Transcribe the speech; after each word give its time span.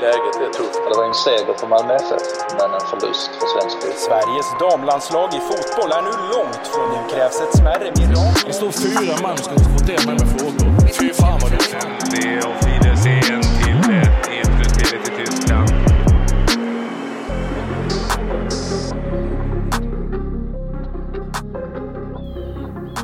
Läget 0.00 0.36
är 0.46 0.52
tufft. 0.58 0.80
Det 0.88 0.96
var 0.98 1.06
en 1.06 1.14
seger 1.14 1.54
för 1.60 1.66
Malmö 1.66 1.94
FF, 1.94 2.24
men 2.58 2.70
en 2.78 2.86
förlust 2.90 3.30
för 3.38 3.46
svensk 3.54 3.76
fotboll. 3.82 3.98
Sveriges 4.08 4.48
damlandslag 4.64 5.28
i 5.38 5.40
fotboll 5.50 5.90
är 5.96 6.02
nu 6.08 6.14
långt 6.34 6.64
från 6.72 6.86
nu 6.94 7.00
krävs 7.12 7.36
ett 7.44 7.54
smärre 7.58 7.88
mirakel. 7.98 8.46
Det 8.46 8.52
står 8.52 8.72
fyra 8.84 9.14
man 9.22 9.36
ska 9.36 9.50
inte 9.58 9.70
få 9.74 9.80
det 9.90 10.00
med 10.08 10.16
frågor. 10.34 10.68
Fy 10.98 11.08
fan 11.20 11.38
vad 11.42 11.50
Det 11.50 12.38
och 12.48 12.56
Wiedersehen 12.64 13.42
till 13.60 13.80
ett 14.00 14.26
influsspelet 14.40 15.08
i 15.08 15.12
Tyskland. 15.18 15.68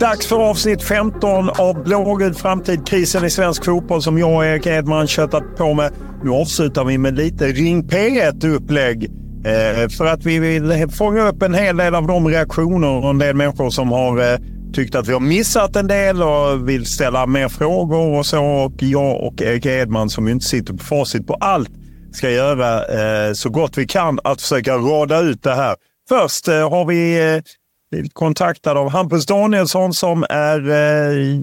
Dags 0.01 0.27
för 0.27 0.37
avsnitt 0.51 0.83
15 0.83 1.51
av 1.51 1.83
Blågul 1.85 2.35
framtid, 2.35 2.87
krisen 2.87 3.25
i 3.25 3.31
svensk 3.31 3.65
fotboll 3.65 4.03
som 4.03 4.19
jag 4.19 4.37
och 4.37 4.45
Erik 4.45 4.67
Edman 4.67 5.07
köttat 5.07 5.57
på 5.57 5.75
med. 5.75 5.93
Nu 6.25 6.31
avslutar 6.31 6.85
vi 6.85 6.99
med 6.99 7.17
lite 7.17 7.47
Ring 7.47 7.83
P1-upplägg. 7.85 9.05
Eh, 9.45 9.89
för 9.89 10.07
att 10.07 10.25
vi 10.25 10.39
vill 10.39 10.89
fånga 10.91 11.29
upp 11.29 11.43
en 11.43 11.55
hel 11.55 11.77
del 11.77 11.95
av 11.95 12.07
de 12.07 12.29
reaktioner 12.29 13.05
och 13.05 13.11
en 13.11 13.19
del 13.19 13.37
människor 13.37 13.71
som 13.71 13.93
har 13.93 14.33
eh, 14.33 14.39
tyckt 14.73 14.95
att 14.95 15.09
vi 15.09 15.13
har 15.13 15.21
missat 15.21 15.77
en 15.77 15.87
del 15.87 16.23
och 16.23 16.69
vill 16.69 16.87
ställa 16.87 17.27
mer 17.27 17.49
frågor 17.49 18.19
och 18.19 18.27
så. 18.27 18.45
Och 18.45 18.73
jag 18.83 19.21
och 19.21 19.43
Erik 19.43 19.67
Edman 19.67 20.11
som 20.11 20.27
ju 20.27 20.33
inte 20.33 20.47
sitter 20.47 20.73
på 20.73 20.85
facit 20.85 21.27
på 21.27 21.35
allt 21.35 21.71
ska 22.13 22.31
göra 22.31 22.85
eh, 23.29 23.33
så 23.33 23.51
gott 23.51 23.79
vi 23.79 23.87
kan 23.87 24.19
att 24.25 24.43
försöka 24.43 24.77
rada 24.77 25.21
ut 25.21 25.43
det 25.43 25.55
här. 25.55 25.77
Först 26.09 26.49
eh, 26.49 26.71
har 26.71 26.85
vi 26.85 27.35
eh, 27.35 27.43
blivit 27.91 28.15
kontaktad 28.15 28.77
av 28.77 28.91
Hampus 28.91 29.27
Danielsson 29.27 29.95
som 29.95 30.25
är 30.31 30.71
eh, 30.71 31.41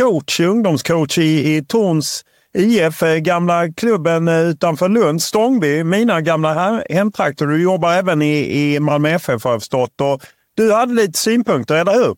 coach, 0.00 0.40
ungdomscoach 0.40 1.18
i, 1.18 1.56
i 1.56 1.64
Torns 1.64 2.24
IF, 2.54 3.02
eh, 3.02 3.16
gamla 3.16 3.72
klubben 3.72 4.28
eh, 4.28 4.40
utanför 4.40 4.88
Lund, 4.88 5.22
Stångby, 5.22 5.84
mina 5.84 6.20
gamla 6.20 6.84
hemtrakter. 6.90 7.46
Du 7.46 7.62
jobbar 7.62 7.92
även 7.92 8.22
i, 8.22 8.74
i 8.74 8.80
Malmö 8.80 9.08
FF 9.08 9.44
har 9.44 9.52
jag 9.52 9.60
förstått. 9.60 10.00
Och 10.00 10.22
du 10.54 10.72
hade 10.72 10.94
lite 10.94 11.18
synpunkter, 11.18 11.74
eller 11.74 11.92
hur? 11.92 12.16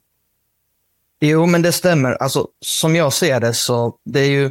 Jo, 1.20 1.46
men 1.46 1.62
det 1.62 1.72
stämmer. 1.72 2.12
Alltså, 2.22 2.48
som 2.60 2.96
jag 2.96 3.12
ser 3.12 3.40
det 3.40 3.54
så 3.54 3.94
det 4.04 4.20
är 4.20 4.30
ju 4.30 4.50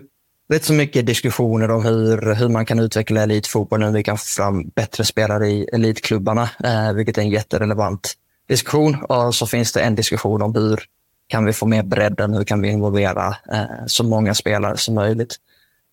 rätt 0.49 0.65
så 0.65 0.73
mycket 0.73 1.05
diskussioner 1.05 1.71
om 1.71 1.85
hur, 1.85 2.33
hur 2.33 2.49
man 2.49 2.65
kan 2.65 2.79
utveckla 2.79 3.23
elitfotbollen, 3.23 3.87
hur 3.87 3.93
vi 3.93 4.03
kan 4.03 4.17
få 4.17 4.25
fram 4.25 4.69
bättre 4.75 5.05
spelare 5.05 5.47
i 5.47 5.63
elitklubbarna, 5.73 6.49
eh, 6.63 6.93
vilket 6.93 7.17
är 7.17 7.21
en 7.21 7.29
jätterelevant 7.29 8.13
diskussion. 8.47 9.03
Och 9.03 9.35
så 9.35 9.47
finns 9.47 9.71
det 9.71 9.81
en 9.81 9.95
diskussion 9.95 10.41
om 10.41 10.55
hur 10.55 10.83
kan 11.27 11.45
vi 11.45 11.53
få 11.53 11.65
mer 11.65 11.83
bredden, 11.83 12.33
hur 12.33 12.43
kan 12.43 12.61
vi 12.61 12.69
involvera 12.69 13.27
eh, 13.51 13.85
så 13.87 14.03
många 14.03 14.33
spelare 14.33 14.77
som 14.77 14.95
möjligt. 14.95 15.37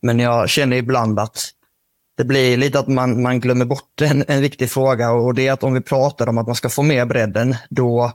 Men 0.03 0.19
jag 0.19 0.49
känner 0.49 0.77
ibland 0.77 1.19
att 1.19 1.51
det 2.17 2.25
blir 2.25 2.57
lite 2.57 2.79
att 2.79 2.89
man, 2.89 3.23
man 3.23 3.41
glömmer 3.41 3.65
bort 3.65 4.01
en, 4.01 4.25
en 4.29 4.41
viktig 4.41 4.71
fråga 4.71 5.11
och 5.11 5.35
det 5.35 5.49
är 5.49 5.53
att 5.53 5.63
om 5.63 5.75
vi 5.75 5.81
pratar 5.81 6.29
om 6.29 6.39
att 6.39 6.47
man 6.47 6.57
ska 6.57 6.69
få 6.69 6.83
med 6.83 7.09
bredden, 7.09 7.57
då, 7.71 8.13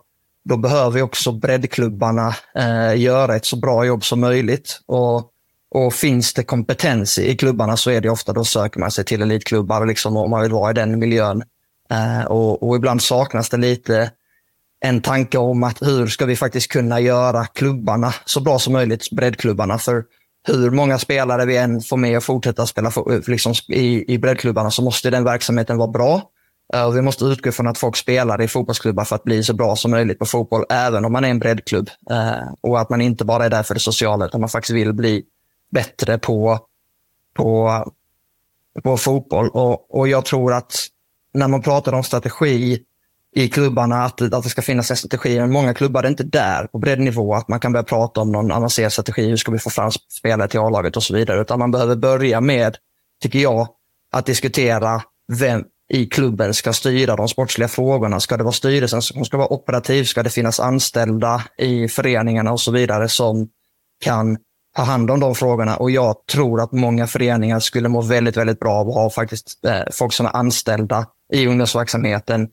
då 0.50 0.58
behöver 0.58 1.02
också 1.02 1.32
breddklubbarna 1.32 2.36
eh, 2.56 3.02
göra 3.02 3.36
ett 3.36 3.46
så 3.46 3.56
bra 3.56 3.86
jobb 3.86 4.04
som 4.04 4.20
möjligt. 4.20 4.80
Och, 4.86 5.32
och 5.72 5.94
finns 5.94 6.34
det 6.34 6.44
kompetens 6.44 7.18
i 7.18 7.38
klubbarna 7.38 7.78
så 7.78 7.92
är 7.92 8.02
det 8.02 8.10
ofta 8.10 8.34
då 8.34 8.44
söker 8.44 8.80
man 8.80 8.92
sig 8.92 9.06
till 9.06 9.22
elitklubbar 9.22 9.86
liksom, 9.86 10.18
om 10.18 10.30
man 10.30 10.42
vill 10.42 10.52
vara 10.52 10.72
i 10.72 10.74
den 10.74 11.00
miljön. 11.00 11.44
Eh, 11.90 12.26
och, 12.26 12.64
och 12.64 12.76
ibland 12.76 13.02
saknas 13.02 13.50
det 13.50 13.58
lite 13.58 14.12
en 14.80 15.02
tanke 15.02 15.38
om 15.38 15.64
att 15.64 15.82
hur 15.82 16.08
ska 16.08 16.26
vi 16.26 16.36
faktiskt 16.36 16.72
kunna 16.72 17.00
göra 17.00 17.46
klubbarna 17.46 18.14
så 18.26 18.40
bra 18.40 18.60
som 18.60 18.74
möjligt, 18.74 19.12
breddklubbarna. 19.12 19.78
För 19.78 20.04
hur 20.48 20.72
många 20.72 21.00
spelare 21.00 21.46
vi 21.46 21.58
än 21.58 21.82
får 21.82 21.98
med 21.98 22.18
och 22.18 22.24
fortsätta 22.24 22.66
spela 22.66 22.92
för, 22.92 23.30
liksom, 23.30 23.54
i, 23.68 24.14
i 24.14 24.18
breddklubbarna 24.18 24.72
så 24.72 24.82
måste 24.82 25.10
den 25.10 25.24
verksamheten 25.24 25.78
vara 25.78 25.92
bra. 25.92 26.22
Uh, 26.76 26.90
vi 26.90 27.02
måste 27.02 27.26
utgå 27.26 27.52
från 27.52 27.68
att 27.68 27.78
folk 27.78 27.96
spelar 27.96 28.42
i 28.42 28.48
fotbollsklubbar 28.48 29.04
för 29.04 29.16
att 29.16 29.24
bli 29.24 29.44
så 29.44 29.54
bra 29.54 29.76
som 29.76 29.92
möjligt 29.92 30.20
på 30.20 30.26
fotboll, 30.26 30.66
även 30.70 31.06
om 31.06 31.12
man 31.12 31.26
är 31.26 31.30
en 31.30 31.40
breddklubb. 31.40 31.90
Uh, 32.12 32.54
och 32.62 32.80
att 32.80 32.90
man 32.90 33.02
inte 33.02 33.26
bara 33.26 33.46
är 33.46 33.50
där 33.50 33.64
för 33.64 33.74
det 33.74 33.80
sociala, 33.80 34.26
utan 34.26 34.42
man 34.42 34.50
faktiskt 34.50 34.76
vill 34.76 34.94
bli 34.94 35.24
bättre 35.72 36.18
på, 36.18 36.60
på, 37.34 37.84
på 38.84 38.98
fotboll. 38.98 39.50
Och, 39.50 40.00
och 40.00 40.08
jag 40.08 40.26
tror 40.26 40.54
att 40.54 40.88
när 41.34 41.48
man 41.48 41.62
pratar 41.62 41.94
om 41.94 42.04
strategi 42.04 42.80
i 43.36 43.50
klubbarna 43.50 44.04
att, 44.04 44.22
att 44.22 44.44
det 44.44 44.50
ska 44.50 44.62
finnas 44.62 44.92
en 44.92 44.98
strategi. 44.98 45.40
Men 45.40 45.52
många 45.52 45.74
klubbar 45.74 46.04
är 46.04 46.08
inte 46.08 46.24
där 46.24 46.68
på 46.68 46.78
breddnivå 46.78 47.34
att 47.34 47.48
man 47.48 47.60
kan 47.60 47.72
börja 47.74 47.84
prata 47.84 48.22
om 48.22 48.32
någon 48.32 48.52
avancerad 48.52 48.92
strategi. 48.92 49.30
Hur 49.30 49.38
ska 49.38 49.52
vi 49.52 49.60
få 49.60 49.70
fram 49.70 49.92
spelare 49.92 50.48
till 50.48 50.60
A-laget 50.60 50.98
och 50.98 51.04
så 51.04 51.14
vidare. 51.14 51.42
Utan 51.42 51.60
man 51.60 51.72
behöver 51.72 51.96
börja 51.96 52.42
med, 52.42 52.78
tycker 53.22 53.40
jag, 53.40 53.68
att 54.12 54.26
diskutera 54.26 55.02
vem 55.34 55.64
i 55.90 56.06
klubben 56.06 56.54
ska 56.54 56.74
styra 56.74 57.16
de 57.16 57.28
sportsliga 57.28 57.68
frågorna. 57.68 58.20
Ska 58.20 58.38
det 58.38 58.44
vara 58.44 58.54
styrelsen 58.54 59.02
som 59.02 59.26
ska 59.26 59.38
vara 59.38 59.54
operativ? 59.54 60.04
Ska 60.04 60.24
det 60.24 60.30
finnas 60.30 60.60
anställda 60.60 61.44
i 61.58 61.88
föreningarna 61.88 62.52
och 62.52 62.62
så 62.62 62.72
vidare 62.72 63.10
som 63.10 63.50
kan 64.04 64.38
ta 64.76 64.82
hand 64.82 65.12
om 65.12 65.20
de 65.20 65.36
frågorna? 65.36 65.78
Och 65.78 65.92
jag 65.92 66.16
tror 66.32 66.62
att 66.62 66.72
många 66.72 67.08
föreningar 67.08 67.60
skulle 67.60 67.90
må 67.90 68.02
väldigt, 68.02 68.38
väldigt 68.38 68.60
bra 68.60 68.74
av 68.74 68.90
att 68.90 68.96
ha 68.96 69.10
faktiskt 69.10 69.66
eh, 69.66 69.82
folk 69.92 70.14
som 70.14 70.26
är 70.26 70.36
anställda 70.36 71.06
i 71.34 71.48
ungdomsverksamheten 71.48 72.50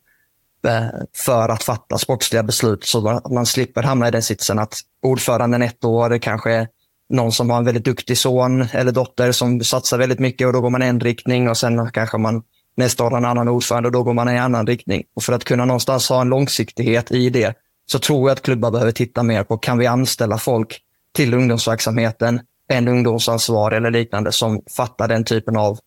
Eh, 0.69 0.87
för 1.17 1.49
att 1.49 1.63
fatta 1.63 1.99
sportsliga 1.99 2.43
beslut 2.43 2.85
så 2.85 3.09
att 3.09 3.31
man 3.31 3.47
slipper 3.47 3.83
hamna 3.83 4.09
i 4.09 4.11
den 4.11 4.23
sitsen 4.23 4.59
att 4.59 4.81
ordföranden 5.03 5.63
ett 5.63 5.85
år 5.85 6.19
kanske 6.19 6.53
är 6.53 6.69
någon 7.09 7.33
som 7.33 7.51
har 7.51 7.59
en 7.59 7.65
väldigt 7.65 7.85
duktig 7.85 8.19
son 8.19 8.67
eller 8.73 8.93
dotter 8.93 9.33
som 9.33 9.65
satsar 9.65 9.99
väldigt 9.99 10.19
mycket 10.19 10.47
och 10.47 10.53
då 10.53 10.61
går 10.61 10.71
man 10.71 10.83
i 10.83 10.87
en 10.87 11.01
riktning 11.01 11.49
och 11.49 11.57
sen 11.57 11.91
kanske 11.91 12.19
man 12.19 12.43
nästa 12.77 13.05
år 13.05 13.11
har 13.11 13.19
en 13.19 13.25
annan 13.25 13.49
ordförande 13.49 13.87
och 13.89 13.93
då 13.93 14.03
går 14.03 14.15
man 14.15 14.29
i 14.29 14.33
en 14.33 14.39
annan 14.39 14.67
riktning. 14.67 15.03
Och 15.15 15.23
för 15.23 15.33
att 15.33 15.45
kunna 15.45 15.65
någonstans 15.65 16.09
ha 16.09 16.21
en 16.21 16.29
långsiktighet 16.29 17.13
i 17.13 17.31
det 17.31 17.55
så 17.87 17.99
tror 17.99 18.29
jag 18.29 18.37
att 18.37 18.43
klubbar 18.43 18.71
behöver 18.71 18.93
titta 18.93 19.23
mer 19.23 19.45
på, 19.45 19.59
kan 19.59 19.79
vi 19.79 19.87
anställa 19.87 20.39
folk 20.39 20.81
till 21.15 21.35
ungdomsverksamheten, 21.35 22.41
en 22.69 22.89
ungdomsansvarig 22.89 23.77
eller 23.77 23.91
liknande 23.91 24.33
som 24.33 24.63
fattar 24.77 25.09
den 25.09 25.25
typen 25.25 25.57
av 25.57 25.79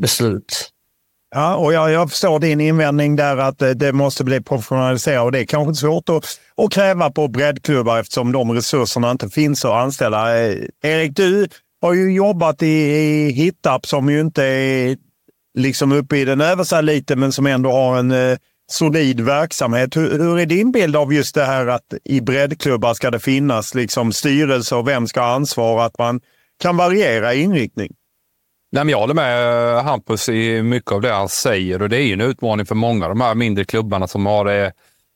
beslut 0.00 0.70
Ja, 1.34 1.56
och 1.56 1.72
jag, 1.72 1.90
jag 1.90 2.10
förstår 2.10 2.38
din 2.38 2.60
invändning 2.60 3.16
där 3.16 3.36
att 3.36 3.62
eh, 3.62 3.70
det, 3.70 3.92
måste 3.92 4.24
bli 4.24 4.40
professionaliserat 4.40 5.24
och 5.24 5.32
det 5.32 5.40
är 5.40 5.44
kanske 5.44 5.74
svårt 5.74 6.08
att, 6.08 6.40
att 6.56 6.72
kräva 6.72 7.10
på 7.10 7.28
breddklubbar 7.28 8.00
eftersom 8.00 8.32
de 8.32 8.52
resurserna 8.52 9.10
inte 9.10 9.28
finns 9.28 9.64
att 9.64 9.72
anställa. 9.72 10.38
Eh, 10.38 10.56
Erik, 10.82 11.16
du 11.16 11.48
har 11.82 11.94
ju 11.94 12.12
jobbat 12.12 12.62
i, 12.62 12.66
i 12.66 13.30
Hittarp 13.30 13.86
som 13.86 14.10
ju 14.10 14.20
inte 14.20 14.44
är 14.44 14.96
liksom 15.58 15.92
uppe 15.92 16.16
i 16.16 16.24
den 16.24 16.40
översta 16.40 16.78
eliten 16.78 17.20
men 17.20 17.32
som 17.32 17.46
ändå 17.46 17.72
har 17.72 17.98
en 17.98 18.10
eh, 18.10 18.38
solid 18.70 19.20
verksamhet. 19.20 19.96
Hur, 19.96 20.18
hur, 20.18 20.38
är 20.38 20.46
din 20.46 20.72
bild 20.72 20.96
av 20.96 21.12
just 21.12 21.34
det 21.34 21.44
här 21.44 21.66
att 21.66 21.94
i 22.04 22.20
breddklubbar 22.20 22.94
ska 22.94 23.10
det 23.10 23.20
finnas 23.20 23.74
liksom 23.74 24.12
styrelse 24.12 24.74
och 24.74 24.88
vem 24.88 25.06
ska 25.06 25.20
ha 25.20 25.34
ansvar? 25.34 25.86
Att 25.86 25.98
man 25.98 26.20
kan 26.62 26.76
variera 26.76 27.34
inriktning? 27.34 27.92
Nej, 28.72 28.84
men 28.84 28.88
jag 28.88 28.98
håller 28.98 29.14
med 29.14 29.72
eh, 29.76 29.84
Hampus 29.84 30.28
i 30.28 30.62
mycket 30.62 30.92
av 30.92 31.00
det 31.00 31.12
han 31.12 31.28
säger 31.28 31.82
och 31.82 31.88
det 31.88 31.96
är 31.96 32.02
ju 32.02 32.12
en 32.12 32.20
utmaning 32.20 32.66
för 32.66 32.74
många 32.74 33.04
av 33.04 33.10
de 33.10 33.20
här 33.20 33.34
mindre 33.34 33.64
klubbarna 33.64 34.06
som 34.06 34.26
har 34.26 34.44
det 34.44 34.72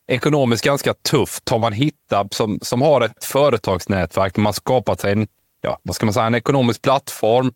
ekonomiskt 0.09 0.65
ganska 0.65 0.95
tufft. 0.95 1.49
Har 1.49 1.59
man 1.59 1.73
hittat 1.73 2.35
som, 2.35 2.59
som 2.63 2.83
har 2.83 3.01
ett 3.01 3.25
företagsnätverk, 3.25 4.37
man 4.37 4.53
skapat 4.53 5.01
sig 5.01 5.13
en, 5.13 5.27
ja, 5.61 5.79
vad 5.83 5.97
ska 5.97 6.07
man 6.07 6.13
säga, 6.13 6.27
en 6.27 6.35
ekonomisk 6.35 6.83
plattform 6.83 7.47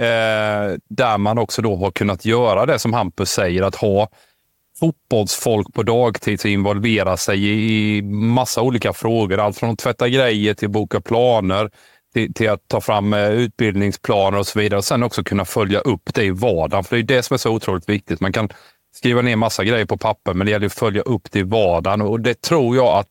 eh, 0.00 0.76
där 0.88 1.18
man 1.18 1.38
också 1.38 1.62
då 1.62 1.76
har 1.76 1.90
kunnat 1.90 2.24
göra 2.24 2.66
det 2.66 2.78
som 2.78 2.92
Hampus 2.92 3.30
säger, 3.30 3.62
att 3.62 3.74
ha 3.74 4.08
fotbollsfolk 4.80 5.74
på 5.74 5.82
dagtid 5.82 6.40
som 6.40 6.50
involverar 6.50 7.16
sig 7.16 7.48
i 7.48 8.02
massa 8.02 8.62
olika 8.62 8.92
frågor. 8.92 9.38
Allt 9.38 9.58
från 9.58 9.70
att 9.70 9.78
tvätta 9.78 10.08
grejer 10.08 10.54
till 10.54 10.66
att 10.66 10.72
boka 10.72 11.00
planer, 11.00 11.70
till, 12.14 12.34
till, 12.34 12.50
att 12.50 12.68
ta 12.68 12.80
fram 12.80 13.12
eh, 13.12 13.30
utbildningsplaner 13.30 14.38
och 14.38 14.46
så 14.46 14.58
vidare. 14.58 14.78
Och 14.78 14.84
sen 14.84 15.02
också 15.02 15.24
kunna 15.24 15.44
följa 15.44 15.80
upp 15.80 16.14
det 16.14 16.24
i 16.24 16.30
vardagen. 16.30 16.84
För 16.84 16.96
det 16.96 17.02
är 17.02 17.16
det 17.16 17.22
som 17.22 17.34
är 17.34 17.38
så 17.38 17.50
otroligt 17.50 17.88
viktigt. 17.88 18.20
Man 18.20 18.32
kan 18.32 18.48
skriva 18.94 19.22
ner 19.22 19.36
massa 19.36 19.64
grejer 19.64 19.86
på 19.86 19.96
papper, 19.96 20.34
men 20.34 20.44
det 20.46 20.50
gäller 20.50 20.66
att 20.66 20.72
följa 20.72 21.02
upp 21.02 21.30
det 21.30 21.38
i 21.38 21.42
vardagen. 21.42 22.02
Och 22.02 22.20
det 22.20 22.40
tror 22.40 22.76
jag 22.76 22.98
att 22.98 23.06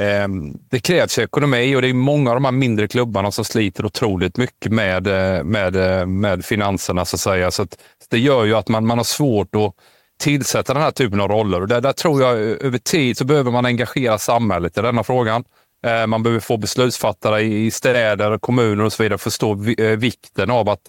eh, 0.00 0.28
det 0.70 0.80
krävs 0.80 1.18
ekonomi 1.18 1.76
och 1.76 1.82
det 1.82 1.88
är 1.88 1.94
många 1.94 2.30
av 2.30 2.36
de 2.36 2.44
här 2.44 2.52
mindre 2.52 2.88
klubbarna 2.88 3.30
som 3.30 3.44
sliter 3.44 3.86
otroligt 3.86 4.36
mycket 4.36 4.72
med, 4.72 5.06
eh, 5.06 5.44
med, 5.44 5.76
eh, 5.76 6.06
med 6.06 6.44
finanserna 6.44 7.04
så 7.04 7.16
att 7.16 7.20
säga. 7.20 7.50
Så 7.50 7.62
att 7.62 7.78
det 8.10 8.18
gör 8.18 8.44
ju 8.44 8.54
att 8.54 8.68
man, 8.68 8.86
man 8.86 8.98
har 8.98 9.04
svårt 9.04 9.54
att 9.54 9.74
tillsätta 10.18 10.74
den 10.74 10.82
här 10.82 10.90
typen 10.90 11.20
av 11.20 11.28
roller. 11.28 11.60
Och 11.60 11.68
där, 11.68 11.80
där 11.80 11.92
tror 11.92 12.22
jag 12.22 12.38
över 12.38 12.78
tid 12.78 13.18
så 13.18 13.24
behöver 13.24 13.50
man 13.50 13.66
engagera 13.66 14.18
samhället 14.18 14.78
i 14.78 14.80
denna 14.80 15.04
frågan. 15.04 15.44
Eh, 15.84 16.06
man 16.06 16.22
behöver 16.22 16.40
få 16.40 16.56
beslutsfattare 16.56 17.42
i 17.42 17.70
städer, 17.70 18.38
kommuner 18.38 18.84
och 18.84 18.92
så 18.92 19.02
vidare 19.02 19.18
förstå 19.18 19.64
eh, 19.78 19.86
vikten 19.86 20.50
av 20.50 20.68
att 20.68 20.80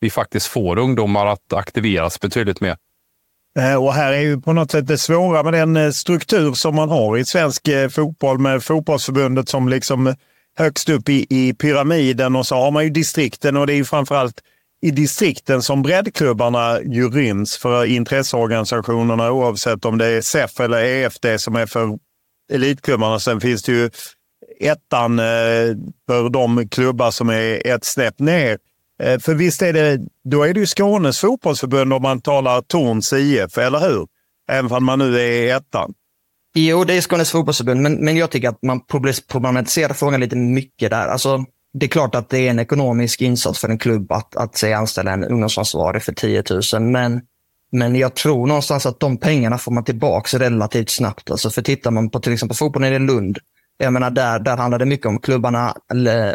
vi 0.00 0.10
faktiskt 0.10 0.46
får 0.46 0.78
ungdomar 0.78 1.26
att 1.26 1.52
aktiveras 1.52 2.20
betydligt 2.20 2.60
mer. 2.60 2.76
Eh, 3.58 3.84
och 3.84 3.94
här 3.94 4.12
är 4.12 4.20
ju 4.20 4.40
på 4.40 4.52
något 4.52 4.70
sätt 4.70 4.86
det 4.86 4.98
svåra 4.98 5.42
med 5.42 5.52
den 5.52 5.92
struktur 5.92 6.52
som 6.52 6.74
man 6.74 6.88
har 6.88 7.18
i 7.18 7.24
svensk 7.24 7.68
fotboll 7.90 8.38
med 8.38 8.62
fotbollsförbundet 8.62 9.48
som 9.48 9.68
liksom 9.68 10.14
högst 10.58 10.88
upp 10.88 11.08
i, 11.08 11.26
i 11.30 11.54
pyramiden 11.54 12.36
och 12.36 12.46
så 12.46 12.54
har 12.54 12.70
man 12.70 12.84
ju 12.84 12.90
distrikten 12.90 13.56
och 13.56 13.66
det 13.66 13.72
är 13.72 13.76
ju 13.76 13.84
framförallt 13.84 14.40
i 14.82 14.90
distrikten 14.90 15.62
som 15.62 15.82
breddklubbarna 15.82 16.80
ju 16.80 17.10
ryms 17.10 17.58
för 17.58 17.84
intresseorganisationerna 17.84 19.32
oavsett 19.32 19.84
om 19.84 19.98
det 19.98 20.06
är 20.06 20.20
SEF 20.20 20.60
eller 20.60 20.84
EFD 20.84 21.26
som 21.38 21.56
är 21.56 21.66
för 21.66 21.98
elitklubbarna. 22.52 23.20
Sen 23.20 23.40
finns 23.40 23.62
det 23.62 23.72
ju 23.72 23.90
ettan 24.60 25.18
eh, 25.18 25.24
för 26.08 26.28
de 26.30 26.68
klubbar 26.68 27.10
som 27.10 27.30
är 27.30 27.66
ett 27.66 27.84
snäpp 27.84 28.18
ner. 28.18 28.58
Eh, 29.02 29.18
för 29.18 29.34
visst 29.34 29.62
är 29.62 29.72
det, 29.72 30.00
då 30.24 30.42
är 30.42 30.54
det 30.54 30.60
ju 30.60 30.66
Skånes 30.66 31.18
fotbollsförbund 31.18 31.92
om 31.92 32.02
man 32.02 32.20
talar 32.20 32.62
Torns 32.62 33.12
IF, 33.12 33.58
eller 33.58 33.80
hur? 33.80 34.06
Även 34.48 34.72
om 34.72 34.84
man 34.84 34.98
nu 34.98 35.20
är 35.20 35.56
ettan. 35.56 35.94
Jo, 36.54 36.84
det 36.84 36.94
är 36.94 37.00
Skånes 37.00 37.30
fotbollsförbund, 37.30 37.80
men, 37.80 38.04
men 38.04 38.16
jag 38.16 38.30
tycker 38.30 38.48
att 38.48 38.62
man 38.62 38.80
problematiserar 39.26 39.94
frågan 39.94 40.20
lite 40.20 40.36
mycket 40.36 40.90
där. 40.90 41.08
Alltså, 41.08 41.44
det 41.72 41.86
är 41.86 41.90
klart 41.90 42.14
att 42.14 42.30
det 42.30 42.38
är 42.38 42.50
en 42.50 42.58
ekonomisk 42.58 43.20
insats 43.20 43.58
för 43.58 43.68
en 43.68 43.78
klubb 43.78 44.12
att, 44.12 44.36
att 44.36 44.56
säga 44.56 44.78
anställa 44.78 45.12
en 45.12 45.24
ungdomsansvarig 45.24 46.02
för 46.02 46.12
10 46.12 46.42
000, 46.72 46.82
men, 46.82 47.20
men 47.72 47.96
jag 47.96 48.14
tror 48.14 48.46
någonstans 48.46 48.86
att 48.86 49.00
de 49.00 49.16
pengarna 49.16 49.58
får 49.58 49.72
man 49.72 49.84
tillbaka 49.84 50.38
relativt 50.38 50.90
snabbt. 50.90 51.30
Alltså 51.30 51.50
för 51.50 51.62
tittar 51.62 51.90
man 51.90 52.10
på 52.10 52.20
till 52.20 52.32
exempel 52.32 52.56
fotbollen 52.56 52.92
i 52.92 52.98
Lund, 52.98 53.38
jag 53.78 53.92
menar, 53.92 54.10
där, 54.10 54.38
där 54.38 54.56
handlar 54.56 54.78
det 54.78 54.84
mycket 54.84 55.06
om 55.06 55.18
klubbarna. 55.18 55.74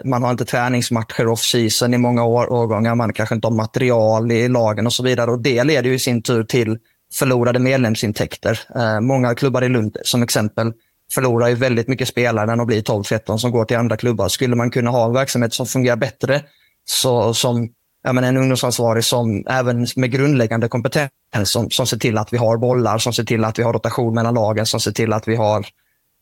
Man 0.06 0.24
har 0.24 0.31
inte 0.31 0.45
träningsmatcher 0.45 1.27
off-season 1.27 1.94
i 1.94 1.97
många 1.97 2.24
år, 2.24 2.53
årgångar. 2.53 2.95
Man 2.95 3.13
kanske 3.13 3.36
inte 3.36 3.47
har 3.47 3.56
material 3.56 4.31
i 4.31 4.47
lagen 4.47 4.86
och 4.86 4.94
så 4.94 5.03
vidare. 5.03 5.31
Och 5.31 5.41
Det 5.41 5.63
leder 5.63 5.89
ju 5.89 5.95
i 5.95 6.00
sin 6.00 6.21
tur 6.21 6.44
till 6.44 6.77
förlorade 7.13 7.59
medlemsintäkter. 7.59 8.59
Eh, 8.75 9.00
många 9.00 9.36
klubbar 9.36 9.62
i 9.62 9.69
Lund, 9.69 9.97
som 10.03 10.24
exempel, 10.24 10.74
förlorar 11.13 11.47
ju 11.47 11.56
väldigt 11.56 11.88
mycket 11.88 12.07
spelare 12.07 12.45
när 12.45 12.56
de 12.56 12.68
blir 12.68 12.81
12-13 12.81 13.38
som 13.38 13.51
går 13.51 13.65
till 13.65 13.77
andra 13.77 13.97
klubbar. 13.97 14.27
Skulle 14.27 14.56
man 14.56 14.71
kunna 14.71 14.91
ha 14.91 15.06
en 15.06 15.13
verksamhet 15.13 15.53
som 15.53 15.65
fungerar 15.65 15.95
bättre, 15.95 16.41
så, 16.86 17.33
som 17.33 17.69
jag 18.03 18.15
menar, 18.15 18.27
en 18.27 18.38
ungdomsansvarig 18.38 19.03
som 19.03 19.44
även 19.50 19.88
med 19.95 20.12
grundläggande 20.12 20.68
kompetens 20.68 21.09
som, 21.44 21.69
som 21.69 21.88
ser 21.88 21.97
till 21.97 22.18
att 22.18 22.33
vi 22.33 22.38
har 22.38 22.57
bollar, 22.57 22.97
som 22.97 23.13
ser 23.13 23.24
till 23.24 23.45
att 23.45 23.59
vi 23.59 23.63
har 23.63 23.74
rotation 23.74 24.13
mellan 24.13 24.33
lagen, 24.33 24.65
som 24.65 24.80
ser 24.80 24.91
till 24.91 25.13
att 25.13 25.27
vi 25.27 25.36
har 25.36 25.65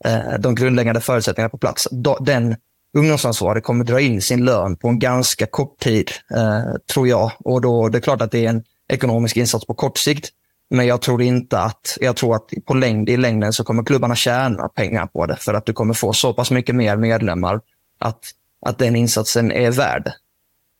Eh, 0.05 0.39
de 0.39 0.55
grundläggande 0.55 1.01
förutsättningarna 1.01 1.49
på 1.49 1.57
plats. 1.57 1.87
Den 2.19 2.55
ungdomsansvarig 2.97 3.63
kommer 3.63 3.83
dra 3.83 3.99
in 3.99 4.21
sin 4.21 4.45
lön 4.45 4.75
på 4.75 4.87
en 4.87 4.99
ganska 4.99 5.45
kort 5.45 5.79
tid, 5.79 6.11
eh, 6.35 6.75
tror 6.93 7.07
jag. 7.07 7.31
Och 7.39 7.61
då 7.61 7.89
det 7.89 7.97
är 7.97 8.01
klart 8.01 8.21
att 8.21 8.31
det 8.31 8.45
är 8.45 8.49
en 8.49 8.63
ekonomisk 8.89 9.37
insats 9.37 9.65
på 9.65 9.73
kort 9.73 9.97
sikt. 9.97 10.29
Men 10.69 10.87
jag 10.87 11.01
tror 11.01 11.21
inte 11.21 11.59
att, 11.59 11.97
jag 12.01 12.15
tror 12.15 12.35
att 12.35 12.49
på 12.65 12.73
längd, 12.73 13.09
i 13.09 13.17
längden 13.17 13.53
så 13.53 13.63
kommer 13.63 13.83
klubbarna 13.83 14.15
tjäna 14.15 14.69
pengar 14.69 15.05
på 15.05 15.25
det. 15.25 15.35
För 15.35 15.53
att 15.53 15.65
du 15.65 15.73
kommer 15.73 15.93
få 15.93 16.13
så 16.13 16.33
pass 16.33 16.51
mycket 16.51 16.75
mer 16.75 16.97
medlemmar 16.97 17.59
att, 17.99 18.19
att 18.65 18.77
den 18.77 18.95
insatsen 18.95 19.51
är 19.51 19.71
värd. 19.71 20.11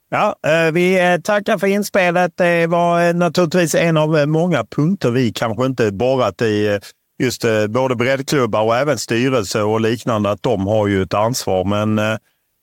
Ja, 0.09 0.35
eh, 0.47 0.71
vi 0.71 1.19
tackar 1.23 1.57
för 1.57 1.67
inspelet. 1.67 2.31
Det 2.35 2.67
var 2.67 3.13
naturligtvis 3.13 3.75
en 3.75 3.97
av 3.97 4.27
många 4.27 4.65
punkter 4.65 5.11
vi 5.11 5.31
kanske 5.31 5.65
inte 5.65 5.91
borrat 5.91 6.41
i 6.41 6.79
just 7.19 7.43
eh, 7.43 7.67
både 7.67 7.95
breddklubbar 7.95 8.63
och 8.63 8.77
även 8.77 8.97
styrelse 8.97 9.61
och 9.61 9.81
liknande, 9.81 10.31
att 10.31 10.43
de 10.43 10.67
har 10.67 10.87
ju 10.87 11.01
ett 11.01 11.13
ansvar. 11.13 11.65
Men 11.65 11.99
eh, 11.99 12.17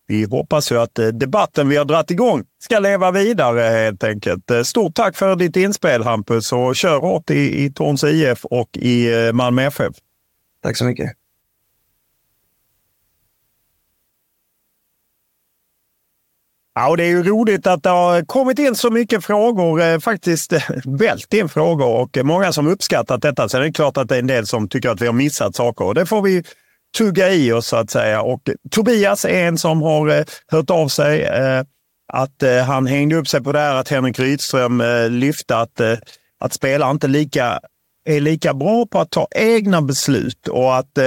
vi 0.06 0.24
hoppas 0.24 0.72
ju 0.72 0.78
att 0.78 0.98
eh, 0.98 1.06
debatten 1.06 1.68
vi 1.68 1.76
har 1.76 1.84
dragit 1.84 2.10
igång 2.10 2.44
ska 2.58 2.78
leva 2.78 3.10
vidare 3.10 3.60
helt 3.60 4.04
enkelt. 4.04 4.50
Eh, 4.50 4.62
stort 4.62 4.94
tack 4.94 5.16
för 5.16 5.36
ditt 5.36 5.56
inspel 5.56 6.02
Hampus 6.02 6.52
och 6.52 6.76
kör 6.76 7.00
hårt 7.00 7.30
i, 7.30 7.64
i 7.64 7.72
Torns 7.72 8.04
IF 8.04 8.44
och 8.44 8.68
i 8.76 9.26
eh, 9.26 9.32
Malmö 9.32 9.62
FF. 9.62 9.94
Tack 10.62 10.76
så 10.76 10.84
mycket. 10.84 11.23
Ja, 16.74 16.88
och 16.88 16.96
det 16.96 17.04
är 17.04 17.08
ju 17.08 17.22
roligt 17.22 17.66
att 17.66 17.82
det 17.82 17.88
har 17.88 18.22
kommit 18.22 18.58
in 18.58 18.74
så 18.74 18.90
mycket 18.90 19.24
frågor, 19.24 19.82
eh, 19.82 19.98
faktiskt 19.98 20.52
eh, 20.52 20.62
vält 20.84 21.34
in 21.34 21.48
frågor 21.48 21.86
och 21.86 22.18
många 22.22 22.52
som 22.52 22.66
uppskattat 22.66 23.22
detta. 23.22 23.48
Sen 23.48 23.60
är 23.60 23.64
det 23.64 23.72
klart 23.72 23.96
att 23.96 24.08
det 24.08 24.14
är 24.14 24.18
en 24.18 24.26
del 24.26 24.46
som 24.46 24.68
tycker 24.68 24.88
att 24.88 25.00
vi 25.00 25.06
har 25.06 25.12
missat 25.12 25.56
saker 25.56 25.84
och 25.84 25.94
det 25.94 26.06
får 26.06 26.22
vi 26.22 26.44
tugga 26.98 27.30
i 27.30 27.52
oss 27.52 27.66
så 27.66 27.76
att 27.76 27.90
säga. 27.90 28.22
Och 28.22 28.40
Tobias 28.70 29.24
är 29.24 29.46
en 29.46 29.58
som 29.58 29.82
har 29.82 30.08
eh, 30.08 30.24
hört 30.48 30.70
av 30.70 30.88
sig 30.88 31.28
att 32.12 32.42
han 32.66 32.86
hängde 32.86 33.16
upp 33.16 33.28
sig 33.28 33.42
på 33.42 33.52
det 33.52 33.58
här 33.58 33.74
att 33.74 33.88
Henrik 33.88 34.18
Rydström 34.18 34.82
lyfte 35.10 35.56
att, 35.56 35.80
att 36.40 36.52
spelare 36.52 36.90
inte 36.90 37.08
lika, 37.08 37.60
är 38.04 38.20
lika 38.20 38.54
bra 38.54 38.86
på 38.86 39.00
att 39.00 39.10
ta 39.10 39.28
egna 39.30 39.82
beslut 39.82 40.48
och 40.48 40.76
att 40.76 40.98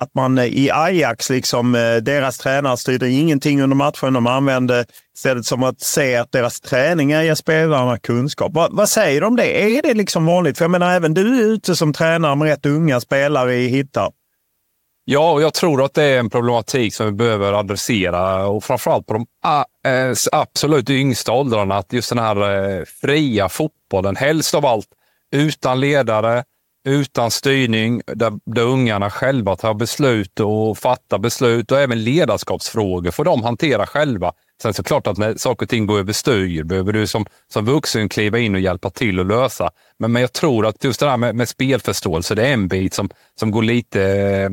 att 0.00 0.14
man 0.14 0.38
eh, 0.38 0.44
i 0.44 0.70
Ajax, 0.70 1.30
liksom, 1.30 1.74
eh, 1.74 1.96
deras 1.96 2.38
tränare 2.38 2.76
styrde 2.76 3.10
ingenting 3.10 3.62
under 3.62 3.76
matchen. 3.76 4.12
De 4.12 4.26
använde 4.26 4.84
istället 5.14 5.46
som 5.46 5.62
att 5.62 5.80
se 5.80 6.16
att 6.16 6.32
deras 6.32 6.60
träningar 6.60 7.22
ger 7.22 7.34
spelarna 7.34 7.98
kunskap. 7.98 8.54
Va, 8.54 8.68
vad 8.70 8.88
säger 8.88 9.20
du 9.20 9.26
om 9.26 9.36
det? 9.36 9.76
Är 9.76 9.82
det 9.82 9.94
liksom 9.94 10.26
vanligt? 10.26 10.58
För 10.58 10.64
jag 10.64 10.70
menar, 10.70 10.94
även 10.94 11.14
du 11.14 11.40
är 11.40 11.44
ute 11.44 11.76
som 11.76 11.92
tränare 11.92 12.36
med 12.36 12.48
rätt 12.48 12.66
unga 12.66 13.00
spelare 13.00 13.54
i 13.54 13.68
Hittar. 13.68 14.10
Ja, 15.04 15.32
och 15.32 15.42
jag 15.42 15.54
tror 15.54 15.84
att 15.84 15.94
det 15.94 16.04
är 16.04 16.18
en 16.18 16.30
problematik 16.30 16.94
som 16.94 17.06
vi 17.06 17.12
behöver 17.12 17.52
adressera 17.52 18.46
och 18.46 18.64
framförallt 18.64 19.06
på 19.06 19.12
de 19.12 19.26
eh, 19.90 20.14
absolut 20.32 20.90
yngsta 20.90 21.32
åldrarna. 21.32 21.76
Att 21.76 21.92
just 21.92 22.08
den 22.08 22.18
här 22.18 22.84
fria 23.00 23.48
fotbollen, 23.48 24.16
helst 24.16 24.54
av 24.54 24.66
allt 24.66 24.88
utan 25.32 25.80
ledare, 25.80 26.44
utan 26.88 27.30
styrning, 27.30 28.02
där, 28.06 28.32
där 28.44 28.62
ungarna 28.62 29.10
själva 29.10 29.56
tar 29.56 29.74
beslut 29.74 30.40
och 30.40 30.78
fattar 30.78 31.18
beslut 31.18 31.72
och 31.72 31.80
även 31.80 32.04
ledarskapsfrågor 32.04 33.10
får 33.10 33.24
de 33.24 33.42
hantera 33.42 33.86
själva. 33.86 34.32
Sen 34.62 34.74
så 34.74 34.82
klart 34.82 35.06
att 35.06 35.18
när 35.18 35.34
saker 35.34 35.66
och 35.66 35.70
ting 35.70 35.86
går 35.86 35.98
överstyr 35.98 36.62
behöver 36.62 36.92
du 36.92 37.06
som, 37.06 37.26
som 37.52 37.64
vuxen 37.64 38.08
kliva 38.08 38.38
in 38.38 38.54
och 38.54 38.60
hjälpa 38.60 38.90
till 38.90 39.20
att 39.20 39.26
lösa. 39.26 39.70
Men, 39.98 40.12
men 40.12 40.22
jag 40.22 40.32
tror 40.32 40.66
att 40.66 40.84
just 40.84 41.00
det 41.00 41.10
här 41.10 41.16
med, 41.16 41.34
med 41.34 41.48
spelförståelse, 41.48 42.34
det 42.34 42.46
är 42.46 42.52
en 42.52 42.68
bit 42.68 42.94
som, 42.94 43.10
som 43.40 43.50
går 43.50 43.62
lite 43.62 44.02
eh, 44.02 44.50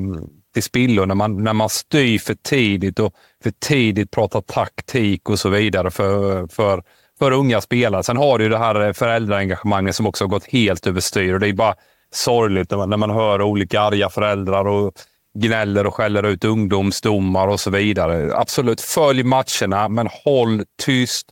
till 0.53 0.63
spillo 0.63 1.05
när 1.05 1.15
man, 1.15 1.43
när 1.43 1.53
man 1.53 1.69
styr 1.69 2.19
för 2.19 2.33
tidigt 2.33 2.99
och 2.99 3.13
för 3.43 3.51
tidigt 3.51 4.11
pratar 4.11 4.41
taktik 4.41 5.29
och 5.29 5.39
så 5.39 5.49
vidare 5.49 5.91
för, 5.91 6.47
för, 6.47 6.83
för 7.19 7.31
unga 7.31 7.61
spelare. 7.61 8.03
Sen 8.03 8.17
har 8.17 8.39
du 8.39 8.49
det 8.49 8.57
här 8.57 8.87
eh, 8.87 8.93
föräldraengagemanget 8.93 9.95
som 9.95 10.07
också 10.07 10.23
har 10.23 10.29
gått 10.29 10.45
helt 10.45 10.87
överstyr 10.87 11.33
och 11.33 11.39
det 11.39 11.47
är 11.47 11.53
bara 11.53 11.75
sorgligt 12.15 12.71
när 12.71 12.77
man, 12.77 12.89
när 12.89 12.97
man 12.97 13.09
hör 13.09 13.41
olika 13.41 13.81
arga 13.81 14.09
föräldrar 14.09 14.67
och 14.67 14.93
gnäller 15.39 15.85
och 15.85 15.95
skäller 15.95 16.23
ut 16.23 16.45
ungdomsdomar 16.45 17.47
och 17.47 17.59
så 17.59 17.69
vidare. 17.69 18.35
Absolut, 18.35 18.81
följ 18.81 19.23
matcherna, 19.23 19.89
men 19.89 20.09
håll 20.23 20.63
tyst. 20.83 21.27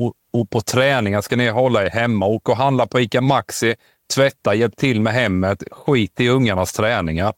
Och, 0.00 0.12
och 0.32 0.50
på 0.50 0.60
träningar 0.60 1.20
ska 1.20 1.36
ni 1.36 1.48
hålla 1.48 1.84
er 1.84 1.90
hemma. 1.90 2.26
Åk 2.26 2.48
och 2.48 2.56
handla 2.56 2.86
på 2.86 3.00
ICA 3.00 3.20
Maxi. 3.20 3.74
tvätta, 4.14 4.54
hjälp 4.54 4.76
till 4.76 5.00
med 5.00 5.12
hemmet, 5.12 5.62
skit 5.70 6.20
i 6.20 6.28
ungarnas 6.28 6.72
träningar. 6.72 7.32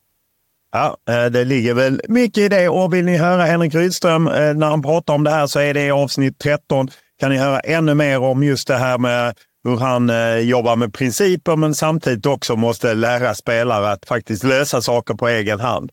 Ja, 0.72 0.96
eh, 1.10 1.26
det 1.26 1.44
ligger 1.44 1.74
väl 1.74 2.00
mycket 2.08 2.38
i 2.38 2.48
det. 2.48 2.68
Och 2.68 2.94
vill 2.94 3.04
ni 3.04 3.16
höra 3.16 3.42
Henrik 3.42 3.74
Rydström 3.74 4.26
eh, 4.28 4.54
när 4.54 4.66
han 4.66 4.82
pratar 4.82 5.14
om 5.14 5.24
det 5.24 5.30
här 5.30 5.46
så 5.46 5.60
är 5.60 5.74
det 5.74 5.86
i 5.86 5.90
avsnitt 5.90 6.38
13. 6.38 6.90
Kan 7.20 7.30
ni 7.30 7.36
höra 7.36 7.60
ännu 7.60 7.94
mer 7.94 8.18
om 8.18 8.42
just 8.42 8.68
det 8.68 8.76
här 8.76 8.98
med 8.98 9.34
hur 9.64 9.76
han 9.76 10.10
eh, 10.10 10.38
jobbar 10.38 10.76
med 10.76 10.94
principer 10.94 11.56
men 11.56 11.74
samtidigt 11.74 12.26
också 12.26 12.56
måste 12.56 12.94
lära 12.94 13.34
spelare 13.34 13.90
att 13.90 14.06
faktiskt 14.06 14.44
lösa 14.44 14.80
saker 14.80 15.14
på 15.14 15.28
egen 15.28 15.60
hand. 15.60 15.90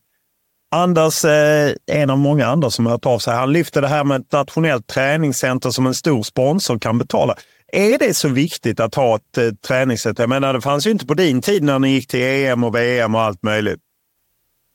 Anders, 0.74 1.24
eh, 1.24 1.72
en 1.92 2.10
av 2.10 2.18
många 2.18 2.46
andra 2.46 2.70
som 2.70 2.86
har 2.86 2.92
hört 2.92 3.06
av 3.06 3.18
sig, 3.18 3.34
han 3.34 3.52
lyfter 3.52 3.82
det 3.82 3.88
här 3.88 4.04
med 4.04 4.20
ett 4.20 4.32
nationellt 4.32 4.86
träningscenter 4.86 5.70
som 5.70 5.86
en 5.86 5.94
stor 5.94 6.22
sponsor 6.22 6.78
kan 6.78 6.98
betala. 6.98 7.36
Är 7.72 7.98
det 7.98 8.14
så 8.14 8.28
viktigt 8.28 8.80
att 8.80 8.94
ha 8.94 9.16
ett 9.16 9.38
eh, 9.38 9.50
träningscenter? 9.68 10.22
Jag 10.22 10.30
menar, 10.30 10.52
det 10.52 10.60
fanns 10.60 10.86
ju 10.86 10.90
inte 10.90 11.06
på 11.06 11.14
din 11.14 11.42
tid 11.42 11.62
när 11.62 11.78
ni 11.78 11.88
gick 11.88 12.08
till 12.08 12.22
EM 12.22 12.64
och 12.64 12.74
VM 12.74 13.14
och 13.14 13.20
allt 13.20 13.42
möjligt. 13.42 13.80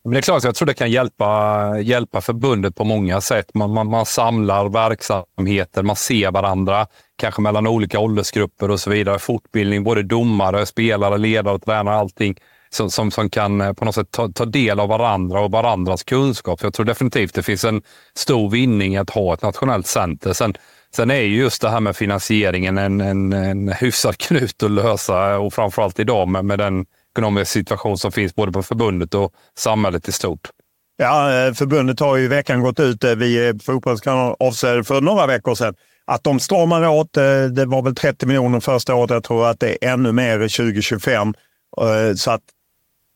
Men 0.03 0.13
det 0.13 0.19
är 0.19 0.21
klart, 0.21 0.43
jag 0.43 0.55
tror 0.55 0.65
det 0.65 0.73
kan 0.73 0.91
hjälpa, 0.91 1.79
hjälpa 1.79 2.21
förbundet 2.21 2.75
på 2.75 2.83
många 2.83 3.21
sätt. 3.21 3.53
Man, 3.53 3.73
man, 3.73 3.87
man 3.87 4.05
samlar 4.05 4.69
verksamheter, 4.69 5.83
man 5.83 5.95
ser 5.95 6.31
varandra, 6.31 6.87
kanske 7.17 7.41
mellan 7.41 7.67
olika 7.67 7.99
åldersgrupper 7.99 8.71
och 8.71 8.79
så 8.79 8.89
vidare. 8.89 9.19
Fortbildning, 9.19 9.83
både 9.83 10.03
domare, 10.03 10.65
spelare, 10.65 11.17
ledare, 11.17 11.59
tränare, 11.59 11.95
allting 11.95 12.35
som, 12.73 12.91
som, 12.91 13.11
som 13.11 13.29
kan 13.29 13.61
eh, 13.61 13.73
på 13.73 13.85
något 13.85 13.95
sätt 13.95 14.11
ta, 14.11 14.29
ta, 14.29 14.45
del 14.45 14.79
av 14.79 14.89
varandra 14.89 15.39
och 15.39 15.51
varandras 15.51 16.03
kunskap. 16.03 16.63
Jag 16.63 16.73
tror 16.73 16.85
definitivt 16.85 17.33
det 17.33 17.43
finns 17.43 17.63
en 17.63 17.81
stor 18.15 18.49
vinning 18.49 18.97
att 18.97 19.09
ha 19.09 19.33
ett 19.33 19.41
nationellt 19.41 19.87
center. 19.87 20.33
Sen, 20.33 20.53
sen 20.95 21.11
är 21.11 21.21
ju 21.21 21.37
just 21.37 21.61
det 21.61 21.69
här 21.69 21.79
med 21.79 21.95
finansieringen 21.95 22.77
en, 22.77 23.01
en, 23.01 23.33
en 23.33 23.67
hyfsad 23.79 24.17
knut 24.17 24.63
att 24.63 24.71
lösa 24.71 25.39
och 25.39 25.53
framförallt 25.53 25.99
idag 25.99 26.27
med, 26.27 26.45
med 26.45 26.59
den 26.59 26.85
ekonomiska 27.15 27.45
situation 27.45 27.97
som 27.97 28.11
finns 28.11 28.35
både 28.35 28.51
på 28.51 28.63
förbundet 28.63 29.13
och 29.13 29.33
samhället 29.57 30.07
i 30.07 30.11
stort. 30.11 30.49
Ja, 30.97 31.33
eh, 31.33 31.53
förbundet 31.53 31.99
har 31.99 32.17
ju 32.17 32.23
i 32.23 32.27
veckan 32.27 32.61
gått 32.61 32.79
ut, 32.79 33.03
eh, 33.03 33.15
vi 33.15 33.47
eh, 33.47 33.53
fotbollskanal 33.63 34.35
avslöjade 34.39 34.83
för 34.83 35.01
några 35.01 35.27
veckor 35.27 35.55
sedan, 35.55 35.73
att 36.05 36.23
de 36.23 36.39
stramar 36.39 36.87
åt. 36.87 37.13
Det 37.51 37.65
var 37.65 37.81
väl 37.81 37.95
30 37.95 38.25
miljoner 38.25 38.59
första 38.59 38.95
året. 38.95 39.09
Jag 39.09 39.23
tror 39.23 39.47
att 39.47 39.59
det 39.59 39.85
är 39.85 39.93
ännu 39.93 40.11
mer 40.11 40.39
2025. 40.39 41.33
Så 42.15 42.31
att 42.31 42.41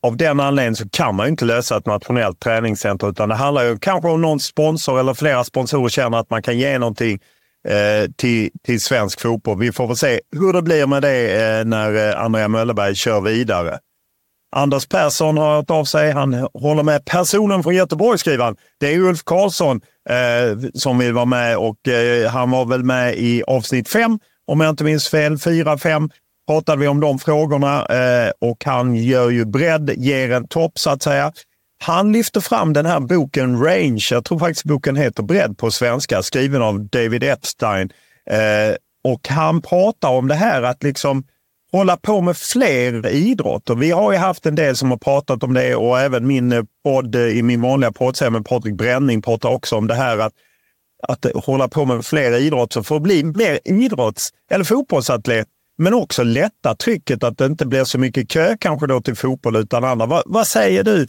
av 0.03 0.17
den 0.17 0.39
anledningen 0.39 0.75
så 0.75 0.89
kan 0.89 1.15
man 1.15 1.27
inte 1.27 1.45
lösa 1.45 1.77
ett 1.77 1.85
nationellt 1.85 2.39
träningscenter, 2.39 3.09
utan 3.09 3.29
det 3.29 3.35
handlar 3.35 3.63
ju 3.63 3.77
kanske 3.77 4.09
om 4.09 4.21
någon 4.21 4.39
sponsor 4.39 4.99
eller 4.99 5.13
flera 5.13 5.43
sponsorer 5.43 5.89
känner 5.89 6.17
att 6.17 6.29
man 6.29 6.43
kan 6.43 6.57
ge 6.57 6.79
någonting 6.79 7.19
Eh, 7.67 8.11
till, 8.15 8.49
till 8.65 8.81
svensk 8.81 9.21
fotboll. 9.21 9.59
Vi 9.59 9.71
får 9.71 9.87
väl 9.87 9.97
se 9.97 10.19
hur 10.31 10.53
det 10.53 10.61
blir 10.61 10.87
med 10.87 11.01
det 11.01 11.43
eh, 11.43 11.65
när 11.65 12.09
eh, 12.09 12.23
Andrea 12.23 12.47
Möllerberg 12.47 12.95
kör 12.95 13.21
vidare. 13.21 13.79
Anders 14.55 14.87
Persson 14.87 15.37
har 15.37 15.55
hört 15.55 15.69
av 15.69 15.85
sig. 15.85 16.11
Han 16.11 16.47
håller 16.53 16.83
med 16.83 17.05
personen 17.05 17.63
från 17.63 17.75
Göteborg, 17.75 18.17
skriver 18.17 18.43
han. 18.43 18.55
Det 18.79 18.93
är 18.93 18.99
Ulf 18.99 19.23
Karlsson 19.23 19.81
eh, 20.09 20.69
som 20.73 20.97
vill 20.97 21.13
vara 21.13 21.25
med 21.25 21.57
och 21.57 21.87
eh, 21.87 22.29
han 22.29 22.51
var 22.51 22.65
väl 22.65 22.83
med 22.83 23.15
i 23.17 23.43
avsnitt 23.47 23.89
fem, 23.89 24.19
om 24.47 24.61
jag 24.61 24.69
inte 24.69 24.83
minns 24.83 25.09
fel. 25.09 25.37
Fyra, 25.37 25.77
fem 25.77 26.09
pratade 26.47 26.81
vi 26.81 26.87
om 26.87 26.99
de 26.99 27.19
frågorna 27.19 27.85
eh, 27.85 28.31
och 28.41 28.65
han 28.65 28.95
gör 28.95 29.29
ju 29.29 29.45
bredd, 29.45 29.89
ger 29.97 30.31
en 30.31 30.47
topp 30.47 30.79
så 30.79 30.89
att 30.89 31.03
säga. 31.03 31.33
Han 31.83 32.11
lyfter 32.11 32.41
fram 32.41 32.73
den 32.73 32.85
här 32.85 32.99
boken 32.99 33.63
Range, 33.63 34.07
jag 34.11 34.25
tror 34.25 34.39
faktiskt 34.39 34.65
boken 34.65 34.95
heter 34.95 35.23
Bredd 35.23 35.57
på 35.57 35.71
svenska, 35.71 36.23
skriven 36.23 36.61
av 36.61 36.89
David 36.89 37.23
Epstein. 37.23 37.89
Eh, 38.29 38.75
och 39.03 39.27
han 39.27 39.61
pratar 39.61 40.09
om 40.09 40.27
det 40.27 40.35
här 40.35 40.63
att 40.63 40.83
liksom 40.83 41.23
hålla 41.71 41.97
på 41.97 42.21
med 42.21 42.37
fler 42.37 43.07
idrotter. 43.07 43.75
Vi 43.75 43.91
har 43.91 44.11
ju 44.11 44.17
haft 44.17 44.45
en 44.45 44.55
del 44.55 44.75
som 44.75 44.91
har 44.91 44.97
pratat 44.97 45.43
om 45.43 45.53
det 45.53 45.75
och 45.75 45.99
även 45.99 46.27
min 46.27 46.51
eh, 46.51 46.63
podd 46.83 47.15
eh, 47.15 47.21
i 47.21 47.43
min 47.43 47.61
vanliga 47.61 47.91
podd 47.91 48.31
med 48.31 48.45
Patrik 48.45 48.75
Bränning 48.75 49.21
pratar 49.21 49.49
också 49.49 49.75
om 49.75 49.87
det 49.87 49.95
här 49.95 50.17
att, 50.17 50.33
att 51.07 51.25
hålla 51.45 51.67
på 51.67 51.85
med 51.85 52.05
fler 52.05 52.39
idrotter 52.39 52.81
för 52.81 52.95
att 52.95 53.01
bli 53.01 53.23
mer 53.23 53.59
idrotts 53.65 54.29
eller 54.51 54.65
fotbollsatlet. 54.65 55.47
Men 55.77 55.93
också 55.93 56.23
lätta 56.23 56.75
trycket 56.75 57.23
att 57.23 57.37
det 57.37 57.45
inte 57.45 57.65
blir 57.65 57.83
så 57.83 57.97
mycket 57.97 58.29
kö 58.29 58.57
kanske 58.59 58.87
då 58.87 59.01
till 59.01 59.15
fotboll 59.15 59.55
utan 59.55 59.83
andra. 59.83 60.05
Vad, 60.05 60.23
vad 60.25 60.47
säger 60.47 60.83
du? 60.83 61.07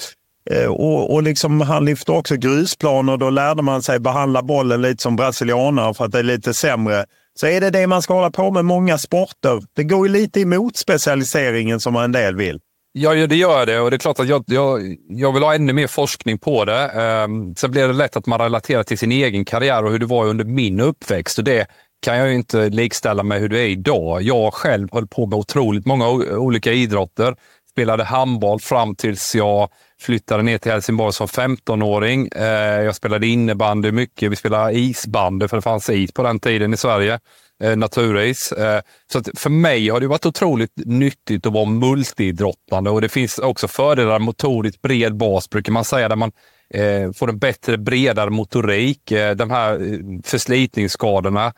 Eh, 0.50 0.66
och, 0.66 1.14
och 1.14 1.22
liksom, 1.22 1.60
han 1.60 1.84
lyfte 1.84 2.12
också 2.12 2.36
grusplaner. 2.36 3.16
Då 3.16 3.30
lärde 3.30 3.62
man 3.62 3.82
sig 3.82 3.98
behandla 3.98 4.42
bollen 4.42 4.82
lite 4.82 5.02
som 5.02 5.16
brasilianare 5.16 5.94
för 5.94 6.04
att 6.04 6.12
det 6.12 6.18
är 6.18 6.22
lite 6.22 6.54
sämre 6.54 7.04
så 7.38 7.46
är 7.46 7.60
det 7.60 7.70
det 7.70 7.86
man 7.86 8.02
ska 8.02 8.14
hålla 8.14 8.30
på 8.30 8.50
med 8.50 8.64
många 8.64 8.98
sporter. 8.98 9.62
Det 9.76 9.84
går 9.84 10.06
ju 10.06 10.12
lite 10.12 10.40
emot 10.40 10.76
specialiseringen 10.76 11.80
som 11.80 11.96
en 11.96 12.12
del 12.12 12.36
vill. 12.36 12.60
Ja, 12.92 13.26
det 13.26 13.36
gör 13.36 13.66
det 13.66 13.80
och 13.80 13.90
det 13.90 13.96
är 13.96 13.98
klart 13.98 14.20
att 14.20 14.28
jag, 14.28 14.44
jag, 14.46 14.96
jag 15.08 15.32
vill 15.32 15.42
ha 15.42 15.54
ännu 15.54 15.72
mer 15.72 15.86
forskning 15.86 16.38
på 16.38 16.64
det. 16.64 16.90
Um, 17.24 17.54
sen 17.54 17.70
blir 17.70 17.88
det 17.88 17.94
lätt 17.94 18.16
att 18.16 18.26
man 18.26 18.40
relaterar 18.40 18.82
till 18.82 18.98
sin 18.98 19.12
egen 19.12 19.44
karriär 19.44 19.84
och 19.84 19.90
hur 19.90 19.98
det 19.98 20.06
var 20.06 20.26
under 20.26 20.44
min 20.44 20.80
uppväxt 20.80 21.38
och 21.38 21.44
det 21.44 21.66
kan 22.02 22.18
jag 22.18 22.28
ju 22.28 22.34
inte 22.34 22.68
likställa 22.68 23.22
med 23.22 23.40
hur 23.40 23.48
det 23.48 23.60
är 23.60 23.68
idag. 23.68 24.22
Jag 24.22 24.54
själv 24.54 24.88
höll 24.92 25.06
på 25.06 25.26
med 25.26 25.38
otroligt 25.38 25.86
många 25.86 26.08
olika 26.38 26.72
idrotter. 26.72 27.36
Spelade 27.70 28.04
handboll 28.04 28.60
fram 28.60 28.96
tills 28.96 29.34
jag 29.34 29.68
flyttade 30.00 30.42
ner 30.42 30.58
till 30.58 30.72
Helsingborg 30.72 31.12
som 31.12 31.26
15-åring. 31.26 32.28
Eh, 32.36 32.82
jag 32.82 32.94
spelade 32.94 33.26
innebandy 33.26 33.92
mycket. 33.92 34.32
Vi 34.32 34.36
spelade 34.36 34.72
isbandy 34.72 35.48
för 35.48 35.56
det 35.56 35.62
fanns 35.62 35.90
is 35.90 36.12
på 36.12 36.22
den 36.22 36.40
tiden 36.40 36.74
i 36.74 36.76
Sverige. 36.76 37.20
Eh, 37.62 37.76
naturis. 37.76 38.52
Eh, 38.52 38.80
så 39.12 39.22
för 39.36 39.50
mig 39.50 39.88
har 39.88 40.00
det 40.00 40.06
varit 40.06 40.26
otroligt 40.26 40.72
nyttigt 40.76 41.46
att 41.46 41.52
vara 41.52 41.64
multiidrottande 41.64 42.90
och 42.90 43.00
det 43.00 43.08
finns 43.08 43.38
också 43.38 43.68
fördelar 43.68 44.18
motoriskt 44.18 44.82
bred 44.82 45.16
bas 45.16 45.50
brukar 45.50 45.72
man 45.72 45.84
säga 45.84 46.08
där 46.08 46.16
man 46.16 46.32
eh, 46.74 47.12
får 47.12 47.28
en 47.28 47.38
bättre, 47.38 47.78
bredare 47.78 48.30
motorik. 48.30 49.12
Eh, 49.12 49.34
de 49.34 49.50
här 49.50 49.72
eh, 49.72 49.98
förslitningsskadorna 50.24 51.52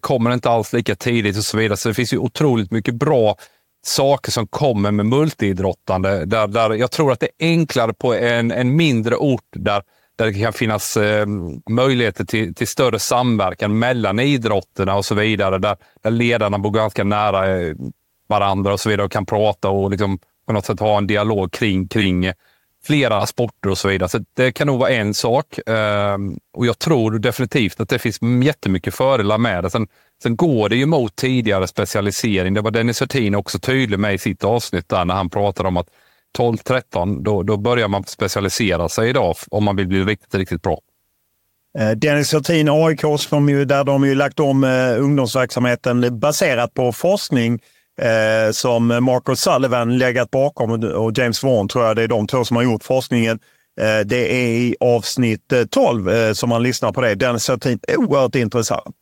kommer 0.00 0.34
inte 0.34 0.50
alls 0.50 0.72
lika 0.72 0.94
tidigt 0.94 1.36
och 1.36 1.44
så 1.44 1.56
vidare. 1.56 1.76
Så 1.76 1.88
det 1.88 1.94
finns 1.94 2.12
ju 2.12 2.18
otroligt 2.18 2.70
mycket 2.70 2.94
bra 2.94 3.36
saker 3.88 4.30
som 4.30 4.46
kommer 4.46 4.90
med 4.90 5.06
multiidrottande. 5.06 6.24
Där, 6.24 6.46
där 6.46 6.74
jag 6.74 6.90
tror 6.90 7.12
att 7.12 7.20
det 7.20 7.26
är 7.26 7.48
enklare 7.48 7.92
på 7.92 8.14
en, 8.14 8.50
en 8.50 8.76
mindre 8.76 9.16
ort 9.16 9.48
där, 9.52 9.82
där 10.16 10.26
det 10.26 10.34
kan 10.34 10.52
finnas 10.52 10.96
eh, 10.96 11.26
möjligheter 11.70 12.24
till, 12.24 12.54
till 12.54 12.68
större 12.68 12.98
samverkan 12.98 13.78
mellan 13.78 14.18
idrotterna 14.20 14.96
och 14.96 15.04
så 15.04 15.14
vidare. 15.14 15.58
Där, 15.58 15.76
där 16.02 16.10
ledarna 16.10 16.58
bor 16.58 16.70
ganska 16.70 17.04
nära 17.04 17.60
eh, 17.60 17.74
varandra 18.28 18.72
och 18.72 18.80
så 18.80 18.88
vidare 18.88 19.04
och 19.04 19.12
kan 19.12 19.26
prata 19.26 19.68
och 19.68 19.90
liksom 19.90 20.18
på 20.46 20.52
något 20.52 20.66
sätt 20.66 20.80
ha 20.80 20.98
en 20.98 21.06
dialog 21.06 21.52
kring, 21.52 21.88
kring 21.88 22.32
flera 22.84 23.26
sporter 23.26 23.70
och 23.70 23.78
så 23.78 23.88
vidare. 23.88 24.08
Så 24.08 24.18
det 24.36 24.52
kan 24.52 24.66
nog 24.66 24.78
vara 24.78 24.90
en 24.90 25.14
sak. 25.14 25.68
Eh, 25.68 26.18
och 26.56 26.66
jag 26.66 26.78
tror 26.78 27.18
definitivt 27.18 27.80
att 27.80 27.88
det 27.88 27.98
finns 27.98 28.18
jättemycket 28.44 28.94
fördelar 28.94 29.38
med 29.38 29.64
det. 29.64 29.70
Sen, 29.70 29.88
sen 30.22 30.36
går 30.36 30.68
det 30.68 30.76
ju 30.76 30.86
mot 30.86 31.16
tidigare 31.16 31.66
specialisering. 31.66 32.54
Det 32.54 32.60
var 32.60 32.70
Dennis 32.70 33.02
Hurtin 33.02 33.34
också 33.34 33.58
tydlig 33.58 33.98
med 33.98 34.14
i 34.14 34.18
sitt 34.18 34.44
avsnitt 34.44 34.88
där 34.88 35.04
när 35.04 35.14
han 35.14 35.30
pratade 35.30 35.68
om 35.68 35.76
att 35.76 35.88
12-13, 36.38 37.22
då, 37.22 37.42
då 37.42 37.56
börjar 37.56 37.88
man 37.88 38.04
specialisera 38.04 38.88
sig 38.88 39.08
idag 39.08 39.36
om 39.50 39.64
man 39.64 39.76
vill 39.76 39.86
bli 39.86 40.04
riktigt, 40.04 40.34
riktigt 40.34 40.62
bra. 40.62 40.80
Eh, 41.78 41.90
Dennis 41.90 42.34
Hurtin, 42.34 42.68
AIK, 42.68 43.00
där 43.66 43.84
de 43.84 44.04
ju 44.04 44.14
lagt 44.14 44.40
om 44.40 44.64
eh, 44.64 45.02
ungdomsverksamheten 45.02 46.18
baserat 46.18 46.74
på 46.74 46.92
forskning 46.92 47.60
eh, 48.00 48.52
som 48.52 48.86
Marco 48.86 49.36
Sullivan 49.36 49.98
legat 49.98 50.30
bakom 50.30 50.70
och 50.84 51.18
James 51.18 51.42
Vaughan 51.42 51.68
tror 51.68 51.84
jag 51.84 51.96
det 51.96 52.02
är 52.02 52.08
de 52.08 52.26
två 52.26 52.44
som 52.44 52.56
har 52.56 52.64
gjort 52.64 52.84
forskningen. 52.84 53.38
Eh, 53.80 54.00
det 54.06 54.32
är 54.32 54.48
i 54.48 54.76
avsnitt 54.80 55.52
eh, 55.52 55.64
12 55.64 56.08
eh, 56.08 56.32
som 56.32 56.48
man 56.48 56.62
lyssnar 56.62 56.92
på 56.92 57.00
det. 57.00 57.14
Dennis 57.14 57.48
är 57.48 57.96
oerhört 57.96 58.34
intressant. 58.34 58.96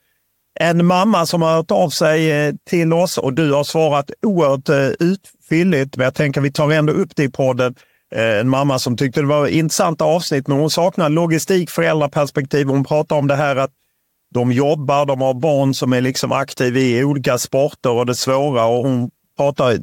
En 0.61 0.87
mamma 0.87 1.27
som 1.27 1.43
har 1.43 1.53
hört 1.55 1.71
av 1.71 1.91
sig 1.91 2.33
eh, 2.33 2.55
till 2.69 2.93
oss 2.93 3.19
och 3.19 3.33
du 3.33 3.53
har 3.53 3.65
svarat 3.65 4.11
oerhört 4.23 4.69
eh, 4.69 5.07
utfylligt, 5.07 5.97
men 5.97 6.05
jag 6.05 6.15
tänker 6.15 6.41
vi 6.41 6.53
tar 6.53 6.71
ändå 6.71 6.93
upp 6.93 7.17
det 7.17 7.25
i 7.25 7.31
podden. 7.31 7.75
Eh, 8.15 8.39
en 8.41 8.49
mamma 8.49 8.79
som 8.79 8.97
tyckte 8.97 9.21
det 9.21 9.27
var 9.27 9.47
intressanta 9.47 10.05
avsnitt, 10.05 10.49
men 10.49 10.59
hon 10.59 10.71
saknar 10.71 11.09
logistik, 11.09 11.71
föräldraperspektiv. 11.71 12.67
Hon 12.67 12.85
pratar 12.85 13.17
om 13.17 13.27
det 13.27 13.37
här 13.37 13.57
att 13.57 13.71
de 14.35 14.53
jobbar, 14.53 15.07
de 15.07 15.21
har 15.21 15.35
barn 15.35 15.75
som 15.75 15.93
är 15.93 16.01
liksom 16.01 16.33
aktiva 16.33 16.79
i 16.79 17.05
olika 17.05 17.39
sporter 17.39 17.91
och 17.91 18.07
det 18.07 18.15
svåra. 18.15 18.65
Och 18.65 18.89
hon 18.89 19.11
pratar, 19.37 19.79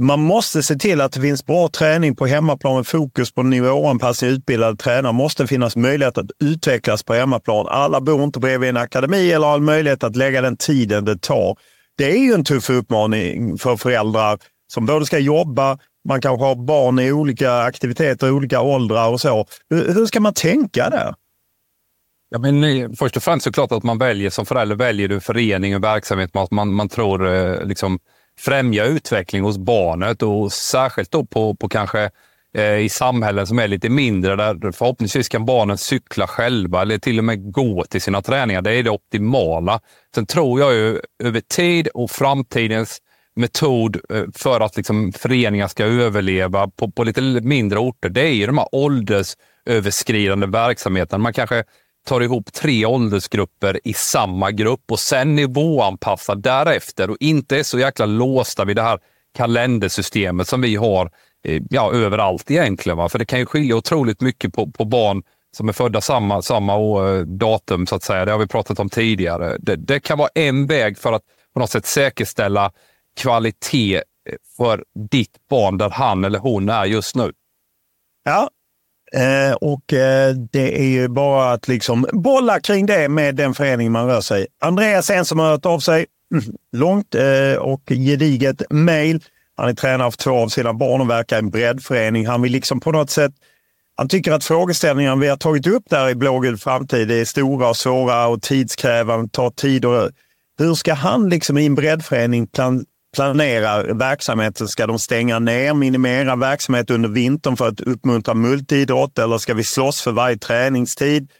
man 0.00 0.20
måste 0.20 0.62
se 0.62 0.74
till 0.74 1.00
att 1.00 1.12
det 1.12 1.20
finns 1.20 1.46
bra 1.46 1.68
träning 1.68 2.16
på 2.16 2.26
hemmaplan 2.26 2.76
med 2.76 2.86
fokus 2.86 3.32
på 3.32 3.42
nivåanpassning. 3.42 4.30
Utbildade 4.30 4.76
tränare 4.76 5.12
måste 5.12 5.46
finnas 5.46 5.76
möjlighet 5.76 6.18
att 6.18 6.30
utvecklas 6.44 7.02
på 7.02 7.14
hemmaplan. 7.14 7.66
Alla 7.68 8.00
bor 8.00 8.24
inte 8.24 8.40
bredvid 8.40 8.68
en 8.68 8.76
akademi 8.76 9.32
eller 9.32 9.46
har 9.46 9.58
möjlighet 9.58 10.04
att 10.04 10.16
lägga 10.16 10.40
den 10.40 10.56
tiden 10.56 11.04
det 11.04 11.20
tar. 11.20 11.56
Det 11.98 12.12
är 12.12 12.18
ju 12.18 12.32
en 12.32 12.44
tuff 12.44 12.70
utmaning 12.70 13.58
för 13.58 13.76
föräldrar 13.76 14.38
som 14.72 14.86
både 14.86 15.06
ska 15.06 15.18
jobba, 15.18 15.78
man 16.08 16.20
kanske 16.20 16.44
har 16.44 16.54
barn 16.54 16.98
i 16.98 17.12
olika 17.12 17.58
aktiviteter 17.58 18.26
i 18.26 18.30
olika 18.30 18.60
åldrar 18.60 19.08
och 19.08 19.20
så. 19.20 19.46
Hur 19.70 20.06
ska 20.06 20.20
man 20.20 20.34
tänka 20.34 20.90
där? 20.90 21.14
Ja, 22.30 22.38
men 22.38 22.64
eh, 22.64 22.90
först 22.98 23.16
och 23.16 23.22
främst 23.22 23.44
såklart 23.44 23.72
att 23.72 23.82
man 23.82 23.98
väljer 23.98 24.30
som 24.30 24.46
förälder 24.46 24.76
väljer 24.76 25.08
du 25.08 25.20
förening 25.20 25.76
och 25.76 25.84
verksamhet. 25.84 26.34
Man, 26.34 26.48
man, 26.50 26.74
man 26.74 26.88
tror 26.88 27.34
eh, 27.34 27.66
liksom, 27.66 27.98
främja 28.38 28.84
utveckling 28.84 29.42
hos 29.42 29.58
barnet 29.58 30.22
och 30.22 30.52
särskilt 30.52 31.10
då 31.10 31.24
på, 31.24 31.54
på 31.54 31.68
kanske 31.68 32.10
eh, 32.54 32.78
i 32.78 32.88
samhällen 32.88 33.46
som 33.46 33.58
är 33.58 33.68
lite 33.68 33.88
mindre 33.88 34.36
där 34.36 34.72
förhoppningsvis 34.72 35.28
kan 35.28 35.44
barnen 35.44 35.78
cykla 35.78 36.26
själva 36.26 36.82
eller 36.82 36.98
till 36.98 37.18
och 37.18 37.24
med 37.24 37.52
gå 37.52 37.84
till 37.84 38.00
sina 38.02 38.22
träningar. 38.22 38.62
Det 38.62 38.72
är 38.72 38.82
det 38.82 38.90
optimala. 38.90 39.80
Sen 40.14 40.26
tror 40.26 40.60
jag 40.60 40.74
ju 40.74 41.00
över 41.24 41.40
tid 41.40 41.88
och 41.88 42.10
framtidens 42.10 43.00
metod 43.36 44.00
eh, 44.10 44.24
för 44.34 44.60
att 44.60 44.76
liksom 44.76 45.12
föreningar 45.12 45.68
ska 45.68 45.84
överleva 45.84 46.68
på, 46.68 46.90
på 46.90 47.04
lite 47.04 47.20
mindre 47.20 47.78
orter, 47.78 48.08
det 48.08 48.22
är 48.22 48.32
ju 48.32 48.46
de 48.46 48.58
här 48.58 48.68
åldersöverskridande 48.72 50.46
verksamheterna. 50.46 51.22
Man 51.22 51.32
kanske 51.32 51.64
tar 52.04 52.20
ihop 52.20 52.52
tre 52.52 52.86
åldersgrupper 52.86 53.80
i 53.84 53.94
samma 53.94 54.50
grupp 54.50 54.90
och 54.90 55.00
sen 55.00 55.34
nivåanpassar 55.34 56.34
därefter 56.34 57.10
och 57.10 57.16
inte 57.20 57.58
är 57.58 57.62
så 57.62 57.78
jäkla 57.78 58.06
låsta 58.06 58.64
vid 58.64 58.76
det 58.76 58.82
här 58.82 58.98
kalendersystemet 59.36 60.48
som 60.48 60.60
vi 60.60 60.76
har 60.76 61.10
eh, 61.44 61.62
ja, 61.70 61.92
överallt 61.92 62.50
egentligen. 62.50 62.96
Va? 62.96 63.08
För 63.08 63.18
det 63.18 63.24
kan 63.24 63.38
ju 63.38 63.46
skilja 63.46 63.76
otroligt 63.76 64.20
mycket 64.20 64.54
på, 64.54 64.70
på 64.70 64.84
barn 64.84 65.22
som 65.56 65.68
är 65.68 65.72
födda 65.72 66.00
samma, 66.00 66.42
samma 66.42 66.76
år, 66.76 67.16
eh, 67.16 67.22
datum, 67.22 67.86
så 67.86 67.94
att 67.94 68.02
säga. 68.02 68.24
Det 68.24 68.32
har 68.32 68.38
vi 68.38 68.46
pratat 68.46 68.78
om 68.78 68.88
tidigare. 68.88 69.56
Det, 69.60 69.76
det 69.76 70.00
kan 70.00 70.18
vara 70.18 70.30
en 70.34 70.66
väg 70.66 70.98
för 70.98 71.12
att 71.12 71.22
på 71.54 71.60
något 71.60 71.70
sätt 71.70 71.86
säkerställa 71.86 72.72
kvalitet 73.16 73.96
eh, 73.96 74.02
för 74.56 74.84
ditt 75.10 75.48
barn 75.50 75.78
där 75.78 75.90
han 75.90 76.24
eller 76.24 76.38
hon 76.38 76.68
är 76.68 76.84
just 76.84 77.16
nu. 77.16 77.32
Ja, 78.24 78.50
eh, 79.14 79.52
och 79.52 79.92
eh, 79.92 80.34
det 80.34 80.80
är 80.80 80.86
ju 80.86 81.08
bara 81.08 81.52
att 81.52 81.68
liksom 81.68 82.06
bolla 82.12 82.60
kring 82.60 82.86
det 82.86 83.08
med 83.08 83.34
den 83.36 83.54
förening 83.54 83.92
man 83.92 84.06
rör 84.06 84.20
sig 84.20 84.42
i. 84.42 84.46
Andreas 84.60 85.10
en 85.10 85.24
som 85.24 85.38
har 85.38 85.46
hört 85.46 85.66
av 85.66 85.78
sig 85.78 86.06
mm, 86.32 86.44
långt 86.72 87.14
eh, 87.14 87.58
och 87.58 87.82
gediget 87.88 88.62
mejl. 88.70 89.24
Han 89.56 89.68
är 89.68 89.74
tränare 89.74 90.10
för 90.10 90.18
två 90.18 90.36
av 90.36 90.48
sina 90.48 90.74
barn 90.74 91.00
och 91.00 91.10
verkar 91.10 91.36
i 91.36 91.38
en 91.38 91.50
breddförening. 91.50 92.26
Han 92.26 92.42
vill 92.42 92.52
liksom 92.52 92.80
på 92.80 92.92
något 92.92 93.10
sätt 93.10 93.32
han 93.96 94.08
tycker 94.08 94.32
att 94.32 94.44
frågeställningarna 94.44 95.16
vi 95.16 95.28
har 95.28 95.36
tagit 95.36 95.66
upp 95.66 95.84
där 95.90 96.08
i 96.08 96.14
Blågul 96.14 96.56
framtid 96.56 97.10
är 97.10 97.24
stora 97.24 97.68
och 97.68 97.76
svåra 97.76 98.26
och 98.26 98.42
tidskrävande, 98.42 99.28
tar 99.28 99.50
tid. 99.50 99.84
Och, 99.84 100.10
hur 100.58 100.74
ska 100.74 100.94
han 100.94 101.28
liksom 101.28 101.58
i 101.58 101.66
en 101.66 101.74
breddförening 101.74 102.46
plan, 102.46 102.84
planerar 103.14 103.94
verksamheten? 103.94 104.68
Ska 104.68 104.86
de 104.86 104.98
stänga 104.98 105.38
ner, 105.38 105.74
minimera 105.74 106.36
verksamhet 106.36 106.90
under 106.90 107.08
vintern 107.08 107.56
för 107.56 107.68
att 107.68 107.80
uppmuntra 107.80 108.34
multiidrott 108.34 109.18
eller 109.18 109.38
ska 109.38 109.54
vi 109.54 109.64
slåss 109.64 110.02
för 110.02 110.12
varje 110.12 110.38
träningstid? 110.38 111.30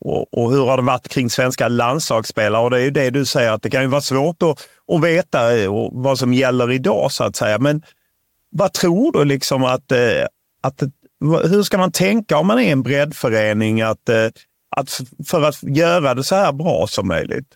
Och, 0.00 0.34
och, 0.34 0.50
hur 0.50 0.66
har 0.66 0.76
det 0.76 0.82
varit 0.82 1.08
kring 1.08 1.30
svenska 1.30 1.68
landslagsspelare? 1.68 2.62
Och 2.62 2.70
det 2.70 2.76
är 2.76 2.84
ju 2.84 2.90
det 2.90 3.10
du 3.10 3.24
säger 3.24 3.52
att 3.52 3.62
det 3.62 3.70
kan 3.70 3.82
ju 3.82 3.88
vara 3.88 4.00
svårt 4.00 4.42
att, 4.42 4.68
att 4.92 5.04
veta 5.04 5.58
eh, 5.58 5.70
vad 5.92 6.18
som 6.18 6.34
gäller 6.34 6.72
idag 6.72 7.12
så 7.12 7.24
att 7.24 7.36
säga. 7.36 7.58
Men 7.58 7.82
vad 8.50 8.72
tror 8.72 9.12
du 9.12 9.24
liksom 9.24 9.64
att, 9.64 9.92
eh, 9.92 10.26
att 10.62 10.82
hur 11.20 11.62
ska 11.62 11.78
man 11.78 11.92
tänka 11.92 12.38
om 12.38 12.46
man 12.46 12.58
är 12.58 12.72
en 12.72 12.82
breddförening 12.82 13.82
att, 13.82 14.08
eh, 14.08 14.26
att 14.76 15.00
för 15.26 15.42
att 15.42 15.62
göra 15.62 16.14
det 16.14 16.24
så 16.24 16.34
här 16.34 16.52
bra 16.52 16.86
som 16.86 17.08
möjligt? 17.08 17.48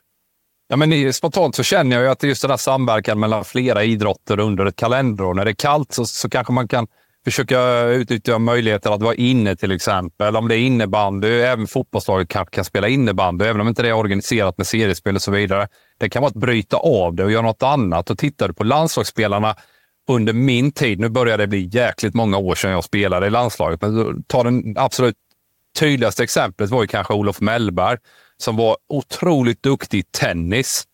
Ja, 0.68 0.76
men 0.76 1.12
spontant 1.12 1.54
så 1.54 1.62
känner 1.62 1.96
jag 1.96 2.04
ju 2.04 2.10
att 2.10 2.22
just 2.22 2.42
den 2.42 2.50
här 2.50 2.56
samverkan 2.56 3.20
mellan 3.20 3.44
flera 3.44 3.84
idrotter 3.84 4.40
under 4.40 4.66
ett 4.66 4.76
kalenderår. 4.76 5.34
När 5.34 5.44
det 5.44 5.50
är 5.50 5.54
kallt 5.54 5.92
så, 5.92 6.04
så 6.04 6.30
kanske 6.30 6.52
man 6.52 6.68
kan 6.68 6.86
försöka 7.24 7.82
utnyttja 7.82 8.38
möjligheter 8.38 8.90
att 8.90 9.02
vara 9.02 9.14
inne 9.14 9.56
till 9.56 9.72
exempel. 9.72 10.36
Om 10.36 10.48
det 10.48 10.56
är 10.56 10.58
innebandy, 10.58 11.28
även 11.28 11.66
fotbollslaget 11.66 12.28
kanske 12.28 12.54
kan 12.54 12.64
spela 12.64 12.88
innebandy, 12.88 13.44
även 13.44 13.60
om 13.60 13.68
inte 13.68 13.82
det 13.82 13.88
är 13.88 13.92
organiserat 13.92 14.58
med 14.58 14.66
seriespel 14.66 15.14
och 15.14 15.22
så 15.22 15.30
vidare. 15.30 15.68
Det 15.98 16.10
kan 16.10 16.22
vara 16.22 16.30
att 16.30 16.36
bryta 16.36 16.76
av 16.76 17.14
det 17.14 17.24
och 17.24 17.32
göra 17.32 17.42
något 17.42 17.62
annat. 17.62 18.10
Och 18.10 18.18
tittar 18.18 18.48
du 18.48 18.54
på 18.54 18.64
landslagsspelarna 18.64 19.56
under 20.08 20.32
min 20.32 20.72
tid, 20.72 21.00
nu 21.00 21.08
börjar 21.08 21.38
det 21.38 21.46
bli 21.46 21.68
jäkligt 21.72 22.14
många 22.14 22.38
år 22.38 22.54
sedan 22.54 22.70
jag 22.70 22.84
spelade 22.84 23.26
i 23.26 23.30
landslaget, 23.30 23.82
men 23.82 24.22
ta 24.22 24.42
den 24.42 24.74
absolut 24.78 25.16
tydligaste 25.78 26.22
exemplet 26.22 26.70
var 26.70 26.82
ju 26.82 26.86
kanske 26.86 27.14
Olof 27.14 27.40
Mellberg 27.40 27.98
som 28.38 28.56
var 28.56 28.76
otroligt 28.88 29.62
duktig 29.62 29.98
i 29.98 30.02
tennis. 30.02 30.84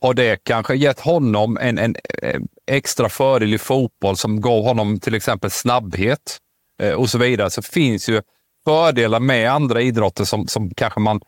Har 0.00 0.14
det 0.14 0.44
kanske 0.44 0.74
gett 0.74 1.00
honom 1.00 1.58
en, 1.60 1.78
en, 1.78 1.96
eh, 2.22 2.40
extra 2.66 3.08
fördel 3.08 3.54
i 3.54 3.58
fotboll 3.58 4.16
som 4.16 4.40
gav 4.40 4.64
honom 4.64 5.00
till 5.00 5.14
exempel 5.14 5.50
snabbhet 5.50 6.38
eh, 6.82 6.92
och 6.92 7.10
så 7.10 7.18
vidare, 7.18 7.50
så 7.50 7.62
finns 7.62 8.08
ju 8.08 8.22
fördelar 8.64 9.20
med 9.20 9.52
andra 9.52 9.82
idrotter 9.82 10.24
som, 10.24 10.46
som 10.46 10.74
kanske 10.74 11.00
man 11.00 11.20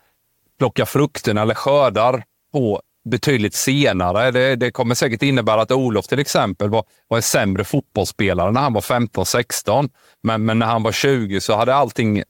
plockar 0.58 0.84
frukterna 0.84 1.42
eller 1.42 1.54
skördar 1.54 2.24
på 2.52 2.82
betydligt 3.04 3.54
senare. 3.54 4.30
Det, 4.30 4.56
det, 4.56 4.70
kommer 4.70 4.94
säkert 4.94 5.22
innebära 5.22 5.62
att 5.62 5.70
Olof 5.70 6.06
till 6.06 6.18
exempel 6.18 6.68
var, 6.68 6.84
var 7.08 7.18
en 7.18 7.22
sämre 7.22 7.64
fotbollsspelare 7.64 8.50
när 8.50 8.60
han 8.60 8.72
var 8.72 8.80
15-16. 8.80 9.90
Men, 10.22 10.44
men 10.44 10.58
när 10.58 10.66
han 10.66 10.82
var 10.82 10.92
20 10.92 11.40
så 11.40 11.56
hade 11.56 11.74
allting 11.74 12.22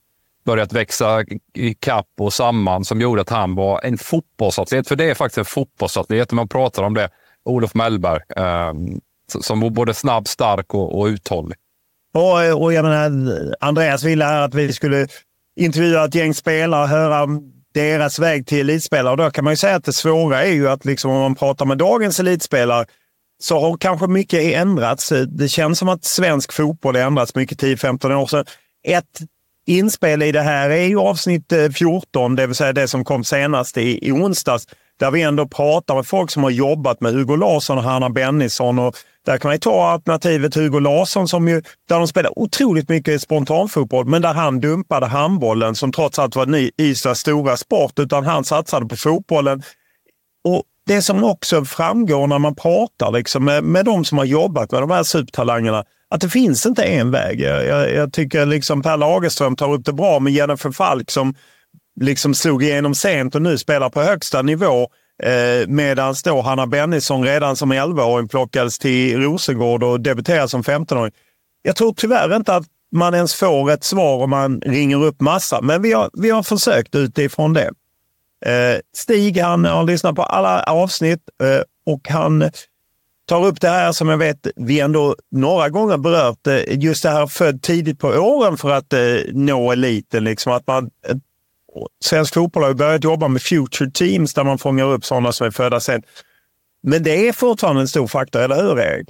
börjat 0.44 0.72
växa 0.72 1.24
i 1.54 1.74
kapp 1.74 2.08
och 2.20 2.32
samman 2.32 2.84
som 2.84 3.00
gjorde 3.00 3.20
att 3.20 3.30
han 3.30 3.54
var 3.54 3.80
en 3.84 3.98
fotbollsatlet. 3.98 4.88
För 4.88 4.96
det 4.96 5.10
är 5.10 5.14
faktiskt 5.14 5.38
en 5.38 5.44
fotbollsatlet 5.44 6.30
när 6.30 6.36
man 6.36 6.48
pratar 6.48 6.82
om 6.82 6.94
det. 6.94 7.08
Olof 7.44 7.74
Mellberg, 7.74 8.20
eh, 8.36 8.72
som 9.40 9.60
var 9.60 9.70
både 9.70 9.94
snabb, 9.94 10.28
stark 10.28 10.74
och, 10.74 10.98
och 11.00 11.06
uthållig. 11.06 11.58
Och, 12.14 12.62
och 12.62 12.72
jag 12.72 12.84
menar, 12.84 13.54
Andreas 13.60 14.04
ville 14.04 14.24
här 14.24 14.42
att 14.42 14.54
vi 14.54 14.72
skulle 14.72 15.08
intervjua 15.56 16.04
ett 16.04 16.14
gäng 16.14 16.34
spelare 16.34 16.82
och 16.82 16.88
höra 16.88 17.26
deras 17.74 18.18
väg 18.18 18.46
till 18.46 18.60
elitspelare. 18.60 19.10
Och 19.10 19.16
då 19.16 19.30
kan 19.30 19.44
man 19.44 19.52
ju 19.52 19.56
säga 19.56 19.76
att 19.76 19.84
det 19.84 19.92
svåra 19.92 20.44
är 20.44 20.52
ju 20.52 20.68
att 20.68 20.84
liksom, 20.84 21.10
om 21.10 21.20
man 21.20 21.34
pratar 21.34 21.66
med 21.66 21.78
dagens 21.78 22.20
elitspelare 22.20 22.86
så 23.42 23.60
har 23.60 23.76
kanske 23.76 24.06
mycket 24.06 24.40
ändrats. 24.40 25.12
Det 25.28 25.48
känns 25.48 25.78
som 25.78 25.88
att 25.88 26.04
svensk 26.04 26.52
fotboll 26.52 26.96
har 26.96 27.02
ändrats 27.02 27.34
mycket 27.34 27.62
10-15 27.62 28.14
år 28.14 28.26
sedan. 28.26 28.44
Ett 28.88 29.20
inspel 29.66 30.22
i 30.22 30.32
det 30.32 30.40
här 30.40 30.70
är 30.70 30.86
ju 30.86 30.98
avsnitt 30.98 31.52
eh, 31.52 31.68
14, 31.68 32.36
det 32.36 32.46
vill 32.46 32.56
säga 32.56 32.72
det 32.72 32.88
som 32.88 33.04
kom 33.04 33.24
senast 33.24 33.76
i, 33.76 34.08
i 34.08 34.12
onsdags, 34.12 34.66
där 35.00 35.10
vi 35.10 35.22
ändå 35.22 35.48
pratar 35.48 35.94
med 35.94 36.06
folk 36.06 36.30
som 36.30 36.42
har 36.42 36.50
jobbat 36.50 37.00
med 37.00 37.12
Hugo 37.12 37.36
Larsson 37.36 37.78
och 37.78 37.84
Hanna 37.84 38.10
Bennison. 38.10 38.78
Och 38.78 38.96
där 39.26 39.38
kan 39.38 39.48
man 39.48 39.58
ta 39.58 39.90
alternativet 39.90 40.54
Hugo 40.54 40.80
Larsson 40.80 41.28
som 41.28 41.48
ju, 41.48 41.62
där 41.88 41.98
de 41.98 42.08
spelar 42.08 42.38
otroligt 42.38 42.88
mycket 42.88 43.22
spontanfotboll, 43.22 44.06
men 44.06 44.22
där 44.22 44.34
han 44.34 44.60
dumpade 44.60 45.06
handbollen 45.06 45.74
som 45.74 45.92
trots 45.92 46.18
allt 46.18 46.36
var 46.36 46.46
ny 46.46 46.70
Ystads 46.78 47.20
stora 47.20 47.56
sport, 47.56 47.98
utan 47.98 48.24
han 48.24 48.44
satsade 48.44 48.86
på 48.86 48.96
fotbollen. 48.96 49.62
Och 50.44 50.62
Det 50.86 51.02
som 51.02 51.24
också 51.24 51.64
framgår 51.64 52.26
när 52.26 52.38
man 52.38 52.54
pratar 52.54 53.12
liksom 53.12 53.44
med, 53.44 53.64
med 53.64 53.84
de 53.84 54.04
som 54.04 54.18
har 54.18 54.24
jobbat 54.24 54.72
med 54.72 54.82
de 54.82 54.90
här 54.90 55.02
supertalangerna, 55.02 55.84
att 56.14 56.20
det 56.20 56.28
finns 56.28 56.66
inte 56.66 56.82
en 56.82 57.10
väg. 57.10 57.40
Jag, 57.40 57.66
jag, 57.66 57.92
jag 57.92 58.12
tycker 58.12 58.46
liksom 58.46 58.82
Per 58.82 58.96
Lagerström 58.96 59.56
tar 59.56 59.72
upp 59.72 59.84
det 59.84 59.92
bra 59.92 60.20
med 60.20 60.32
Jennifer 60.32 60.70
Falk 60.70 61.10
som 61.10 61.34
liksom 62.00 62.34
slog 62.34 62.62
igenom 62.62 62.94
sent 62.94 63.34
och 63.34 63.42
nu 63.42 63.58
spelar 63.58 63.90
på 63.90 64.02
högsta 64.02 64.42
nivå. 64.42 64.88
Eh, 65.22 65.68
Medan 65.68 66.14
då 66.24 66.40
Hanna 66.40 66.66
Bennison 66.66 67.24
redan 67.24 67.56
som 67.56 67.72
11-åring 67.72 68.28
plockades 68.28 68.78
till 68.78 69.22
Rosengård 69.22 69.82
och 69.82 70.00
debuterade 70.00 70.48
som 70.48 70.62
15-åring. 70.62 71.12
Jag 71.62 71.76
tror 71.76 71.94
tyvärr 71.96 72.36
inte 72.36 72.54
att 72.54 72.66
man 72.92 73.14
ens 73.14 73.34
får 73.34 73.70
ett 73.70 73.84
svar 73.84 74.22
om 74.22 74.30
man 74.30 74.60
ringer 74.60 75.04
upp 75.04 75.20
massa, 75.20 75.60
men 75.60 75.82
vi 75.82 75.92
har, 75.92 76.10
vi 76.12 76.30
har 76.30 76.42
försökt 76.42 76.94
utifrån 76.94 77.52
det. 77.52 77.70
Eh, 78.46 78.80
Stig 78.96 79.38
han 79.38 79.64
har 79.64 79.84
lyssnat 79.84 80.14
på 80.16 80.22
alla 80.22 80.62
avsnitt 80.62 81.20
eh, 81.42 81.92
och 81.94 82.08
han 82.08 82.50
tar 83.26 83.46
upp 83.46 83.60
det 83.60 83.68
här 83.68 83.92
som 83.92 84.08
jag 84.08 84.18
vet 84.18 84.46
vi 84.56 84.80
ändå 84.80 85.16
några 85.30 85.68
gånger 85.68 85.96
berört, 85.96 86.46
eh, 86.46 86.78
just 86.78 87.02
det 87.02 87.10
här 87.10 87.26
född 87.26 87.62
tidigt 87.62 87.98
på 87.98 88.08
åren 88.08 88.56
för 88.56 88.70
att 88.70 88.92
eh, 88.92 89.00
nå 89.32 89.72
eliten. 89.72 90.24
Liksom, 90.24 90.52
att 90.52 90.66
man, 90.66 90.90
eh, 91.08 91.16
svensk 92.04 92.34
fotboll 92.34 92.62
har 92.62 92.74
börjat 92.74 93.04
jobba 93.04 93.28
med 93.28 93.42
future 93.42 93.90
teams 93.90 94.34
där 94.34 94.44
man 94.44 94.58
fångar 94.58 94.84
upp 94.84 95.04
sådana 95.04 95.32
som 95.32 95.46
är 95.46 95.50
födda 95.50 95.80
sen. 95.80 96.02
Men 96.82 97.02
det 97.02 97.28
är 97.28 97.32
fortfarande 97.32 97.80
en 97.80 97.88
stor 97.88 98.06
faktor, 98.06 98.40
eller 98.40 98.62
hur 98.62 98.80
Erik? 98.80 99.08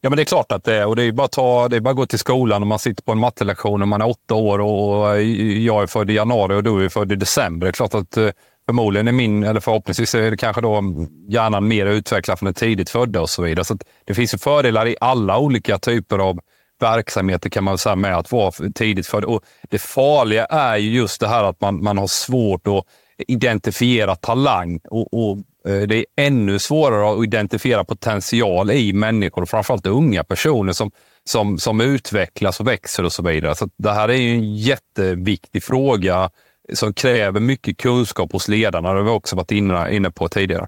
Ja, 0.00 0.10
men 0.10 0.16
det 0.16 0.22
är 0.22 0.24
klart 0.24 0.52
att 0.52 0.64
det 0.64 0.74
är. 0.74 0.86
Och 0.86 0.96
det 0.96 1.02
är 1.02 1.12
bara 1.12 1.24
att, 1.24 1.32
ta, 1.32 1.68
det 1.68 1.76
är 1.76 1.80
bara 1.80 1.90
att 1.90 1.96
gå 1.96 2.06
till 2.06 2.18
skolan 2.18 2.62
och 2.62 2.68
man 2.68 2.78
sitter 2.78 3.02
på 3.02 3.12
en 3.12 3.18
mattelektion 3.18 3.82
och 3.82 3.88
man 3.88 4.00
är 4.00 4.08
åtta 4.08 4.34
år 4.34 4.58
och 4.58 5.22
jag 5.22 5.82
är 5.82 5.86
född 5.86 6.10
i 6.10 6.14
januari 6.14 6.54
och 6.54 6.62
du 6.62 6.84
är 6.84 6.88
född 6.88 7.12
i 7.12 7.16
december. 7.16 7.66
Det 7.66 7.70
är 7.70 7.72
klart 7.72 7.94
att 7.94 8.16
eh, 8.16 8.30
förmodligen 8.66 9.08
är 9.08 9.12
min, 9.12 9.42
eller 9.42 9.60
förhoppningsvis 9.60 10.14
är 10.14 10.30
det 10.30 10.36
kanske 10.36 10.62
då 10.62 10.82
hjärnan 11.28 11.68
mer 11.68 11.86
utvecklad 11.86 12.38
från 12.38 12.46
det 12.46 12.52
tidigt 12.52 12.90
födda 12.90 13.20
och 13.20 13.30
så 13.30 13.42
vidare. 13.42 13.64
Så 13.64 13.78
det 14.04 14.14
finns 14.14 14.34
ju 14.34 14.38
fördelar 14.38 14.86
i 14.86 14.96
alla 15.00 15.38
olika 15.38 15.78
typer 15.78 16.18
av 16.18 16.40
verksamheter 16.80 17.50
kan 17.50 17.64
man 17.64 17.78
säga 17.78 17.96
med 17.96 18.16
att 18.16 18.32
vara 18.32 18.52
tidigt 18.74 19.06
född. 19.06 19.24
Och 19.24 19.42
det 19.70 19.78
farliga 19.78 20.44
är 20.44 20.76
ju 20.76 20.90
just 20.90 21.20
det 21.20 21.28
här 21.28 21.44
att 21.44 21.60
man, 21.60 21.82
man 21.82 21.98
har 21.98 22.06
svårt 22.06 22.66
att 22.66 22.84
identifiera 23.28 24.16
talang 24.16 24.80
och, 24.90 25.14
och 25.14 25.38
eh, 25.68 25.82
det 25.82 25.96
är 25.96 26.04
ännu 26.16 26.58
svårare 26.58 27.12
att 27.12 27.24
identifiera 27.24 27.84
potential 27.84 28.70
i 28.70 28.92
människor, 28.92 29.46
framförallt 29.46 29.86
unga 29.86 30.24
personer 30.24 30.72
som, 30.72 30.90
som, 31.24 31.58
som 31.58 31.80
utvecklas 31.80 32.60
och 32.60 32.66
växer 32.66 33.04
och 33.04 33.12
så 33.12 33.22
vidare. 33.22 33.54
Så 33.54 33.68
det 33.78 33.92
här 33.92 34.08
är 34.08 34.16
ju 34.16 34.34
en 34.34 34.54
jätteviktig 34.56 35.62
fråga 35.62 36.30
som 36.74 36.94
kräver 36.94 37.40
mycket 37.40 37.78
kunskap 37.78 38.32
hos 38.32 38.48
ledarna. 38.48 38.92
Det 38.92 38.98
har 38.98 39.04
vi 39.04 39.10
också 39.10 39.36
varit 39.36 39.50
inne, 39.50 39.94
inne 39.94 40.10
på 40.10 40.28
tidigare. 40.28 40.66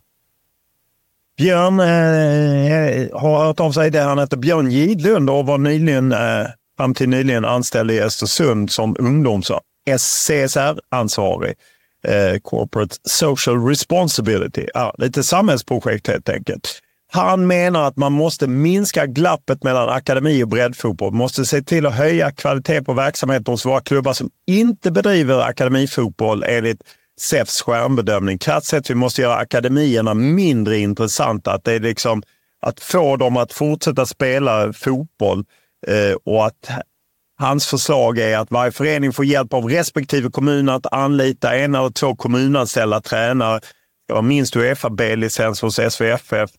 Björn 1.38 1.80
eh, 1.80 2.72
eh, 2.72 3.20
har 3.20 3.44
hört 3.46 3.60
av 3.60 3.72
sig. 3.72 3.90
där. 3.90 4.04
han 4.04 4.18
heter 4.18 4.36
Björn 4.36 4.70
Gidlund 4.70 5.30
och 5.30 5.46
var 5.46 5.58
nyligen, 5.58 6.12
eh, 6.12 6.46
fram 6.76 6.94
till 6.94 7.08
nyligen 7.08 7.44
anställd 7.44 7.90
i 7.90 8.00
Östersund 8.00 8.70
som 8.70 8.96
ungdoms 8.98 9.50
och 9.50 9.60
CSR-ansvarig. 9.96 11.54
Eh, 12.04 12.38
Corporate 12.42 12.96
Social 13.04 13.66
Responsibility. 13.66 14.66
Ja, 14.74 14.94
lite 14.98 15.22
samhällsprojekt 15.22 16.08
helt 16.08 16.28
enkelt. 16.28 16.80
Han 17.12 17.46
menar 17.46 17.84
att 17.84 17.96
man 17.96 18.12
måste 18.12 18.46
minska 18.46 19.06
glappet 19.06 19.62
mellan 19.64 19.88
akademi 19.88 20.42
och 20.42 20.48
breddfotboll. 20.48 21.12
Måste 21.12 21.44
se 21.44 21.62
till 21.62 21.86
att 21.86 21.94
höja 21.94 22.30
kvalitet 22.30 22.82
på 22.82 22.92
verksamheten 22.92 23.52
hos 23.52 23.66
våra 23.66 23.80
klubbar 23.80 24.12
som 24.12 24.30
inte 24.46 24.90
bedriver 24.90 25.40
akademifotboll 25.40 26.44
enligt 26.44 26.82
SEFs 27.20 27.62
skärmbedömning. 27.62 28.38
Krasst 28.38 28.66
sett, 28.66 28.90
vi 28.90 28.94
måste 28.94 29.22
göra 29.22 29.36
akademierna 29.36 30.14
mindre 30.14 30.78
intressanta. 30.78 31.52
Att 31.52 31.64
det 31.64 31.72
är 31.72 31.80
liksom 31.80 32.22
att 32.62 32.80
få 32.80 33.16
dem 33.16 33.36
att 33.36 33.52
fortsätta 33.52 34.06
spela 34.06 34.72
fotboll 34.72 35.44
eh, 35.86 36.16
och 36.24 36.46
att 36.46 36.70
hans 37.38 37.66
förslag 37.66 38.18
är 38.18 38.38
att 38.38 38.50
varje 38.50 38.72
förening 38.72 39.12
får 39.12 39.24
hjälp 39.24 39.54
av 39.54 39.68
respektive 39.68 40.30
kommun 40.30 40.68
att 40.68 40.92
anlita 40.92 41.56
en 41.56 41.74
eller 41.74 41.90
två 41.90 42.16
kommunanställda 42.16 43.00
tränare. 43.00 43.60
Det 44.08 44.14
var 44.14 44.22
minst 44.22 44.56
Uefa 44.56 44.90
B-licens 44.90 45.62
hos 45.62 45.80
SVFF 45.90 46.50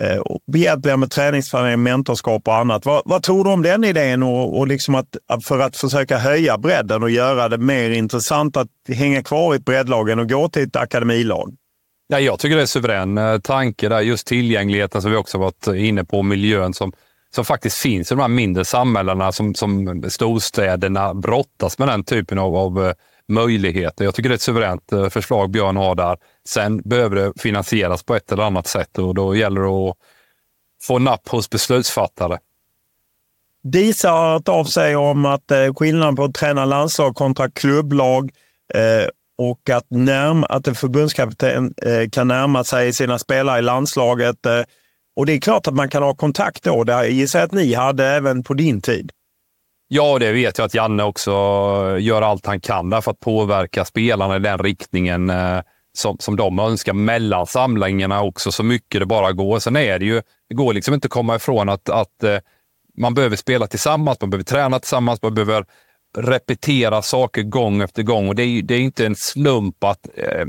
Eh, 0.00 0.18
och 0.18 0.40
behjälpliga 0.52 0.96
med 0.96 1.10
träningsplanering, 1.10 1.82
mentorskap 1.82 2.48
och 2.48 2.56
annat. 2.56 2.86
Vad, 2.86 3.02
vad, 3.04 3.22
tror 3.22 3.44
du 3.44 3.50
om 3.50 3.62
den 3.62 3.84
idén 3.84 4.22
och, 4.22 4.58
och 4.58 4.68
liksom 4.68 4.94
att, 4.94 5.06
för 5.42 5.58
att 5.58 5.76
försöka 5.76 6.18
höja 6.18 6.58
bredden 6.58 7.02
och 7.02 7.10
göra 7.10 7.48
det 7.48 7.58
mer 7.58 7.90
intressant 7.90 8.56
att 8.56 8.68
hänga 8.88 9.22
kvar 9.22 9.54
i 9.54 9.56
ett 9.56 9.64
breddlag 9.64 10.10
än 10.10 10.18
att 10.18 10.28
gå 10.28 10.48
till 10.48 10.62
ett 10.62 10.76
akademilag? 10.76 11.54
Ja, 12.08 12.20
jag 12.20 12.38
tycker 12.38 12.56
det 12.56 12.60
är 12.60 12.62
en 12.62 12.68
suverän 12.68 13.18
eh, 13.18 13.38
tanke 13.38 13.88
där. 13.88 14.00
Just 14.00 14.26
tillgängligheten 14.26 15.02
som 15.02 15.10
vi 15.10 15.16
också 15.16 15.38
varit 15.38 15.66
inne 15.66 16.04
på, 16.04 16.22
miljön 16.22 16.74
som, 16.74 16.92
som 17.34 17.44
faktiskt 17.44 17.76
finns 17.76 18.12
i 18.12 18.14
de 18.14 18.20
här 18.20 18.28
mindre 18.28 18.64
samhällena 18.64 19.32
som, 19.32 19.54
som 19.54 20.02
storstäderna 20.08 21.14
brottas 21.14 21.78
med 21.78 21.88
den 21.88 22.04
typen 22.04 22.38
av, 22.38 22.56
av 22.56 22.86
eh, 22.86 22.92
möjligheter. 23.28 24.04
Jag 24.04 24.14
tycker 24.14 24.28
det 24.28 24.32
är 24.32 24.36
ett 24.36 24.42
suveränt 24.42 24.92
förslag 25.10 25.50
Björn 25.50 25.76
har 25.76 25.94
där. 25.94 26.16
Sen 26.50 26.82
behöver 26.84 27.16
det 27.16 27.32
finansieras 27.36 28.02
på 28.02 28.14
ett 28.14 28.32
eller 28.32 28.42
annat 28.42 28.66
sätt 28.66 28.98
och 28.98 29.14
då 29.14 29.36
gäller 29.36 29.60
det 29.60 29.68
att 29.68 29.96
få 30.82 30.98
napp 30.98 31.28
hos 31.28 31.50
beslutsfattare. 31.50 32.38
DISA 33.62 34.10
har 34.10 34.32
hört 34.32 34.48
av 34.48 34.64
sig 34.64 34.96
om 34.96 35.26
att 35.26 35.50
eh, 35.50 35.74
skillnaden 35.74 36.16
på 36.16 36.24
att 36.24 36.34
träna 36.34 36.64
landslag 36.64 37.14
kontra 37.14 37.50
klubblag 37.50 38.30
eh, 38.74 39.08
och 39.38 39.70
att, 39.70 39.86
närma, 39.88 40.46
att 40.46 40.68
en 40.68 40.74
förbundskapten 40.74 41.74
eh, 41.82 42.08
kan 42.10 42.28
närma 42.28 42.64
sig 42.64 42.92
sina 42.92 43.18
spelare 43.18 43.58
i 43.58 43.62
landslaget. 43.62 44.46
Eh, 44.46 44.62
och 45.16 45.26
det 45.26 45.32
är 45.32 45.40
klart 45.40 45.66
att 45.66 45.74
man 45.74 45.88
kan 45.88 46.02
ha 46.02 46.14
kontakt 46.14 46.62
då. 46.62 46.84
Det 46.84 47.08
gissar 47.08 47.38
jag 47.38 47.46
att 47.46 47.52
ni 47.52 47.74
hade 47.74 48.06
även 48.06 48.42
på 48.42 48.54
din 48.54 48.80
tid. 48.80 49.12
Ja, 49.88 50.18
det 50.18 50.32
vet 50.32 50.58
jag 50.58 50.64
att 50.64 50.74
Janne 50.74 51.02
också 51.02 51.30
gör 51.98 52.22
allt 52.22 52.46
han 52.46 52.60
kan 52.60 52.90
där 52.90 53.00
för 53.00 53.10
att 53.10 53.20
påverka 53.20 53.84
spelarna 53.84 54.36
i 54.36 54.38
den 54.38 54.58
riktningen 54.58 55.32
som, 55.92 56.16
som 56.18 56.36
de 56.36 56.58
önskar 56.58 56.92
mellan 56.92 57.46
samlingarna 57.46 58.22
också 58.22 58.52
så 58.52 58.62
mycket 58.62 59.00
det 59.00 59.06
bara 59.06 59.32
går. 59.32 59.58
Sen 59.58 59.76
är 59.76 59.98
det 59.98 60.04
ju, 60.04 60.22
det 60.48 60.54
går 60.54 60.74
liksom 60.74 60.94
inte 60.94 61.06
att 61.06 61.12
komma 61.12 61.36
ifrån 61.36 61.68
att, 61.68 61.88
att 61.88 62.22
eh, 62.22 62.38
man 62.98 63.14
behöver 63.14 63.36
spela 63.36 63.66
tillsammans, 63.66 64.20
man 64.20 64.30
behöver 64.30 64.44
träna 64.44 64.78
tillsammans, 64.78 65.22
man 65.22 65.34
behöver 65.34 65.64
repetera 66.18 67.02
saker 67.02 67.42
gång 67.42 67.82
efter 67.82 68.02
gång 68.02 68.28
och 68.28 68.34
det 68.34 68.42
är, 68.42 68.62
det 68.62 68.74
är 68.74 68.80
inte 68.80 69.06
en 69.06 69.16
slump 69.16 69.84
att 69.84 70.08
eh, 70.16 70.46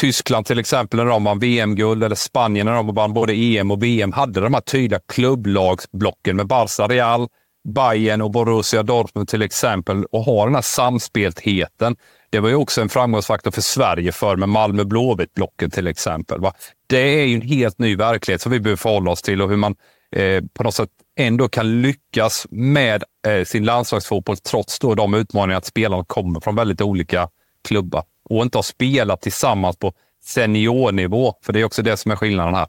Tyskland 0.00 0.46
till 0.46 0.58
exempel 0.58 0.96
när 0.98 1.06
de 1.06 1.24
vann 1.24 1.38
VM-guld 1.38 2.04
eller 2.04 2.16
Spanien 2.16 2.66
när 2.66 2.74
de 2.74 2.94
vann 2.94 3.12
både 3.12 3.32
EM 3.32 3.70
och 3.70 3.82
VM 3.82 4.12
hade 4.12 4.40
de 4.40 4.54
här 4.54 4.60
tydliga 4.60 5.00
klubblagsblocken 5.08 6.36
med 6.36 6.46
Barca, 6.46 6.88
Real, 6.88 7.28
Bayern 7.74 8.22
och 8.22 8.30
Borussia 8.30 8.82
Dortmund 8.82 9.28
till 9.28 9.42
exempel 9.42 10.04
och 10.04 10.24
har 10.24 10.46
den 10.46 10.54
här 10.54 10.62
samspeltheten. 10.62 11.96
Det 12.30 12.40
var 12.40 12.48
ju 12.48 12.54
också 12.54 12.80
en 12.80 12.88
framgångsfaktor 12.88 13.50
för 13.50 13.60
Sverige 13.60 14.12
för 14.12 14.36
med 14.36 14.48
Malmö 14.48 14.84
Blåvitt-blocken 14.84 15.70
till 15.70 15.86
exempel. 15.86 16.40
Va? 16.40 16.52
Det 16.86 17.20
är 17.20 17.24
ju 17.26 17.34
en 17.34 17.42
helt 17.42 17.78
ny 17.78 17.96
verklighet 17.96 18.40
som 18.40 18.52
vi 18.52 18.60
behöver 18.60 18.76
förhålla 18.76 19.10
oss 19.10 19.22
till 19.22 19.42
och 19.42 19.48
hur 19.48 19.56
man 19.56 19.76
eh, 20.16 20.44
på 20.54 20.62
något 20.62 20.74
sätt 20.74 20.90
ändå 21.18 21.48
kan 21.48 21.82
lyckas 21.82 22.46
med 22.50 23.04
eh, 23.26 23.44
sin 23.44 23.64
landslagsfotboll 23.64 24.36
trots 24.36 24.78
då 24.78 24.94
de 24.94 25.14
utmaningar 25.14 25.58
att 25.58 25.66
spelarna 25.66 26.04
kommer 26.04 26.40
från 26.40 26.56
väldigt 26.56 26.80
olika 26.80 27.28
klubbar 27.68 28.04
och 28.24 28.42
inte 28.42 28.58
har 28.58 28.62
spelat 28.62 29.20
tillsammans 29.20 29.76
på 29.76 29.92
seniornivå. 30.24 31.34
För 31.42 31.52
det 31.52 31.60
är 31.60 31.64
också 31.64 31.82
det 31.82 31.96
som 31.96 32.10
är 32.10 32.16
skillnaden 32.16 32.54
här. 32.54 32.66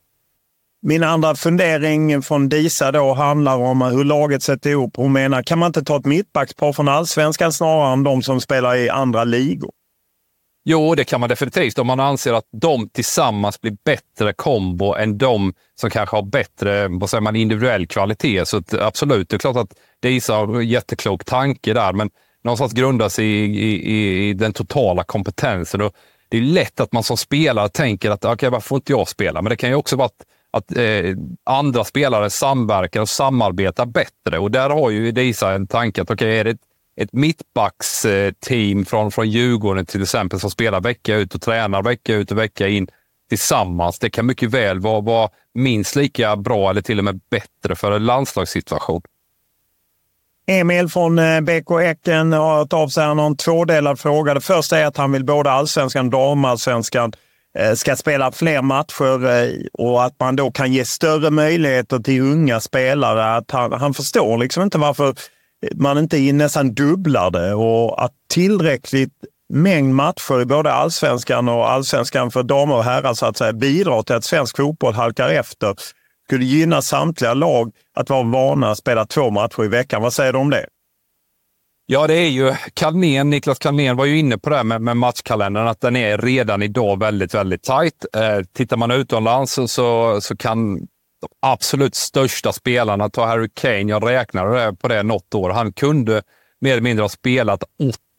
Min 0.83 1.03
andra 1.03 1.35
fundering 1.35 2.21
från 2.21 2.49
Disa 2.49 2.91
då 2.91 3.13
handlar 3.13 3.57
om 3.57 3.81
hur 3.81 4.03
laget 4.03 4.43
sätter 4.43 4.69
ihop. 4.69 4.93
Hon 4.97 5.13
menar, 5.13 5.43
kan 5.43 5.59
man 5.59 5.67
inte 5.67 5.83
ta 5.83 5.97
ett 5.97 6.05
mittbackspar 6.05 6.73
från 6.73 6.87
allsvenskan 6.87 7.53
snarare 7.53 7.93
än 7.93 8.03
de 8.03 8.23
som 8.23 8.41
spelar 8.41 8.75
i 8.75 8.89
andra 8.89 9.23
ligor? 9.23 9.71
Jo, 10.63 10.95
det 10.95 11.03
kan 11.03 11.19
man 11.19 11.29
definitivt 11.29 11.79
om 11.79 11.87
man 11.87 11.99
anser 11.99 12.33
att 12.33 12.49
de 12.61 12.89
tillsammans 12.89 13.61
blir 13.61 13.77
bättre 13.85 14.33
kombo 14.33 14.93
än 14.93 15.17
de 15.17 15.53
som 15.75 15.89
kanske 15.89 16.15
har 16.15 16.23
bättre 16.23 16.87
vad 16.87 17.09
säger 17.09 17.21
man, 17.21 17.35
individuell 17.35 17.87
kvalitet. 17.87 18.45
Så 18.45 18.61
absolut, 18.79 19.29
det 19.29 19.35
är 19.35 19.39
klart 19.39 19.57
att 19.57 19.73
Disa 20.01 20.33
har 20.33 20.55
en 20.55 20.67
jätteklok 20.67 21.25
tanke 21.25 21.73
där, 21.73 21.93
men 21.93 22.09
någonstans 22.43 22.73
grundas 22.73 23.19
i, 23.19 23.23
i, 23.23 24.29
i 24.29 24.33
den 24.33 24.53
totala 24.53 25.03
kompetensen. 25.03 25.81
Och 25.81 25.93
det 26.29 26.37
är 26.37 26.41
lätt 26.41 26.79
att 26.79 26.93
man 26.93 27.03
som 27.03 27.17
spelare 27.17 27.69
tänker 27.69 28.11
att 28.11 28.25
okay, 28.25 28.49
varför 28.49 28.67
får 28.67 28.75
inte 28.75 28.91
jag 28.91 29.07
spela? 29.07 29.41
Men 29.41 29.49
det 29.49 29.55
kan 29.55 29.69
ju 29.69 29.75
också 29.75 29.95
vara 29.95 30.05
att 30.05 30.25
att 30.51 30.77
eh, 30.77 31.15
andra 31.43 31.83
spelare 31.83 32.29
samverkar 32.29 33.01
och 33.01 33.09
samarbetar 33.09 33.85
bättre. 33.85 34.39
Och 34.39 34.51
där 34.51 34.69
har 34.69 34.89
ju 34.89 35.11
Disa 35.11 35.51
en 35.51 35.67
tanke 35.67 36.01
att 36.01 36.11
okay, 36.11 36.37
är 36.37 36.43
det 36.43 36.49
ett, 36.49 36.61
ett 36.95 37.13
mittbacksteam 37.13 38.85
från, 38.85 39.11
från 39.11 39.29
Djurgården 39.29 39.85
till 39.85 40.01
exempel 40.01 40.39
som 40.39 40.51
spelar 40.51 40.81
vecka 40.81 41.15
ut 41.15 41.35
och 41.35 41.41
tränar 41.41 41.83
vecka 41.83 42.15
ut 42.15 42.31
och 42.31 42.37
vecka 42.37 42.67
in 42.67 42.87
tillsammans. 43.29 43.99
Det 43.99 44.09
kan 44.09 44.25
mycket 44.25 44.49
väl 44.49 44.79
vara, 44.79 45.01
vara 45.01 45.29
minst 45.53 45.95
lika 45.95 46.35
bra 46.35 46.69
eller 46.69 46.81
till 46.81 46.97
och 46.97 47.05
med 47.05 47.19
bättre 47.29 47.75
för 47.75 47.91
en 47.91 48.05
landslagssituation. 48.05 49.01
Emil 50.47 50.89
från 50.89 51.19
eh, 51.19 51.41
BK 51.41 51.79
Häcken 51.81 52.33
har 52.33 52.57
hört 52.57 52.73
av 52.73 52.87
sig. 52.87 53.05
Han 53.05 53.19
har 53.19 53.25
en 53.25 53.37
tvådelad 53.37 53.99
fråga. 53.99 54.33
Det 54.33 54.41
första 54.41 54.77
är 54.77 54.85
att 54.85 54.97
han 54.97 55.11
vill 55.11 55.25
både 55.25 55.51
allsvenskan 55.51 56.05
och 56.05 56.11
damallsvenskan 56.11 57.13
Eh, 57.13 57.17
Eh, 57.59 57.73
ska 57.73 57.95
spela 57.95 58.31
fler 58.31 58.61
matcher 58.61 59.25
eh, 59.25 59.53
och 59.73 60.03
att 60.03 60.19
man 60.19 60.35
då 60.35 60.51
kan 60.51 60.73
ge 60.73 60.85
större 60.85 61.29
möjligheter 61.29 61.99
till 61.99 62.21
unga 62.21 62.59
spelare. 62.59 63.35
Att 63.35 63.51
han, 63.51 63.73
han 63.73 63.93
förstår 63.93 64.37
liksom 64.37 64.63
inte 64.63 64.77
varför 64.77 65.15
man 65.75 65.97
inte 65.97 66.33
nästan 66.33 66.73
dubblar 66.73 67.31
det 67.31 67.53
och 67.53 68.03
att 68.03 68.11
tillräckligt 68.33 69.13
mängd 69.53 69.95
matcher 69.95 70.41
i 70.41 70.45
både 70.45 70.73
allsvenskan 70.73 71.49
och 71.49 71.71
allsvenskan 71.71 72.31
för 72.31 72.43
damer 72.43 72.75
och 72.75 72.83
herrar 72.83 73.13
så 73.13 73.25
att 73.25 73.37
säga 73.37 73.53
bidrar 73.53 74.03
till 74.03 74.15
att 74.15 74.23
svensk 74.23 74.57
fotboll 74.57 74.93
halkar 74.93 75.29
efter. 75.29 75.75
Skulle 76.27 76.45
gynna 76.45 76.81
samtliga 76.81 77.33
lag 77.33 77.71
att 77.95 78.09
vara 78.09 78.23
vana 78.23 78.71
att 78.71 78.77
spela 78.77 79.05
två 79.05 79.29
matcher 79.29 79.63
i 79.63 79.67
veckan. 79.67 80.01
Vad 80.01 80.13
säger 80.13 80.33
du 80.33 80.39
om 80.39 80.49
det? 80.49 80.65
Ja, 81.93 82.07
det 82.07 82.13
är 82.13 82.29
ju 82.29 82.53
Kalnén. 82.73 83.29
Niklas 83.29 83.59
Kalnén 83.59 83.97
var 83.97 84.05
ju 84.05 84.19
inne 84.19 84.37
på 84.37 84.49
det 84.49 84.55
här 84.55 84.63
med, 84.63 84.81
med 84.81 84.97
matchkalendern, 84.97 85.67
att 85.67 85.81
den 85.81 85.95
är 85.95 86.17
redan 86.17 86.61
idag 86.61 86.99
väldigt, 86.99 87.33
väldigt 87.33 87.63
tajt. 87.63 88.05
Eh, 88.15 88.45
tittar 88.53 88.77
man 88.77 88.91
utomlands 88.91 89.59
så, 89.67 90.21
så 90.21 90.37
kan 90.37 90.75
de 90.75 90.87
absolut 91.41 91.95
största 91.95 92.53
spelarna, 92.53 93.09
ta 93.09 93.25
Harry 93.25 93.49
Kane, 93.53 93.91
jag 93.91 94.07
räknade 94.07 94.75
på 94.75 94.87
det 94.87 95.03
något 95.03 95.35
år, 95.35 95.49
han 95.49 95.73
kunde 95.73 96.21
mer 96.61 96.71
eller 96.71 96.81
mindre 96.81 97.03
ha 97.03 97.09
spelat 97.09 97.63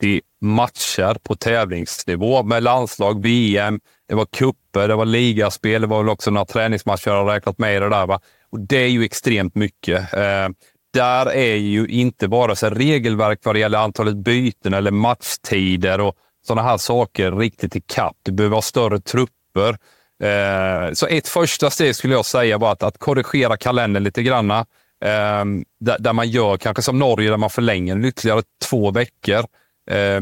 80 0.00 0.20
matcher 0.40 1.16
på 1.22 1.34
tävlingsnivå 1.34 2.42
med 2.42 2.62
landslag, 2.62 3.22
VM, 3.22 3.80
det 4.08 4.14
var 4.14 4.26
kupper, 4.26 4.88
det 4.88 4.94
var 4.94 5.06
ligaspel, 5.06 5.80
det 5.80 5.86
var 5.86 5.98
väl 5.98 6.08
också 6.08 6.30
några 6.30 6.46
träningsmatcher 6.46 7.10
jag 7.10 7.24
har 7.24 7.34
räknat 7.34 7.58
med 7.58 7.76
i 7.76 7.80
det 7.80 7.88
där. 7.88 8.06
Va? 8.06 8.20
Och 8.50 8.60
det 8.60 8.78
är 8.78 8.88
ju 8.88 9.04
extremt 9.04 9.54
mycket. 9.54 10.14
Eh, 10.14 10.48
där 10.92 11.26
är 11.26 11.56
ju 11.56 11.86
inte 11.86 12.26
vare 12.26 12.56
sig 12.56 12.70
regelverk 12.70 13.40
vad 13.42 13.54
det 13.54 13.58
gäller 13.58 13.78
antalet 13.78 14.16
byten 14.16 14.74
eller 14.74 14.90
matchtider 14.90 16.00
och 16.00 16.16
sådana 16.46 16.68
här 16.68 16.76
saker 16.76 17.32
riktigt 17.32 17.76
i 17.76 17.80
kapp. 17.80 18.16
Du 18.22 18.32
behöver 18.32 18.54
ha 18.54 18.62
större 18.62 19.00
trupper. 19.00 19.76
Eh, 20.22 20.92
så 20.92 21.06
ett 21.06 21.28
första 21.28 21.70
steg 21.70 21.96
skulle 21.96 22.14
jag 22.14 22.26
säga 22.26 22.58
var 22.58 22.72
att, 22.72 22.82
att 22.82 22.98
korrigera 22.98 23.56
kalendern 23.56 24.04
lite 24.04 24.22
granna. 24.22 24.58
Eh, 25.04 25.44
där, 25.80 25.98
där, 25.98 26.12
man 26.12 26.28
gör 26.28 26.56
kanske 26.56 26.82
som 26.82 26.98
Norge, 26.98 27.30
där 27.30 27.36
man 27.36 27.50
förlänger 27.50 27.94
den 27.94 28.04
ytterligare 28.04 28.42
två 28.64 28.90
veckor. 28.90 29.44
Eh, 29.90 30.20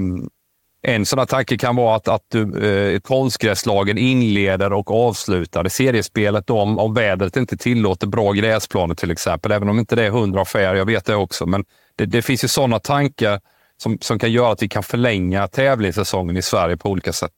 en 0.83 1.07
sån 1.07 1.19
här 1.19 1.27
tanke 1.27 1.59
kan 1.59 1.77
vara 1.77 1.97
att, 1.97 2.09
att 2.09 2.25
du, 2.29 2.67
eh, 2.67 3.01
konstgräslagen 3.01 3.99
inleder 3.99 4.73
och 4.73 4.91
avslutar 4.91 5.65
det 5.65 5.71
seriespelet 5.71 6.47
då, 6.47 6.61
om, 6.61 6.79
om 6.79 6.95
vädret 6.95 7.37
inte 7.37 7.57
tillåter 7.57 8.07
bra 8.07 8.33
gräsplaner 8.33 8.95
till 8.95 9.11
exempel. 9.11 9.53
Även 9.53 9.69
om 9.69 9.79
inte 9.79 9.97
det 9.97 10.07
är 10.07 10.11
hundra 10.11 10.45
fair, 10.45 10.75
jag 10.75 10.87
vet 10.87 11.05
det 11.05 11.17
också. 11.17 11.47
Men 11.47 11.65
det, 11.97 12.07
det 12.07 12.23
finns 12.23 12.45
ju 12.45 12.49
sådana 12.49 12.79
tankar 12.79 13.41
som, 13.83 13.99
som 14.01 14.19
kan 14.19 14.33
göra 14.33 14.53
att 14.53 14.63
vi 14.63 14.69
kan 14.69 14.83
förlänga 14.83 15.49
tävlingssäsongen 15.49 16.37
i 16.37 16.43
Sverige 16.43 16.77
på 16.77 16.91
olika 16.91 17.13
sätt. 17.13 17.33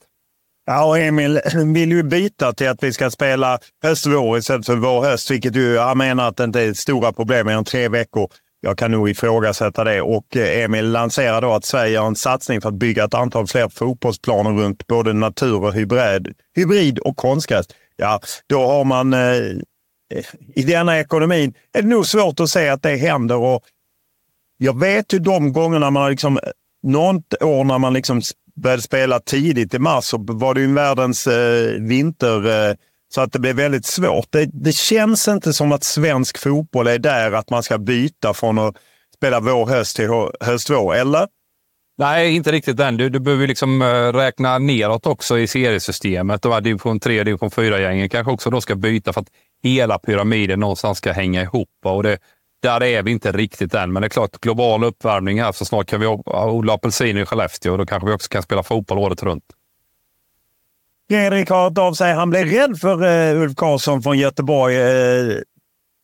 Ja, 0.67 0.85
och 0.85 0.99
Emil 0.99 1.41
vill 1.75 1.93
ju 1.93 2.03
byta 2.03 2.53
till 2.53 2.69
att 2.69 2.83
vi 2.83 2.93
ska 2.93 3.11
spela 3.11 3.59
höst-vår 3.83 4.39
istället 4.39 4.67
för 4.67 4.77
vår-höst, 4.77 5.31
vilket 5.31 5.57
ju 5.57 5.79
han 5.79 5.99
menar 5.99 6.29
att 6.29 6.37
det 6.37 6.45
inte 6.45 6.61
är 6.61 6.73
stora 6.73 7.13
problem 7.13 7.47
mer 7.47 7.55
än 7.55 7.65
tre 7.65 7.89
veckor. 7.89 8.29
Jag 8.65 8.79
kan 8.79 8.91
nog 8.91 9.11
ifrågasätta 9.11 9.85
det. 9.85 10.03
Och 10.03 10.37
eh, 10.37 10.65
Emil 10.65 10.91
lanserar 10.91 11.41
då 11.41 11.53
att 11.53 11.65
Sverige 11.65 11.93
gör 11.93 12.07
en 12.07 12.17
satsning 12.17 12.61
för 12.61 12.69
att 12.69 12.75
bygga 12.75 13.05
ett 13.05 13.15
antal 13.15 13.47
fler 13.47 13.69
fotbollsplaner 13.69 14.51
runt 14.51 14.87
både 14.87 15.13
natur 15.13 15.65
och 15.65 15.75
hybrid, 15.75 16.35
hybrid 16.57 16.99
och 16.99 17.17
konstgräs. 17.17 17.67
Ja, 17.97 18.21
då 18.47 18.67
har 18.67 18.85
man 18.85 19.13
eh, 19.13 19.37
eh 20.15 20.25
i 20.55 20.63
denna 20.63 21.01
ekonomin 21.01 21.55
är 21.73 21.83
det 21.83 21.89
nog 21.89 22.07
svårt 22.07 22.41
att 22.41 22.51
se 22.51 22.69
att 22.69 22.83
det 22.83 22.97
händer. 22.97 23.37
Och 23.37 23.63
jag 24.59 24.81
vet 24.81 25.13
ju 25.13 25.19
de 25.19 25.53
gångerna 25.53 25.91
man 25.91 26.03
har 26.03 26.11
liksom, 26.11 26.39
något 26.83 27.43
år 27.43 27.65
när 27.65 27.79
man 27.79 27.93
liksom 27.93 28.23
började 28.55 28.83
spela 28.83 29.21
tidigt 29.21 29.75
i 29.75 29.79
mars 29.79 30.05
så 30.05 30.19
var 30.19 30.55
det 30.55 30.61
ju 30.61 30.75
världens 30.75 31.27
eh, 31.27 31.81
vinter 31.81 32.69
eh, 32.69 32.77
så 33.15 33.21
att 33.21 33.33
det 33.33 33.39
blir 33.39 33.55
väldigt 33.55 33.87
svårt. 33.87 34.27
Det, 34.31 34.51
det, 34.53 34.73
känns 34.73 35.29
inte 35.29 35.53
som 35.53 35.73
att 35.73 35.85
svensk 35.85 36.39
fotboll 36.39 36.87
är 36.87 36.99
där 36.99 37.33
att 37.33 37.51
man 37.51 37.63
ska 37.63 37.79
byta 37.79 38.35
från 38.35 38.59
att 38.59 38.77
spela 39.17 39.41
vår-höst 39.41 39.97
till 39.97 40.09
höst-vår, 40.41 40.95
eller? 40.95 41.29
Nej, 41.99 42.37
inte 42.37 42.53
riktigt 42.53 42.81
än. 42.81 42.97
Du, 42.97 43.09
du 43.09 43.21
behöver 43.21 43.47
liksom 43.47 43.83
eh, 43.83 43.87
räkna 44.13 44.59
neråt 44.59 45.07
också 45.07 45.39
i 45.39 45.47
seriesystemet. 45.47 46.43
Division 46.63 47.01
3 47.01 47.19
och 47.19 47.25
division 47.25 47.51
4-gängen 47.51 48.09
kanske 48.09 48.33
också 48.33 48.51
då 48.51 48.61
ska 48.61 48.75
byta 48.75 49.13
för 49.13 49.21
att 49.21 49.29
hela 49.63 49.99
pyramiden 49.99 50.61
någonstans 50.61 50.99
ska 50.99 51.13
hänga 51.13 51.43
ihop. 51.43 51.69
Och 51.85 52.03
det, 52.03 52.19
där 52.63 52.83
är 52.83 53.03
vi 53.03 53.11
inte 53.11 53.33
riktigt 53.33 53.75
än, 53.75 53.93
men 53.93 54.03
det 54.03 54.07
är 54.07 54.11
klart, 54.11 54.41
global 54.41 54.85
uppvärmning 54.85 55.41
här, 55.43 55.53
så 55.53 55.65
snart 55.65 55.87
kan 55.87 56.01
vi 56.01 56.07
odla 56.27 56.75
apelsiner 56.75 57.23
i 57.23 57.27
Skellefteå 57.27 57.73
och 57.73 57.79
då 57.79 57.87
kanske 57.87 58.09
vi 58.09 58.15
också 58.15 58.29
kan 58.29 58.43
spela 58.43 58.63
fotboll 58.63 58.99
året 58.99 59.23
runt. 59.23 59.45
Fredrik 61.11 61.51
har 61.51 61.63
hört 61.63 61.79
av 61.79 61.93
sig. 61.93 62.15
Han 62.15 62.31
blev 62.31 62.47
rädd 62.47 62.79
för 62.81 63.05
uh, 63.05 63.43
Ulf 63.43 63.57
Karlsson 63.57 64.03
från 64.03 64.19
Göteborg 64.19 64.77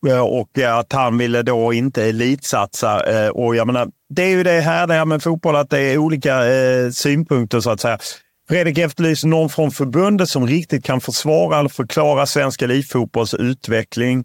uh, 0.07 0.21
och 0.21 0.59
att 0.59 0.93
han 0.93 1.19
ville 1.19 1.43
då 1.43 1.73
inte 1.73 2.05
elitsatsa. 2.05 3.25
Uh, 3.27 3.29
och 3.29 3.57
jag 3.57 3.67
menar, 3.67 3.89
det 4.09 4.23
är 4.23 4.29
ju 4.29 4.43
det 4.43 4.61
här 4.61 5.05
med 5.05 5.23
fotboll, 5.23 5.57
att 5.57 5.71
det 5.71 5.81
är 5.81 5.99
olika 5.99 6.43
synpunkter 6.93 7.61
så 7.61 7.71
att 7.71 7.81
säga. 7.81 7.99
Fredrik 8.49 8.79
efterlyser 8.79 9.29
någon 9.29 9.51
från 9.51 9.71
förbundet 9.71 10.29
som 10.29 10.47
riktigt 10.47 10.85
kan 10.85 11.01
försvara 11.01 11.59
eller 11.59 11.69
förklara 11.69 12.27
svensk 12.27 12.63
elitfotbolls 12.63 13.35
utveckling. 13.35 14.25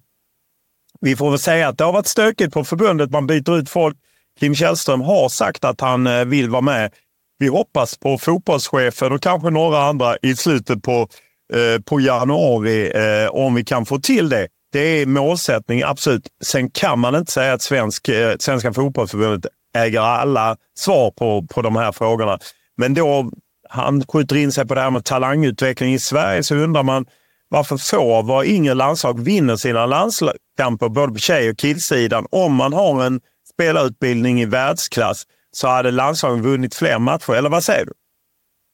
Vi 1.02 1.16
får 1.16 1.30
väl 1.30 1.40
säga 1.40 1.68
att 1.68 1.78
det 1.78 1.84
har 1.84 1.94
varit 1.94 2.08
stökigt 2.08 2.54
på 2.54 2.64
förbundet. 2.64 3.12
Man 3.12 3.28
byter 3.28 3.58
ut 3.58 3.70
folk. 3.70 3.98
Kim 4.40 4.56
Källström 4.56 5.02
har 5.02 5.30
sagt 5.30 5.64
att 5.64 5.82
han 5.82 6.30
vill 6.30 6.50
vara 6.50 6.62
med 6.62 6.92
vi 7.40 7.48
hoppas 7.48 7.98
på 7.98 8.18
fotbollschefen 8.18 9.12
och 9.12 9.22
kanske 9.22 9.50
några 9.50 9.84
andra 9.84 10.18
i 10.22 10.36
slutet 10.36 10.84
på, 10.84 11.08
eh, 11.54 11.82
på 11.86 12.00
januari 12.00 12.92
eh, 12.96 13.30
om 13.30 13.56
vi 13.56 13.64
kan 13.66 13.86
få 13.86 14.00
till 14.00 14.30
det. 14.30 14.48
Det 14.72 14.80
är 14.80 15.06
målsättning, 15.06 15.84
absolut. 15.84 16.28
Sen 16.44 16.70
kan 16.70 17.00
man 17.00 17.16
inte 17.16 17.32
säga 17.32 17.54
att 17.54 17.62
svensk, 17.62 18.10
eh, 18.10 18.36
Svenska 18.40 18.74
fotbollsförbundet 18.74 19.52
äger 19.78 20.02
alla 20.02 20.58
svar 20.78 21.12
på, 21.12 21.48
på 21.50 21.62
de 21.62 21.76
här 21.76 21.92
frågorna. 21.92 22.40
Men 22.78 22.94
då 22.94 23.32
han 23.70 24.04
skjuter 24.06 24.36
in 24.36 24.52
sig 24.52 24.68
på 24.68 24.76
det 24.76 24.82
här 24.82 24.92
med 24.92 25.06
talangutveckling 25.06 25.94
i 25.94 26.00
Sverige 26.00 26.44
så 26.44 26.56
undrar 26.56 26.84
man 26.84 27.06
varför 27.50 27.78
få 27.78 28.14
av 28.14 28.26
våra 28.26 28.46
yngre 28.46 28.74
landslag 28.74 29.24
vinner 29.24 29.56
sina 29.56 29.86
landskamper 29.86 30.90
både 30.90 31.14
på 31.14 31.20
tjej 31.20 31.50
och 31.50 31.58
killsidan 31.58 32.26
om 32.30 32.56
man 32.56 32.74
har 32.74 33.04
en 33.04 33.22
spelarutbildning 33.54 34.42
i 34.42 34.46
världsklass 34.46 35.24
så 35.56 35.68
hade 35.68 35.92
landslagen 35.92 36.42
vunnit 36.42 36.76
fler 36.76 37.00
matcher. 37.00 37.34
Eller 37.34 37.50
vad 37.50 37.64
säger 37.64 37.86
du? 37.86 37.94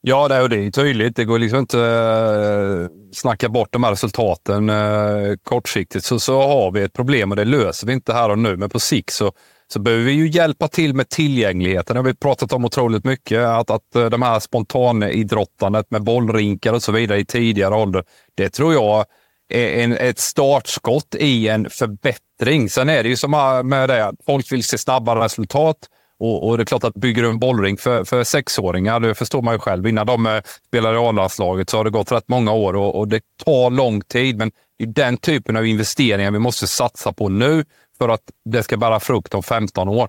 Ja, 0.02 0.28
det 0.28 0.36
är 0.36 0.72
tydligt. 0.72 1.16
Det 1.16 1.26
går 1.26 1.40
liksom 1.40 1.60
inte 1.60 1.78
att 1.78 3.16
snacka 3.18 3.50
bort 3.50 3.68
de 3.72 3.84
här 3.84 3.92
resultaten 3.92 4.70
eh, 4.70 5.36
kortsiktigt. 5.44 6.06
Så, 6.06 6.20
så 6.20 6.42
har 6.42 6.72
vi 6.72 6.82
ett 6.82 6.94
problem 6.94 7.32
och 7.32 7.36
det 7.36 7.46
löser 7.46 7.88
vi 7.88 7.94
inte 7.94 8.14
här 8.14 8.30
och 8.30 8.40
nu. 8.40 8.58
Men 8.58 8.70
på 8.70 8.80
sikt 8.80 9.14
så, 9.14 9.32
så 9.74 9.80
behöver 9.80 10.04
vi 10.04 10.12
ju 10.12 10.28
hjälpa 10.28 10.68
till 10.68 10.94
med 10.94 11.10
tillgängligheten. 11.10 11.94
Det 11.94 12.00
har 12.00 12.06
vi 12.06 12.16
pratat 12.16 12.54
om 12.54 12.66
otroligt 12.66 13.06
mycket. 13.06 13.40
Att, 13.40 13.70
att 13.70 13.96
eh, 13.96 14.06
de 14.06 14.22
här 14.22 14.40
spontanidrottandet 14.40 15.92
med 15.92 16.04
bollrinkar 16.04 16.74
och 16.74 16.84
så 16.84 16.92
vidare 16.92 17.20
i 17.20 17.26
tidigare 17.26 17.76
ålder, 17.76 18.04
det 18.36 18.50
tror 18.50 18.74
jag 18.74 19.06
är 19.50 19.84
en, 19.84 19.94
ett 19.94 20.20
startskott 20.20 21.16
i 21.16 21.48
en 21.48 21.70
förbättring. 21.70 22.70
Sen 22.70 22.90
är 22.90 23.04
det 23.04 23.10
ju 23.10 23.16
som 23.16 23.32
med 23.64 23.90
det, 23.90 24.14
folk 24.26 24.52
vill 24.52 24.64
se 24.64 24.78
snabbare 24.78 25.24
resultat. 25.24 25.78
Och, 26.20 26.48
och, 26.48 26.58
det 26.58 26.64
är 26.64 26.66
klart 26.66 26.84
att 26.84 26.94
bygger 26.94 27.24
du 27.24 27.30
en 27.30 27.40
bollring 27.40 27.78
för, 27.78 28.04
för 28.04 28.24
sexåringar, 28.24 29.00
det 29.00 29.16
förstår 29.16 29.42
man 29.42 29.54
ju 29.54 29.60
själv. 29.60 29.88
Innan 29.88 30.08
de 30.08 30.26
eh, 30.26 30.42
spelar 30.68 30.94
i 30.94 30.98
A-landslaget 30.98 31.70
så 31.70 31.78
har 31.78 31.84
det 31.84 31.90
gått 31.90 32.12
rätt 32.12 32.28
många 32.28 32.52
år 32.52 32.76
och, 32.76 33.00
och, 33.00 33.08
det 33.08 33.22
tar 33.46 33.70
lång 33.70 34.02
tid. 34.02 34.38
Men 34.38 34.52
det 34.78 34.84
är 34.84 34.88
den 34.88 35.18
typen 35.18 35.58
av 35.58 35.66
investeringar 35.66 36.32
vi 36.32 36.40
måste 36.40 36.68
satsa 36.68 37.14
på 37.14 37.30
nu 37.30 37.66
för 37.98 38.10
att 38.10 38.22
det 38.46 38.64
ska 38.64 38.78
bära 38.78 39.00
frukt 39.00 39.34
om 39.34 39.44
15 39.44 39.90
år. 39.90 40.08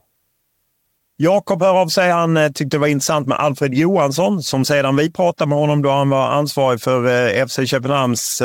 Jakob 1.16 1.62
hör 1.62 1.74
av 1.74 1.88
sig. 1.88 2.10
Han 2.10 2.36
eh, 2.36 2.48
tyckte 2.48 2.76
det 2.76 2.80
var 2.80 2.86
intressant 2.86 3.28
med 3.28 3.38
Alfred 3.38 3.74
Johansson 3.74 4.42
som 4.42 4.64
sedan 4.64 4.96
vi 4.96 5.12
pratade 5.12 5.48
med 5.48 5.58
honom 5.58 5.82
då 5.82 5.90
han 5.90 6.10
var 6.10 6.30
ansvarig 6.30 6.80
för 6.80 7.28
eh, 7.36 7.46
FC 7.46 7.58
Köpenhamns 7.66 8.42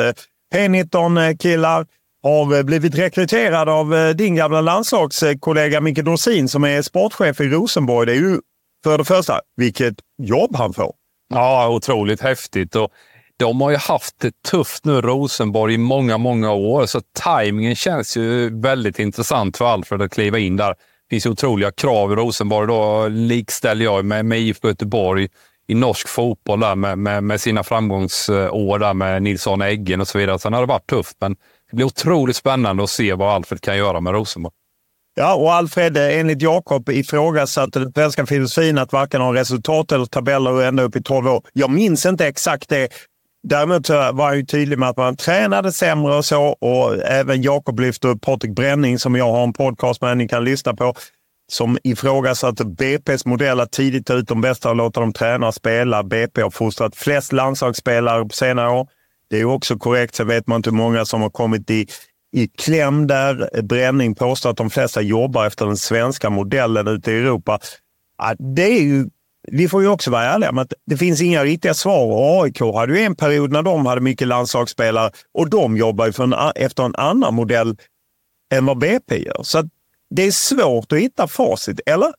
P19-killar 0.54 1.86
har 2.26 2.58
eh, 2.58 2.64
blivit 2.64 2.96
rekryterad 2.96 3.70
av 3.70 3.96
eh, 3.96 4.10
din 4.10 4.36
gamla 4.36 4.62
landslagskollega 4.62 5.82
Micke 5.82 6.04
Dorsin 6.04 6.50
som 6.50 6.64
är 6.64 6.82
sportchef 6.82 7.42
i 7.42 7.44
Rosenborg. 7.44 8.06
Det 8.06 8.12
är 8.14 8.22
ju 8.22 8.40
för 8.84 8.98
det 8.98 9.06
första 9.06 9.40
vilket 9.58 9.96
jobb 10.22 10.56
han 10.56 10.74
får. 10.74 10.94
Ja, 11.34 11.70
otroligt 11.70 12.22
häftigt. 12.22 12.76
Och 12.76 12.90
de 13.38 13.62
har 13.62 13.72
ju 13.72 13.78
haft 13.78 14.20
det 14.20 14.44
tufft 14.44 14.86
nu, 14.86 15.02
Rosenborg, 15.02 15.74
i 15.74 15.78
många, 15.78 16.18
många 16.18 16.54
år. 16.54 16.86
Så 16.86 17.02
tajmingen 17.20 17.76
känns 17.76 18.18
ju 18.18 18.62
väldigt 18.62 19.00
intressant 19.00 19.58
för 19.58 19.66
Alfred 19.66 20.02
att 20.02 20.12
kliva 20.12 20.40
in 20.40 20.58
där. 20.58 20.70
Det 20.70 20.76
finns 21.10 21.26
otroliga 21.26 21.72
krav 21.72 22.12
i 22.12 22.16
Rosenborg. 22.16 22.68
Då 22.68 23.08
likställer 23.08 23.86
jag 23.86 24.06
med, 24.06 24.26
med 24.26 24.40
IFK 24.40 24.68
Göteborg 24.68 25.28
i 25.68 25.76
norsk 25.76 26.08
fotboll 26.08 26.60
där 26.60 26.76
med, 26.76 26.98
med, 26.98 27.24
med, 27.24 27.42
sina 27.42 27.64
framgångsår 27.64 28.80
där 28.80 28.94
med 28.94 29.24
Nilsson 29.24 29.62
Eggen 29.62 30.02
och 30.02 30.08
så 30.08 30.18
vidare. 30.18 30.40
Sen 30.40 30.54
har 30.54 30.62
det 30.62 30.68
varit 30.68 30.90
tufft, 30.90 31.18
men 31.20 31.36
det 31.76 31.78
blir 31.78 31.86
otroligt 31.86 32.36
spännande 32.36 32.84
att 32.84 32.90
se 32.90 33.14
vad 33.14 33.34
Alfred 33.34 33.62
kan 33.62 33.78
göra 33.78 34.02
med 34.02 34.14
Rosenborg. 34.14 34.54
Ja, 35.16 35.36
och 35.36 35.54
Alfred, 35.54 35.98
eh, 35.98 36.20
enligt 36.20 36.42
Jakob, 36.42 36.90
ifrågasatte 36.90 37.80
den 37.80 37.94
svenska 37.94 38.26
filosofin 38.26 38.78
att 38.78 38.94
varken 38.94 39.22
ha 39.22 39.34
resultat 39.34 39.92
eller 39.92 40.06
tabeller 40.06 40.64
ända 40.64 40.84
upp 40.84 40.96
i 40.96 41.04
12 41.04 41.28
år. 41.28 41.44
Jag 41.54 41.70
minns 41.70 42.06
inte 42.06 42.28
exakt 42.28 42.70
det. 42.70 42.90
Däremot 43.48 43.90
eh, 43.90 44.12
var 44.12 44.26
han 44.26 44.38
ju 44.38 44.46
tydlig 44.46 44.80
med 44.80 44.90
att 44.90 44.98
man 44.98 45.18
tränade 45.18 45.72
sämre 45.72 46.16
och 46.16 46.26
så. 46.26 46.44
Och 46.44 46.96
även 47.04 47.42
Jakob 47.42 47.80
lyfte 47.80 48.08
upp 48.08 48.22
Patrik 48.22 48.56
Bränning 48.56 49.00
som 49.00 49.16
jag 49.16 49.32
har 49.32 49.44
en 49.44 49.54
podcast 49.54 50.02
med, 50.02 50.18
ni 50.18 50.28
kan 50.28 50.44
lyssna 50.44 50.74
på, 50.74 50.94
som 51.52 51.78
ifrågasatte 51.84 52.64
BP's 52.64 53.28
modell 53.28 53.60
att 53.60 53.72
tidigt 53.72 54.08
ta 54.08 54.14
ut 54.14 54.28
de 54.28 54.42
bästa 54.42 54.70
och 54.70 54.76
låta 54.76 55.00
dem 55.00 55.14
träna 55.14 55.48
och 55.48 55.56
spela. 55.56 56.04
BP 56.04 56.42
har 56.42 56.50
fostrat 56.50 56.96
flest 56.96 57.34
landslagsspelare 57.34 58.24
på 58.24 58.36
senare 58.36 58.70
år. 58.70 58.88
Det 59.30 59.40
är 59.40 59.46
också 59.46 59.78
korrekt. 59.78 60.16
Sen 60.16 60.28
vet 60.28 60.48
man 60.48 60.56
inte 60.56 60.70
hur 60.70 60.78
många 60.78 61.06
som 61.06 61.22
har 61.22 61.30
kommit 61.30 61.70
i, 61.70 61.88
i 62.32 62.48
kläm 62.48 63.08
där. 63.08 63.62
Bränning 63.62 64.16
påstår 64.16 64.50
att 64.50 64.58
de 64.58 64.70
flesta 64.70 65.02
jobbar 65.02 65.46
efter 65.46 65.66
den 65.66 65.78
svenska 65.78 66.30
modellen 66.30 66.88
ute 66.88 67.12
i 67.12 67.18
Europa. 67.18 67.60
det 68.56 68.64
är 68.64 68.82
ju, 68.82 69.10
vi 69.52 69.68
får 69.68 69.82
ju 69.82 69.88
också 69.88 70.12
vara 70.12 70.24
ärliga 70.24 70.52
med 70.52 70.62
att 70.62 70.74
det 70.86 70.98
finns 70.98 71.22
inga 71.22 71.44
riktiga 71.44 71.74
svar. 71.74 72.42
AIK 72.44 72.60
hade 72.60 73.00
ju 73.00 73.06
en 73.06 73.16
period 73.16 73.52
när 73.52 73.62
de 73.62 73.86
hade 73.86 74.02
mycket 74.02 74.28
landslagsspelare 74.28 75.12
och 75.34 75.50
de 75.50 75.78
jobbar 75.78 76.06
ju 76.06 76.24
en, 76.24 76.34
efter 76.56 76.84
en 76.84 76.96
annan 76.96 77.36
modell 77.36 77.78
än 78.54 78.66
vad 78.66 78.78
BP 78.78 79.24
gör. 79.24 79.44
Så 79.44 79.70
det 80.10 80.24
är 80.24 80.32
svårt 80.32 80.92
att 80.92 81.00
hitta 81.00 81.28
facit, 81.28 81.80
eller? 81.86 82.14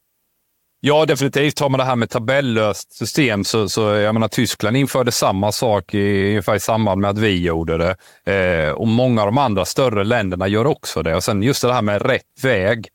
Ja, 0.89 1.07
definitivt. 1.07 1.57
Tar 1.57 1.69
man 1.69 1.79
det 1.79 1.85
här 1.85 1.97
med 1.97 2.11
tabellöst 2.11 2.93
system 2.93 3.45
så, 3.45 3.69
så 3.69 3.81
jag 3.81 4.15
menar, 4.15 4.29
Tyskland 4.29 4.77
införde 4.77 5.13
samma 5.13 5.53
sak 5.53 5.95
i, 5.95 6.29
ungefär 6.29 6.55
i 6.55 6.61
samband 6.61 7.01
med 7.01 7.11
att 7.11 7.19
vi 7.19 7.43
gjorde 7.43 7.79
det. 7.79 7.97
Eh, 8.33 8.73
och 8.73 8.89
många 8.89 9.23
av 9.23 9.27
de 9.27 9.39
andra 9.39 9.65
större 9.65 10.05
länderna 10.05 10.49
gör 10.49 10.67
också 10.67 11.03
det. 11.03 11.17
Och 11.17 11.25
sen 11.25 11.43
just 11.43 11.63
det 11.63 11.73
här 11.73 11.83
med 11.83 12.03
rätt 12.03 12.43
väg. 12.43 12.89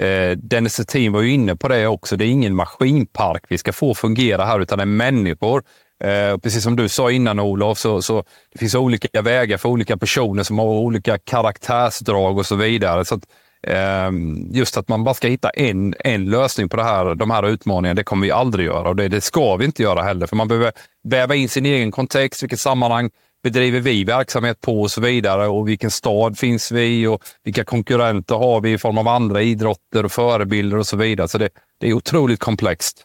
Eh, 0.00 0.30
Dennis 0.30 0.74
Settin 0.74 1.12
var 1.12 1.20
ju 1.20 1.32
inne 1.32 1.56
på 1.56 1.68
det 1.68 1.86
också. 1.86 2.16
Det 2.16 2.24
är 2.24 2.28
ingen 2.28 2.54
maskinpark 2.54 3.44
vi 3.48 3.58
ska 3.58 3.72
få 3.72 3.94
fungera 3.94 4.44
här, 4.44 4.60
utan 4.60 4.78
det 4.78 4.84
är 4.84 4.86
människor. 4.86 5.62
Eh, 6.04 6.38
precis 6.38 6.62
som 6.62 6.76
du 6.76 6.88
sa 6.88 7.10
innan 7.10 7.40
Olof, 7.40 7.78
så, 7.78 8.02
så 8.02 8.24
det 8.52 8.58
finns 8.58 8.74
olika 8.74 9.22
vägar 9.22 9.56
för 9.56 9.68
olika 9.68 9.96
personer 9.96 10.42
som 10.42 10.58
har 10.58 10.66
olika 10.66 11.18
karaktärsdrag 11.18 12.38
och 12.38 12.46
så 12.46 12.56
vidare. 12.56 13.04
Så 13.04 13.14
att, 13.14 13.24
Ehm, 13.62 14.48
just 14.52 14.76
att 14.76 14.88
man 14.88 15.04
bara 15.04 15.14
ska 15.14 15.28
hitta 15.28 15.50
en, 15.50 15.94
en 15.98 16.30
lösning 16.30 16.68
på 16.68 16.76
det 16.76 16.84
här, 16.84 17.14
de 17.14 17.30
här 17.30 17.48
utmaningarna, 17.48 17.94
det 17.94 18.04
kommer 18.04 18.26
vi 18.26 18.30
aldrig 18.30 18.66
göra 18.66 18.88
och 18.88 18.96
det, 18.96 19.08
det 19.08 19.20
ska 19.20 19.56
vi 19.56 19.64
inte 19.64 19.82
göra 19.82 20.02
heller. 20.02 20.26
För 20.26 20.36
man 20.36 20.48
behöver 20.48 20.72
väva 21.08 21.34
in 21.34 21.48
sin 21.48 21.66
egen 21.66 21.90
kontext, 21.90 22.42
vilket 22.42 22.60
sammanhang 22.60 23.10
bedriver 23.42 23.80
vi 23.80 24.04
verksamhet 24.04 24.60
på 24.60 24.80
och 24.80 24.90
så 24.90 25.00
vidare 25.00 25.48
och 25.48 25.68
vilken 25.68 25.90
stad 25.90 26.38
finns 26.38 26.72
vi 26.72 27.06
och 27.06 27.22
vilka 27.44 27.64
konkurrenter 27.64 28.34
har 28.34 28.60
vi 28.60 28.72
i 28.72 28.78
form 28.78 28.98
av 28.98 29.08
andra 29.08 29.42
idrotter 29.42 30.04
och 30.04 30.12
förebilder 30.12 30.76
och 30.76 30.86
så 30.86 30.96
vidare. 30.96 31.28
Så 31.28 31.38
det, 31.38 31.48
det 31.80 31.88
är 31.88 31.92
otroligt 31.92 32.40
komplext. 32.40 33.04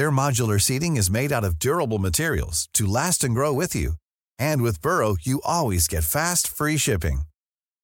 Their 0.00 0.10
modular 0.10 0.58
seating 0.58 0.96
is 0.96 1.10
made 1.10 1.30
out 1.30 1.44
of 1.44 1.58
durable 1.58 1.98
materials 1.98 2.70
to 2.72 2.86
last 2.86 3.22
and 3.22 3.34
grow 3.34 3.52
with 3.52 3.74
you. 3.76 3.96
And 4.38 4.62
with 4.62 4.80
Burrow, 4.80 5.18
you 5.20 5.42
always 5.44 5.86
get 5.88 6.04
fast, 6.04 6.48
free 6.48 6.78
shipping. 6.78 7.24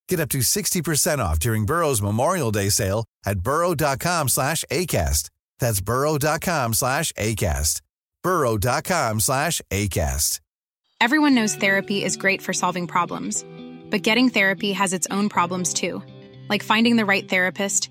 Get 0.08 0.20
up 0.20 0.30
to 0.30 0.38
60% 0.38 1.18
off 1.18 1.38
during 1.38 1.66
Burrow's 1.66 2.00
Memorial 2.00 2.50
Day 2.50 2.70
sale 2.70 3.04
at 3.26 3.40
burrow.com 3.40 4.30
slash 4.30 4.64
ACAST. 4.70 5.28
That's 5.58 5.82
burrow.com 5.82 6.72
slash 6.72 7.12
ACAST. 7.18 7.82
burrow.com 8.22 9.20
slash 9.20 9.60
ACAST. 9.70 10.40
Everyone 11.02 11.34
knows 11.34 11.54
therapy 11.54 12.02
is 12.02 12.16
great 12.16 12.40
for 12.40 12.54
solving 12.54 12.86
problems, 12.86 13.44
but 13.90 14.00
getting 14.00 14.30
therapy 14.30 14.72
has 14.72 14.94
its 14.94 15.06
own 15.10 15.28
problems 15.28 15.74
too, 15.74 16.02
like 16.48 16.62
finding 16.62 16.96
the 16.96 17.04
right 17.04 17.28
therapist, 17.28 17.90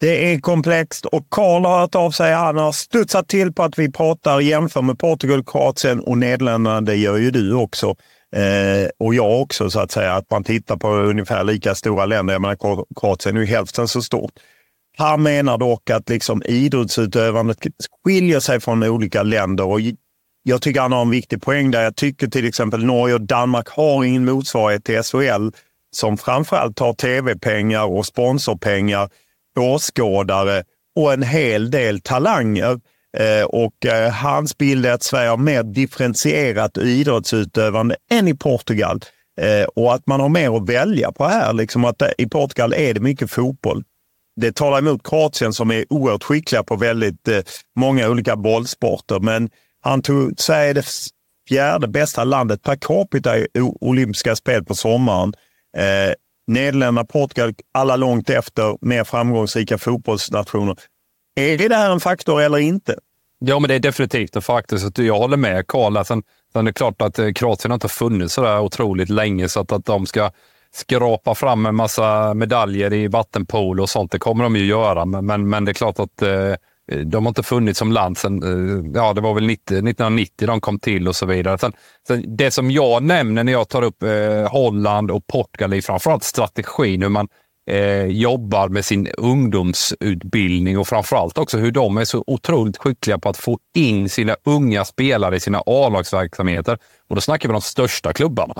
Det 0.00 0.32
är 0.32 0.40
komplext 0.40 1.06
och 1.06 1.26
Karl 1.30 1.64
har 1.64 1.80
hört 1.80 1.94
av 1.94 2.10
sig. 2.10 2.32
Han 2.32 2.56
har 2.56 2.72
studsat 2.72 3.28
till 3.28 3.52
på 3.52 3.62
att 3.62 3.78
vi 3.78 3.92
pratar 3.92 4.40
jämför 4.40 4.82
med 4.82 4.98
Portugal, 4.98 5.44
Kroatien 5.44 6.00
och 6.00 6.18
Nederländerna. 6.18 6.80
Det 6.80 6.96
gör 6.96 7.16
ju 7.16 7.30
du 7.30 7.54
också. 7.54 7.96
Eh, 8.36 8.88
och 8.98 9.14
jag 9.14 9.40
också 9.40 9.70
så 9.70 9.80
att 9.80 9.90
säga. 9.90 10.12
Att 10.14 10.30
man 10.30 10.44
tittar 10.44 10.76
på 10.76 10.88
ungefär 10.88 11.44
lika 11.44 11.74
stora 11.74 12.06
länder. 12.06 12.34
Jag 12.34 12.42
menar 12.42 12.84
Kroatien 13.00 13.36
är 13.36 13.40
ju 13.40 13.46
hälften 13.46 13.88
så 13.88 14.02
stort. 14.02 14.32
Han 14.96 15.22
menar 15.22 15.58
dock 15.58 15.90
att 15.90 16.08
liksom 16.08 16.42
idrottsutövandet 16.46 17.58
skiljer 18.04 18.40
sig 18.40 18.60
från 18.60 18.82
olika 18.82 19.22
länder. 19.22 19.64
Och 19.64 19.80
jag 20.42 20.62
tycker 20.62 20.80
han 20.80 20.92
har 20.92 21.02
en 21.02 21.10
viktig 21.10 21.42
poäng 21.42 21.70
där. 21.70 21.82
Jag 21.82 21.96
tycker 21.96 22.26
till 22.26 22.46
exempel 22.46 22.84
Norge 22.84 23.14
och 23.14 23.20
Danmark 23.20 23.68
har 23.68 24.04
ingen 24.04 24.24
motsvarighet 24.24 24.84
till 24.84 25.02
SHL 25.02 25.48
som 25.94 26.16
framförallt 26.16 26.76
tar 26.76 26.92
tv-pengar 26.92 27.84
och 27.84 28.06
sponsorpengar 28.06 29.08
åskådare 29.58 30.64
och 30.96 31.12
en 31.12 31.22
hel 31.22 31.70
del 31.70 32.00
talanger. 32.00 32.80
Eh, 33.16 33.44
och 33.44 33.86
eh, 33.86 34.12
hans 34.12 34.58
bild 34.58 34.86
är 34.86 34.92
att 34.92 35.02
Sverige 35.02 35.28
har 35.28 35.36
mer 35.36 35.62
differentierat 35.62 36.78
idrottsutövande 36.78 37.96
än 38.10 38.28
i 38.28 38.34
Portugal. 38.34 39.00
Eh, 39.40 39.64
och 39.64 39.94
att 39.94 40.06
man 40.06 40.20
har 40.20 40.28
mer 40.28 40.56
att 40.56 40.68
välja 40.68 41.12
på 41.12 41.24
här. 41.24 41.52
Liksom 41.52 41.84
att 41.84 42.02
I 42.18 42.28
Portugal 42.28 42.72
är 42.72 42.94
det 42.94 43.00
mycket 43.00 43.30
fotboll. 43.30 43.84
Det 44.40 44.56
talar 44.56 44.78
emot 44.78 45.08
Kroatien 45.08 45.52
som 45.52 45.70
är 45.70 45.84
oerhört 45.90 46.22
skickliga 46.22 46.62
på 46.62 46.76
väldigt 46.76 47.28
många 47.76 48.08
olika 48.08 48.36
bollsporter. 48.36 49.20
Men 49.20 49.50
han 49.80 50.02
tog 50.02 50.40
Sverige 50.40 50.72
det 50.72 50.84
fjärde 51.48 51.88
bästa 51.88 52.24
landet 52.24 52.62
per 52.62 52.76
capita 52.76 53.38
i 53.38 53.46
olympiska 53.80 54.36
spel 54.36 54.64
på 54.64 54.74
sommaren. 54.74 55.32
Nederländerna, 56.46 57.04
Portugal, 57.04 57.54
alla 57.72 57.96
långt 57.96 58.30
efter 58.30 58.78
mer 58.80 59.04
framgångsrika 59.04 59.78
fotbollsnationer. 59.78 60.76
Är 61.36 61.68
det 61.68 61.76
här 61.76 61.90
en 61.90 62.00
faktor 62.00 62.40
eller 62.40 62.58
inte? 62.58 62.98
Ja, 63.38 63.58
men 63.58 63.68
det 63.68 63.74
är 63.74 63.80
definitivt 63.80 64.36
en 64.36 64.42
faktor. 64.42 64.76
Så 64.76 64.90
jag 65.02 65.18
håller 65.18 65.36
med 65.36 65.66
Karl. 65.66 66.04
Sen, 66.04 66.22
sen 66.52 66.66
är 66.66 66.70
det 66.70 66.72
klart 66.72 67.02
att 67.02 67.18
Kroatien 67.34 67.34
Kroatien 67.34 67.70
har 67.70 67.76
inte 67.76 67.88
funnits 67.88 68.34
så 68.34 68.42
där 68.42 68.60
otroligt 68.60 69.08
länge 69.08 69.48
så 69.48 69.60
att, 69.60 69.72
att 69.72 69.84
de 69.84 70.06
ska 70.06 70.30
skrapa 70.72 71.34
fram 71.34 71.66
en 71.66 71.74
massa 71.74 72.34
medaljer 72.34 72.92
i 72.92 73.08
vattenpolo 73.08 73.82
och 73.82 73.90
sånt, 73.90 74.12
det 74.12 74.18
kommer 74.18 74.44
de 74.44 74.56
ju 74.56 74.66
göra. 74.66 75.04
Men, 75.04 75.26
men, 75.26 75.48
men 75.48 75.64
det 75.64 75.70
är 75.70 75.74
klart 75.74 75.98
att 75.98 76.22
Eh, 76.22 76.54
Eh, 76.92 76.98
de 76.98 77.24
har 77.24 77.30
inte 77.30 77.42
funnits 77.42 77.78
som 77.78 77.92
land 77.92 78.18
sedan, 78.18 78.42
eh, 78.42 79.00
ja 79.00 79.12
det 79.12 79.20
var 79.20 79.34
väl 79.34 79.46
90, 79.46 79.74
1990 79.74 80.32
eh, 80.40 80.46
de 80.46 80.60
kom 80.60 80.78
till 80.78 81.08
och 81.08 81.16
så 81.16 81.26
vidare. 81.26 81.58
Sen, 81.58 81.72
sen 82.06 82.36
det 82.36 82.50
som 82.50 82.70
jag 82.70 83.02
nämner 83.02 83.44
när 83.44 83.52
jag 83.52 83.68
tar 83.68 83.82
upp 83.82 84.02
eh, 84.02 84.50
Holland 84.50 85.10
och 85.10 85.26
Portugal 85.26 85.72
är 85.72 85.80
framförallt 85.80 86.24
strategin, 86.24 87.02
hur 87.02 87.08
man 87.08 87.28
eh, 87.70 88.04
jobbar 88.04 88.68
med 88.68 88.84
sin 88.84 89.06
ungdomsutbildning 89.06 90.78
och 90.78 90.88
framförallt 90.88 91.38
också 91.38 91.58
hur 91.58 91.72
de 91.72 91.96
är 91.96 92.04
så 92.04 92.24
otroligt 92.26 92.76
skickliga 92.76 93.18
på 93.18 93.28
att 93.28 93.36
få 93.36 93.58
in 93.74 94.08
sina 94.08 94.36
unga 94.44 94.84
spelare 94.84 95.36
i 95.36 95.40
sina 95.40 95.62
A-lagsverksamheter. 95.66 96.78
Och 97.08 97.14
då 97.14 97.20
snackar 97.20 97.48
vi 97.48 97.50
om 97.50 97.60
de 97.60 97.62
största 97.62 98.12
klubbarna. 98.12 98.54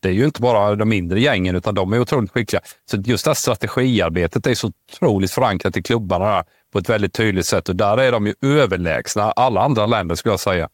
Det 0.00 0.08
är 0.08 0.12
ju 0.12 0.24
inte 0.24 0.40
bara 0.40 0.74
de 0.74 0.88
mindre 0.88 1.20
gängen, 1.20 1.56
utan 1.56 1.74
de 1.74 1.92
är 1.92 2.00
otroligt 2.00 2.30
skickliga. 2.30 2.62
Så 2.90 2.96
just 2.96 3.24
det 3.24 3.28
här 3.28 3.34
strategiarbetet 3.34 4.46
är 4.46 4.54
så 4.54 4.72
otroligt 4.92 5.30
förankrat 5.30 5.76
i 5.76 5.82
klubbarna. 5.82 6.24
Där 6.26 6.44
på 6.72 6.78
ett 6.78 6.88
väldigt 6.88 7.14
tydligt 7.14 7.46
sätt 7.46 7.68
och 7.68 7.76
där 7.76 8.00
är 8.00 8.12
de 8.12 8.26
ju 8.26 8.34
överlägsna 8.42 9.32
alla 9.32 9.60
andra 9.60 9.86
länder 9.86 10.14
skulle 10.14 10.32
jag 10.32 10.40
säga. 10.40 10.68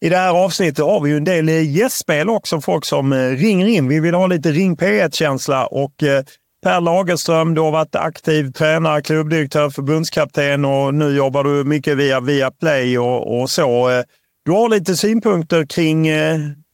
I 0.00 0.08
det 0.08 0.16
här 0.16 0.44
avsnittet 0.44 0.84
har 0.84 1.00
vi 1.00 1.10
ju 1.10 1.16
en 1.16 1.24
del 1.24 1.48
eh, 1.48 1.76
gästspel 1.76 2.28
också, 2.28 2.60
folk 2.60 2.84
som 2.84 3.12
eh, 3.12 3.30
ringer 3.30 3.66
in. 3.66 3.88
Vi 3.88 4.00
vill 4.00 4.14
ha 4.14 4.26
lite 4.26 4.52
Ring 4.52 4.76
P1-känsla 4.76 5.66
och 5.66 6.02
eh, 6.02 6.24
Per 6.62 6.80
Lagerström, 6.80 7.54
du 7.54 7.60
har 7.60 7.70
varit 7.70 7.94
aktiv 7.94 8.52
tränare, 8.52 9.02
klubbdirektör, 9.02 9.70
förbundskapten 9.70 10.64
och 10.64 10.94
nu 10.94 11.16
jobbar 11.16 11.44
du 11.44 11.64
mycket 11.64 11.96
via 11.96 12.20
Viaplay 12.20 12.98
och, 12.98 13.40
och 13.40 13.50
så. 13.50 14.02
Du 14.44 14.52
har 14.52 14.68
lite 14.68 14.96
synpunkter 14.96 15.66
kring 15.66 16.06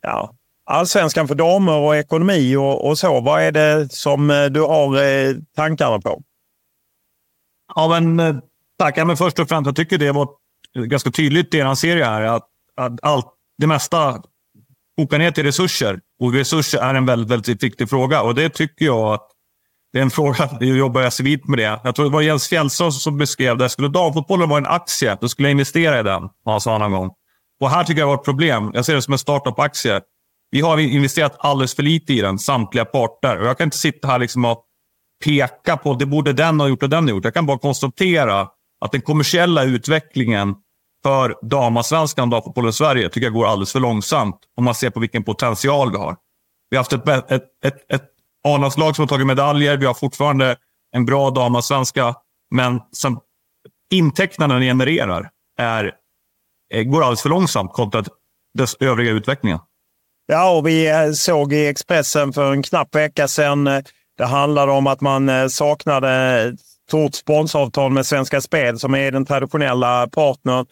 ja, 0.03 0.35
allsvenskan 0.67 1.29
för 1.29 1.35
damer 1.35 1.79
och 1.79 1.97
ekonomi 1.97 2.57
och, 2.57 2.89
och 2.89 2.99
så. 2.99 3.21
Vad 3.21 3.43
är 3.43 3.53
det 3.53 3.93
som 3.93 4.49
du 4.51 4.61
har 4.61 5.55
tankarna 5.57 6.01
på? 6.01 6.23
Ja, 7.75 7.89
men 7.89 8.21
eh, 8.21 8.37
tack. 8.79 8.99
Ja, 8.99 9.05
men 9.05 9.17
först 9.17 9.39
och 9.39 9.49
främst, 9.49 9.67
jag 9.67 9.77
tycker 9.77 9.99
det 9.99 10.13
var 10.13 10.29
ganska 10.75 11.11
tydligt 11.11 11.55
i 11.55 11.59
er 11.59 11.75
serie 11.75 12.05
här. 12.05 12.23
Att, 12.23 12.49
att 12.77 12.93
allt, 13.03 13.27
det 13.59 13.67
mesta 13.67 14.23
kokar 14.97 15.19
ner 15.19 15.31
till 15.31 15.45
resurser. 15.45 16.01
Och 16.21 16.33
resurser 16.33 16.79
är 16.79 16.95
en 16.95 17.07
väldigt, 17.07 17.31
väldigt 17.31 17.63
viktig 17.63 17.91
fråga. 17.91 18.23
Och 18.23 18.35
det 18.35 18.49
tycker 18.49 18.85
jag 18.85 19.15
att 19.15 19.29
det 19.93 19.99
är 19.99 20.03
en 20.03 20.11
fråga. 20.21 20.49
Jag 20.61 20.77
jobbar 20.77 21.11
civilt 21.11 21.49
med 21.49 21.59
det. 21.59 21.81
Jag 21.85 21.95
tror 21.95 22.07
det 22.07 22.13
var 22.13 22.21
Jens 22.21 22.49
Fjällström 22.49 22.93
som 22.93 23.19
beskrev 23.19 23.59
det. 23.59 23.69
Skulle 23.69 23.89
damfotbollen 23.89 24.49
vara 24.49 24.59
en 24.59 24.67
aktie, 24.67 25.19
då 25.21 25.29
skulle 25.29 25.49
jag 25.49 25.53
investera 25.53 26.01
i 26.01 26.03
den. 26.03 26.29
Han 26.45 26.61
sa 26.61 26.79
någon 26.79 26.93
gång. 26.93 27.11
Och 27.61 27.71
här 27.71 27.85
tycker 27.85 28.01
jag 28.01 28.07
var 28.07 28.15
ett 28.15 28.25
problem. 28.25 28.71
Jag 28.75 28.85
ser 28.85 28.95
det 28.95 29.03
som 29.03 29.13
en 29.13 29.19
startup-aktie. 29.19 30.01
Vi 30.51 30.61
har 30.61 30.79
investerat 30.79 31.37
alldeles 31.39 31.75
för 31.75 31.83
lite 31.83 32.13
i 32.13 32.21
den, 32.21 32.39
samtliga 32.39 32.85
parter. 32.85 33.41
Och 33.41 33.47
jag 33.47 33.59
kan 33.59 33.65
inte 33.65 33.77
sitta 33.77 34.09
här 34.09 34.19
liksom 34.19 34.45
och 34.45 34.65
peka 35.25 35.77
på 35.77 35.95
det 35.95 36.07
borde 36.07 36.33
den 36.33 36.61
ha 36.61 36.69
gjort 36.69 36.83
och 36.83 36.89
den 36.89 37.05
ha 37.05 37.11
gjort. 37.11 37.25
Jag 37.25 37.35
kan 37.35 37.47
bara 37.47 37.59
konstatera 37.59 38.49
att 38.81 38.93
den 38.93 39.01
kommersiella 39.01 39.65
utvecklingen 39.65 40.55
för 41.03 41.39
damallsvenskan 41.43 42.23
och 42.23 42.31
damfotbollen 42.31 42.71
i 42.71 42.73
Sverige 42.73 43.09
tycker 43.09 43.27
jag 43.27 43.35
går 43.35 43.47
alldeles 43.47 43.73
för 43.73 43.81
långsamt 43.81 44.37
om 44.57 44.65
man 44.65 44.75
ser 44.75 44.91
på 44.91 45.01
vilken 45.01 45.25
potential 45.25 45.91
vi 45.91 45.99
har. 45.99 46.17
Vi 46.71 46.77
har 46.77 46.81
haft 46.81 46.93
ett, 46.93 47.31
ett, 47.31 47.43
ett, 47.65 47.93
ett 47.93 48.11
A-landslag 48.45 48.97
som 48.97 49.03
har 49.03 49.09
tagit 49.09 49.27
medaljer. 49.27 49.77
Vi 49.77 49.87
har 49.87 49.95
fortfarande 49.95 50.57
en 50.93 51.05
bra 51.05 51.31
damallsvenska, 51.31 52.15
men 52.51 52.81
som 52.93 53.21
intäkterna 53.91 54.55
den 54.55 54.63
genererar 54.63 55.31
är, 55.59 55.93
eh, 56.75 56.83
går 56.83 57.03
alldeles 57.03 57.23
för 57.23 57.29
långsamt 57.29 57.73
kontra 57.73 58.05
dess 58.59 58.77
övriga 58.81 59.11
utvecklingen. 59.11 59.59
Ja, 60.27 60.57
och 60.57 60.67
vi 60.67 60.91
eh, 60.91 61.13
såg 61.13 61.53
i 61.53 61.67
Expressen 61.67 62.33
för 62.33 62.53
en 62.53 62.63
knapp 62.63 62.95
vecka 62.95 63.29
sedan 63.29 63.67
eh, 63.67 63.83
det 64.19 64.25
handlade 64.25 64.73
om 64.73 64.87
att 64.87 65.01
man 65.01 65.29
eh, 65.29 65.47
saknade 65.47 66.11
ett 66.43 66.61
stort 66.89 67.15
sponsoravtal 67.15 67.93
med 67.93 68.07
Svenska 68.07 68.41
Spel 68.41 68.79
som 68.79 68.95
är 68.95 69.13
den 69.13 69.27
traditionella 69.27 70.09
partnern. 70.09 70.67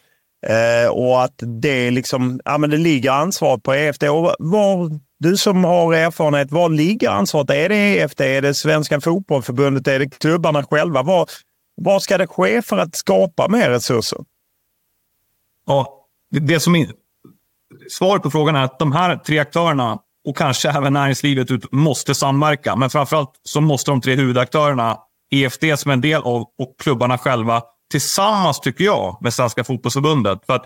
Eh, 0.47 0.91
och 0.91 1.23
att 1.23 1.35
det, 1.63 1.91
liksom, 1.91 2.41
ja, 2.45 2.59
men 2.59 2.71
det 2.71 2.77
ligger 2.77 3.11
ansvar 3.11 3.59
på 3.59 3.75
EFD. 3.75 4.05
Och 4.05 4.35
var, 4.39 5.01
du 5.19 5.37
som 5.37 5.65
har 5.65 5.95
erfarenhet, 5.95 6.51
var 6.51 6.69
ligger 6.69 7.11
ansvaret? 7.11 7.51
Är 7.51 7.69
det 7.69 7.99
EFD? 7.99 8.21
Är 8.21 8.43
det 8.43 8.55
Svenska 8.55 9.01
Fotbollförbundet? 9.01 9.89
Är 9.89 9.99
det 9.99 10.19
klubbarna 10.19 10.65
själva? 10.65 11.03
Var, 11.03 11.29
vad 11.75 12.03
ska 12.03 12.19
det 12.19 12.27
ske 12.27 12.63
för 12.63 12.79
att 12.79 12.97
skapa 12.97 13.49
mer 13.49 13.71
resurser? 13.71 14.19
Ja, 15.67 16.07
det 16.31 16.61
som 16.61 16.77
är, 16.77 16.91
svaret 17.91 18.23
på 18.23 18.31
frågan 18.31 18.57
är 18.57 18.65
att 18.65 18.79
de 18.79 18.93
här 18.93 19.17
tre 19.17 19.39
aktörerna 19.39 19.99
och 20.29 20.37
kanske 20.37 20.71
även 20.71 20.93
näringslivet 20.93 21.51
ut 21.51 21.73
måste 21.73 22.15
samverka. 22.15 22.77
Men 22.77 22.91
framförallt 22.91 23.41
så 23.43 23.61
måste 23.61 23.91
de 23.91 24.01
tre 24.01 24.15
huvudaktörerna, 24.15 24.99
EFD 25.31 25.65
som 25.77 25.91
en 25.91 26.01
del 26.01 26.23
av 26.23 26.41
och 26.41 26.75
klubbarna 26.83 27.19
själva, 27.19 27.63
tillsammans 27.91 28.61
tycker 28.61 28.85
jag 28.85 29.19
med 29.21 29.35
Svenska 29.35 29.65
fotbollsförbundet. 29.65 30.47
För 30.47 30.55
att 30.55 30.65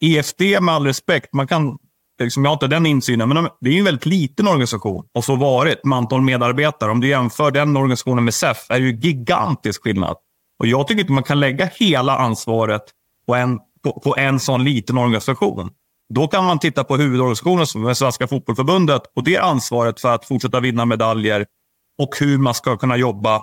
EFD 0.00 0.40
med 0.60 0.74
all 0.74 0.86
respekt, 0.86 1.32
man 1.32 1.46
kan, 1.46 1.78
liksom, 2.22 2.44
jag 2.44 2.50
har 2.50 2.54
inte 2.54 2.66
den 2.66 2.86
insynen, 2.86 3.28
men 3.28 3.48
det 3.60 3.70
är 3.70 3.78
en 3.78 3.84
väldigt 3.84 4.06
liten 4.06 4.48
organisation 4.48 5.04
och 5.14 5.24
så 5.24 5.36
varit 5.36 5.84
med 5.84 5.96
antal 5.96 6.20
medarbetare. 6.20 6.90
Om 6.90 7.00
du 7.00 7.08
jämför 7.08 7.50
den 7.50 7.76
organisationen 7.76 8.24
med 8.24 8.34
SEF 8.34 8.70
är 8.70 8.80
det 8.80 8.86
ju 8.86 8.96
gigantisk 8.96 9.82
skillnad. 9.82 10.16
Och 10.58 10.66
jag 10.66 10.88
tycker 10.88 11.00
inte 11.00 11.12
man 11.12 11.22
kan 11.22 11.40
lägga 11.40 11.70
hela 11.74 12.16
ansvaret 12.16 12.82
på 13.26 13.34
en, 13.34 13.58
på, 13.82 14.00
på 14.00 14.16
en 14.16 14.40
sån 14.40 14.64
liten 14.64 14.98
organisation. 14.98 15.70
Då 16.14 16.28
kan 16.28 16.44
man 16.44 16.58
titta 16.58 16.84
på 16.84 16.96
huvudorganisationen 16.96 17.66
som 17.66 17.86
är 17.86 17.94
Svenska 17.94 18.28
fotbollförbundet 18.28 19.02
och 19.16 19.24
det 19.24 19.36
ansvaret 19.36 20.00
för 20.00 20.14
att 20.14 20.24
fortsätta 20.24 20.60
vinna 20.60 20.84
medaljer 20.84 21.46
och 22.02 22.16
hur 22.20 22.38
man 22.38 22.54
ska 22.54 22.76
kunna 22.76 22.96
jobba 22.96 23.42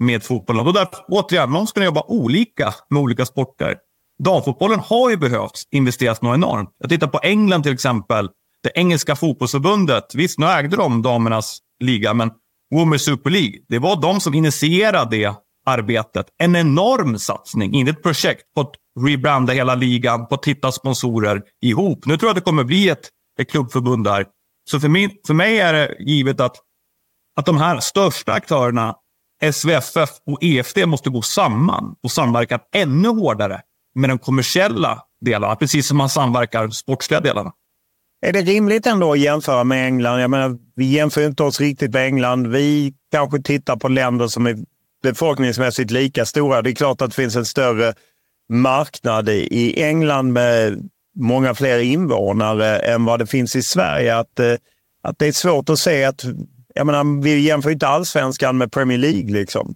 med 0.00 0.22
fotbollen. 0.22 0.66
Och 0.66 0.72
där, 0.72 0.88
återigen, 1.08 1.50
man 1.50 1.66
ska 1.66 1.74
kunna 1.74 1.86
jobba 1.86 2.02
olika 2.08 2.74
med 2.90 3.02
olika 3.02 3.26
sporter. 3.26 3.76
Damfotbollen 4.24 4.80
har 4.80 5.10
ju 5.10 5.16
behövt 5.16 5.62
investeras 5.70 6.22
något 6.22 6.34
enormt. 6.34 6.70
Jag 6.78 6.90
tittar 6.90 7.06
på 7.06 7.18
England 7.22 7.62
till 7.62 7.72
exempel. 7.72 8.28
Det 8.62 8.72
engelska 8.74 9.16
fotbollsförbundet. 9.16 10.14
Visst, 10.14 10.38
nu 10.38 10.46
ägde 10.46 10.76
de 10.76 11.02
damernas 11.02 11.58
liga, 11.80 12.14
men 12.14 12.30
Women's 12.74 12.98
Super 12.98 13.30
League. 13.30 13.58
Det 13.68 13.78
var 13.78 14.02
de 14.02 14.20
som 14.20 14.34
initierade 14.34 15.16
det 15.16 15.34
arbetet. 15.66 16.26
En 16.38 16.56
enorm 16.56 17.18
satsning, 17.18 17.74
inte 17.74 17.90
ett 17.90 18.02
projekt, 18.02 18.42
på 18.54 18.60
att 18.60 18.74
rebranda 19.06 19.52
hela 19.52 19.74
ligan, 19.74 20.26
på 20.26 20.34
att 20.34 20.44
hitta 20.44 20.72
sponsorer 20.72 21.42
ihop. 21.62 22.06
Nu 22.06 22.16
tror 22.16 22.28
jag 22.28 22.30
att 22.30 22.44
det 22.44 22.50
kommer 22.50 22.64
bli 22.64 22.88
ett, 22.88 23.08
ett 23.40 23.50
klubbförbund 23.50 24.04
där. 24.04 24.26
Så 24.70 24.80
för 24.80 24.88
mig, 24.88 25.20
för 25.26 25.34
mig 25.34 25.60
är 25.60 25.72
det 25.72 25.96
givet 26.00 26.40
att, 26.40 26.56
att 27.36 27.46
de 27.46 27.58
här 27.58 27.80
största 27.80 28.32
aktörerna, 28.32 28.94
SVFF 29.52 30.10
och 30.26 30.42
EFD, 30.42 30.78
måste 30.86 31.10
gå 31.10 31.22
samman 31.22 31.94
och 32.02 32.10
samverka 32.10 32.60
ännu 32.74 33.08
hårdare 33.08 33.60
med 33.94 34.10
de 34.10 34.18
kommersiella 34.18 35.02
delarna, 35.20 35.56
precis 35.56 35.86
som 35.86 35.96
man 35.96 36.08
samverkar 36.08 36.68
sportsliga 36.68 37.20
delarna. 37.20 37.52
Är 38.26 38.32
det 38.32 38.40
rimligt 38.40 38.86
ändå 38.86 39.12
att 39.12 39.18
jämföra 39.18 39.64
med 39.64 39.86
England? 39.86 40.20
Jag 40.20 40.30
menar, 40.30 40.58
vi 40.76 40.84
jämför 40.84 41.26
inte 41.26 41.42
oss 41.42 41.60
riktigt 41.60 41.92
med 41.92 42.06
England. 42.06 42.46
Vi 42.46 42.94
kanske 43.12 43.42
tittar 43.42 43.76
på 43.76 43.88
länder 43.88 44.26
som 44.26 44.46
är 44.46 44.56
befolkningsmässigt 45.02 45.90
lika 45.90 46.26
stora. 46.26 46.62
Det 46.62 46.70
är 46.70 46.74
klart 46.74 47.02
att 47.02 47.10
det 47.10 47.16
finns 47.16 47.36
en 47.36 47.44
större 47.46 47.94
marknad 48.48 49.28
i 49.28 49.82
England 49.82 50.32
med 50.32 50.88
många 51.18 51.54
fler 51.54 51.78
invånare 51.78 52.78
än 52.78 53.04
vad 53.04 53.18
det 53.18 53.26
finns 53.26 53.56
i 53.56 53.62
Sverige. 53.62 54.16
Att, 54.16 54.38
eh, 54.38 54.54
att 55.02 55.18
det 55.18 55.26
är 55.26 55.32
svårt 55.32 55.68
att 55.68 55.78
se 55.78 56.04
att, 56.04 56.24
jag 56.74 56.86
menar, 56.86 57.22
vi 57.22 57.40
jämför 57.40 57.70
inte 57.70 57.88
allsvenskan 57.88 58.58
med 58.58 58.72
Premier 58.72 58.98
League 58.98 59.32
liksom. 59.32 59.74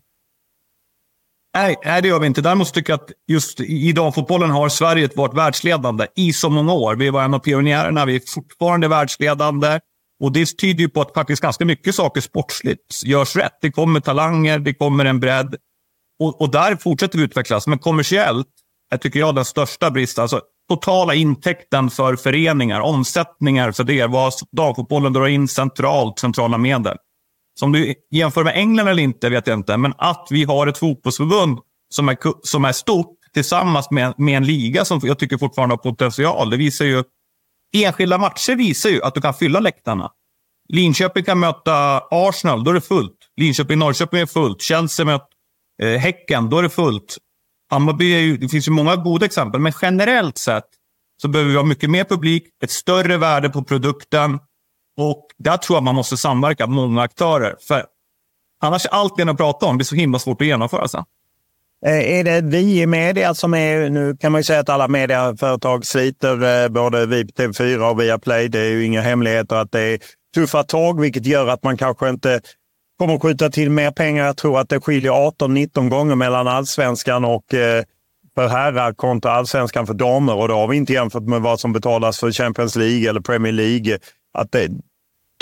Nej, 1.54 1.76
nej, 1.84 2.02
det 2.02 2.08
gör 2.08 2.20
vi 2.20 2.26
inte. 2.26 2.40
Däremot 2.40 2.74
tycker 2.74 2.92
jag 2.92 3.00
att 3.00 3.10
just 3.28 3.60
i 3.60 3.92
damfotbollen 3.92 4.50
har 4.50 4.68
Sverige 4.68 5.08
varit 5.14 5.34
världsledande 5.34 6.06
i 6.16 6.32
så 6.32 6.50
många 6.50 6.72
år. 6.72 6.96
Vi 6.96 7.10
var 7.10 7.22
en 7.22 7.34
av 7.34 7.38
pionjärerna. 7.38 8.04
Vi 8.04 8.16
är 8.16 8.22
fortfarande 8.34 8.88
världsledande. 8.88 9.80
Och 10.20 10.32
Det 10.32 10.58
tyder 10.58 10.80
ju 10.80 10.88
på 10.88 11.00
att 11.00 11.14
faktiskt 11.14 11.42
ganska 11.42 11.64
mycket 11.64 11.94
saker 11.94 12.20
sportsligt 12.20 13.04
görs 13.04 13.36
rätt. 13.36 13.58
Det 13.60 13.70
kommer 13.70 14.00
talanger, 14.00 14.58
det 14.58 14.74
kommer 14.74 15.04
en 15.04 15.20
bredd. 15.20 15.56
Och, 16.18 16.40
och 16.40 16.50
där 16.50 16.76
fortsätter 16.76 17.18
vi 17.18 17.24
utvecklas. 17.24 17.66
Men 17.66 17.78
kommersiellt 17.78 18.48
är, 18.92 18.96
tycker 18.96 19.20
jag, 19.20 19.34
den 19.34 19.44
största 19.44 19.90
bristen. 19.90 20.22
Alltså, 20.22 20.40
totala 20.68 21.14
intäkten 21.14 21.90
för 21.90 22.16
föreningar, 22.16 22.80
omsättningar 22.80 23.72
för 23.72 23.84
det, 23.84 24.06
vad 24.06 24.32
damfotbollen 24.52 25.12
drar 25.12 25.26
in 25.26 25.48
centralt, 25.48 26.18
centrala 26.18 26.58
medel. 26.58 26.96
Som 27.60 27.72
du 27.72 27.94
jämför 28.10 28.44
med 28.44 28.56
England 28.56 28.88
eller 28.88 29.02
inte 29.02 29.28
vet 29.28 29.46
jag 29.46 29.58
inte, 29.58 29.76
men 29.76 29.94
att 29.98 30.28
vi 30.30 30.44
har 30.44 30.66
ett 30.66 30.78
fotbollsförbund 30.78 31.58
som 31.94 32.08
är, 32.08 32.16
som 32.46 32.64
är 32.64 32.72
stort 32.72 33.16
tillsammans 33.34 33.90
med, 33.90 34.14
med 34.18 34.36
en 34.36 34.46
liga 34.46 34.84
som 34.84 35.00
jag 35.02 35.18
tycker 35.18 35.38
fortfarande 35.38 35.72
har 35.72 35.78
potential. 35.78 36.50
Det 36.50 36.56
visar 36.56 36.84
ju, 36.84 37.04
enskilda 37.76 38.18
matcher 38.18 38.56
visar 38.56 38.90
ju 38.90 39.02
att 39.02 39.14
du 39.14 39.20
kan 39.20 39.34
fylla 39.34 39.60
läktarna. 39.60 40.10
Linköping 40.68 41.24
kan 41.24 41.40
möta 41.40 42.02
Arsenal, 42.10 42.64
då 42.64 42.70
är 42.70 42.74
det 42.74 42.80
fullt. 42.80 43.16
Linköping-Norrköping 43.40 44.20
är 44.20 44.26
fullt. 44.26 44.62
Chelsea 44.62 45.06
möter 45.06 45.26
eh, 45.82 45.98
Häcken, 45.98 46.50
då 46.50 46.58
är 46.58 46.62
det 46.62 46.70
fullt. 46.70 47.16
Hammarby 47.72 48.14
är 48.14 48.18
ju, 48.18 48.36
det 48.36 48.48
finns 48.48 48.68
ju 48.68 48.72
många 48.72 48.96
goda 48.96 49.26
exempel, 49.26 49.60
men 49.60 49.72
generellt 49.82 50.38
sett 50.38 50.64
så 51.22 51.28
behöver 51.28 51.50
vi 51.50 51.56
ha 51.56 51.64
mycket 51.64 51.90
mer 51.90 52.04
publik, 52.04 52.44
ett 52.62 52.70
större 52.70 53.16
värde 53.16 53.48
på 53.48 53.64
produkten 53.64 54.38
och 54.96 55.26
där 55.38 55.56
tror 55.56 55.76
jag 55.76 55.82
man 55.82 55.94
måste 55.94 56.16
samverka, 56.16 56.66
många 56.66 57.02
aktörer. 57.02 57.56
För 57.68 57.84
annars 58.60 58.86
är 58.86 58.90
allt 58.90 59.16
det 59.16 59.24
ni 59.24 59.34
pratar 59.34 59.66
om 59.66 59.76
blir 59.76 59.84
så 59.84 59.94
himla 59.94 60.18
svårt 60.18 60.40
att 60.40 60.46
genomföra 60.46 60.88
sen. 60.88 61.04
Eh, 61.86 62.18
är 62.18 62.24
det 62.24 62.40
vi 62.40 62.82
i 62.82 62.86
media 62.86 63.34
som 63.34 63.54
är... 63.54 63.90
Nu 63.90 64.16
kan 64.16 64.32
man 64.32 64.38
ju 64.38 64.44
säga 64.44 64.60
att 64.60 64.68
alla 64.68 64.88
mediaföretag 64.88 65.86
sliter, 65.86 66.64
eh, 66.64 66.68
både 66.68 67.06
vi 67.06 67.26
på 67.26 67.42
TV4 67.42 67.90
och 67.90 68.00
Viaplay. 68.00 68.48
Det 68.48 68.58
är 68.58 68.70
ju 68.70 68.84
inga 68.84 69.00
hemligheter 69.00 69.56
att 69.56 69.72
det 69.72 69.80
är 69.80 69.98
tuffa 70.34 70.62
tag, 70.62 71.00
vilket 71.00 71.26
gör 71.26 71.46
att 71.46 71.64
man 71.64 71.76
kanske 71.76 72.08
inte 72.08 72.40
kommer 73.02 73.14
att 73.14 73.22
skjuta 73.22 73.50
till 73.50 73.70
mer 73.70 73.90
pengar. 73.90 74.24
Jag 74.24 74.36
tror 74.36 74.58
att 74.58 74.68
det 74.68 74.80
skiljer 74.80 75.12
18-19 75.12 75.88
gånger 75.88 76.14
mellan 76.14 76.48
allsvenskan 76.48 77.24
och 77.24 77.54
eh, 77.54 77.84
för 78.34 78.48
herrar 78.48 78.92
kontra 78.92 79.32
allsvenskan 79.32 79.86
för 79.86 79.94
damer. 79.94 80.34
Och 80.34 80.48
då 80.48 80.54
har 80.54 80.68
vi 80.68 80.76
inte 80.76 80.92
jämfört 80.92 81.22
med 81.22 81.40
vad 81.40 81.60
som 81.60 81.72
betalas 81.72 82.18
för 82.18 82.32
Champions 82.32 82.76
League 82.76 83.10
eller 83.10 83.20
Premier 83.20 83.52
League. 83.52 83.98
Att 84.34 84.52
det, 84.52 84.68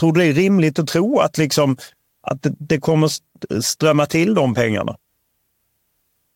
tror 0.00 0.12
du 0.12 0.20
det 0.20 0.26
är 0.26 0.32
rimligt 0.32 0.78
att 0.78 0.88
tro 0.88 1.18
att, 1.18 1.38
liksom, 1.38 1.76
att 2.22 2.42
det, 2.42 2.52
det 2.58 2.80
kommer 2.80 3.10
strömma 3.62 4.06
till 4.06 4.34
de 4.34 4.54
pengarna? 4.54 4.96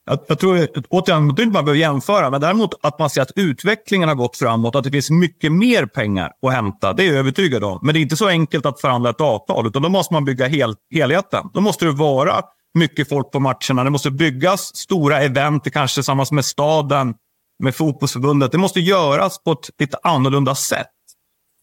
Jag, 0.06 0.18
jag 0.26 0.38
tror, 0.38 0.68
återigen, 0.88 1.26
jag 1.26 1.36
tror 1.36 1.44
inte 1.44 1.46
man 1.46 1.64
behöver 1.64 1.80
jämföra, 1.80 2.30
men 2.30 2.40
däremot 2.40 2.74
att 2.82 2.98
man 2.98 3.10
ser 3.10 3.22
att 3.22 3.32
utvecklingen 3.36 4.08
har 4.08 4.16
gått 4.16 4.36
framåt, 4.36 4.76
att 4.76 4.84
det 4.84 4.90
finns 4.90 5.10
mycket 5.10 5.52
mer 5.52 5.86
pengar 5.86 6.32
att 6.46 6.52
hämta. 6.52 6.92
Det 6.92 7.02
är 7.02 7.06
jag 7.06 7.16
övertygad 7.16 7.64
om. 7.64 7.78
Men 7.82 7.94
det 7.94 8.00
är 8.00 8.02
inte 8.02 8.16
så 8.16 8.28
enkelt 8.28 8.66
att 8.66 8.80
förhandla 8.80 9.10
ett 9.10 9.20
avtal, 9.20 9.66
utan 9.66 9.82
då 9.82 9.88
måste 9.88 10.14
man 10.14 10.24
bygga 10.24 10.46
hel, 10.46 10.74
helheten. 10.94 11.50
Då 11.54 11.60
måste 11.60 11.84
det 11.84 11.90
vara 11.90 12.42
mycket 12.74 13.08
folk 13.08 13.32
på 13.32 13.40
matcherna. 13.40 13.84
Det 13.84 13.90
måste 13.90 14.10
byggas 14.10 14.76
stora 14.76 15.22
event, 15.22 15.72
kanske 15.72 15.94
tillsammans 15.94 16.32
med 16.32 16.44
staden, 16.44 17.14
med 17.62 17.74
fotbollsförbundet. 17.74 18.52
Det 18.52 18.58
måste 18.58 18.80
göras 18.80 19.42
på 19.44 19.52
ett 19.52 19.70
lite 19.78 19.98
annorlunda 20.02 20.54
sätt 20.54 20.86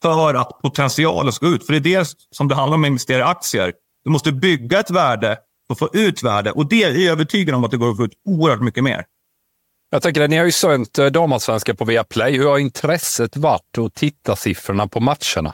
för 0.02 0.34
att 0.34 0.62
potentialen 0.62 1.34
ska 1.34 1.48
ut. 1.48 1.66
För 1.66 1.74
det 1.74 1.94
är 1.94 2.00
det 2.00 2.08
som 2.32 2.48
det 2.48 2.56
handlar 2.56 2.76
om 2.76 2.84
att 2.84 2.88
investera 2.88 3.20
i 3.20 3.22
aktier. 3.22 3.74
Du 4.04 4.10
måste 4.10 4.32
bygga 4.32 4.80
ett 4.80 4.92
värde 4.92 5.38
och 5.72 5.80
få 5.80 5.89
ut 5.93 6.24
värde. 6.24 6.51
Och 6.51 6.69
det 6.69 6.84
är 6.84 6.89
jag 6.89 7.11
övertygad 7.11 7.55
om 7.55 7.63
att 7.63 7.72
det 7.72 7.78
går 7.78 7.91
att 7.91 7.97
få 7.97 8.05
ut 8.05 8.13
oerhört 8.26 8.61
mycket 8.61 8.84
mer. 8.84 9.05
Jag 9.89 10.01
tänker 10.01 10.28
ni 10.28 10.38
har 10.38 10.45
ju 10.45 10.51
sänt 10.51 10.99
eh, 10.99 11.05
damallsvenskan 11.05 11.76
på 11.76 11.86
Viaplay. 11.86 12.38
Hur 12.38 12.47
har 12.47 12.57
intresset 12.57 13.38
varit 13.38 13.78
och 13.78 13.93
tittarsiffrorna 13.93 14.88
på 14.88 14.99
matcherna? 14.99 15.53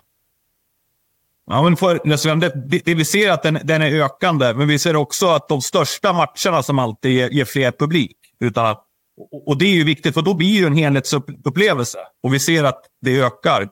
Ja, 1.49 1.63
men 1.63 1.77
för, 1.77 1.99
det, 2.39 2.85
det, 2.85 2.95
vi 2.95 3.05
ser 3.05 3.31
att 3.31 3.43
den, 3.43 3.59
den, 3.63 3.81
är 3.81 4.01
ökande, 4.01 4.53
men 4.53 4.67
vi 4.67 4.79
ser 4.79 4.95
också 4.95 5.27
att 5.27 5.47
de 5.47 5.61
största 5.61 6.13
matcherna 6.13 6.63
som 6.63 6.79
alltid 6.79 7.11
ger, 7.11 7.29
ger 7.29 7.45
fler 7.45 7.71
publik. 7.71 8.17
Utan 8.39 8.75
och, 9.17 9.47
och 9.47 9.57
det 9.57 9.65
är 9.65 9.73
ju 9.73 9.83
viktigt, 9.83 10.13
för 10.13 10.21
då 10.21 10.33
blir 10.33 10.61
det 10.61 10.67
en 10.67 10.75
helhetsupplevelse. 10.75 11.99
Och 12.23 12.33
vi 12.33 12.39
ser 12.39 12.63
att 12.63 12.81
det 13.01 13.19
ökar. 13.21 13.69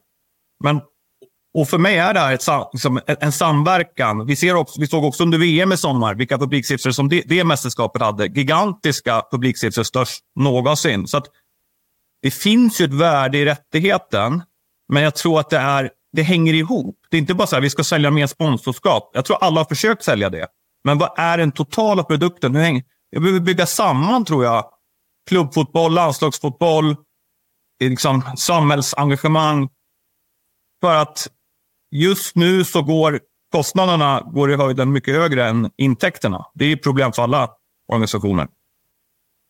Men 0.64 0.82
och 1.56 1.70
för 1.70 1.78
mig 1.78 1.98
är 1.98 2.14
det 2.14 2.20
här 2.20 2.34
ett, 2.34 2.48
liksom, 2.74 3.00
en 3.08 3.32
samverkan. 3.32 4.26
Vi, 4.26 4.36
ser 4.36 4.56
också, 4.56 4.82
vi 4.82 4.88
såg 4.88 5.04
också 5.04 5.24
under 5.24 5.38
VM 5.38 5.72
i 5.72 5.78
sommar 5.78 6.16
vilka 6.16 6.38
publiksiffror 6.38 6.92
som 6.92 7.10
det, 7.10 7.24
det 7.26 7.44
mästerskapet 7.44 8.02
hade. 8.02 8.26
Gigantiska 8.26 9.24
publiksiffror, 9.32 9.84
störst 9.84 10.24
någonsin. 10.36 11.08
Så 11.08 11.18
att 11.18 11.26
det 12.22 12.32
finns 12.32 12.82
ju 12.82 12.86
ett 12.86 12.94
värde 12.94 13.38
i 13.38 13.46
rättigheten, 13.46 14.44
men 14.94 15.04
jag 15.04 15.16
tror 15.16 15.40
att 15.40 15.50
det, 15.50 15.58
är, 15.58 15.92
det 16.14 16.22
hänger 16.22 16.54
ihop. 16.54 17.00
Det 17.10 17.18
är 17.18 17.22
inte 17.22 17.34
bara 17.34 17.48
så 17.48 17.56
här, 17.56 17.62
vi 17.62 17.70
ska 17.70 17.84
sälja 17.84 18.12
mer 18.12 18.28
sponsorskap. 18.28 19.12
Jag 19.14 19.26
tror 19.26 19.38
alla 19.44 19.60
har 19.60 19.66
försökt 19.66 20.04
sälja 20.04 20.30
det. 20.30 20.48
Men 20.84 20.98
vad 20.98 21.20
är 21.20 21.38
den 21.38 21.52
totala 21.52 22.04
produkten? 22.04 22.56
Hur 22.56 22.62
hänger, 22.62 22.84
jag 23.10 23.22
behöver 23.22 23.40
bygga 23.40 23.66
samman, 23.66 24.26
tror 24.26 24.44
jag, 24.44 24.66
klubbfotboll, 25.30 25.94
landslagsfotboll, 25.94 26.96
liksom, 27.84 28.22
samhällsengagemang. 28.38 29.70
För 30.82 30.96
att 30.96 31.28
just 31.96 32.36
nu 32.36 32.64
så 32.64 32.82
går 32.82 33.20
kostnaderna 33.52 34.22
går 34.34 34.52
i 34.52 34.56
höjden 34.56 34.92
mycket 34.92 35.16
högre 35.16 35.46
än 35.46 35.70
intäkterna. 35.78 36.46
Det 36.54 36.72
är 36.72 36.76
problem 36.76 37.14
för 37.14 37.24
alla 37.24 37.50
organisationer. 37.92 38.48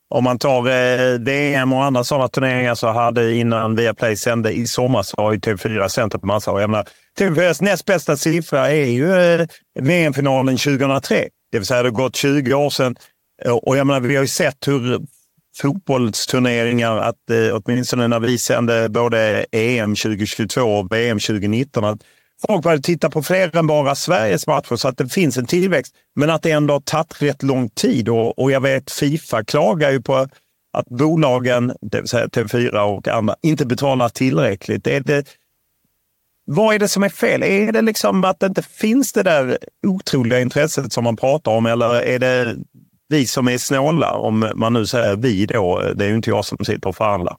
Om 0.10 0.24
man 0.24 0.40
tar 0.40 0.68
eh, 0.68 1.20
VM 1.20 1.74
och 1.74 1.84
andra 1.84 2.04
sådana 2.04 2.28
turneringar 2.28 2.76
så 2.76 2.88
hade 2.88 3.36
innan 3.36 3.76
Viaplay 3.76 4.16
sände 4.16 4.52
i 4.52 4.68
somras 4.68 5.10
så 5.10 5.22
har 5.22 5.34
ju 5.34 5.40
TV4 5.40 5.88
sänt 5.88 6.22
på 6.22 6.28
massa. 6.28 6.62
Jag 6.62 6.70
menar, 6.70 6.88
TV4s 7.20 7.64
näst 7.64 7.86
bästa 7.86 8.18
siffra 8.18 8.72
är 8.72 8.86
ju 8.86 9.14
eh, 9.14 9.48
VM-finalen 9.80 10.58
2003. 10.58 11.28
Det 11.52 11.58
vill 11.58 11.68
säga 11.68 11.84
det 11.84 11.90
har 11.90 11.94
gått 11.94 12.16
20 12.16 12.54
år 12.54 12.70
sedan. 12.70 12.96
Och 13.62 13.78
jag 13.78 13.88
menar, 13.88 14.00
vi 14.00 14.16
har 14.16 14.24
ju 14.24 14.28
sett 14.28 14.68
hur 14.68 15.00
fotbollsturneringar, 15.62 16.98
att 16.98 17.30
eh, 17.30 17.56
åtminstone 17.56 18.08
när 18.08 18.20
vi 18.20 18.38
sände 18.38 18.90
både 18.90 19.46
EM 19.52 19.96
2022 19.96 20.62
och 20.62 20.92
VM 20.92 21.20
2019, 21.20 21.84
att 21.84 22.00
folk 22.48 22.64
börjar 22.64 22.78
titta 22.78 23.10
på 23.10 23.24
fler 23.24 23.56
än 23.56 23.68
bara 23.68 23.96
Sveriges 23.96 24.48
matcher 24.48 24.76
så 24.76 24.88
att 24.88 24.98
det 24.98 25.10
finns 25.10 25.38
en 25.38 25.46
tillväxt. 25.46 25.96
Men 26.16 26.30
att 26.30 26.42
det 26.42 26.52
ändå 26.52 26.74
har 26.74 26.82
tagit 26.82 27.22
rätt 27.22 27.44
lång 27.44 27.70
tid 27.70 28.10
och, 28.10 28.40
och 28.40 28.52
jag 28.52 28.62
vet 28.62 28.92
Fifa 28.92 29.44
klagar 29.44 29.92
ju 29.92 30.02
på 30.02 30.28
att 30.74 30.88
bolagen, 30.90 31.74
det 31.82 32.00
vill 32.00 32.10
säga 32.10 32.28
TV4 32.28 32.80
och 32.80 33.08
andra, 33.08 33.36
inte 33.42 33.66
betalar 33.66 34.10
tillräckligt. 34.10 34.88
Är 34.88 35.00
det, 35.00 35.28
vad 36.46 36.76
är 36.76 36.80
det 36.80 36.88
som 36.88 37.04
är 37.04 37.10
fel? 37.10 37.44
Är 37.44 37.72
det 37.72 37.82
liksom 37.82 38.24
att 38.24 38.40
det 38.40 38.46
inte 38.46 38.64
finns 38.64 39.14
det 39.14 39.24
där 39.24 39.58
otroliga 39.88 40.40
intresset 40.40 40.94
som 40.94 41.04
man 41.04 41.16
pratar 41.16 41.52
om 41.52 41.66
eller 41.66 42.02
är 42.02 42.20
det 42.20 42.56
vi 43.08 43.28
som 43.28 43.48
är 43.48 43.58
snåla? 43.58 44.12
Om 44.12 44.52
man 44.56 44.74
nu 44.74 44.86
säger 44.86 45.16
vi 45.16 45.46
då, 45.46 45.82
det 45.96 46.06
är 46.06 46.10
ju 46.10 46.16
inte 46.16 46.30
jag 46.30 46.46
som 46.46 46.58
sitter 46.66 46.90
och 46.90 46.96
förhandlar. 46.96 47.38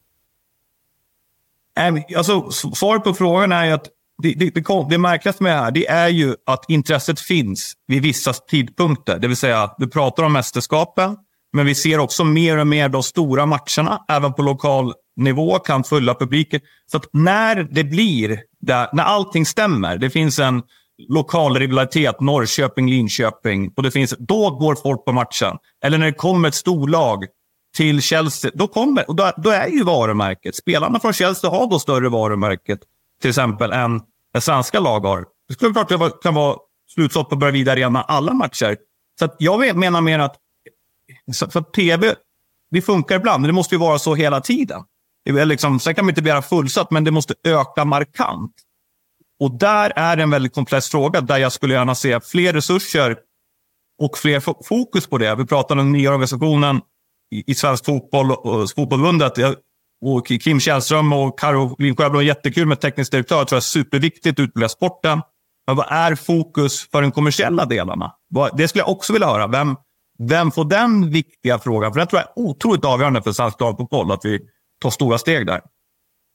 Alltså, 2.17 2.51
svaret 2.51 3.05
på 3.05 3.15
frågan 3.15 3.53
är 3.53 3.65
ju 3.65 3.73
att 3.73 3.89
det, 4.23 4.35
det, 4.35 4.51
det, 4.51 4.87
det 4.91 4.99
märkligaste 4.99 5.43
med 5.43 5.53
det 5.53 5.59
här 5.59 5.71
det 5.71 5.87
är 5.87 6.09
ju 6.09 6.35
att 6.47 6.65
intresset 6.69 7.21
finns 7.21 7.75
vid 7.87 8.03
vissa 8.03 8.33
tidpunkter. 8.33 9.19
Det 9.19 9.29
vill 9.29 9.37
säga, 9.37 9.71
vi 9.79 9.87
pratar 9.87 10.23
om 10.23 10.33
mästerskapen, 10.33 11.17
men 11.53 11.67
vi 11.67 11.75
ser 11.75 11.99
också 11.99 12.25
mer 12.25 12.59
och 12.59 12.67
mer 12.67 12.89
de 12.89 13.03
stora 13.03 13.47
matcherna, 13.47 14.05
även 14.09 14.35
på 14.35 14.43
lokal 14.43 14.93
nivå, 15.17 15.59
kan 15.59 15.85
fulla 15.85 16.15
publiken. 16.15 16.61
Så 16.91 16.97
att 16.97 17.09
när 17.13 17.63
det 17.71 17.85
blir, 17.85 18.41
där, 18.61 18.89
när 18.93 19.03
allting 19.03 19.47
stämmer, 19.47 19.99
det 19.99 20.11
finns 20.11 20.39
en 20.39 20.63
lokal 21.09 21.59
rivalitet, 21.59 22.21
Norrköping, 22.21 22.91
Linköping, 22.91 23.73
och 23.77 23.83
det 23.83 23.91
finns, 23.91 24.15
då 24.19 24.51
går 24.51 24.75
folk 24.75 25.05
på 25.05 25.13
matchen. 25.13 25.57
Eller 25.85 25.99
när 25.99 26.07
det 26.07 26.13
kommer 26.13 26.49
ett 26.49 26.55
storlag 26.55 27.25
till 27.77 28.03
Chelsea, 28.03 28.51
då, 28.55 28.69
kommer, 28.69 29.09
och 29.09 29.17
då, 29.17 29.33
då 29.37 29.51
är 29.51 29.69
ju 29.69 29.85
varumärket. 29.85 30.57
Spelarna 30.57 31.01
från 31.01 31.13
Chelsea 31.13 31.51
har 31.51 31.71
då 31.71 31.79
större 31.79 32.09
varumärket, 32.09 32.79
till 33.21 33.31
exempel, 33.31 33.73
än 33.73 34.01
det 34.33 34.41
svenska 34.41 34.81
lag 34.81 35.01
har. 35.01 35.25
Det 35.49 35.55
skulle 35.55 35.73
klart 35.73 35.89
det 35.89 36.23
kan 36.23 36.35
vara 36.35 36.57
slutsålt 36.95 37.29
på 37.29 37.37
Bravida 37.37 37.73
Arena 37.73 38.03
alla 38.03 38.35
matcher. 38.35 38.77
Så 39.19 39.29
jag 39.39 39.77
menar 39.77 40.01
mer 40.01 40.19
att 40.19 40.37
för 41.53 41.73
tv, 41.73 42.15
det 42.71 42.83
funkar 42.83 43.17
ibland, 43.17 43.41
men 43.41 43.49
det 43.49 43.53
måste 43.53 43.75
ju 43.75 43.79
vara 43.79 43.99
så 43.99 44.15
hela 44.15 44.41
tiden. 44.41 44.83
Det 45.25 45.45
liksom, 45.45 45.81
sen 45.81 45.95
kan 45.95 46.05
man 46.05 46.11
inte 46.11 46.23
begära 46.23 46.43
fullsatt, 46.43 46.91
men 46.91 47.05
det 47.05 47.11
måste 47.11 47.35
öka 47.45 47.85
markant. 47.85 48.53
Och 49.41 49.59
där 49.59 49.93
är 49.97 50.17
det 50.17 50.23
en 50.23 50.31
väldigt 50.31 50.55
komplex 50.55 50.89
fråga 50.89 51.21
där 51.21 51.39
jag 51.39 51.53
skulle 51.53 51.75
gärna 51.75 51.95
se 51.95 52.21
fler 52.21 52.53
resurser 52.53 53.19
och 54.03 54.19
fler 54.19 54.65
fokus 54.65 55.07
på 55.07 55.19
det. 55.19 55.35
Vi 55.35 55.47
pratade 55.47 55.81
om 55.81 55.87
den 55.87 55.93
nya 55.93 56.11
organisationen 56.11 56.81
i, 57.35 57.51
i 57.51 57.55
svensk 57.55 57.85
fotboll 57.85 58.33
och 58.33 58.71
fotbollförbundet. 58.71 59.39
Och 60.01 60.27
Kim 60.27 60.61
Källström 60.61 61.13
och 61.13 61.39
Caroline 61.39 61.97
Sjöblom, 61.97 62.25
jättekul 62.25 62.67
med 62.67 62.81
teknisk 62.81 63.13
direktör. 63.13 63.37
Jag 63.37 63.49
tror 63.49 63.57
det 63.57 63.59
är 63.59 63.61
superviktigt 63.61 64.41
att 64.41 64.43
utbilda 64.43 64.69
sporten. 64.69 65.21
Men 65.67 65.77
vad 65.77 65.87
är 65.91 66.15
fokus 66.15 66.91
för 66.91 67.03
de 67.03 67.13
kommersiella 67.13 67.65
delarna? 67.65 68.13
Det 68.57 68.69
skulle 68.69 68.83
jag 68.83 68.91
också 68.91 69.13
vilja 69.13 69.29
höra. 69.29 69.47
Vem, 69.47 69.77
vem 70.19 70.51
får 70.51 70.65
den 70.65 71.11
viktiga 71.11 71.59
frågan? 71.59 71.93
För 71.93 72.01
det 72.01 72.07
tror 72.07 72.21
jag 72.21 72.29
är 72.29 72.51
otroligt 72.51 72.85
avgörande 72.85 73.23
för 73.23 73.33
svensk 73.33 73.59
damfotboll, 73.59 74.13
att 74.13 74.25
vi 74.25 74.41
tar 74.83 74.91
stora 74.91 75.19
steg 75.19 75.47
där. 75.47 75.61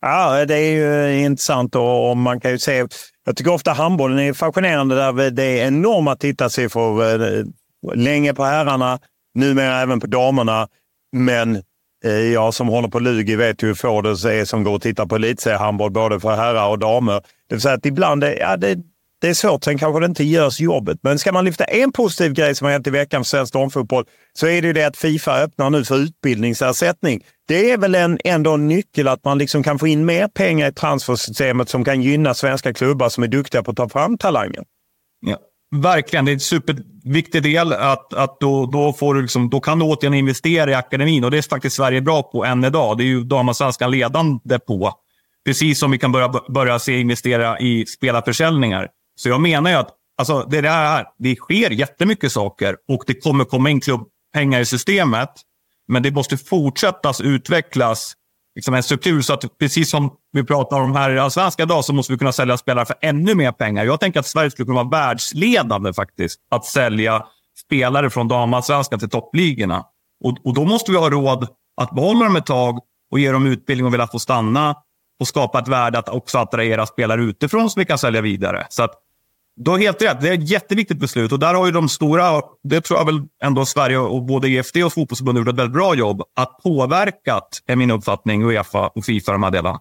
Ja, 0.02 0.46
det 0.46 0.56
är 0.56 0.74
ju 0.74 1.20
intressant 1.26 1.76
och 1.76 2.18
man 2.18 2.40
kan 2.40 2.52
ju 2.52 2.60
se. 2.60 2.86
Jag 3.26 3.38
tycker 3.38 3.54
ofta 3.54 3.74
handbollen 3.74 4.20
är 4.20 4.34
fascinerande 4.34 4.96
där 4.96 5.32
det 5.32 5.44
är 5.44 5.68
enorma 5.68 6.16
tittarsiffror. 6.16 7.04
Eh, 7.04 7.44
länge 7.96 8.34
på 8.34 8.44
herrarna, 8.44 9.00
numera 9.36 9.82
även 9.82 10.00
på 10.00 10.08
damerna. 10.08 10.68
Men 11.12 11.64
Eh, 12.04 12.12
jag 12.12 12.54
som 12.54 12.68
håller 12.68 12.88
på 12.88 13.00
Lugi 13.00 13.36
vet 13.36 13.64
ju 13.64 13.68
hur 13.68 13.74
få 13.74 14.02
det 14.02 14.10
är 14.10 14.46
som 14.46 14.64
går 14.64 14.76
och 14.76 14.82
tittar 14.82 15.06
på 15.06 15.16
elitseriehandboll 15.16 15.92
både 15.92 16.20
för 16.20 16.36
herrar 16.36 16.68
och 16.68 16.80
damer. 16.80 17.22
Det 17.50 17.56
vill 17.56 17.62
säga 17.62 17.76
att 17.76 17.86
ibland, 17.86 18.24
är, 18.24 18.40
ja, 18.40 18.58
det, 18.58 18.78
det 19.22 19.30
är 19.30 19.34
svårt. 19.34 19.64
Sen 19.64 19.78
kanske 19.78 20.00
det 20.00 20.06
inte 20.06 20.24
görs 20.24 20.60
jobbet. 20.60 21.00
Men 21.04 21.20
ska 21.20 21.32
man 21.32 21.46
lyfta 21.46 21.64
en 21.64 21.92
positiv 21.92 22.34
grej 22.34 22.56
som 22.56 22.66
har 22.66 22.72
hänt 22.72 22.88
i 22.88 22.90
veckan 22.90 23.24
för 23.24 23.28
svensk 23.28 23.54
damfotboll 23.54 24.06
så 24.34 24.48
är 24.48 24.62
det 24.62 24.68
ju 24.68 24.74
det 24.74 24.84
att 24.84 24.98
Fifa 24.98 25.42
öppnar 25.42 25.70
nu 25.70 25.86
för 25.86 25.98
utbildningsersättning. 25.98 27.24
Det 27.48 27.72
är 27.72 27.78
väl 27.78 27.96
en, 27.96 28.20
ändå 28.24 28.54
en 28.54 28.68
nyckel 28.68 29.08
att 29.08 29.26
man 29.26 29.38
liksom 29.38 29.64
kan 29.64 29.80
få 29.80 29.88
in 29.88 30.06
mer 30.06 30.28
pengar 30.28 30.70
i 30.70 30.74
transfersystemet 30.74 31.70
som 31.70 31.86
kan 31.86 32.02
gynna 32.02 32.34
svenska 32.34 32.74
klubbar 32.74 33.10
som 33.10 33.24
är 33.24 33.28
duktiga 33.28 33.64
på 33.64 33.72
att 33.72 33.78
ta 33.78 33.90
fram 33.90 34.18
talanger. 34.18 34.64
Ja, 35.26 35.38
verkligen, 35.72 36.26
det 36.26 36.32
är 36.32 36.34
en 36.34 36.40
superviktig 36.40 37.44
del. 37.44 37.74
att, 37.74 38.14
att 38.14 38.40
då, 38.40 38.66
då, 38.66 38.94
får 38.94 39.14
du 39.14 39.22
liksom, 39.22 39.50
då 39.50 39.60
kan 39.60 39.80
du 39.80 39.86
återigen 39.86 40.14
investera 40.14 40.72
i 40.72 40.74
akademin 40.74 41.24
och 41.24 41.32
det 41.32 41.38
är 41.38 41.42
faktiskt 41.42 41.76
Sverige 41.76 42.02
bra 42.02 42.24
på 42.24 42.46
än 42.46 42.64
idag. 42.64 42.98
Det 42.98 43.04
är 43.04 43.06
ju 43.06 43.24
damallsvenskan 43.24 43.92
ledande 43.92 44.60
på. 44.60 44.94
Precis 45.46 45.80
som 45.80 45.92
vi 45.92 45.98
kan 45.98 46.12
börja, 46.12 46.34
börja 46.50 46.80
se 46.80 47.00
investera 47.00 47.60
i 47.60 47.86
spelarförsäljningar. 47.86 48.88
Så 49.16 49.30
jag 49.30 49.42
menar 49.42 49.70
ju 49.70 49.76
att 49.76 49.90
alltså, 50.18 50.48
det, 50.50 50.62
där, 50.62 51.06
det 51.20 51.36
sker 51.36 51.70
jättemycket 51.70 52.32
saker 52.32 52.76
och 52.88 53.04
det 53.08 53.14
kommer 53.14 53.46
komma 53.46 53.70
in 53.70 53.82
klubbpengar 53.82 54.60
i 54.60 54.66
systemet. 54.66 55.30
Men 55.88 56.04
det 56.04 56.12
måste 56.12 56.38
fortsättas 56.38 57.22
utvecklas 57.22 58.14
liksom 58.56 58.74
en 58.74 58.84
struktur 58.84 59.22
så 59.22 59.34
att 59.34 59.58
precis 59.58 59.90
som 59.90 60.12
vi 60.32 60.44
pratar 60.44 60.82
om 60.82 60.96
här 60.96 61.12
i 61.12 61.20
Allsvenskan 61.20 61.64
idag 61.64 61.86
så 61.86 61.94
måste 61.94 62.14
vi 62.14 62.20
kunna 62.20 62.32
sälja 62.32 62.58
spelare 62.58 62.86
för 62.86 62.96
ännu 63.02 63.36
mer 63.36 63.52
pengar. 63.52 63.86
Jag 63.86 64.00
tänker 64.00 64.20
att 64.20 64.28
Sverige 64.28 64.52
skulle 64.52 64.66
kunna 64.66 64.84
vara 64.84 65.08
världsledande 65.08 65.94
faktiskt 65.94 66.40
att 66.52 66.66
sälja 66.66 67.26
spelare 67.66 68.10
från 68.10 68.28
damallsvenskan 68.28 69.00
till 69.00 69.10
toppligorna. 69.10 69.86
Och, 70.24 70.38
och 70.44 70.54
då 70.54 70.66
måste 70.66 70.92
vi 70.92 70.98
ha 70.98 71.10
råd 71.10 71.48
att 71.82 71.96
behålla 71.96 72.26
dem 72.26 72.36
ett 72.36 72.46
tag 72.46 72.80
och 73.12 73.20
ge 73.20 73.32
dem 73.32 73.46
utbildning 73.48 73.86
och 73.86 73.94
vilja 73.94 74.08
få 74.08 74.20
stanna 74.20 74.76
och 75.20 75.28
skapa 75.28 75.60
ett 75.60 75.68
värde 75.68 76.00
att 76.00 76.10
också 76.10 76.38
attrahera 76.38 76.86
spelare 76.86 77.22
utifrån 77.22 77.70
som 77.70 77.80
vi 77.80 77.86
kan 77.86 77.98
sälja 77.98 78.22
vidare. 78.22 78.68
Så 78.70 78.84
att 78.84 78.94
du 79.56 79.72
har 79.72 79.78
helt 79.78 80.02
rätt. 80.02 80.22
Det 80.22 80.30
är 80.30 80.34
ett 80.34 80.50
jätteviktigt 80.50 81.00
beslut 81.00 81.32
och 81.32 81.40
där 81.40 81.54
har 81.54 81.66
ju 81.66 81.72
de 81.72 81.90
stora, 81.90 82.42
det 82.64 82.82
tror 82.82 83.00
jag 83.00 83.06
väl 83.06 83.22
ändå 83.44 83.66
Sverige 83.66 83.98
och 83.98 84.26
både 84.26 84.50
EFD 84.50 84.78
och 84.78 84.94
fotbollsförbundet 84.94 85.42
gjort 85.42 85.54
ett 85.54 85.60
väldigt 85.60 85.74
bra 85.74 85.96
jobb 85.96 86.22
att 86.36 86.58
påverkat, 86.64 87.62
är 87.68 87.76
min 87.76 87.92
uppfattning, 87.92 88.44
Uefa 88.44 88.88
och 88.88 89.06
Fifa 89.06 89.32
de 89.32 89.44
här 89.44 89.52
delarna. 89.52 89.80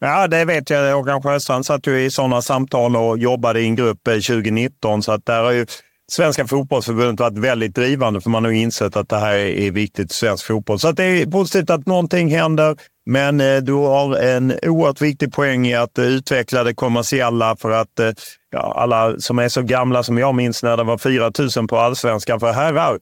Ja, 0.00 0.28
det 0.28 0.44
vet 0.44 0.70
jag. 0.70 0.94
Håkan 0.94 1.22
Sjöstrand 1.22 1.66
satt 1.66 1.86
ju 1.86 2.04
i 2.04 2.10
sådana 2.10 2.42
samtal 2.42 2.96
och 2.96 3.18
jobbade 3.18 3.60
i 3.60 3.64
en 3.64 3.76
grupp 3.76 4.08
eh, 4.08 4.14
2019. 4.14 5.02
Så 5.02 5.12
att 5.12 5.26
där 5.26 5.42
har 5.42 5.50
ju 5.50 5.66
Svenska 6.10 6.46
fotbollsförbundet 6.46 7.20
varit 7.20 7.38
väldigt 7.38 7.74
drivande 7.74 8.20
för 8.20 8.30
man 8.30 8.44
har 8.44 8.52
insett 8.52 8.96
att 8.96 9.08
det 9.08 9.18
här 9.18 9.34
är 9.36 9.70
viktigt 9.70 10.12
för 10.12 10.14
svensk 10.14 10.46
fotboll. 10.46 10.78
Så 10.78 10.92
det 10.92 11.04
är 11.04 11.26
positivt 11.26 11.70
att 11.70 11.86
någonting 11.86 12.30
händer. 12.30 12.76
Men 13.10 13.40
eh, 13.40 13.56
du 13.56 13.72
har 13.72 14.16
en 14.16 14.58
oerhört 14.62 15.00
viktig 15.00 15.32
poäng 15.32 15.66
i 15.66 15.74
att 15.74 15.98
eh, 15.98 16.04
utveckla 16.04 16.64
det 16.64 16.74
kommersiella 16.74 17.56
för 17.56 17.70
att 17.70 17.98
eh, 18.00 18.10
ja, 18.50 18.74
alla 18.76 19.18
som 19.18 19.38
är 19.38 19.48
så 19.48 19.62
gamla 19.62 20.02
som 20.02 20.18
jag 20.18 20.34
minns 20.34 20.62
när 20.62 20.76
det 20.76 20.84
var 20.84 20.98
4 20.98 21.32
000 21.56 21.68
på 21.68 21.78
allsvenskan 21.78 22.40
för 22.40 22.52
herrar. 22.52 22.98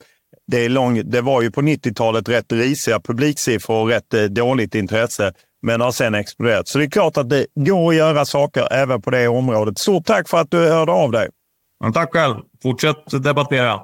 Det, 0.47 0.65
är 0.65 0.69
lång, 0.69 1.11
det 1.11 1.21
var 1.21 1.43
ju 1.43 1.51
på 1.51 1.61
90-talet 1.61 2.29
rätt 2.29 2.53
risiga 2.53 3.01
publiksiffror 3.01 3.83
och 3.83 3.89
rätt 3.89 4.15
eh, 4.15 4.23
dåligt 4.23 4.75
intresse, 4.75 5.33
men 5.63 5.81
har 5.81 5.93
sen 5.93 6.15
exploderat. 6.15 6.69
Så 6.69 6.79
det 6.79 6.85
är 6.85 6.91
klart 6.91 7.17
att 7.17 7.31
det 7.31 7.47
går 7.55 7.91
att 7.91 7.97
göra 7.97 8.25
saker 8.25 8.73
även 8.73 9.03
på 9.03 9.11
det 9.11 9.29
området. 9.29 9.79
Stort 9.79 10.07
tack 10.07 10.29
för 10.29 10.39
att 10.39 10.51
du 10.51 10.69
hörde 10.69 10.93
av 10.93 11.13
dig. 11.13 11.29
Men 11.81 11.93
tack 11.93 12.13
själv. 12.13 12.35
Fortsätt 12.63 13.23
debattera. 13.23 13.81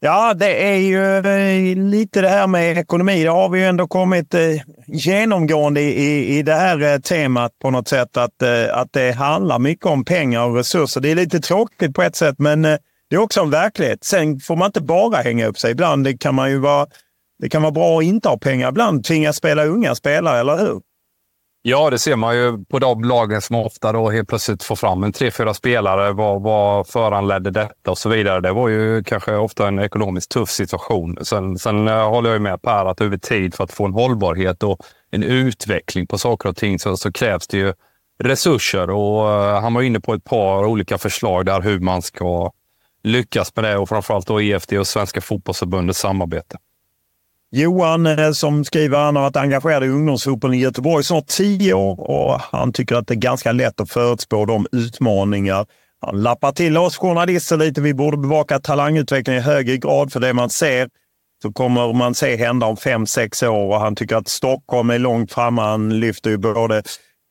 Ja, 0.00 0.34
det 0.34 0.68
är 0.68 0.76
ju 0.76 1.16
eh, 1.16 1.76
lite 1.76 2.20
det 2.20 2.28
här 2.28 2.46
med 2.46 2.78
ekonomi. 2.78 3.22
Det 3.22 3.30
har 3.30 3.48
vi 3.48 3.58
ju 3.58 3.66
ändå 3.66 3.86
kommit 3.86 4.34
eh, 4.34 4.40
genomgående 4.86 5.80
i, 5.80 6.38
i 6.38 6.42
det 6.42 6.54
här 6.54 6.82
eh, 6.82 6.98
temat 6.98 7.52
på 7.58 7.70
något 7.70 7.88
sätt. 7.88 8.16
Att, 8.16 8.42
att 8.72 8.92
det 8.92 9.12
handlar 9.12 9.58
mycket 9.58 9.86
om 9.86 10.04
pengar 10.04 10.44
och 10.44 10.56
resurser. 10.56 11.00
Det 11.00 11.10
är 11.10 11.14
lite 11.14 11.40
tråkigt 11.40 11.94
på 11.94 12.02
ett 12.02 12.16
sätt, 12.16 12.34
men 12.38 12.62
det 12.62 12.78
är 13.10 13.18
också 13.18 13.40
en 13.40 13.50
verklighet. 13.50 14.04
Sen 14.04 14.40
får 14.40 14.56
man 14.56 14.66
inte 14.66 14.80
bara 14.80 15.16
hänga 15.16 15.46
upp 15.46 15.58
sig. 15.58 15.70
Ibland 15.70 16.20
kan 16.20 16.34
man 16.34 16.50
ju 16.50 16.58
vara, 16.58 16.86
det 17.38 17.48
kan 17.48 17.62
vara 17.62 17.72
bra 17.72 17.98
att 17.98 18.04
inte 18.04 18.28
ha 18.28 18.38
pengar. 18.38 18.68
Ibland 18.68 19.04
tvingas 19.04 19.36
spela 19.36 19.64
unga 19.64 19.94
spelare, 19.94 20.40
eller 20.40 20.58
hur? 20.58 20.80
Ja, 21.62 21.90
det 21.90 21.98
ser 21.98 22.16
man 22.16 22.36
ju 22.36 22.64
på 22.64 22.78
de 22.78 23.04
lagen 23.04 23.42
som 23.42 23.56
ofta 23.56 23.92
då 23.92 24.10
helt 24.10 24.28
plötsligt 24.28 24.62
får 24.62 24.76
fram 24.76 25.02
en 25.04 25.12
tre, 25.12 25.30
fyra 25.30 25.54
spelare. 25.54 26.12
Vad, 26.12 26.42
vad 26.42 26.88
föranledde 26.88 27.50
detta 27.50 27.90
och 27.90 27.98
så 27.98 28.08
vidare. 28.08 28.40
Det 28.40 28.52
var 28.52 28.68
ju 28.68 29.04
kanske 29.04 29.34
ofta 29.34 29.68
en 29.68 29.78
ekonomiskt 29.78 30.30
tuff 30.30 30.50
situation. 30.50 31.18
Sen, 31.22 31.58
sen 31.58 31.88
eh, 31.88 32.08
håller 32.08 32.30
jag 32.30 32.36
ju 32.36 32.42
med 32.42 32.62
Per 32.62 32.84
att 32.84 33.00
över 33.00 33.18
tid 33.18 33.54
för 33.54 33.64
att 33.64 33.72
få 33.72 33.84
en 33.86 33.92
hållbarhet 33.92 34.62
och 34.62 34.78
en 35.10 35.22
utveckling 35.22 36.06
på 36.06 36.18
saker 36.18 36.48
och 36.48 36.56
ting 36.56 36.78
så, 36.78 36.96
så 36.96 37.12
krävs 37.12 37.48
det 37.48 37.56
ju 37.58 37.72
resurser. 38.22 38.90
Och 38.90 39.24
uh, 39.24 39.60
Han 39.60 39.74
var 39.74 39.82
inne 39.82 40.00
på 40.00 40.14
ett 40.14 40.24
par 40.24 40.64
olika 40.64 40.98
förslag 40.98 41.46
där 41.46 41.60
hur 41.60 41.80
man 41.80 42.02
ska 42.02 42.52
lyckas 43.02 43.56
med 43.56 43.64
det 43.64 43.76
och 43.76 43.88
framförallt 43.88 44.26
då 44.26 44.42
EFD 44.42 44.72
och 44.72 44.86
Svenska 44.86 45.20
fotbollsförbundets 45.20 45.98
samarbete. 45.98 46.56
Johan 47.50 48.06
eh, 48.06 48.32
som 48.32 48.64
skriver 48.64 48.98
han 48.98 49.16
har 49.16 49.22
varit 49.22 49.36
engagerad 49.36 49.84
i 49.84 49.88
ungdomsfotbollen 49.88 50.58
i 50.58 50.62
Göteborg 50.62 51.04
snart 51.04 51.26
tio 51.26 51.74
år 51.74 52.00
och 52.00 52.40
han 52.40 52.72
tycker 52.72 52.96
att 52.96 53.06
det 53.06 53.14
är 53.14 53.18
ganska 53.18 53.52
lätt 53.52 53.80
att 53.80 53.90
förutspå 53.90 54.44
de 54.44 54.66
utmaningar. 54.72 55.66
Han 56.00 56.22
lappar 56.22 56.52
till 56.52 56.76
oss 56.76 56.96
journalister 56.96 57.56
lite. 57.56 57.80
Vi 57.80 57.94
borde 57.94 58.16
bevaka 58.16 58.58
talangutveckling 58.58 59.36
i 59.36 59.40
högre 59.40 59.76
grad 59.76 60.12
för 60.12 60.20
det 60.20 60.32
man 60.32 60.50
ser 60.50 60.88
så 61.42 61.52
kommer 61.52 61.92
man 61.92 62.14
se 62.14 62.36
hända 62.36 62.66
om 62.66 62.76
fem, 62.76 63.06
sex 63.06 63.42
år 63.42 63.74
och 63.74 63.80
han 63.80 63.96
tycker 63.96 64.16
att 64.16 64.28
Stockholm 64.28 64.90
är 64.90 64.98
långt 64.98 65.32
framme. 65.32 65.62
Han 65.62 66.00
lyfter 66.00 66.30
ju 66.30 66.36
både 66.36 66.82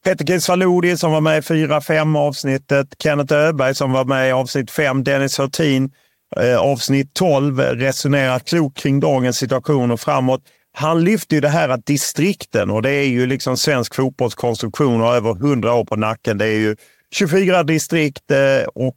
Peter 0.05 0.26
Kisvalodi 0.26 0.97
som 0.97 1.11
var 1.11 1.22
med 1.22 1.38
i 1.38 1.41
fyra, 1.41 1.82
fem 1.82 2.15
avsnittet, 2.15 2.88
Kenneth 3.03 3.34
Öberg 3.34 3.76
som 3.76 3.91
var 3.91 4.05
med 4.05 4.30
i 4.30 4.32
avsnitt 4.32 4.72
fem, 4.72 5.03
Dennis 5.03 5.39
Hurtin 5.39 5.91
Eh, 6.36 6.57
avsnitt 6.57 7.13
12, 7.13 7.61
eh, 7.61 7.71
resonerar 7.71 8.39
klokt 8.39 8.78
kring 8.78 8.99
dagens 8.99 9.38
situation 9.38 9.91
och 9.91 9.99
framåt. 9.99 10.41
Han 10.71 11.03
lyfter 11.03 11.36
ju 11.36 11.41
det 11.41 11.49
här 11.49 11.69
att 11.69 11.86
distrikten, 11.86 12.69
och 12.69 12.82
det 12.82 12.89
är 12.89 13.07
ju 13.07 13.25
liksom 13.25 13.57
svensk 13.57 13.95
fotbollskonstruktion 13.95 15.01
och 15.01 15.15
över 15.15 15.36
100 15.36 15.73
år 15.73 15.86
på 15.86 15.95
nacken. 15.95 16.38
Det 16.38 16.45
är 16.45 16.59
ju 16.59 16.75
24 17.11 17.63
distrikt 17.63 18.32
eh, 18.32 18.67
och 18.75 18.95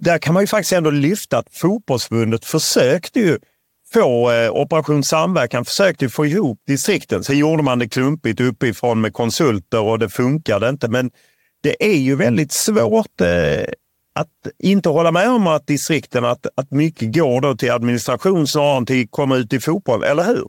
där 0.00 0.18
kan 0.18 0.34
man 0.34 0.42
ju 0.42 0.46
faktiskt 0.46 0.72
ändå 0.72 0.90
lyfta 0.90 1.38
att 1.38 1.48
fotbollsförbundet 1.50 2.44
försökte 2.44 3.20
ju 3.20 3.38
få 3.92 4.32
Operation 4.50 5.04
Samverkan, 5.04 5.64
försökte 5.64 6.08
få 6.08 6.26
ihop 6.26 6.60
distrikten. 6.66 7.24
Sen 7.24 7.38
gjorde 7.38 7.62
man 7.62 7.78
det 7.78 7.88
klumpigt 7.88 8.40
uppifrån 8.40 9.00
med 9.00 9.12
konsulter 9.12 9.80
och 9.80 9.98
det 9.98 10.08
funkade 10.08 10.68
inte. 10.68 10.88
Men 10.88 11.10
det 11.62 11.84
är 11.84 11.98
ju 11.98 12.16
väldigt 12.16 12.52
svårt 12.52 13.20
att 14.16 14.28
inte 14.58 14.88
hålla 14.88 15.12
med 15.12 15.30
om 15.30 15.46
att 15.46 15.66
distrikten, 15.66 16.24
att, 16.24 16.46
att 16.56 16.70
mycket 16.70 17.14
går 17.14 17.40
då 17.40 17.56
till 17.56 17.70
administration 17.70 18.46
snarare 18.46 18.76
än 18.76 18.86
till 18.86 19.04
att 19.04 19.10
komma 19.10 19.36
ut 19.36 19.52
i 19.52 19.60
fotboll, 19.60 20.04
eller 20.04 20.24
hur? 20.24 20.46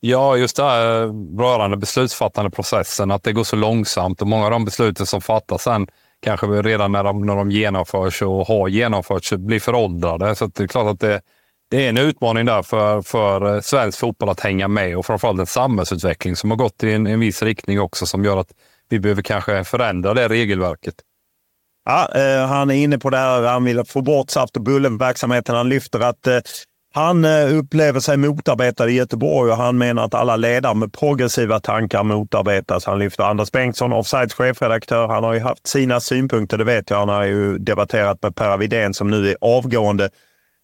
Ja, 0.00 0.36
just 0.36 0.56
det 0.56 0.62
här 0.62 1.02
eh, 1.02 1.12
rörande 1.38 1.76
beslutsfattande 1.76 2.50
processen, 2.50 3.10
att 3.10 3.22
det 3.22 3.32
går 3.32 3.44
så 3.44 3.56
långsamt 3.56 4.22
och 4.22 4.28
många 4.28 4.44
av 4.44 4.50
de 4.50 4.64
besluten 4.64 5.06
som 5.06 5.20
fattas 5.20 5.62
sen 5.62 5.86
kanske 6.20 6.46
redan 6.46 6.92
när 6.92 7.04
de, 7.04 7.26
när 7.26 7.36
de 7.36 7.50
genomförs 7.50 8.22
och 8.22 8.46
har 8.46 8.68
genomförts 8.68 9.32
blir 9.32 9.60
föråldrade. 9.60 10.34
Så 10.34 10.46
det 10.46 10.62
är 10.62 10.66
klart 10.66 10.86
att 10.86 11.00
det, 11.00 11.20
det 11.70 11.84
är 11.84 11.88
en 11.88 11.98
utmaning 11.98 12.44
där 12.44 12.62
för, 12.62 13.02
för 13.02 13.54
eh, 13.54 13.60
svensk 13.60 13.98
fotboll 13.98 14.28
att 14.28 14.40
hänga 14.40 14.68
med 14.68 14.98
och 14.98 15.06
framförallt 15.06 15.40
en 15.40 15.46
samhällsutveckling 15.46 16.36
som 16.36 16.50
har 16.50 16.56
gått 16.56 16.84
i 16.84 16.92
en, 16.92 17.06
en 17.06 17.20
viss 17.20 17.42
riktning 17.42 17.80
också 17.80 18.06
som 18.06 18.24
gör 18.24 18.36
att 18.36 18.52
vi 18.88 19.00
behöver 19.00 19.22
kanske 19.22 19.64
förändra 19.64 20.14
det 20.14 20.28
regelverket. 20.28 20.94
Ja, 21.88 22.08
eh, 22.14 22.46
han 22.46 22.70
är 22.70 22.74
inne 22.74 22.98
på 22.98 23.10
det 23.10 23.16
här. 23.16 23.42
Han 23.42 23.64
vill 23.64 23.84
få 23.84 24.02
bort 24.02 24.30
saft 24.30 24.56
och 24.56 24.62
bullen-verksamheten. 24.62 25.54
Han 25.54 25.68
lyfter 25.68 26.00
att 26.00 26.26
eh, 26.26 26.38
han 26.94 27.24
eh, 27.24 27.58
upplever 27.58 28.00
sig 28.00 28.16
motarbetad 28.16 28.88
i 28.88 28.92
Göteborg 28.92 29.50
och 29.50 29.56
han 29.56 29.78
menar 29.78 30.04
att 30.04 30.14
alla 30.14 30.36
ledare 30.36 30.74
med 30.74 30.92
progressiva 30.92 31.60
tankar 31.60 32.02
motarbetas. 32.02 32.84
Han 32.84 32.98
lyfter 32.98 33.24
Anders 33.24 33.52
Bengtsson, 33.52 33.92
Offsides 33.92 34.34
chefredaktör. 34.34 35.08
Han 35.08 35.24
har 35.24 35.32
ju 35.32 35.40
haft 35.40 35.66
sina 35.66 36.00
synpunkter, 36.00 36.58
det 36.58 36.64
vet 36.64 36.90
jag. 36.90 36.98
Han 36.98 37.08
har 37.08 37.24
ju 37.24 37.58
debatterat 37.58 38.22
med 38.22 38.36
Per 38.36 38.56
Widén 38.56 38.94
som 38.94 39.10
nu 39.10 39.28
är 39.30 39.36
avgående 39.40 40.10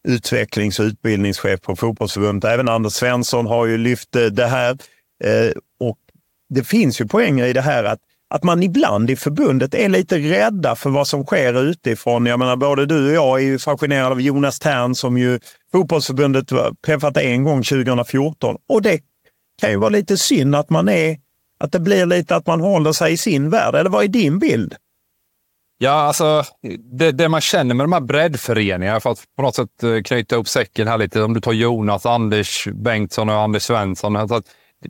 utvecklings 0.09 0.79
och 0.79 0.85
utbildningschef 0.85 1.61
på 1.61 1.77
fotbollsförbundet. 1.77 2.51
Även 2.51 2.69
Anders 2.69 2.93
Svensson 2.93 3.47
har 3.47 3.67
ju 3.67 3.79
lyft 3.79 4.17
eh, 4.17 4.23
det 4.23 4.47
här. 4.47 4.71
Eh, 5.25 5.53
och 5.81 5.99
det 6.49 6.65
finns 6.65 7.01
ju 7.01 7.07
poänger 7.07 7.47
i 7.47 7.53
det 7.53 7.61
här 7.61 7.85
att 7.85 8.01
att 8.35 8.43
man 8.43 8.63
ibland 8.63 9.11
i 9.11 9.17
förbundet 9.17 9.75
är 9.75 9.89
lite 9.89 10.19
rädda 10.19 10.77
för 10.77 10.91
vad 10.91 11.09
som 11.09 11.25
sker 11.25 11.63
utifrån. 11.63 12.27
Jag 12.27 12.39
menar, 12.39 12.57
både 12.57 12.87
du 12.87 13.09
och 13.09 13.15
jag 13.15 13.41
är 13.41 13.45
ju 13.45 13.59
fascinerade 13.59 14.11
av 14.11 14.21
Jonas 14.21 14.59
Tern 14.59 14.95
som 14.95 15.19
ju 15.19 15.41
fotbollsförbundet 15.73 16.49
träffat 16.87 17.17
en 17.17 17.45
gång 17.45 17.63
2014. 17.63 18.57
Och 18.69 18.83
det 18.83 19.01
kan 19.61 19.71
ju 19.71 19.77
vara 19.77 19.91
lite 19.91 20.17
synd 20.17 20.55
att 20.55 20.71
man 20.71 20.89
är 20.89 21.17
att 21.61 21.73
det 21.73 21.81
blir 21.81 22.07
lite 22.07 22.37
att 22.37 22.47
man 22.47 22.61
håller 22.61 22.93
sig 22.93 23.13
i 23.13 23.17
sin 23.17 23.51
värld. 23.51 23.75
Eller 23.75 23.91
vad 23.91 24.05
är 24.05 24.09
din 24.09 24.39
bild? 24.39 24.75
Ja, 25.79 25.91
alltså 25.91 26.45
det, 26.99 27.13
det, 27.13 27.29
man 27.29 27.41
känner 27.41 27.75
med 27.75 27.85
de 27.85 27.93
här 27.93 28.01
breddföreningarna, 28.01 29.01
för 29.01 29.11
att 29.11 29.25
på 29.37 29.43
något 29.43 29.55
sätt 29.55 29.83
eh, 29.83 30.03
knyta 30.03 30.37
upp 30.37 30.49
säcken 30.49 30.89
här 30.89 30.99
lite. 30.99 31.23
Om 31.23 31.35
du 31.35 31.41
tar 31.41 31.53
Jonas, 31.53 32.07
Anders 32.07 32.69
Bengtsson 32.73 33.29
och 33.29 33.35
Anders 33.35 33.63
Svensson. 33.63 34.17
Alltså 34.17 34.43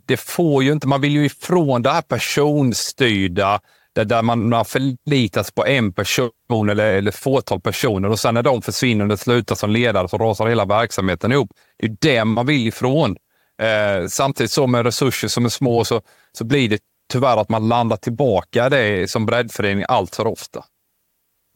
det 0.05 0.17
får 0.17 0.63
ju 0.63 0.71
inte, 0.71 0.87
man 0.87 1.01
vill 1.01 1.11
ju 1.11 1.25
ifrån 1.25 1.81
det 1.81 1.91
här 1.91 2.01
personstyrda, 2.01 3.59
där, 3.95 4.05
där 4.05 4.21
man, 4.21 4.49
man 4.49 4.65
förlitas 4.65 5.51
på 5.51 5.65
en 5.65 5.93
person 5.93 6.69
eller, 6.69 6.93
eller 6.93 7.11
fåtal 7.11 7.61
personer 7.61 8.09
och 8.09 8.19
sen 8.19 8.33
när 8.33 8.43
de 8.43 8.61
försvinner 8.61 9.11
och 9.11 9.19
slutar 9.19 9.55
som 9.55 9.69
ledare 9.69 10.07
så 10.07 10.17
rasar 10.17 10.47
hela 10.47 10.65
verksamheten 10.65 11.31
ihop. 11.31 11.49
Det 11.77 11.85
är 11.85 11.97
det 12.01 12.25
man 12.25 12.45
vill 12.45 12.67
ifrån. 12.67 13.15
Eh, 13.61 14.07
samtidigt 14.07 14.51
som 14.51 14.71
med 14.71 14.85
resurser 14.85 15.27
som 15.27 15.45
är 15.45 15.49
små 15.49 15.85
så, 15.85 16.01
så 16.37 16.43
blir 16.43 16.69
det 16.69 16.79
tyvärr 17.13 17.37
att 17.37 17.49
man 17.49 17.67
landar 17.67 17.97
tillbaka 17.97 18.69
det 18.69 19.09
som 19.09 19.25
breddförening 19.25 19.85
allt 19.87 20.15
för 20.15 20.27
ofta. 20.27 20.63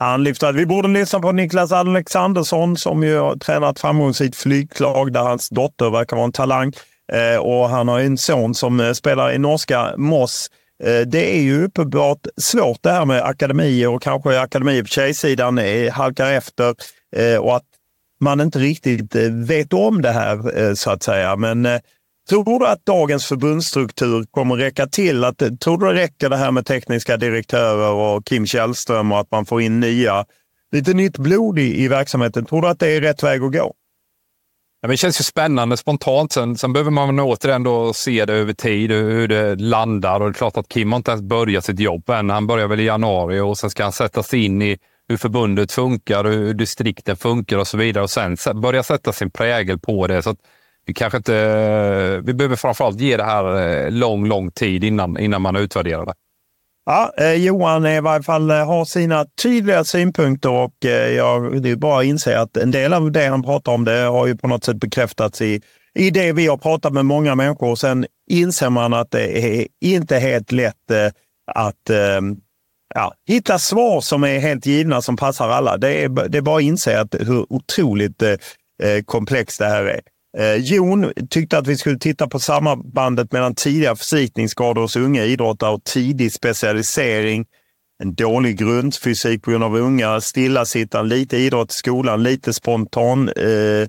Han 0.02 0.24
lyfter 0.24 0.48
att 0.48 0.56
vi 0.56 0.66
borde 0.66 0.88
lyssna 0.88 1.20
på 1.20 1.32
Niklas 1.32 1.72
Alexandersson 1.72 2.78
som 2.78 3.04
ju 3.04 3.18
har 3.18 3.36
tränat 3.36 3.80
framgångsrikt 3.80 4.36
flyglag 4.36 5.14
där 5.14 5.24
hans 5.24 5.50
dotter 5.50 5.90
verkar 5.90 6.16
vara 6.16 6.26
en 6.26 6.32
talang. 6.32 6.74
Eh, 7.12 7.38
och 7.38 7.70
han 7.70 7.88
har 7.88 8.00
en 8.00 8.18
son 8.18 8.56
som 8.56 8.80
eh, 8.80 8.92
spelar 8.92 9.32
i 9.32 9.38
norska 9.38 9.94
Moss. 9.98 10.50
Eh, 10.84 11.00
det 11.08 11.38
är 11.38 11.42
ju 11.42 11.64
uppenbart 11.64 12.28
svårt 12.38 12.78
det 12.82 12.92
här 12.92 13.06
med 13.06 13.24
akademier 13.24 13.90
och 13.90 14.02
kanske 14.02 14.40
akademier 14.40 14.82
på 14.82 14.88
tjejsidan 14.88 15.60
halkar 15.92 16.32
efter 16.32 16.76
och 17.40 17.56
att 17.56 17.66
man 18.22 18.42
inte 18.42 18.60
riktigt 18.60 19.16
vet 19.32 19.74
om 19.74 20.02
det 20.02 20.12
här 20.12 20.76
så 20.76 20.92
att 20.92 21.04
säga. 21.04 21.36
Men 21.36 21.68
tror 22.30 22.60
du 22.60 22.68
att 22.68 22.86
dagens 22.86 23.26
förbundsstruktur 23.26 24.26
kommer 24.32 24.56
räcka 24.56 24.88
till? 24.88 25.24
Att, 25.24 25.38
tror 25.60 25.78
du 25.78 25.86
det 25.86 25.94
räcker 25.94 26.30
det 26.30 26.38
här 26.38 26.52
med 26.52 26.66
tekniska 26.66 27.18
direktörer 27.18 27.92
och 27.92 28.26
Kim 28.26 28.46
Källström 28.46 29.12
och 29.12 29.20
att 29.20 29.32
man 29.32 29.46
får 29.46 29.62
in 29.62 29.80
nya, 29.80 30.26
lite 30.72 30.94
nytt 30.94 31.18
blod 31.18 31.60
i, 31.60 31.84
i 31.84 31.88
verksamheten? 31.88 32.46
Tror 32.46 32.62
du 32.62 32.68
att 32.68 32.80
det 32.80 32.88
är 32.88 33.02
rätt 33.02 33.24
väg 33.24 33.44
att 33.44 33.54
gå? 33.54 33.74
Ja, 34.82 34.88
det 34.88 34.98
känns 34.98 35.20
ju 35.20 35.24
spännande 35.24 35.78
spontant. 35.78 36.32
Sen, 36.32 36.58
sen 36.58 36.74
behöver 36.74 36.92
man 36.92 37.20
återigen 37.20 37.64
då 37.64 37.94
se 37.94 38.26
det 38.26 38.34
över 38.34 38.54
tid, 38.54 38.92
hur 38.92 39.28
det 39.28 39.56
landar. 39.56 40.20
Och 40.20 40.26
det 40.26 40.32
är 40.32 40.34
klart 40.34 40.58
att 40.58 40.70
Kim 40.70 40.92
har 40.92 40.98
inte 40.98 41.12
ens 41.12 41.22
börjat 41.22 41.66
sitt 41.66 41.80
jobb 41.80 42.10
än. 42.10 42.30
Han 42.30 42.48
börjar 42.48 42.68
väl 42.68 42.80
i 42.80 42.84
januari 42.84 43.40
och 43.40 43.58
sen 43.58 43.70
ska 43.70 43.84
han 43.84 43.92
sätta 43.92 44.24
sig 44.24 44.46
in 44.46 44.62
i 44.62 44.78
hur 45.08 45.18
förbundet 45.18 45.72
funkar, 45.72 46.24
hur 46.24 46.54
distrikten 46.54 47.16
funkar 47.16 47.58
och 47.58 47.68
så 47.68 47.78
vidare. 47.78 48.04
Och 48.04 48.10
sen 48.10 48.38
börja 48.56 48.84
sätta 48.84 49.14
sin 49.14 49.32
prägel 49.32 49.80
på 49.80 50.08
det. 50.08 50.22
Så 50.22 50.36
vi 50.86 50.94
kanske 50.94 51.18
inte... 51.18 51.36
Eh, 51.36 52.26
vi 52.26 52.34
behöver 52.34 52.56
framförallt 52.56 53.00
ge 53.00 53.18
det 53.18 53.24
här 53.24 53.68
eh, 53.86 53.92
lång, 53.92 54.28
lång 54.28 54.52
tid 54.52 54.84
innan, 54.84 55.18
innan 55.18 55.42
man 55.42 55.56
utvärderar 55.56 56.06
det. 56.06 56.14
Ja, 56.90 57.14
eh, 57.18 57.34
Johan 57.34 57.86
i 57.86 58.02
varje 58.02 58.24
fall 58.24 58.52
eh, 58.52 58.66
har 58.66 58.86
sina 58.86 59.26
tydliga 59.42 59.84
synpunkter 59.84 60.50
och 60.50 60.86
eh, 60.86 61.10
jag, 61.10 61.62
det 61.62 61.70
är 61.70 61.76
bara 61.76 62.00
att 62.00 62.06
inse 62.06 62.40
att 62.40 62.58
en 62.58 62.72
del 62.72 62.94
av 62.94 63.12
det 63.12 63.28
han 63.28 63.44
pratar 63.44 63.72
om 63.72 63.86
det 63.86 63.92
har 63.92 64.28
ju 64.28 64.38
på 64.38 64.48
något 64.48 64.64
sätt 64.64 64.76
bekräftats 64.78 65.42
i, 65.42 65.62
i 65.96 66.12
det 66.12 66.34
vi 66.34 66.48
har 66.48 66.58
pratat 66.58 66.94
med 66.94 67.06
många 67.06 67.36
människor. 67.36 67.70
Och 67.70 67.80
sen 67.80 68.06
inser 68.30 68.70
man 68.70 68.94
att 68.94 69.12
det 69.12 69.46
är 69.46 69.68
inte 69.82 70.18
helt 70.18 70.52
lätt 70.52 70.92
eh, 70.92 71.12
att 71.56 71.90
eh, 71.90 72.22
ja, 72.96 73.14
hitta 73.28 73.60
svar 73.60 74.02
som 74.02 74.24
är 74.24 74.40
helt 74.40 74.66
givna, 74.66 75.02
som 75.02 75.18
passar 75.18 75.50
alla. 75.50 75.78
Det 75.78 76.04
är, 76.04 76.10
det 76.30 76.38
är 76.38 76.42
bara 76.42 76.58
att 76.58 76.64
inse 76.64 77.00
att 77.00 77.16
hur 77.20 77.54
otroligt 77.54 78.22
eh, 78.22 78.32
eh 78.84 79.04
komplext 79.06 79.60
det 79.60 79.68
här 79.68 79.84
är. 79.84 80.02
Eh, 80.40 80.56
Jon 80.56 81.14
tyckte 81.30 81.58
att 81.58 81.68
vi 81.68 81.78
skulle 81.78 81.98
titta 81.98 82.28
på 82.28 82.40
sambandet 82.40 83.32
mellan 83.32 83.56
tidiga 83.56 83.96
förslitningsskador 83.96 84.82
hos 84.82 84.96
unga 84.96 85.26
idrottare 85.26 85.72
och 85.72 85.84
tidig 85.84 86.34
specialisering. 86.34 87.46
En 88.04 88.16
dålig 88.16 88.58
grundfysik 88.58 89.44
på 89.44 89.52
grund 89.52 89.64
av 89.64 89.76
unga, 89.76 90.22
stillasittande, 90.22 91.16
lite 91.16 91.38
idrott 91.38 91.72
i 91.72 91.74
skolan, 91.74 92.24
lite 92.24 92.54
spontan 92.54 93.30
eh, 93.30 93.88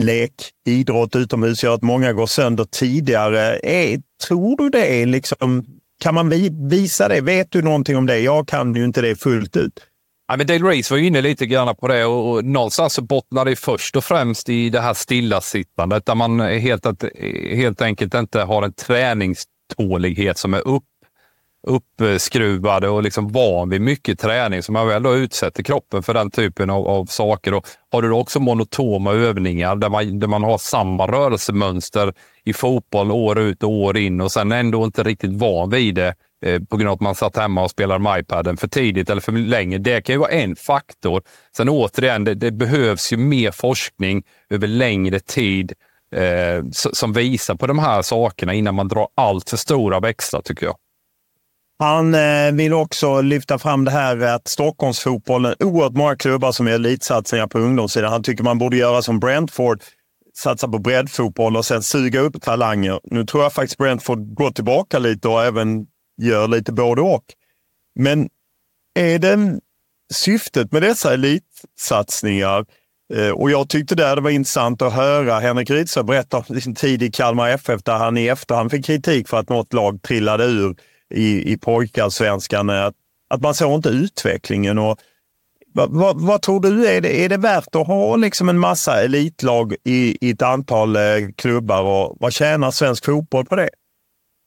lek, 0.00 0.32
idrott 0.66 1.16
utomhus 1.16 1.64
gör 1.64 1.74
att 1.74 1.82
många 1.82 2.12
går 2.12 2.26
sönder 2.26 2.64
tidigare. 2.64 3.56
Eh, 3.56 4.00
tror 4.28 4.56
du 4.56 4.70
det? 4.70 5.06
Liksom, 5.06 5.64
kan 6.00 6.14
man 6.14 6.32
visa 6.68 7.08
det? 7.08 7.20
Vet 7.20 7.50
du 7.50 7.62
någonting 7.62 7.96
om 7.96 8.06
det? 8.06 8.18
Jag 8.18 8.48
kan 8.48 8.74
ju 8.74 8.84
inte 8.84 9.00
det 9.00 9.16
fullt 9.16 9.56
ut. 9.56 9.80
Ja, 10.28 10.36
men 10.36 10.46
Dale 10.46 10.70
Reese 10.70 10.90
var 10.90 10.98
ju 10.98 11.06
inne 11.06 11.20
lite 11.20 11.46
grann 11.46 11.76
på 11.76 11.88
det 11.88 12.04
och, 12.04 12.32
och 12.32 12.44
någonstans 12.44 12.92
så 12.92 13.02
bottnar 13.02 13.44
det 13.44 13.56
först 13.56 13.96
och 13.96 14.04
främst 14.04 14.48
i 14.48 14.70
det 14.70 14.80
här 14.80 14.94
stillasittandet 14.94 16.06
där 16.06 16.14
man 16.14 16.40
helt, 16.40 16.86
helt 17.54 17.82
enkelt 17.82 18.14
inte 18.14 18.40
har 18.40 18.62
en 18.62 18.72
träningstålighet 18.72 20.38
som 20.38 20.54
är 20.54 20.68
upp, 20.68 20.84
uppskruvad 21.66 22.84
och 22.84 23.02
liksom 23.02 23.28
van 23.28 23.68
vid 23.68 23.80
mycket 23.80 24.18
träning. 24.18 24.62
Så 24.62 24.72
man 24.72 24.88
väl 24.88 25.02
då 25.02 25.14
utsätter 25.14 25.62
kroppen 25.62 26.02
för 26.02 26.14
den 26.14 26.30
typen 26.30 26.70
av, 26.70 26.88
av 26.88 27.06
saker. 27.06 27.54
Och 27.54 27.68
har 27.92 28.02
du 28.02 28.08
då 28.08 28.18
också 28.18 28.40
monotoma 28.40 29.12
övningar 29.12 29.76
där 29.76 29.88
man, 29.88 30.18
där 30.18 30.26
man 30.26 30.42
har 30.42 30.58
samma 30.58 31.06
rörelsemönster 31.06 32.14
i 32.44 32.52
fotboll 32.52 33.10
år 33.10 33.38
ut 33.38 33.62
och 33.62 33.70
år 33.70 33.96
in 33.96 34.20
och 34.20 34.32
sen 34.32 34.52
ändå 34.52 34.84
inte 34.84 35.02
riktigt 35.02 35.32
van 35.32 35.70
vid 35.70 35.94
det 35.94 36.14
Eh, 36.44 36.62
på 36.62 36.76
grund 36.76 36.88
av 36.88 36.94
att 36.94 37.00
man 37.00 37.14
satt 37.14 37.36
hemma 37.36 37.62
och 37.62 37.70
spelade 37.70 38.00
med 38.00 38.20
iPaden 38.20 38.56
för 38.56 38.68
tidigt 38.68 39.10
eller 39.10 39.20
för 39.20 39.32
länge. 39.32 39.78
Det 39.78 40.02
kan 40.02 40.14
ju 40.14 40.18
vara 40.18 40.30
en 40.30 40.56
faktor. 40.56 41.22
Sen 41.56 41.68
återigen, 41.68 42.24
det, 42.24 42.34
det 42.34 42.50
behövs 42.50 43.12
ju 43.12 43.16
mer 43.16 43.50
forskning 43.50 44.22
över 44.50 44.66
längre 44.66 45.20
tid 45.20 45.72
eh, 46.14 46.64
som 46.72 47.12
visar 47.12 47.54
på 47.54 47.66
de 47.66 47.78
här 47.78 48.02
sakerna 48.02 48.54
innan 48.54 48.74
man 48.74 48.88
drar 48.88 49.08
allt 49.14 49.50
för 49.50 49.56
stora 49.56 50.00
växlar, 50.00 50.40
tycker 50.40 50.66
jag. 50.66 50.76
Han 51.78 52.14
eh, 52.14 52.52
vill 52.52 52.72
också 52.72 53.20
lyfta 53.20 53.58
fram 53.58 53.84
det 53.84 53.90
här 53.90 54.20
att 54.20 54.48
Stockholmsfotbollen, 54.48 55.54
oerhört 55.60 55.92
många 55.92 56.16
klubbar 56.16 56.52
som 56.52 56.66
gör 56.66 56.74
elitsatsningar 56.74 57.46
på 57.46 57.58
ungdomssidan. 57.58 58.12
Han 58.12 58.22
tycker 58.22 58.44
man 58.44 58.58
borde 58.58 58.76
göra 58.76 59.02
som 59.02 59.20
Brentford, 59.20 59.80
satsa 60.36 60.68
på 60.68 60.78
breddfotboll 60.78 61.56
och 61.56 61.64
sen 61.64 61.82
suga 61.82 62.20
upp 62.20 62.42
talanger. 62.42 63.00
Nu 63.04 63.24
tror 63.24 63.42
jag 63.42 63.52
faktiskt 63.52 63.78
Brentford 63.78 64.34
går 64.34 64.50
tillbaka 64.50 64.98
lite 64.98 65.28
och 65.28 65.44
även 65.44 65.86
gör 66.16 66.48
lite 66.48 66.72
både 66.72 67.02
och. 67.02 67.24
Men 67.94 68.28
är 68.94 69.18
det 69.18 69.60
syftet 70.14 70.72
med 70.72 70.82
dessa 70.82 71.14
elitsatsningar? 71.14 72.64
Eh, 73.14 73.30
och 73.30 73.50
jag 73.50 73.68
tyckte 73.68 73.94
det 73.94 74.20
var 74.20 74.30
intressant 74.30 74.82
att 74.82 74.92
höra 74.92 75.38
Henrik 75.38 75.70
Rydström 75.70 76.06
berätta 76.06 76.36
om 76.36 76.60
sin 76.60 76.74
tid 76.74 77.02
i 77.02 77.10
Kalmar 77.10 77.48
FF 77.48 77.82
där 77.82 77.96
han 77.98 78.18
i 78.18 78.26
efterhand 78.26 78.70
fick 78.70 78.86
kritik 78.86 79.28
för 79.28 79.36
att 79.36 79.48
något 79.48 79.72
lag 79.72 80.02
trillade 80.02 80.44
ur 80.44 80.76
i, 81.14 81.52
i 81.52 81.58
pojkarsvenskan. 81.58 82.70
Att, 82.70 82.94
att 83.30 83.40
man 83.40 83.54
såg 83.54 83.74
inte 83.74 83.88
utvecklingen. 83.88 84.78
Och, 84.78 84.98
vad, 85.74 85.90
vad, 85.90 86.20
vad, 86.20 86.42
tror 86.42 86.60
du? 86.60 86.88
Är 86.88 87.00
det, 87.00 87.24
är 87.24 87.28
det 87.28 87.36
värt 87.36 87.74
att 87.74 87.86
ha 87.86 88.16
liksom 88.16 88.48
en 88.48 88.58
massa 88.58 89.02
elitlag 89.02 89.74
i, 89.84 90.18
i 90.20 90.30
ett 90.30 90.42
antal 90.42 90.96
eh, 90.96 91.02
klubbar? 91.36 91.82
Och 91.82 92.16
vad 92.20 92.32
tjänar 92.32 92.70
svensk 92.70 93.04
fotboll 93.04 93.44
på 93.44 93.56
det? 93.56 93.68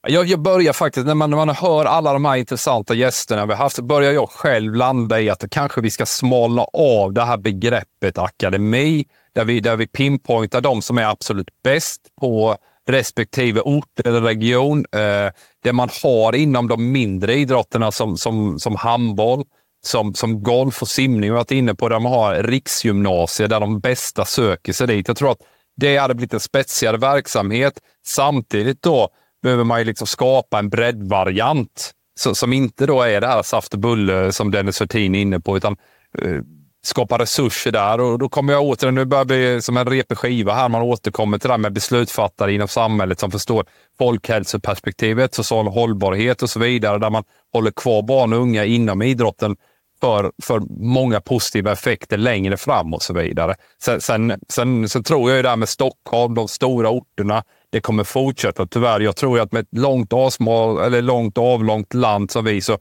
Jag, 0.08 0.26
jag 0.26 0.42
börjar 0.42 0.74
faktiskt, 0.74 1.08
när 1.08 1.16
man, 1.16 1.30
när 1.30 1.38
man 1.38 1.50
hör 1.50 1.86
alla 1.86 2.14
de 2.14 2.26
här 2.26 2.36
intressanta 2.36 2.94
gästerna 2.94 3.46
vi 3.46 3.54
haft, 3.54 3.76
så 3.76 3.84
börjar 3.84 4.12
jag 4.12 4.30
själv 4.30 4.76
landa 4.76 5.22
i 5.22 5.30
att 5.30 5.50
kanske 5.52 5.82
vi 5.82 5.92
ska 5.92 6.06
smalna 6.06 6.66
av 6.74 7.14
det 7.14 7.24
här 7.24 7.38
begreppet 7.38 8.18
akademi, 8.18 9.06
där 9.36 9.46
vi, 9.46 9.60
där 9.60 9.76
vi 9.76 9.88
pinpointar 9.88 10.62
de 10.62 10.82
som 10.82 10.98
är 10.98 11.06
absolut 11.06 11.48
bäst 11.64 12.02
på 12.22 12.58
respektive 12.90 13.62
ort 13.62 14.00
eller 14.06 14.22
region. 14.22 14.86
Eh, 14.92 15.32
det 15.64 15.74
man 15.74 15.90
har 16.04 16.36
inom 16.36 16.68
de 16.68 16.92
mindre 16.92 17.34
idrotterna 17.34 17.92
som, 17.92 18.18
som, 18.18 18.60
som 18.60 18.76
handboll, 18.76 19.44
som, 19.86 20.14
som 20.14 20.44
golf 20.44 20.82
och 20.82 20.88
simning, 20.88 21.34
varit 21.34 21.52
inne 21.52 21.76
på, 21.76 21.90
där 21.90 22.00
man 22.00 22.12
har 22.12 22.44
riksgymnasier 22.44 23.48
där 23.48 23.60
de 23.60 23.80
bästa 23.80 24.26
söker 24.26 24.74
sig 24.74 24.88
dit. 24.88 25.08
Jag 25.08 25.18
tror 25.18 25.32
att 25.32 25.42
det 25.78 25.98
hade 25.98 26.16
blivit 26.16 26.34
en 26.34 26.40
spetsigare 26.40 26.98
verksamhet. 26.98 27.74
Samtidigt 28.06 28.82
då 28.82 29.10
behöver 29.44 29.64
man 29.64 29.80
ju 29.80 29.86
liksom 29.86 30.08
skapa 30.08 30.60
en 30.60 30.70
breddvariant 30.70 31.92
så, 32.20 32.36
som 32.36 32.54
inte 32.54 32.86
då 32.86 33.02
är 33.02 33.22
det 33.22 33.28
här 33.28 33.44
saft 33.44 33.74
och 33.74 33.80
bulle 33.80 34.32
som 34.32 34.52
Dennis 34.52 34.82
Hurtin 34.82 35.16
är 35.16 35.22
inne 35.22 35.40
på, 35.40 35.58
utan 35.58 35.78
eh, 36.18 36.42
skapa 36.82 37.18
resurser 37.18 37.72
där. 37.72 38.02
Och 38.02 38.20
då 38.20 38.30
kommer 38.30 38.54
jag 38.54 38.64
återigen, 38.64 38.96
nu 38.96 39.06
börjar 39.06 39.26
det 39.26 39.28
bli 39.28 39.62
som 39.62 39.78
en 39.78 39.86
repig 39.86 40.18
skiva 40.18 40.54
här, 40.54 40.70
man 40.70 40.82
återkommer 40.82 41.38
till 41.38 41.48
det 41.48 41.54
här 41.54 41.58
med 41.58 41.74
beslutsfattare 41.74 42.54
inom 42.54 42.68
samhället 42.68 43.20
som 43.20 43.32
förstår 43.32 43.66
folkhälsoperspektivet, 43.98 45.34
social 45.34 45.68
hållbarhet 45.68 46.42
och 46.42 46.50
så 46.50 46.60
vidare, 46.60 47.00
där 47.00 47.10
man 47.10 47.24
håller 47.54 47.72
kvar 47.72 48.02
barn 48.02 48.34
och 48.34 48.40
unga 48.40 48.66
inom 48.66 49.02
idrotten 49.02 49.56
för, 50.02 50.32
för 50.44 50.60
många 50.70 51.22
positiva 51.22 51.72
effekter 51.72 52.18
längre 52.18 52.58
fram 52.58 52.94
och 52.94 53.02
så 53.02 53.14
vidare. 53.14 53.56
Sen, 53.82 54.02
sen, 54.02 54.34
sen, 54.50 54.90
sen 54.90 55.04
tror 55.04 55.30
jag 55.30 55.38
ju 55.38 55.44
det 55.44 55.50
här 55.50 55.56
med 55.56 55.70
Stockholm, 55.70 56.36
de 56.36 56.48
stora 56.48 56.90
orterna, 56.90 57.44
det 57.72 57.82
kommer 57.82 58.04
fortsätta 58.04 58.66
tyvärr. 58.66 59.00
Jag 59.00 59.16
tror 59.16 59.40
att 59.40 59.52
med 59.52 59.62
ett 59.62 59.78
långt, 59.78 60.14
avsmal, 60.14 60.80
eller 60.80 61.02
långt 61.02 61.38
avlångt 61.38 61.94
land 61.94 62.32
som 62.32 62.46
vi 62.46 62.62
så, 62.62 62.78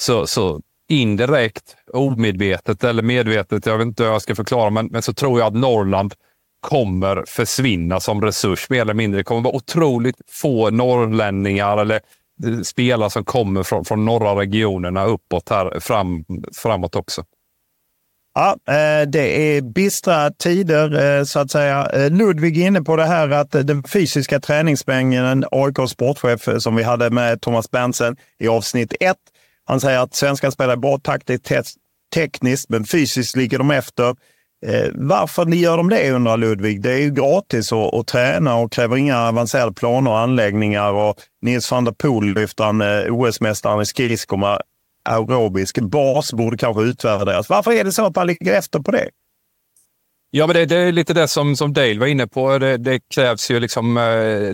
så, 0.00 0.26
så 0.26 0.60
indirekt, 0.88 1.76
omedvetet 1.92 2.84
eller 2.84 3.02
medvetet, 3.02 3.66
jag 3.66 3.78
vet 3.78 3.86
inte 3.86 4.02
hur 4.02 4.10
jag 4.10 4.22
ska 4.22 4.34
förklara, 4.34 4.70
men, 4.70 4.86
men 4.86 5.02
så 5.02 5.12
tror 5.12 5.38
jag 5.38 5.46
att 5.46 5.54
Norrland 5.54 6.14
kommer 6.60 7.24
försvinna 7.26 8.00
som 8.00 8.22
resurs 8.22 8.70
mer 8.70 8.80
eller 8.80 8.94
mindre. 8.94 9.20
Det 9.20 9.24
kommer 9.24 9.40
vara 9.40 9.54
otroligt 9.54 10.16
få 10.30 10.70
norrlänningar 10.70 11.78
eller 11.78 12.00
eh, 12.46 12.60
spelare 12.64 13.10
som 13.10 13.24
kommer 13.24 13.62
från, 13.62 13.84
från 13.84 14.04
norra 14.04 14.40
regionerna 14.40 15.04
uppåt 15.04 15.48
här 15.48 15.80
fram, 15.80 16.24
framåt 16.56 16.96
också. 16.96 17.24
Ja, 18.38 18.56
eh, 18.74 19.08
det 19.08 19.56
är 19.56 19.62
bistra 19.62 20.30
tider 20.30 21.18
eh, 21.18 21.24
så 21.24 21.38
att 21.38 21.50
säga. 21.50 21.86
Eh, 21.86 22.10
Ludvig 22.10 22.58
är 22.58 22.66
inne 22.66 22.82
på 22.82 22.96
det 22.96 23.04
här 23.04 23.30
att 23.30 23.50
den 23.50 23.82
fysiska 23.82 24.40
träningsmängden, 24.40 25.44
AIK 25.50 25.90
sportchef 25.90 26.48
som 26.58 26.76
vi 26.76 26.82
hade 26.82 27.10
med 27.10 27.40
Thomas 27.40 27.70
Berntsen 27.70 28.16
i 28.38 28.48
avsnitt 28.48 28.94
1. 29.00 29.16
Han 29.64 29.80
säger 29.80 29.98
att 29.98 30.14
svenska 30.14 30.50
spelar 30.50 30.76
bra 30.76 30.98
taktiskt, 30.98 31.76
tekniskt, 32.14 32.68
men 32.68 32.84
fysiskt 32.84 33.36
ligger 33.36 33.58
de 33.58 33.70
efter. 33.70 34.16
Varför 34.94 35.46
gör 35.46 35.76
de 35.76 35.88
det 35.88 36.10
undrar 36.10 36.36
Ludvig? 36.36 36.82
Det 36.82 36.92
är 36.92 36.98
ju 36.98 37.10
gratis 37.10 37.72
att, 37.72 37.94
att 37.94 38.06
träna 38.06 38.56
och 38.56 38.72
kräver 38.72 38.96
inga 38.96 39.28
avancerade 39.28 39.72
planer 39.72 40.10
och 40.10 40.18
anläggningar. 40.18 40.92
Och 40.92 41.16
Nils 41.42 41.70
van 41.70 41.84
der 41.84 41.92
Poel 41.92 42.34
lyfter 42.34 42.64
han 42.64 42.82
OS-mästaren 43.10 43.82
i 43.82 43.86
skridskor 43.86 44.58
aerobisk 45.04 45.78
bas 45.80 46.32
borde 46.32 46.56
kanske 46.56 46.82
utvärderas. 46.82 47.48
Varför 47.48 47.72
är 47.72 47.84
det 47.84 47.92
så 47.92 48.06
att 48.06 48.16
man 48.16 48.26
ligger 48.26 48.54
efter 48.54 48.78
på 48.78 48.90
det? 48.90 49.08
Ja, 50.30 50.46
men 50.46 50.56
det, 50.56 50.66
det, 50.66 50.76
är 50.76 50.92
lite 50.92 51.14
det 51.14 51.28
som, 51.28 51.56
som 51.56 51.72
Dale 51.72 51.98
var 51.98 52.06
inne 52.06 52.26
på. 52.26 52.58
Det, 52.58 52.76
det 52.76 53.00
krävs 53.14 53.50
ju 53.50 53.60
liksom 53.60 53.96
eh, 53.96 54.52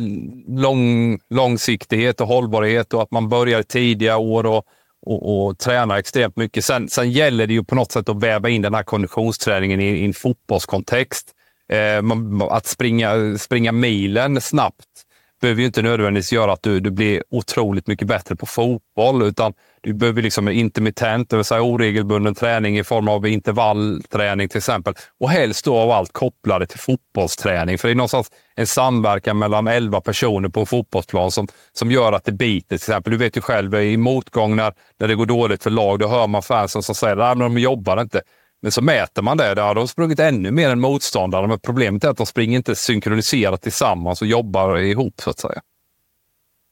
lång, 0.60 1.18
långsiktighet 1.30 2.20
och 2.20 2.26
hållbarhet 2.26 2.94
och 2.94 3.02
att 3.02 3.10
man 3.10 3.28
börjar 3.28 3.62
tidiga 3.62 4.16
år 4.16 4.46
och, 4.46 4.64
och, 5.06 5.46
och 5.46 5.58
tränar 5.58 5.96
extremt 5.96 6.36
mycket. 6.36 6.64
Sen, 6.64 6.88
sen 6.88 7.10
gäller 7.10 7.46
det 7.46 7.52
ju 7.52 7.64
på 7.64 7.74
något 7.74 7.92
sätt 7.92 8.08
att 8.08 8.22
väva 8.22 8.48
in 8.48 8.62
den 8.62 8.74
här 8.74 8.82
konditionsträningen 8.82 9.80
i, 9.80 9.86
i 9.86 10.04
en 10.04 10.14
fotbollskontext. 10.14 11.32
Eh, 11.72 12.02
man, 12.02 12.42
att 12.42 12.66
springa, 12.66 13.38
springa 13.38 13.72
milen 13.72 14.40
snabbt 14.40 15.03
behöver 15.44 15.60
ju 15.60 15.66
inte 15.66 15.82
nödvändigtvis 15.82 16.32
göra 16.32 16.52
att 16.52 16.62
du, 16.62 16.80
du 16.80 16.90
blir 16.90 17.22
otroligt 17.30 17.86
mycket 17.86 18.08
bättre 18.08 18.36
på 18.36 18.46
fotboll, 18.46 19.22
utan 19.22 19.52
du 19.80 19.94
behöver 19.94 20.22
liksom 20.22 20.48
intermittent, 20.48 21.30
det 21.30 21.36
vill 21.36 21.44
säga 21.44 21.62
oregelbunden 21.62 22.34
träning 22.34 22.78
i 22.78 22.84
form 22.84 23.08
av 23.08 23.26
intervallträning 23.26 24.48
till 24.48 24.58
exempel. 24.58 24.94
Och 25.20 25.30
helst 25.30 25.64
då 25.64 25.76
av 25.76 25.90
allt 25.90 26.12
kopplade 26.12 26.66
till 26.66 26.78
fotbollsträning. 26.78 27.78
För 27.78 27.88
det 27.88 27.92
är 27.92 27.96
någonstans 27.96 28.30
en 28.54 28.66
samverkan 28.66 29.38
mellan 29.38 29.68
elva 29.68 30.00
personer 30.00 30.48
på 30.48 30.60
en 30.60 30.66
fotbollsplan 30.66 31.30
som, 31.30 31.48
som 31.72 31.90
gör 31.90 32.12
att 32.12 32.24
det 32.24 32.32
biter. 32.32 32.68
Till 32.68 32.74
exempel, 32.74 33.10
du 33.10 33.16
vet 33.16 33.36
ju 33.36 33.40
själv 33.40 33.74
i 33.74 33.96
motgång 33.96 34.56
när, 34.56 34.72
när 35.00 35.08
det 35.08 35.14
går 35.14 35.26
dåligt 35.26 35.62
för 35.62 35.70
lag, 35.70 35.98
då 35.98 36.08
hör 36.08 36.26
man 36.26 36.42
fansen 36.42 36.82
som 36.82 36.94
säger 36.94 37.16
att 37.16 37.38
de 37.38 37.58
jobbar 37.58 38.00
inte. 38.00 38.20
Men 38.64 38.72
så 38.72 38.82
mäter 38.82 39.22
man 39.22 39.36
det. 39.36 39.54
Där. 39.54 39.74
De 39.74 39.80
har 39.80 39.86
sprungit 39.86 40.18
ännu 40.18 40.50
mer 40.50 40.70
än 40.70 40.80
motståndarna. 40.80 41.46
Men 41.46 41.58
problemet 41.58 42.04
är 42.04 42.08
att 42.08 42.16
de 42.16 42.26
springer 42.26 42.56
inte 42.56 42.74
synkroniserat 42.74 43.62
tillsammans 43.62 44.22
och 44.22 44.28
jobbar 44.28 44.78
ihop 44.78 45.14
så 45.20 45.30
att 45.30 45.38
säga. 45.38 45.60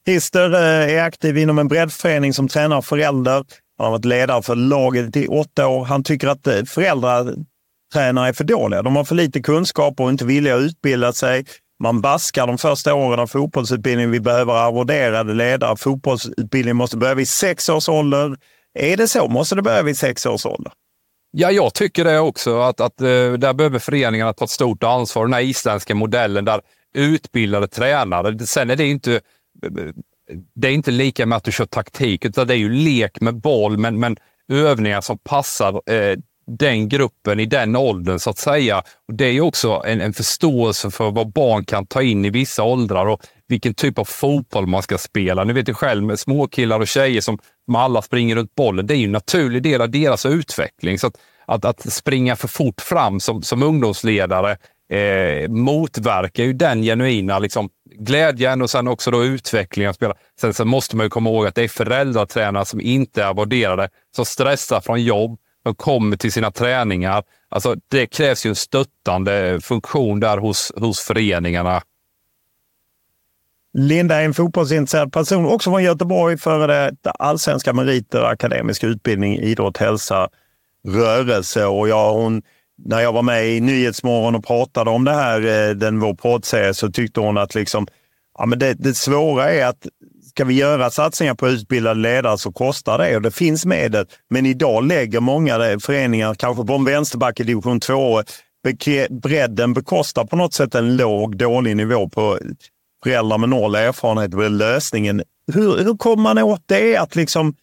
Christer 0.06 0.54
eh, 0.54 0.94
är 0.94 1.02
aktiv 1.02 1.38
inom 1.38 1.58
en 1.58 1.68
breddförening 1.68 2.34
som 2.34 2.48
tränar 2.48 2.82
föräldrar. 2.82 3.44
Han 3.78 3.84
har 3.84 3.90
varit 3.90 4.04
ledare 4.04 4.42
för 4.42 4.56
laget 4.56 5.16
i 5.16 5.26
åtta 5.26 5.68
år. 5.68 5.84
Han 5.84 6.04
tycker 6.04 6.28
att 6.28 6.46
eh, 6.46 6.64
föräldratränare 6.64 8.28
är 8.28 8.32
för 8.32 8.44
dåliga. 8.44 8.82
De 8.82 8.96
har 8.96 9.04
för 9.04 9.14
lite 9.14 9.40
kunskap 9.40 10.00
och 10.00 10.10
inte 10.10 10.24
vilja 10.24 10.56
att 10.56 10.62
utbilda 10.62 11.12
sig. 11.12 11.44
Man 11.82 12.00
baskar 12.00 12.46
de 12.46 12.58
första 12.58 12.94
åren 12.94 13.20
av 13.20 13.26
fotbollsutbildningen. 13.26 14.10
Vi 14.10 14.20
behöver 14.20 14.52
arvoderade 14.52 15.34
ledare. 15.34 15.76
Fotbollsutbildningen 15.76 16.76
måste 16.76 16.96
börja 16.96 17.14
vid 17.14 17.28
sex 17.28 17.68
års 17.68 17.88
ålder. 17.88 18.36
Är 18.78 18.96
det 18.96 19.08
så? 19.08 19.28
Måste 19.28 19.54
det 19.54 19.62
börja 19.62 19.82
vid 19.82 19.98
sex 19.98 20.26
års 20.26 20.46
ålder? 20.46 20.72
Ja, 21.34 21.50
jag 21.50 21.74
tycker 21.74 22.04
det 22.04 22.18
också. 22.18 22.60
Att, 22.60 22.80
att 22.80 23.00
eh, 23.00 23.06
där 23.32 23.52
behöver 23.52 23.78
föreningarna 23.78 24.32
ta 24.32 24.44
ett 24.44 24.50
stort 24.50 24.82
ansvar. 24.82 25.24
Den 25.24 25.32
här 25.32 25.40
isländska 25.40 25.94
modellen 25.94 26.44
där 26.44 26.60
utbildade 26.94 27.68
tränare, 27.68 28.38
sen 28.38 28.70
är 28.70 28.76
det 28.76 28.86
inte 28.86 29.20
det 30.54 30.68
är 30.68 30.72
inte 30.72 30.90
lika 30.90 31.26
med 31.26 31.36
att 31.36 31.44
du 31.44 31.52
kör 31.52 31.66
taktik, 31.66 32.24
utan 32.24 32.46
det 32.46 32.54
är 32.54 32.58
ju 32.58 32.68
lek 32.68 33.20
med 33.20 33.34
boll, 33.34 33.78
men, 33.78 34.00
men 34.00 34.16
övningar 34.48 35.00
som 35.00 35.18
passar 35.18 35.92
eh, 35.92 36.18
den 36.46 36.88
gruppen 36.88 37.40
i 37.40 37.46
den 37.46 37.76
åldern 37.76 38.18
så 38.18 38.30
att 38.30 38.38
säga. 38.38 38.78
Och 39.08 39.14
det 39.14 39.24
är 39.24 39.40
också 39.40 39.82
en, 39.86 40.00
en 40.00 40.12
förståelse 40.12 40.90
för 40.90 41.10
vad 41.10 41.32
barn 41.32 41.64
kan 41.64 41.86
ta 41.86 42.02
in 42.02 42.24
i 42.24 42.30
vissa 42.30 42.62
åldrar 42.62 43.06
och 43.06 43.20
vilken 43.48 43.74
typ 43.74 43.98
av 43.98 44.04
fotboll 44.04 44.66
man 44.66 44.82
ska 44.82 44.98
spela. 44.98 45.44
Ni 45.44 45.52
vet 45.52 45.68
ju 45.68 45.74
själv 45.74 46.04
med 46.04 46.18
småkillar 46.18 46.80
och 46.80 46.88
tjejer 46.88 47.20
som, 47.20 47.38
som 47.72 47.76
alla 47.76 48.02
springer 48.02 48.36
runt 48.36 48.54
bollen. 48.54 48.86
Det 48.86 48.94
är 48.94 48.98
ju 48.98 49.04
en 49.04 49.12
naturlig 49.12 49.62
del 49.62 49.80
av 49.80 49.90
deras 49.90 50.26
utveckling. 50.26 50.98
Så 50.98 51.06
att, 51.06 51.14
att, 51.46 51.64
att 51.64 51.92
springa 51.92 52.36
för 52.36 52.48
fort 52.48 52.80
fram 52.80 53.20
som, 53.20 53.42
som 53.42 53.62
ungdomsledare 53.62 54.56
eh, 54.90 55.48
motverkar 55.48 56.44
ju 56.44 56.52
den 56.52 56.82
genuina 56.82 57.38
liksom, 57.38 57.68
glädjen 57.98 58.62
och 58.62 58.70
sen 58.70 58.88
också 58.88 59.10
då 59.10 59.24
utvecklingen 59.24 59.88
av 59.88 59.94
spelare. 59.94 60.18
Sen, 60.40 60.54
sen 60.54 60.68
måste 60.68 60.96
man 60.96 61.06
ju 61.06 61.10
komma 61.10 61.30
ihåg 61.30 61.46
att 61.46 61.54
det 61.54 61.62
är 61.62 61.68
föräldratränare 61.68 62.64
som 62.64 62.80
inte 62.80 63.22
är 63.22 63.34
värderade, 63.34 63.88
som 64.16 64.24
stressar 64.24 64.80
från 64.80 65.02
jobb, 65.02 65.38
som 65.62 65.74
kommer 65.74 66.16
till 66.16 66.32
sina 66.32 66.50
träningar. 66.50 67.22
Alltså, 67.48 67.76
det 67.90 68.06
krävs 68.06 68.46
ju 68.46 68.48
en 68.48 68.54
stöttande 68.54 69.60
funktion 69.62 70.20
där 70.20 70.38
hos, 70.38 70.72
hos 70.76 71.00
föreningarna. 71.00 71.82
Linda 73.74 74.20
är 74.20 74.24
en 74.24 74.34
fotbollsintresserad 74.34 75.12
person, 75.12 75.46
också 75.46 75.70
från 75.70 75.84
Göteborg, 75.84 76.38
före 76.38 76.90
det 77.02 77.10
allsvenska 77.10 77.72
meriter, 77.72 78.22
akademisk 78.22 78.84
utbildning, 78.84 79.38
idrott, 79.38 79.76
hälsa, 79.76 80.28
rörelse. 80.88 81.66
Och 81.66 81.88
jag, 81.88 82.12
hon 82.12 82.42
när 82.84 83.00
jag 83.00 83.12
var 83.12 83.22
med 83.22 83.48
i 83.48 83.60
Nyhetsmorgon 83.60 84.34
och 84.34 84.44
pratade 84.44 84.90
om 84.90 85.04
det 85.04 85.12
här, 85.12 85.68
eh, 85.68 85.74
den 85.74 86.00
vår 86.00 86.14
poddserie, 86.14 86.74
så 86.74 86.90
tyckte 86.90 87.20
hon 87.20 87.38
att 87.38 87.54
liksom, 87.54 87.86
ja, 88.38 88.46
men 88.46 88.58
det, 88.58 88.74
det 88.74 88.94
svåra 88.94 89.50
är 89.50 89.66
att 89.66 89.86
ska 90.28 90.44
vi 90.44 90.54
göra 90.54 90.90
satsningar 90.90 91.34
på 91.34 91.48
utbildade 91.48 92.00
ledare 92.00 92.38
så 92.38 92.52
kostar 92.52 92.98
det 92.98 93.16
och 93.16 93.22
det 93.22 93.30
finns 93.30 93.66
medel. 93.66 94.06
Men 94.30 94.46
idag 94.46 94.86
lägger 94.86 95.20
många 95.20 95.58
föreningar, 95.80 96.34
kanske 96.34 96.64
på 96.64 96.72
en 96.72 96.84
vänsterback 96.84 97.40
i 97.40 97.42
division 97.42 97.80
2, 97.80 98.22
bredden 99.10 99.74
bekostar 99.74 100.24
på 100.24 100.36
något 100.36 100.54
sätt 100.54 100.74
en 100.74 100.96
låg, 100.96 101.36
dålig 101.36 101.76
nivå 101.76 102.08
på 102.08 102.38
föräldrar 103.04 103.38
med 103.38 103.48
noll 103.48 103.74
erfarenhet 103.74 104.30
blir 104.30 104.48
lösningen. 104.48 105.22
Hur, 105.52 105.84
hur 105.84 105.96
kommer 105.96 106.22
man 106.22 106.38
åt 106.38 106.62
det? 106.66 106.96
Att, 106.96 107.16
liksom, 107.16 107.54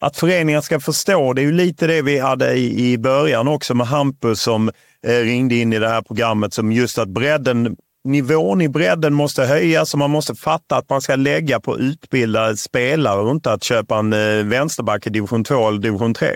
att 0.00 0.16
föreningar 0.16 0.60
ska 0.60 0.80
förstå. 0.80 1.32
Det 1.32 1.42
är 1.42 1.44
ju 1.44 1.52
lite 1.52 1.86
det 1.86 2.02
vi 2.02 2.18
hade 2.18 2.54
i, 2.54 2.92
i 2.92 2.98
början 2.98 3.48
också 3.48 3.74
med 3.74 3.86
Hampus 3.86 4.42
som 4.42 4.70
eh, 5.06 5.16
ringde 5.16 5.54
in 5.54 5.72
i 5.72 5.78
det 5.78 5.88
här 5.88 6.02
programmet. 6.02 6.54
Som 6.54 6.72
just 6.72 6.98
att 6.98 7.08
bredden, 7.08 7.76
nivån 8.04 8.60
i 8.60 8.68
bredden 8.68 9.14
måste 9.14 9.44
höjas 9.44 9.92
och 9.92 9.98
man 9.98 10.10
måste 10.10 10.34
fatta 10.34 10.76
att 10.76 10.90
man 10.90 11.00
ska 11.00 11.16
lägga 11.16 11.60
på 11.60 11.78
utbildade 11.78 12.56
spelare 12.56 13.20
och 13.20 13.30
inte 13.30 13.52
att 13.52 13.64
köpa 13.64 13.98
en 13.98 14.12
eh, 14.12 14.44
vänsterback 14.44 15.06
i 15.06 15.10
division 15.10 15.44
2 15.44 15.68
eller 15.68 15.78
division 15.78 16.14
3. 16.14 16.28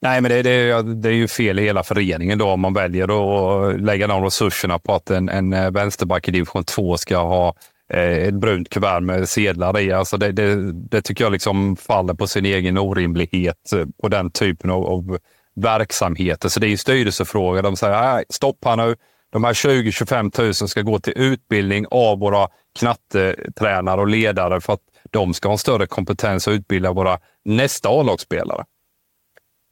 Nej, 0.00 0.20
men 0.20 0.30
det, 0.30 0.42
det, 0.42 0.82
det, 0.94 1.08
är 1.08 1.12
ju 1.12 1.28
fel 1.28 1.58
i 1.58 1.62
hela 1.62 1.82
föreningen 1.82 2.38
då 2.38 2.48
om 2.48 2.60
man 2.60 2.74
väljer 2.74 3.04
att 3.04 3.80
lägga 3.80 4.06
de 4.06 4.24
resurserna 4.24 4.78
på 4.78 4.94
att 4.94 5.10
en, 5.10 5.28
en 5.28 5.52
eh, 5.52 5.70
vänsterback 5.70 6.28
i 6.28 6.30
division 6.30 6.64
2 6.64 6.96
ska 6.96 7.16
ha 7.16 7.54
eh, 7.92 8.00
ett 8.00 8.34
brunt 8.34 8.70
kuvert 8.70 9.00
med 9.00 9.28
sedlar 9.28 9.78
i. 9.78 9.92
Alltså 9.92 10.16
det, 10.16 10.32
det, 10.32 10.72
det, 10.72 11.02
tycker 11.02 11.24
jag 11.24 11.32
liksom 11.32 11.76
faller 11.76 12.14
på 12.14 12.26
sin 12.26 12.46
egen 12.46 12.78
orimlighet 12.78 13.72
eh, 13.72 13.84
på 14.02 14.08
den 14.08 14.30
typen 14.30 14.70
av, 14.70 14.86
av 14.86 15.18
verksamheter. 15.56 16.48
Så 16.48 16.60
det 16.60 16.66
är 16.66 16.70
en 16.70 16.78
styrelsefråga. 16.78 17.62
De 17.62 17.76
säger 17.76 18.24
stopp 18.28 18.64
här 18.64 18.76
nu. 18.76 18.96
De 19.32 19.44
här 19.44 19.52
20-25 19.52 20.42
000 20.42 20.54
ska 20.54 20.82
gå 20.82 20.98
till 20.98 21.12
utbildning 21.16 21.86
av 21.90 22.18
våra 22.18 22.48
knattetränare 22.78 24.00
och 24.00 24.08
ledare 24.08 24.60
för 24.60 24.72
att 24.72 24.80
de 25.10 25.34
ska 25.34 25.48
ha 25.48 25.52
en 25.52 25.58
större 25.58 25.86
kompetens 25.86 26.46
och 26.46 26.50
utbilda 26.50 26.92
våra 26.92 27.18
nästa 27.44 27.88
A-lagsspelare. 27.88 28.64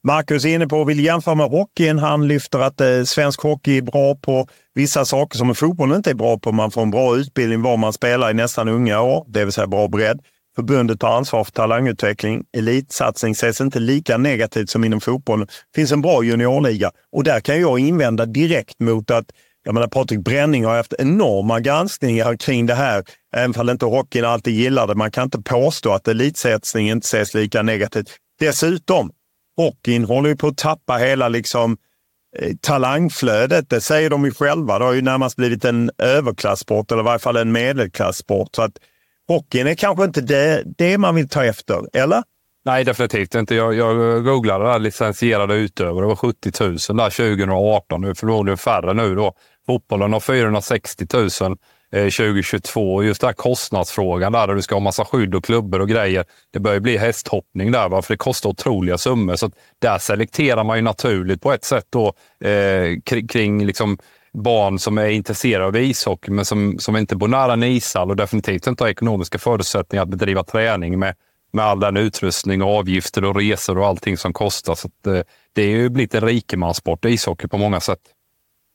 Marcus 0.07 0.45
är 0.45 0.49
inne 0.49 0.67
på 0.67 0.79
och 0.79 0.91
vill 0.91 1.05
jämföra 1.05 1.35
med 1.35 1.47
hockeyn. 1.47 1.99
Han 1.99 2.29
lyfter 2.29 2.59
att 2.59 2.81
eh, 2.81 3.03
svensk 3.03 3.41
hockey 3.41 3.79
är 3.79 3.83
bra 3.83 4.15
på 4.15 4.49
vissa 4.75 5.05
saker 5.05 5.39
som 5.39 5.55
fotbollen 5.55 5.97
inte 5.97 6.11
är 6.11 6.15
bra 6.15 6.39
på. 6.39 6.53
Man 6.53 6.71
får 6.71 6.83
en 6.83 6.91
bra 6.91 7.17
utbildning 7.17 7.63
var 7.63 7.77
man 7.77 7.93
spelar 7.93 8.31
i 8.31 8.35
nästan 8.35 8.69
unga 8.69 9.01
år, 9.01 9.25
det 9.29 9.45
vill 9.45 9.53
säga 9.53 9.67
bra 9.67 9.89
bredd. 9.89 10.21
Förbundet 10.57 11.01
tar 11.01 11.17
ansvar 11.17 11.45
för 11.45 11.53
talangutveckling. 11.53 12.45
Elitsatsning 12.57 13.33
ses 13.33 13.61
inte 13.61 13.79
lika 13.79 14.17
negativt 14.17 14.71
som 14.71 14.85
inom 14.85 15.01
fotbollen. 15.01 15.47
Det 15.47 15.81
finns 15.81 15.93
en 15.93 16.03
bra 16.03 16.23
juniorliga 16.23 16.91
och 17.13 17.25
där 17.25 17.41
kan 17.41 17.61
jag 17.61 17.79
invända 17.79 18.27
direkt 18.27 18.81
mot 18.81 19.11
att 19.11 19.27
jag 19.65 19.75
menar, 19.75 19.89
Patrik 19.89 20.21
Bränning 20.21 20.65
har 20.65 20.77
haft 20.77 20.95
enorma 20.99 21.61
granskningar 21.61 22.37
kring 22.37 22.67
det 22.67 22.75
här, 22.75 23.05
även 23.37 23.61
om 23.61 23.71
inte 23.71 23.87
hockeyn 23.87 24.25
alltid 24.25 24.55
gillar 24.55 24.87
det. 24.87 24.95
Man 24.95 25.11
kan 25.11 25.25
inte 25.25 25.43
påstå 25.43 25.93
att 25.93 26.09
elitsatsning 26.09 26.91
inte 26.91 27.05
ses 27.05 27.35
lika 27.35 27.63
negativt. 27.63 28.09
Dessutom, 28.39 29.11
hockeyn 29.57 30.05
håller 30.05 30.29
ju 30.29 30.37
på 30.37 30.47
att 30.47 30.57
tappa 30.57 30.97
hela 30.97 31.29
liksom, 31.29 31.77
eh, 32.39 32.57
talangflödet. 32.61 33.71
Det 33.71 33.81
säger 33.81 34.11
de 34.11 34.25
ju 34.25 34.31
själva. 34.31 34.79
Det 34.79 34.85
har 34.85 34.93
ju 34.93 35.03
närmast 35.03 35.37
blivit 35.37 35.65
en 35.65 35.91
överklassport 35.99 36.93
eller 36.93 37.03
i 37.03 37.05
varje 37.05 37.19
fall 37.19 37.37
en 37.37 37.53
medelklassport. 37.53 38.49
Så 38.53 38.63
att 38.63 38.73
hockeyn 39.29 39.67
är 39.67 39.75
kanske 39.75 40.05
inte 40.05 40.21
det, 40.21 40.63
det 40.79 40.99
man 40.99 41.15
vill 41.15 41.29
ta 41.29 41.45
efter, 41.45 41.97
eller? 41.97 42.23
Nej, 42.65 42.85
definitivt 42.85 43.35
inte. 43.35 43.55
Jag, 43.55 43.75
jag 43.75 44.25
googlade 44.25 44.65
där, 44.65 44.79
licensierade 44.79 45.55
utövare. 45.55 46.05
Det 46.05 46.09
var 46.09 46.17
70 46.17 46.53
000 46.61 46.71
där 46.97 47.11
2018. 47.11 48.01
Nu 48.01 48.11
är 48.11 48.15
förmodligen 48.15 48.59
färre 48.59 48.95
nu 48.95 49.15
då. 49.15 49.35
Fotbollen 49.67 50.13
har 50.13 50.21
460 50.21 51.07
000 51.13 51.57
Eh, 51.97 52.11
2022. 52.11 53.03
Just 53.03 53.21
den 53.21 53.29
här 53.29 53.35
kostnadsfrågan 53.35 54.33
där, 54.33 54.47
där 54.47 54.55
du 54.55 54.63
ska 54.63 54.75
ha 54.75 54.81
massa 54.81 55.05
skydd 55.05 55.35
och 55.35 55.45
klubbor 55.45 55.81
och 55.81 55.89
grejer. 55.89 56.25
Det 56.53 56.61
börjar 56.61 56.81
bli 56.81 56.97
hästhoppning 56.97 57.73
där, 57.73 57.89
va? 57.89 58.03
för 58.03 58.15
det 58.15 58.19
kostar 58.19 58.51
otroliga 58.51 58.99
summor. 58.99 59.37
Så 59.37 59.51
där 59.79 59.99
selekterar 59.99 60.65
man 60.65 60.77
ju 60.77 60.83
naturligt 60.83 61.43
på 61.43 61.53
ett 61.53 61.65
sätt 61.65 61.87
då, 61.91 62.13
eh, 62.49 63.01
kring, 63.05 63.29
kring 63.29 63.67
liksom 63.67 63.99
barn 64.33 64.79
som 64.79 64.99
är 64.99 65.09
intresserade 65.09 65.67
av 65.67 65.77
ishockey, 65.77 66.31
men 66.31 66.45
som, 66.45 66.79
som 66.79 66.97
inte 66.97 67.17
bor 67.17 67.29
nära 67.29 67.53
en 67.53 67.63
ishall 67.63 68.11
och 68.11 68.17
definitivt 68.17 68.67
inte 68.67 68.85
har 68.85 68.89
ekonomiska 68.89 69.39
förutsättningar 69.39 70.03
att 70.03 70.09
bedriva 70.09 70.45
träning 70.45 70.99
med, 70.99 71.15
med 71.53 71.65
all 71.65 71.81
den 71.81 71.97
utrustning 71.97 72.63
och 72.63 72.79
avgifter 72.79 73.25
och 73.25 73.37
resor 73.37 73.79
och 73.79 73.87
allting 73.87 74.17
som 74.17 74.33
kostar. 74.33 74.75
Så 74.75 74.89
att, 74.89 75.07
eh, 75.07 75.23
det 75.53 75.63
är 75.63 75.69
ju 75.69 75.89
blivit 75.89 76.15
en 76.15 76.21
rikemanssport, 76.21 77.05
ishockey 77.05 77.49
på 77.49 77.59
många 77.59 77.81
sätt. 77.81 78.01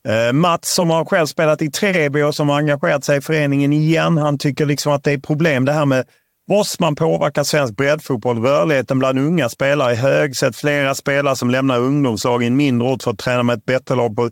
Eh, 0.08 0.34
Mats 0.34 0.74
som 0.74 0.90
har 0.90 1.06
själv 1.06 1.26
spelat 1.26 1.62
i 1.62 1.72
Treby 1.72 2.22
och 2.22 2.36
som 2.36 2.50
har 2.50 2.58
engagerat 2.58 3.04
sig 3.04 3.18
i 3.18 3.22
föreningen 3.22 3.74
igen. 3.74 4.18
Han 4.18 4.38
tycker 4.38 4.66
liksom 4.66 4.94
att 4.94 5.04
det 5.04 5.12
är 5.12 5.18
problem 5.18 5.66
det 5.66 5.74
här 5.74 5.86
med 5.86 6.06
Måste 6.50 6.84
man 6.84 6.96
påverka 6.96 7.44
svensk 7.44 7.76
breddfotboll? 7.76 8.42
Rörligheten 8.42 9.00
bland 9.00 9.20
unga 9.20 9.50
spelare 9.50 9.92
är 9.92 9.96
hög. 9.96 10.36
Sett 10.36 10.56
flera 10.56 10.96
spelare 10.96 11.36
som 11.36 11.50
lämnar 11.50 11.80
ungdomslag 11.80 12.44
i 12.44 12.48
en 12.48 12.56
mindre 12.56 12.88
ort 12.88 13.04
för 13.04 13.12
att 13.12 13.18
träna 13.18 13.44
med 13.44 13.58
ett 13.58 13.66
bättre 13.66 13.96
lag 13.96 14.16
på 14.16 14.32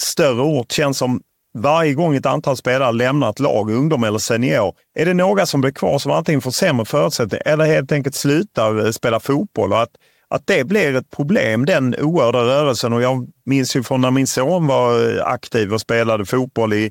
större 0.00 0.42
ort. 0.42 0.72
Känns 0.72 0.98
som 0.98 1.20
varje 1.58 1.94
gång 1.94 2.14
ett 2.14 2.26
antal 2.26 2.56
spelare 2.56 2.92
lämnar 2.92 3.30
ett 3.30 3.40
lag, 3.40 3.70
ungdom 3.70 4.04
eller 4.04 4.18
senior, 4.18 4.74
är 4.94 5.06
det 5.06 5.14
några 5.14 5.46
som 5.46 5.60
blir 5.60 5.72
kvar 5.72 5.98
som 5.98 6.12
antingen 6.12 6.40
får 6.40 6.50
sämre 6.50 6.84
förutsättningar 6.84 7.42
eller 7.46 7.64
helt 7.64 7.92
enkelt 7.92 8.14
slutar 8.14 8.84
eh, 8.86 8.90
spela 8.90 9.20
fotboll. 9.20 9.72
Och 9.72 9.82
att 9.82 9.92
att 10.30 10.46
det 10.46 10.64
blir 10.64 10.96
ett 10.96 11.10
problem, 11.10 11.64
den 11.66 11.94
oerhörda 11.94 12.38
rörelsen. 12.38 12.92
Och 12.92 13.02
jag 13.02 13.28
minns 13.44 13.76
ju 13.76 13.82
från 13.82 14.00
när 14.00 14.10
min 14.10 14.26
son 14.26 14.66
var 14.66 15.16
eh, 15.16 15.26
aktiv 15.26 15.74
och 15.74 15.80
spelade 15.80 16.24
fotboll 16.24 16.72
i, 16.72 16.90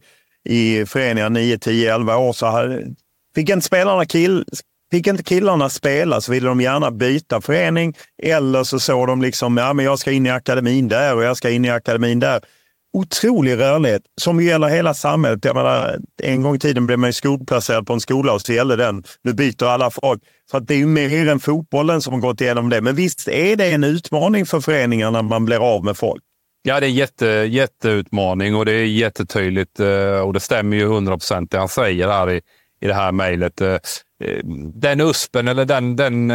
i 0.49 0.85
föreningar 0.85 1.29
9, 1.29 1.57
10, 1.57 1.95
11 1.95 2.17
år. 2.17 2.33
Så 2.33 2.45
här, 2.45 2.85
fick, 3.35 3.49
inte 3.49 3.65
spelarna 3.65 4.05
kill, 4.05 4.45
fick 4.91 5.07
inte 5.07 5.23
killarna 5.23 5.69
spela 5.69 6.21
så 6.21 6.31
ville 6.31 6.47
de 6.47 6.61
gärna 6.61 6.91
byta 6.91 7.41
förening. 7.41 7.93
Eller 8.23 8.63
så 8.63 8.79
såg 8.79 9.07
de 9.07 9.21
liksom, 9.21 9.57
ja 9.57 9.73
men 9.73 9.85
jag 9.85 9.99
ska 9.99 10.11
in 10.11 10.25
i 10.25 10.29
akademin 10.29 10.87
där 10.87 11.15
och 11.15 11.23
jag 11.23 11.37
ska 11.37 11.49
in 11.49 11.65
i 11.65 11.69
akademin 11.69 12.19
där 12.19 12.41
otrolig 12.95 13.57
rörlighet 13.57 14.01
som 14.21 14.41
gäller 14.41 14.67
hela 14.67 14.93
samhället. 14.93 15.45
Jag 15.45 15.55
menar, 15.55 15.99
en 16.23 16.41
gång 16.41 16.55
i 16.55 16.59
tiden 16.59 16.85
blev 16.85 16.99
man 16.99 17.09
ju 17.09 17.13
skolplacerad 17.13 17.87
på 17.87 17.93
en 17.93 17.99
skola 17.99 18.33
och 18.33 18.41
så 18.41 18.53
gällde 18.53 18.75
den. 18.75 19.03
Nu 19.21 19.33
byter 19.33 19.63
alla 19.63 19.91
folk. 19.91 20.21
Så 20.51 20.57
att 20.57 20.67
det 20.67 20.73
är 20.73 20.77
ju 20.77 20.85
mer 20.85 21.29
än 21.29 21.39
fotbollen 21.39 22.01
som 22.01 22.13
har 22.13 22.21
gått 22.21 22.41
igenom 22.41 22.69
det. 22.69 22.81
Men 22.81 22.95
visst 22.95 23.27
är 23.27 23.55
det 23.55 23.71
en 23.71 23.83
utmaning 23.83 24.45
för 24.45 24.59
föreningarna 24.59 25.21
när 25.21 25.29
man 25.29 25.45
blir 25.45 25.75
av 25.75 25.83
med 25.83 25.97
folk? 25.97 26.23
Ja, 26.63 26.79
det 26.79 26.85
är 26.85 26.89
en 26.89 26.95
jätte, 26.95 27.25
jätteutmaning 27.27 28.55
och 28.55 28.65
det 28.65 28.71
är 28.71 28.85
jättetydligt 28.85 29.79
eh, 29.79 30.19
och 30.19 30.33
det 30.33 30.39
stämmer 30.39 30.77
ju 30.77 30.83
100 30.83 31.13
procent 31.13 31.51
det 31.51 31.57
han 31.57 31.69
säger 31.69 32.07
här 32.07 32.31
i, 32.31 32.41
i 32.81 32.87
det 32.87 32.93
här 32.93 33.11
mejlet. 33.11 33.61
Eh, 33.61 33.73
eh, 34.23 34.45
den 34.73 35.01
USPen 35.01 35.47
eller 35.47 35.65
den, 35.65 35.95
den 35.95 36.31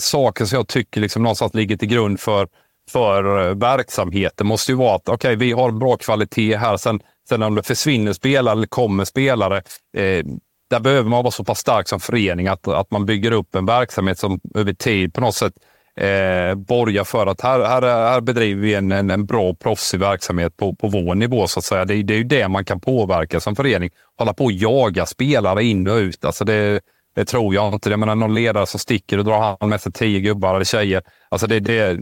saken 0.00 0.46
som 0.46 0.56
jag 0.56 0.68
tycker 0.68 1.00
liksom 1.00 1.22
någonstans 1.22 1.54
ligger 1.54 1.76
till 1.76 1.88
grund 1.88 2.20
för 2.20 2.48
för 2.90 3.48
eh, 3.48 3.54
verksamheten 3.54 4.46
måste 4.46 4.72
ju 4.72 4.78
vara 4.78 4.94
att 4.94 5.08
okay, 5.08 5.36
vi 5.36 5.52
har 5.52 5.70
bra 5.70 5.96
kvalitet 5.96 6.56
här. 6.56 6.76
Sen, 6.76 7.00
sen 7.28 7.42
om 7.42 7.54
det 7.54 7.62
försvinner 7.62 8.12
spelare 8.12 8.52
eller 8.52 8.66
kommer 8.66 9.04
spelare, 9.04 9.56
eh, 9.96 10.24
där 10.70 10.80
behöver 10.80 11.10
man 11.10 11.24
vara 11.24 11.30
så 11.30 11.44
pass 11.44 11.58
stark 11.58 11.88
som 11.88 12.00
förening 12.00 12.48
att, 12.48 12.68
att 12.68 12.90
man 12.90 13.06
bygger 13.06 13.32
upp 13.32 13.54
en 13.54 13.66
verksamhet 13.66 14.18
som 14.18 14.40
över 14.54 14.72
tid 14.72 15.14
på 15.14 15.20
något 15.20 15.34
sätt 15.34 15.52
eh, 15.96 16.54
borgar 16.54 17.04
för 17.04 17.26
att 17.26 17.40
här, 17.40 17.60
här, 17.60 17.82
här 17.82 18.20
bedriver 18.20 18.62
vi 18.62 18.74
en, 18.74 18.92
en, 18.92 19.10
en 19.10 19.26
bra 19.26 19.54
proffsig 19.54 20.00
verksamhet 20.00 20.56
på, 20.56 20.74
på 20.74 20.88
vår 20.88 21.14
nivå. 21.14 21.46
så 21.46 21.58
att 21.58 21.64
säga. 21.64 21.84
Det, 21.84 22.02
det 22.02 22.14
är 22.14 22.18
ju 22.18 22.24
det 22.24 22.48
man 22.48 22.64
kan 22.64 22.80
påverka 22.80 23.40
som 23.40 23.56
förening. 23.56 23.90
Hålla 24.18 24.34
på 24.34 24.44
och 24.44 24.52
jaga 24.52 25.06
spelare 25.06 25.64
in 25.64 25.88
och 25.88 25.96
ut. 25.96 26.24
Alltså 26.24 26.44
det, 26.44 26.80
det 27.14 27.24
tror 27.24 27.54
jag 27.54 27.74
inte. 27.74 27.90
Jag 27.90 27.98
menar, 27.98 28.14
någon 28.14 28.34
ledare 28.34 28.66
som 28.66 28.80
sticker 28.80 29.18
och 29.18 29.24
drar 29.24 29.40
hand 29.40 29.70
med 29.70 29.80
sig 29.80 29.92
tio 29.92 30.20
gubbar 30.20 30.54
eller 30.54 30.64
tjejer. 30.64 31.02
Alltså 31.28 31.46
det, 31.46 31.60
det, 31.60 31.98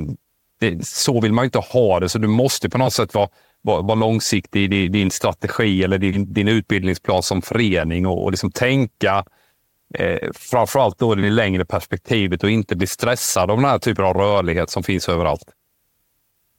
det, 0.59 0.87
så 0.87 1.21
vill 1.21 1.33
man 1.33 1.45
inte 1.45 1.59
ha 1.59 2.01
det, 2.01 2.09
så 2.09 2.19
du 2.19 2.29
måste 2.29 2.69
på 2.69 2.79
något 2.79 2.93
sätt 2.93 3.15
vara, 3.15 3.29
vara, 3.63 3.83
vara 3.83 3.95
långsiktig 3.95 4.75
i 4.75 4.89
din 4.89 5.11
strategi 5.11 5.83
eller 5.83 5.99
din, 5.99 6.33
din 6.33 6.49
utbildningsplan 6.49 7.23
som 7.23 7.43
förening 7.43 8.07
och, 8.07 8.25
och 8.25 8.31
liksom 8.31 8.51
tänka 8.53 9.25
eh, 9.95 10.31
framförallt 10.35 10.99
då 10.99 11.19
i 11.19 11.23
det 11.23 11.31
längre 11.31 11.65
perspektivet 11.65 12.45
och 12.45 12.51
inte 12.51 12.77
bli 12.77 12.87
stressad 12.87 13.51
av 13.51 13.57
den 13.57 13.67
här 13.67 13.79
typen 13.79 14.05
av 14.05 14.17
rörlighet 14.17 14.71
som 14.71 14.83
finns 14.83 15.09
överallt. 15.09 15.51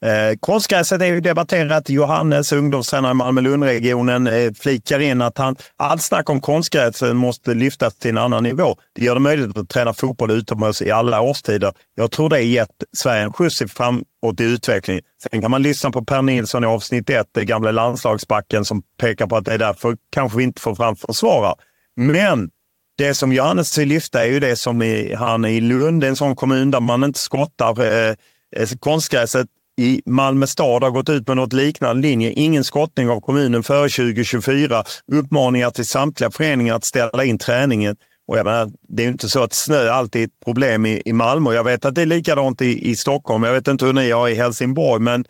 Eh, 0.04 0.36
konstgräset 0.40 1.02
är 1.02 1.06
ju 1.06 1.20
debatterat. 1.20 1.90
Johannes, 1.90 2.52
ungdomstränare 2.52 3.10
i 3.10 3.14
Malmö-Lundregionen, 3.14 4.26
eh, 4.26 4.52
flikar 4.52 5.00
in 5.00 5.22
att 5.22 5.38
han, 5.38 5.56
allt 5.76 6.02
snack 6.02 6.30
om 6.30 6.40
konstgräset 6.40 7.08
eh, 7.08 7.14
måste 7.14 7.54
lyftas 7.54 7.94
till 7.94 8.10
en 8.10 8.18
annan 8.18 8.42
nivå. 8.42 8.76
Det 8.94 9.04
gör 9.04 9.14
det 9.14 9.20
möjligt 9.20 9.58
att 9.58 9.68
träna 9.68 9.92
fotboll 9.92 10.30
utomhus 10.30 10.82
i 10.82 10.90
alla 10.90 11.20
årstider. 11.20 11.72
Jag 11.94 12.10
tror 12.10 12.28
det 12.28 12.40
gett 12.40 12.70
Sverige 12.96 13.22
en 13.22 13.32
skjuts 13.32 13.62
framåt 13.68 14.40
i 14.40 14.44
utvecklingen. 14.44 15.02
Sen 15.30 15.40
kan 15.40 15.50
man 15.50 15.62
lyssna 15.62 15.90
på 15.90 16.04
Per 16.04 16.22
Nilsson 16.22 16.64
i 16.64 16.66
avsnitt 16.66 17.10
ett, 17.10 17.28
den 17.32 17.46
gamla 17.46 17.70
landslagsbacken 17.70 18.64
som 18.64 18.82
pekar 19.00 19.26
på 19.26 19.36
att 19.36 19.44
det 19.44 19.54
är 19.54 19.58
därför 19.58 19.96
kanske 20.12 20.38
vi 20.38 20.44
inte 20.44 20.60
får 20.60 20.74
fram 20.74 20.96
försvarare. 20.96 21.54
Men 21.96 22.50
det 22.98 23.14
som 23.14 23.32
Johannes 23.32 23.78
vill 23.78 23.88
lyfta 23.88 24.24
är 24.24 24.28
ju 24.28 24.40
det 24.40 24.56
som 24.56 24.82
i, 24.82 25.14
han 25.14 25.44
i 25.44 25.60
Lund, 25.60 26.04
en 26.04 26.16
sån 26.16 26.36
kommun 26.36 26.70
där 26.70 26.80
man 26.80 27.04
inte 27.04 27.18
skottar 27.18 27.80
eh, 27.80 28.14
eh 28.56 28.68
konstgräset 28.80 29.46
i 29.80 30.02
Malmö 30.06 30.46
stad 30.46 30.82
har 30.82 30.90
gått 30.90 31.08
ut 31.08 31.28
med 31.28 31.36
något 31.36 31.52
liknande 31.52 32.02
linje. 32.02 32.30
Ingen 32.30 32.64
skottning 32.64 33.10
av 33.10 33.20
kommunen 33.20 33.62
före 33.62 33.88
2024. 33.88 34.84
Uppmaningar 35.12 35.70
till 35.70 35.86
samtliga 35.86 36.30
föreningar 36.30 36.74
att 36.74 36.84
ställa 36.84 37.24
in 37.24 37.38
träningen. 37.38 37.96
Och 38.28 38.38
jag 38.38 38.44
menar, 38.44 38.70
det 38.88 39.02
är 39.02 39.04
ju 39.04 39.12
inte 39.12 39.28
så 39.28 39.42
att 39.42 39.52
snö 39.52 39.90
alltid 39.90 40.22
är 40.22 40.26
ett 40.26 40.44
problem 40.44 40.86
i, 40.86 41.02
i 41.04 41.12
Malmö. 41.12 41.54
Jag 41.54 41.64
vet 41.64 41.84
att 41.84 41.94
det 41.94 42.02
är 42.02 42.06
likadant 42.06 42.62
i, 42.62 42.90
i 42.90 42.96
Stockholm. 42.96 43.42
Jag 43.42 43.52
vet 43.52 43.68
inte 43.68 43.84
hur 43.84 43.92
ni 43.92 44.10
har 44.10 44.28
i 44.28 44.34
Helsingborg, 44.34 45.02
men 45.02 45.24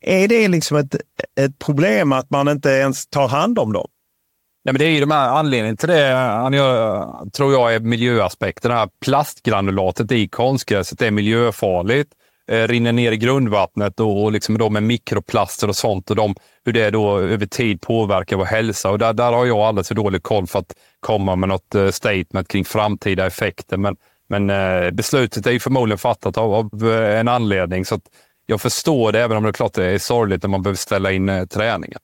är 0.00 0.28
det 0.28 0.48
liksom 0.48 0.76
ett, 0.76 0.96
ett 1.40 1.58
problem 1.58 2.12
att 2.12 2.30
man 2.30 2.48
inte 2.48 2.70
ens 2.70 3.06
tar 3.06 3.28
hand 3.28 3.58
om 3.58 3.72
dem? 3.72 3.88
Nej, 4.64 4.72
men 4.72 4.78
det 4.78 4.84
är 4.84 4.90
ju 4.90 5.00
de 5.00 5.10
här 5.10 5.28
anledningen 5.28 5.76
till 5.76 5.88
det, 5.88 6.08
jag, 6.52 7.30
tror 7.32 7.52
jag, 7.52 7.74
är 7.74 7.80
miljöaspekten. 7.80 8.70
Det 8.70 8.76
här 8.76 8.88
plastgranulatet 9.04 10.12
i 10.12 10.28
konstgräset 10.28 11.02
är 11.02 11.10
miljöfarligt. 11.10 12.12
Eh, 12.50 12.68
rinner 12.68 12.92
ner 12.92 13.12
i 13.12 13.16
grundvattnet 13.16 14.00
och, 14.00 14.22
och 14.22 14.32
liksom 14.32 14.58
då 14.58 14.70
med 14.70 14.82
mikroplaster 14.82 15.68
och 15.68 15.76
sånt 15.76 16.10
och 16.10 16.16
de, 16.16 16.34
hur 16.64 16.72
det 16.72 16.90
då 16.90 17.18
över 17.18 17.46
tid 17.46 17.80
påverkar 17.80 18.36
vår 18.36 18.44
hälsa. 18.44 18.90
Och 18.90 18.98
där, 18.98 19.12
där 19.12 19.32
har 19.32 19.46
jag 19.46 19.58
alldeles 19.58 19.88
för 19.88 19.94
dålig 19.94 20.22
koll 20.22 20.46
för 20.46 20.58
att 20.58 20.74
komma 21.00 21.36
med 21.36 21.48
något 21.48 21.74
eh, 21.74 21.90
statement 21.90 22.48
kring 22.48 22.64
framtida 22.64 23.26
effekter. 23.26 23.76
Men, 23.76 23.96
men 24.28 24.50
eh, 24.50 24.90
beslutet 24.90 25.46
är 25.46 25.50
ju 25.50 25.60
förmodligen 25.60 25.98
fattat 25.98 26.38
av, 26.38 26.54
av 26.54 26.92
eh, 26.92 27.20
en 27.20 27.28
anledning. 27.28 27.84
Så 27.84 28.00
jag 28.46 28.60
förstår 28.60 29.12
det, 29.12 29.20
även 29.20 29.36
om 29.36 29.42
det 29.42 29.48
är 29.48 29.52
klart 29.52 29.74
det 29.74 29.86
är 29.86 29.98
sorgligt 29.98 30.42
när 30.42 30.50
man 30.50 30.62
behöver 30.62 30.78
ställa 30.78 31.12
in 31.12 31.28
eh, 31.28 31.46
träningen. 31.46 31.98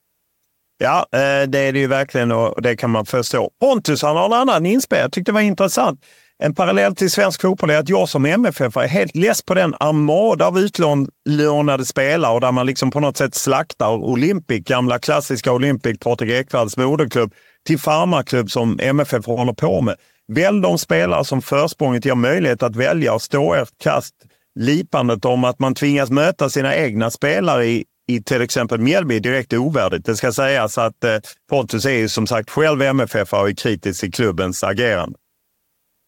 Ja, 0.77 1.07
eh, 1.11 1.47
det 1.47 1.59
är 1.59 1.73
det 1.73 1.79
ju 1.79 1.87
verkligen 1.87 2.31
och 2.31 2.61
det 2.61 2.75
kan 2.75 2.89
man 2.89 3.05
förstå. 3.05 3.51
Pontus 3.59 4.01
han 4.01 4.15
har 4.15 4.25
en 4.25 4.33
annan 4.33 4.65
inspel. 4.65 4.99
Jag 4.99 5.11
tyckte 5.11 5.31
det 5.31 5.33
var 5.33 5.41
intressant. 5.41 6.05
En 6.43 6.55
parallell 6.55 6.95
till 6.95 7.11
svensk 7.11 7.41
fotboll 7.41 7.69
är 7.69 7.77
att 7.77 7.89
jag 7.89 8.09
som 8.09 8.25
MFF 8.25 8.77
är 8.77 8.87
helt 8.87 9.15
less 9.15 9.41
på 9.41 9.53
den 9.53 9.75
armada 9.79 10.47
av 10.47 10.59
utlånade 10.59 11.85
spelare 11.85 12.33
och 12.33 12.41
där 12.41 12.51
man 12.51 12.65
liksom 12.65 12.91
på 12.91 12.99
något 12.99 13.17
sätt 13.17 13.35
slaktar 13.35 13.89
Olympic, 13.89 14.65
gamla 14.65 14.99
klassiska 14.99 15.53
Olympic, 15.53 15.99
Patrik 15.99 16.31
Ekwalls 16.31 16.77
moderklubb, 16.77 17.33
till 17.67 17.79
farmarklubb 17.79 18.51
som 18.51 18.79
MFF 18.81 19.25
håller 19.25 19.53
på 19.53 19.81
med. 19.81 19.95
Välj 20.27 20.61
de 20.61 20.77
spelare 20.77 21.25
som 21.25 21.41
försprånget 21.41 22.05
ger 22.05 22.15
möjlighet 22.15 22.63
att 22.63 22.75
välja 22.75 23.13
och 23.13 23.21
stå 23.21 23.53
ert 23.53 23.77
kast 23.83 24.13
lipandet 24.59 25.25
om 25.25 25.43
att 25.43 25.59
man 25.59 25.75
tvingas 25.75 26.09
möta 26.09 26.49
sina 26.49 26.75
egna 26.75 27.11
spelare 27.11 27.65
i, 27.65 27.85
i 28.07 28.23
till 28.23 28.41
exempel 28.41 28.79
Mjällby 28.79 29.15
är 29.15 29.19
direkt 29.19 29.53
ovärdigt. 29.53 30.05
Det 30.05 30.15
ska 30.15 30.31
sägas 30.31 30.77
att 30.77 31.03
eh, 31.03 31.17
Pontus 31.49 31.85
är 31.85 31.97
ju 31.97 32.09
som 32.09 32.27
sagt 32.27 32.49
själv 32.49 32.81
MFF 32.81 33.33
och 33.33 33.49
är 33.49 33.55
kritisk 33.55 33.99
till 33.99 34.13
klubbens 34.13 34.63
agerande. 34.63 35.17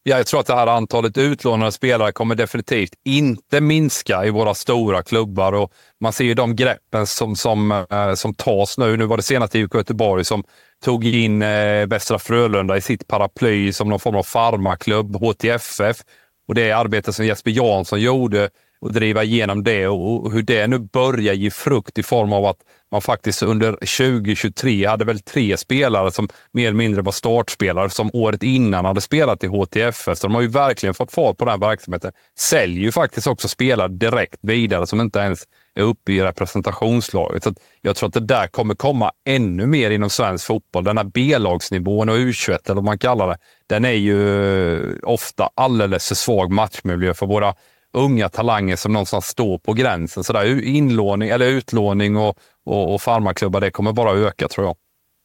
Ja, 0.03 0.17
jag 0.17 0.27
tror 0.27 0.39
att 0.39 0.45
det 0.47 0.55
här 0.55 0.67
antalet 0.67 1.17
utlånade 1.17 1.71
spelare 1.71 2.11
kommer 2.11 2.35
definitivt 2.35 2.93
inte 3.05 3.61
minska 3.61 4.25
i 4.25 4.29
våra 4.29 4.53
stora 4.53 5.03
klubbar. 5.03 5.53
Och 5.53 5.73
man 5.99 6.13
ser 6.13 6.23
ju 6.23 6.33
de 6.33 6.55
greppen 6.55 7.07
som, 7.07 7.35
som, 7.35 7.71
eh, 7.71 8.13
som 8.13 8.33
tas 8.33 8.77
nu. 8.77 8.97
Nu 8.97 9.05
var 9.05 9.17
det 9.17 9.23
senast 9.23 9.55
IFK 9.55 9.77
Göteborg 9.77 10.25
som 10.25 10.43
tog 10.83 11.05
in 11.05 11.41
eh, 11.41 11.87
Västra 11.87 12.19
Frölunda 12.19 12.77
i 12.77 12.81
sitt 12.81 13.07
paraply 13.07 13.73
som 13.73 13.89
någon 13.89 13.99
form 13.99 14.15
av 14.15 14.23
farmaklubb, 14.23 15.15
HTFF. 15.15 15.97
Och 16.47 16.55
det 16.55 16.71
arbete 16.71 17.13
som 17.13 17.25
Jesper 17.25 17.51
Jansson 17.51 18.01
gjorde 18.01 18.49
och 18.81 18.93
driva 18.93 19.23
igenom 19.23 19.63
det 19.63 19.87
och 19.87 20.31
hur 20.31 20.41
det 20.41 20.67
nu 20.67 20.79
börjar 20.79 21.33
ge 21.33 21.51
frukt 21.51 21.97
i 21.97 22.03
form 22.03 22.33
av 22.33 22.45
att 22.45 22.57
man 22.91 23.01
faktiskt 23.01 23.43
under 23.43 23.71
2023 23.71 24.85
hade 24.85 25.05
väl 25.05 25.19
tre 25.19 25.57
spelare 25.57 26.11
som 26.11 26.29
mer 26.51 26.67
eller 26.67 26.77
mindre 26.77 27.01
var 27.01 27.11
startspelare 27.11 27.89
som 27.89 28.09
året 28.13 28.43
innan 28.43 28.85
hade 28.85 29.01
spelat 29.01 29.43
i 29.43 29.47
HTFF. 29.47 30.17
Så 30.17 30.27
de 30.27 30.35
har 30.35 30.41
ju 30.41 30.47
verkligen 30.47 30.93
fått 30.93 31.11
fart 31.11 31.37
på 31.37 31.45
den 31.45 31.51
här 31.51 31.69
verksamheten. 31.69 32.11
Säljer 32.39 32.83
ju 32.83 32.91
faktiskt 32.91 33.27
också 33.27 33.47
spelare 33.47 33.87
direkt 33.87 34.39
vidare 34.41 34.87
som 34.87 35.01
inte 35.01 35.19
ens 35.19 35.43
är 35.75 35.83
uppe 35.83 36.11
i 36.11 36.21
representationslaget. 36.21 37.43
Så 37.43 37.53
jag 37.81 37.95
tror 37.95 38.07
att 38.07 38.13
det 38.13 38.19
där 38.19 38.47
kommer 38.47 38.75
komma 38.75 39.11
ännu 39.25 39.65
mer 39.65 39.91
inom 39.91 40.09
svensk 40.09 40.45
fotboll. 40.45 40.83
Den 40.83 40.97
här 40.97 41.03
B-lagsnivån 41.03 42.09
och 42.09 42.15
U21 42.15 42.59
eller 42.65 42.75
vad 42.75 42.83
man 42.83 42.97
kallar 42.97 43.27
det, 43.27 43.37
den 43.67 43.85
är 43.85 43.91
ju 43.91 44.43
eh, 44.73 44.95
ofta 45.03 45.49
alldeles 45.55 46.07
för 46.07 46.15
svag 46.15 46.51
matchmiljö 46.51 47.13
för 47.13 47.25
våra 47.25 47.53
unga 47.93 48.29
talanger 48.29 48.75
som 48.75 48.93
någonstans 48.93 49.25
står 49.25 49.57
på 49.57 49.73
gränsen. 49.73 50.23
Så 50.23 50.33
där, 50.33 50.63
inlåning, 50.63 51.29
eller 51.29 51.45
utlåning 51.45 52.17
och, 52.17 52.37
och, 52.65 52.93
och 52.93 53.01
farmaklubbar, 53.01 53.61
det 53.61 53.71
kommer 53.71 53.93
bara 53.93 54.11
öka 54.11 54.47
tror 54.47 54.67
jag. 54.67 54.75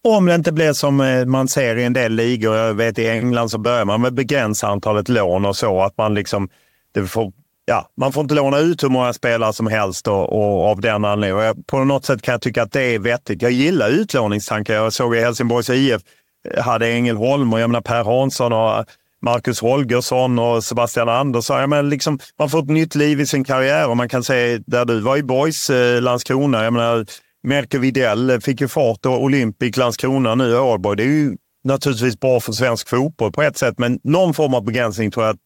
Om 0.08 0.26
det 0.26 0.34
inte 0.34 0.52
blir 0.52 0.72
som 0.72 1.00
eh, 1.00 1.24
man 1.24 1.48
ser 1.48 1.76
i 1.76 1.84
en 1.84 1.92
del 1.92 2.12
ligor. 2.12 2.56
Jag 2.56 2.74
vet 2.74 2.98
i 2.98 3.08
England 3.08 3.48
så 3.48 3.58
börjar 3.58 3.84
man 3.84 4.00
med 4.00 4.14
begränsa 4.14 4.68
antalet 4.68 5.08
lån 5.08 5.44
och 5.44 5.56
så. 5.56 5.82
Att 5.82 5.98
man 5.98 6.14
liksom, 6.14 6.48
det 6.94 7.06
får, 7.06 7.32
ja, 7.64 7.88
man 7.96 8.12
får 8.12 8.22
inte 8.22 8.34
låna 8.34 8.58
ut 8.58 8.82
hur 8.82 8.88
många 8.88 9.12
spelare 9.12 9.52
som 9.52 9.66
helst 9.66 10.08
och, 10.08 10.32
och 10.32 10.70
av 10.70 10.80
den 10.80 11.04
anledningen. 11.04 11.64
På 11.66 11.84
något 11.84 12.04
sätt 12.04 12.22
kan 12.22 12.32
jag 12.32 12.42
tycka 12.42 12.62
att 12.62 12.72
det 12.72 12.82
är 12.82 12.98
vettigt. 12.98 13.42
Jag 13.42 13.52
gillar 13.52 13.88
utlåningstankar. 13.88 14.74
Jag 14.74 14.92
såg 14.92 15.16
i 15.16 15.20
Helsingborgs 15.20 15.70
IF 15.70 16.02
eh, 16.50 16.62
hade 16.64 16.88
Ängelholm 16.88 17.52
och 17.52 17.60
jag 17.60 17.70
menar 17.70 17.80
Per 17.80 18.04
Hansson 18.04 18.52
och 18.52 18.84
Marcus 19.22 19.60
Holgersson 19.60 20.38
och 20.38 20.64
Sebastian 20.64 21.08
Andersson. 21.08 21.60
Ja, 21.60 21.66
men 21.66 21.88
liksom, 21.88 22.18
man 22.38 22.50
får 22.50 22.58
ett 22.58 22.68
nytt 22.68 22.94
liv 22.94 23.20
i 23.20 23.26
sin 23.26 23.44
karriär 23.44 23.88
och 23.88 23.96
man 23.96 24.08
kan 24.08 24.24
se 24.24 24.58
där 24.66 24.84
du 24.84 25.00
var 25.00 25.16
i 25.16 25.22
Boys 25.22 25.70
eh, 25.70 26.02
Landskrona. 26.02 26.64
Jag 26.64 26.72
menar, 26.72 27.06
Merke 27.42 27.78
Widell 27.78 28.40
fick 28.40 28.60
ju 28.60 28.68
fart 28.68 29.06
och 29.06 29.22
Olympic 29.22 29.76
Landskrona 29.76 30.34
nu 30.34 30.50
i 30.50 30.54
Ålborg. 30.54 30.96
Det 30.96 31.02
är 31.02 31.06
ju 31.06 31.36
naturligtvis 31.64 32.20
bra 32.20 32.40
för 32.40 32.52
svensk 32.52 32.88
fotboll 32.88 33.32
på 33.32 33.42
ett 33.42 33.56
sätt, 33.56 33.78
men 33.78 34.00
någon 34.02 34.34
form 34.34 34.54
av 34.54 34.64
begränsning 34.64 35.10
tror 35.10 35.26
jag 35.26 35.34
att 35.34 35.40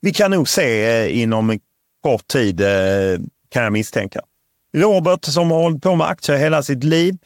vi 0.00 0.12
kan 0.12 0.30
nog 0.30 0.48
se 0.48 0.86
eh, 0.86 1.22
inom 1.22 1.58
kort 2.02 2.28
tid, 2.28 2.60
eh, 2.60 3.18
kan 3.50 3.62
jag 3.62 3.72
misstänka. 3.72 4.20
Robert 4.76 5.24
som 5.24 5.50
har 5.50 5.58
hållit 5.58 5.82
på 5.82 5.94
med 5.94 6.06
aktier 6.06 6.36
hela 6.36 6.62
sitt 6.62 6.84
liv 6.84 7.16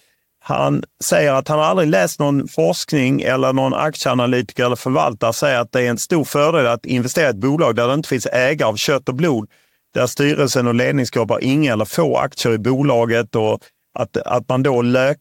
han 0.48 0.82
säger 1.04 1.32
att 1.32 1.48
han 1.48 1.60
aldrig 1.60 1.88
läst 1.88 2.20
någon 2.20 2.48
forskning 2.48 3.20
eller 3.20 3.52
någon 3.52 3.74
aktieanalytiker 3.74 4.64
eller 4.64 4.76
förvaltare 4.76 5.32
säger 5.32 5.60
att 5.60 5.72
det 5.72 5.82
är 5.82 5.90
en 5.90 5.98
stor 5.98 6.24
fördel 6.24 6.66
att 6.66 6.86
investera 6.86 7.26
i 7.26 7.30
ett 7.30 7.36
bolag 7.36 7.76
där 7.76 7.88
det 7.88 7.94
inte 7.94 8.08
finns 8.08 8.26
ägare 8.26 8.68
av 8.68 8.76
kött 8.76 9.08
och 9.08 9.14
blod. 9.14 9.48
Där 9.94 10.06
styrelsen 10.06 10.66
och 10.66 10.74
ledningsgruppen 10.74 11.34
har 11.34 11.44
inga 11.44 11.72
eller 11.72 11.84
få 11.84 12.16
aktier 12.16 12.52
i 12.52 12.58
bolaget 12.58 13.34
och 13.36 13.60
att, 13.98 14.16
att 14.16 14.48
man 14.48 14.62
då 14.62 14.82
lö, 14.82 15.14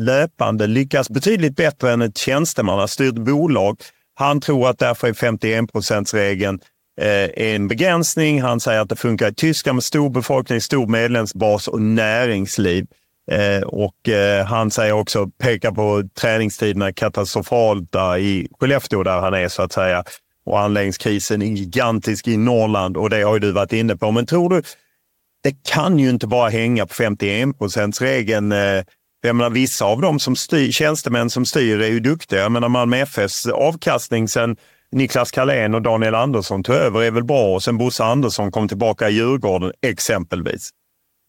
löpande 0.00 0.66
lyckas 0.66 1.10
betydligt 1.10 1.56
bättre 1.56 1.92
än 1.92 2.02
ett 2.02 2.18
tjänstemannastyrt 2.18 3.14
bolag. 3.14 3.80
Han 4.14 4.40
tror 4.40 4.68
att 4.68 4.78
därför 4.78 5.08
är 5.08 5.12
51-procentsregeln 5.12 6.60
eh, 7.00 7.46
en 7.52 7.68
begränsning. 7.68 8.42
Han 8.42 8.60
säger 8.60 8.80
att 8.80 8.88
det 8.88 8.96
funkar 8.96 9.28
i 9.28 9.34
Tyskland 9.34 9.76
med 9.76 9.84
stor 9.84 10.10
befolkning, 10.10 10.60
stor 10.60 10.86
medlemsbas 10.86 11.68
och 11.68 11.82
näringsliv. 11.82 12.86
Eh, 13.30 13.62
och 13.62 14.08
eh, 14.08 14.46
han 14.46 14.70
säger 14.70 14.92
också, 14.92 15.26
pekar 15.26 15.70
på 15.70 16.02
träningstiderna 16.20 16.92
katastrofalt 16.92 17.92
där 17.92 18.18
i 18.18 18.48
Skellefteå 18.60 19.02
där 19.02 19.20
han 19.20 19.34
är 19.34 19.48
så 19.48 19.62
att 19.62 19.72
säga. 19.72 20.04
Och 20.44 20.60
anläggningskrisen 20.60 21.42
är 21.42 21.46
gigantisk 21.46 22.28
i 22.28 22.36
Norrland 22.36 22.96
och 22.96 23.10
det 23.10 23.22
har 23.22 23.34
ju 23.34 23.40
du 23.40 23.52
varit 23.52 23.72
inne 23.72 23.96
på. 23.96 24.10
Men 24.10 24.26
tror 24.26 24.50
du, 24.50 24.62
det 25.42 25.54
kan 25.68 25.98
ju 25.98 26.10
inte 26.10 26.26
bara 26.26 26.48
hänga 26.48 26.86
på 26.86 26.94
51 26.94 27.48
regeln 28.00 28.52
eh, 28.52 28.84
jag 29.24 29.36
menar, 29.36 29.50
vissa 29.50 29.84
av 29.84 30.00
de 30.00 30.20
som 30.20 30.36
styr, 30.36 30.72
tjänstemän 30.72 31.30
som 31.30 31.44
styr 31.44 31.80
är 31.80 31.88
ju 31.88 32.00
duktiga. 32.00 32.40
Jag 32.40 32.52
menar 32.52 32.68
Malmö 32.68 32.96
FFs 32.96 33.46
avkastning 33.46 34.28
sen 34.28 34.56
Niklas 34.92 35.30
Carlén 35.30 35.74
och 35.74 35.82
Daniel 35.82 36.14
Andersson 36.14 36.62
tog 36.62 36.74
över 36.74 37.02
är 37.02 37.10
väl 37.10 37.24
bra 37.24 37.54
och 37.54 37.62
sen 37.62 37.78
Bosse 37.78 38.04
Andersson 38.04 38.50
kom 38.50 38.68
tillbaka 38.68 39.08
i 39.08 39.12
Djurgården 39.12 39.72
exempelvis. 39.82 40.70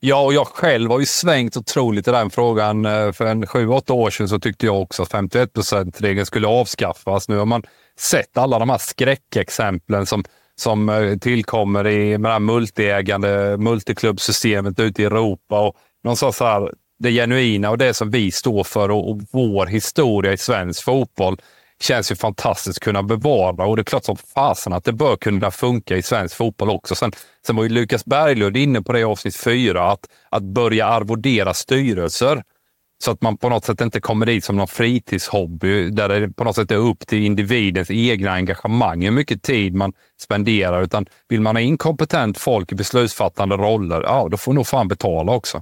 Ja, 0.06 0.22
och 0.22 0.34
jag 0.34 0.48
själv 0.48 0.92
har 0.92 1.00
ju 1.00 1.06
svängt 1.06 1.58
otroligt 1.58 2.08
i 2.08 2.12
den 2.12 2.30
frågan. 2.30 2.86
Eh, 2.86 3.12
för 3.12 3.26
en 3.26 3.48
sju, 3.48 3.68
åtta 3.68 3.94
år 3.94 4.10
sedan 4.10 4.30
så 4.30 4.40
tyckte 4.40 4.66
jag 4.66 4.82
också 4.82 5.04
att 5.04 5.12
51% 5.12 6.02
regeln 6.02 6.26
skulle 6.26 6.48
avskaffas. 6.48 7.30
Nu 7.30 7.38
har 7.38 7.46
man 7.46 7.64
sett 8.00 8.38
alla 8.38 8.60
de 8.60 8.70
här 8.70 8.78
skräckexemplen 8.78 10.06
som, 10.06 10.24
som 10.56 10.90
eh, 10.90 11.18
tillkommer 11.18 11.88
i 11.88 12.18
med 12.18 12.30
det 12.30 12.34
här 12.34 12.40
multiägande 12.40 13.58
multiklubbsystemet 13.58 14.80
ute 14.80 15.02
i 15.02 15.06
Europa. 15.06 15.68
Och 15.68 15.76
någonstans 16.04 16.40
här, 16.40 16.72
det 17.00 17.12
genuina 17.12 17.70
och 17.70 17.78
det 17.78 17.94
som 17.94 18.12
vi 18.12 18.32
står 18.32 18.64
för 18.64 18.92
och, 18.92 19.10
och 19.10 19.22
vår 19.32 19.66
historia 19.66 20.34
i 20.34 20.38
svensk 20.38 20.84
fotboll 20.84 21.38
känns 21.84 22.12
ju 22.12 22.16
fantastiskt 22.16 22.78
att 22.78 22.84
kunna 22.84 23.04
bevara 23.04 23.66
och 23.66 23.76
det 23.76 23.82
är 23.82 23.84
klart 23.84 24.06
som 24.06 24.18
fasen 24.36 24.74
att 24.74 24.84
det 24.84 24.94
bör 24.94 25.16
kunna 25.16 25.52
funka 25.52 25.98
i 25.98 26.02
svensk 26.02 26.36
fotboll 26.36 26.70
också. 26.70 26.96
Sen, 26.96 27.12
sen 27.46 27.56
var 27.56 27.64
ju 27.64 27.70
Lukas 27.70 28.06
Berglund 28.06 28.58
inne 28.58 28.82
på 28.82 28.94
det 28.94 29.00
i 29.00 29.04
avsnitt 29.04 29.36
fyra, 29.36 29.92
att, 29.92 30.08
att 30.30 30.44
börja 30.44 30.88
arvodera 30.88 31.54
styrelser 31.54 32.44
så 33.04 33.12
att 33.12 33.22
man 33.22 33.38
på 33.38 33.50
något 33.50 33.66
sätt 33.66 33.82
inte 33.82 34.02
kommer 34.02 34.26
dit 34.26 34.44
som 34.44 34.56
någon 34.58 34.68
fritidshobby 34.68 35.90
där 35.90 36.10
det 36.10 36.30
på 36.30 36.44
något 36.44 36.56
sätt 36.56 36.72
är 36.72 36.76
upp 36.76 37.08
till 37.08 37.26
individens 37.26 37.92
egna 37.92 38.32
engagemang 38.32 39.02
hur 39.02 39.12
mycket 39.12 39.44
tid 39.44 39.76
man 39.76 39.94
spenderar. 40.22 40.82
Utan 40.82 41.06
vill 41.30 41.42
man 41.42 41.56
ha 41.56 41.62
inkompetent 41.62 42.38
folk 42.38 42.72
i 42.72 42.76
beslutsfattande 42.76 43.58
roller, 43.58 44.02
ja 44.02 44.28
då 44.32 44.38
får 44.38 44.54
nog 44.54 44.68
fan 44.68 44.88
betala 44.88 45.32
också. 45.32 45.62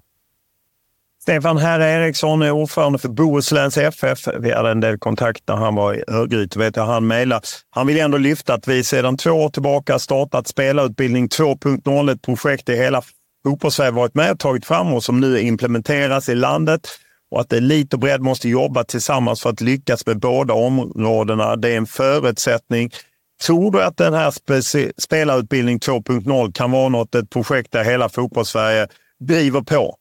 Stefan 1.21 1.57
Herre 1.57 1.91
Eriksson 1.91 2.41
är 2.41 2.51
ordförande 2.51 2.99
för 2.99 3.09
Bohusläns 3.09 3.77
FF. 3.77 4.19
Vi 4.39 4.51
hade 4.51 4.71
en 4.71 4.79
del 4.79 4.97
kontakt 4.97 5.43
när 5.47 5.55
han 5.55 5.75
var 5.75 5.93
i 5.93 6.03
Örgryte. 6.07 6.59
Vet 6.59 6.75
jag, 6.75 6.85
han 6.85 7.07
mejlade. 7.07 7.47
Han 7.69 7.87
vill 7.87 7.99
ändå 7.99 8.17
lyfta 8.17 8.53
att 8.53 8.67
vi 8.67 8.83
sedan 8.83 9.17
två 9.17 9.31
år 9.31 9.49
tillbaka 9.49 9.99
startat 9.99 10.47
spelarutbildning 10.47 11.27
2.0, 11.27 12.11
ett 12.11 12.21
projekt 12.21 12.69
i 12.69 12.75
hela 12.75 13.01
fotbollssverige 13.43 13.91
varit 13.91 14.15
med 14.15 14.31
och 14.31 14.39
tagit 14.39 14.65
fram 14.65 14.93
och 14.93 15.03
som 15.03 15.19
nu 15.19 15.39
implementeras 15.39 16.29
i 16.29 16.35
landet. 16.35 16.87
och 17.31 17.41
att 17.41 17.53
elit 17.53 17.93
och 17.93 17.99
bredd 17.99 18.21
måste 18.21 18.49
jobba 18.49 18.83
tillsammans 18.83 19.41
för 19.41 19.49
att 19.49 19.61
lyckas 19.61 20.05
med 20.05 20.19
båda 20.19 20.53
områdena. 20.53 21.55
Det 21.55 21.69
är 21.69 21.77
en 21.77 21.85
förutsättning. 21.85 22.91
Tror 23.45 23.71
du 23.71 23.83
att 23.83 23.97
den 23.97 24.13
här 24.13 24.33
spelarutbildning 25.01 25.79
2.0 25.79 26.51
kan 26.51 26.71
vara 26.71 26.89
något, 26.89 27.15
ett 27.15 27.29
projekt 27.29 27.71
där 27.71 27.83
hela 27.83 28.09
fotbollssverige 28.09 28.87
driver 29.19 29.61
på? 29.61 29.97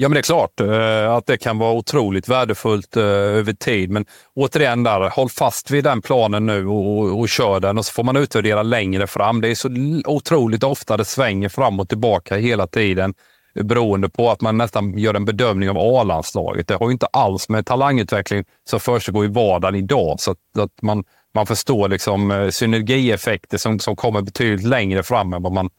Ja, 0.00 0.08
men 0.08 0.14
det 0.14 0.20
är 0.20 0.22
klart 0.22 0.60
eh, 0.60 1.12
att 1.12 1.26
det 1.26 1.38
kan 1.38 1.58
vara 1.58 1.72
otroligt 1.72 2.28
värdefullt 2.28 2.96
eh, 2.96 3.02
över 3.04 3.52
tid. 3.52 3.90
Men 3.90 4.06
återigen, 4.34 4.82
där, 4.82 5.10
håll 5.10 5.28
fast 5.28 5.70
vid 5.70 5.84
den 5.84 6.02
planen 6.02 6.46
nu 6.46 6.66
och, 6.66 6.98
och, 6.98 7.20
och 7.20 7.28
kör 7.28 7.60
den 7.60 7.78
och 7.78 7.86
så 7.86 7.92
får 7.92 8.04
man 8.04 8.16
utvärdera 8.16 8.62
längre 8.62 9.06
fram. 9.06 9.40
Det 9.40 9.48
är 9.48 9.54
så 9.54 9.68
otroligt 10.04 10.64
ofta 10.64 10.96
det 10.96 11.04
svänger 11.04 11.48
fram 11.48 11.80
och 11.80 11.88
tillbaka 11.88 12.36
hela 12.36 12.66
tiden 12.66 13.14
eh, 13.54 13.62
beroende 13.62 14.08
på 14.08 14.30
att 14.30 14.40
man 14.40 14.58
nästan 14.58 14.98
gör 14.98 15.14
en 15.14 15.24
bedömning 15.24 15.70
av 15.70 15.78
A-landslaget. 15.78 16.68
Det 16.68 16.74
har 16.74 16.86
ju 16.86 16.92
inte 16.92 17.06
alls 17.06 17.48
med 17.48 17.66
talangutveckling 17.66 18.44
som 18.64 18.80
försiggår 18.80 19.24
i 19.24 19.28
vardagen 19.28 19.74
idag. 19.74 20.20
Så 20.20 20.30
att, 20.30 20.58
att 20.58 20.82
man, 20.82 21.04
man 21.34 21.46
förstår 21.46 21.88
liksom 21.88 22.30
eh, 22.30 22.48
synergieffekter 22.48 23.58
som, 23.58 23.78
som 23.78 23.96
kommer 23.96 24.22
betydligt 24.22 24.66
längre 24.66 25.02
fram 25.02 25.32
än 25.32 25.42
vad 25.42 25.52
man 25.52 25.70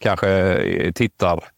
kanske 0.00 0.28
eh, 0.28 0.92
tittar 0.92 1.55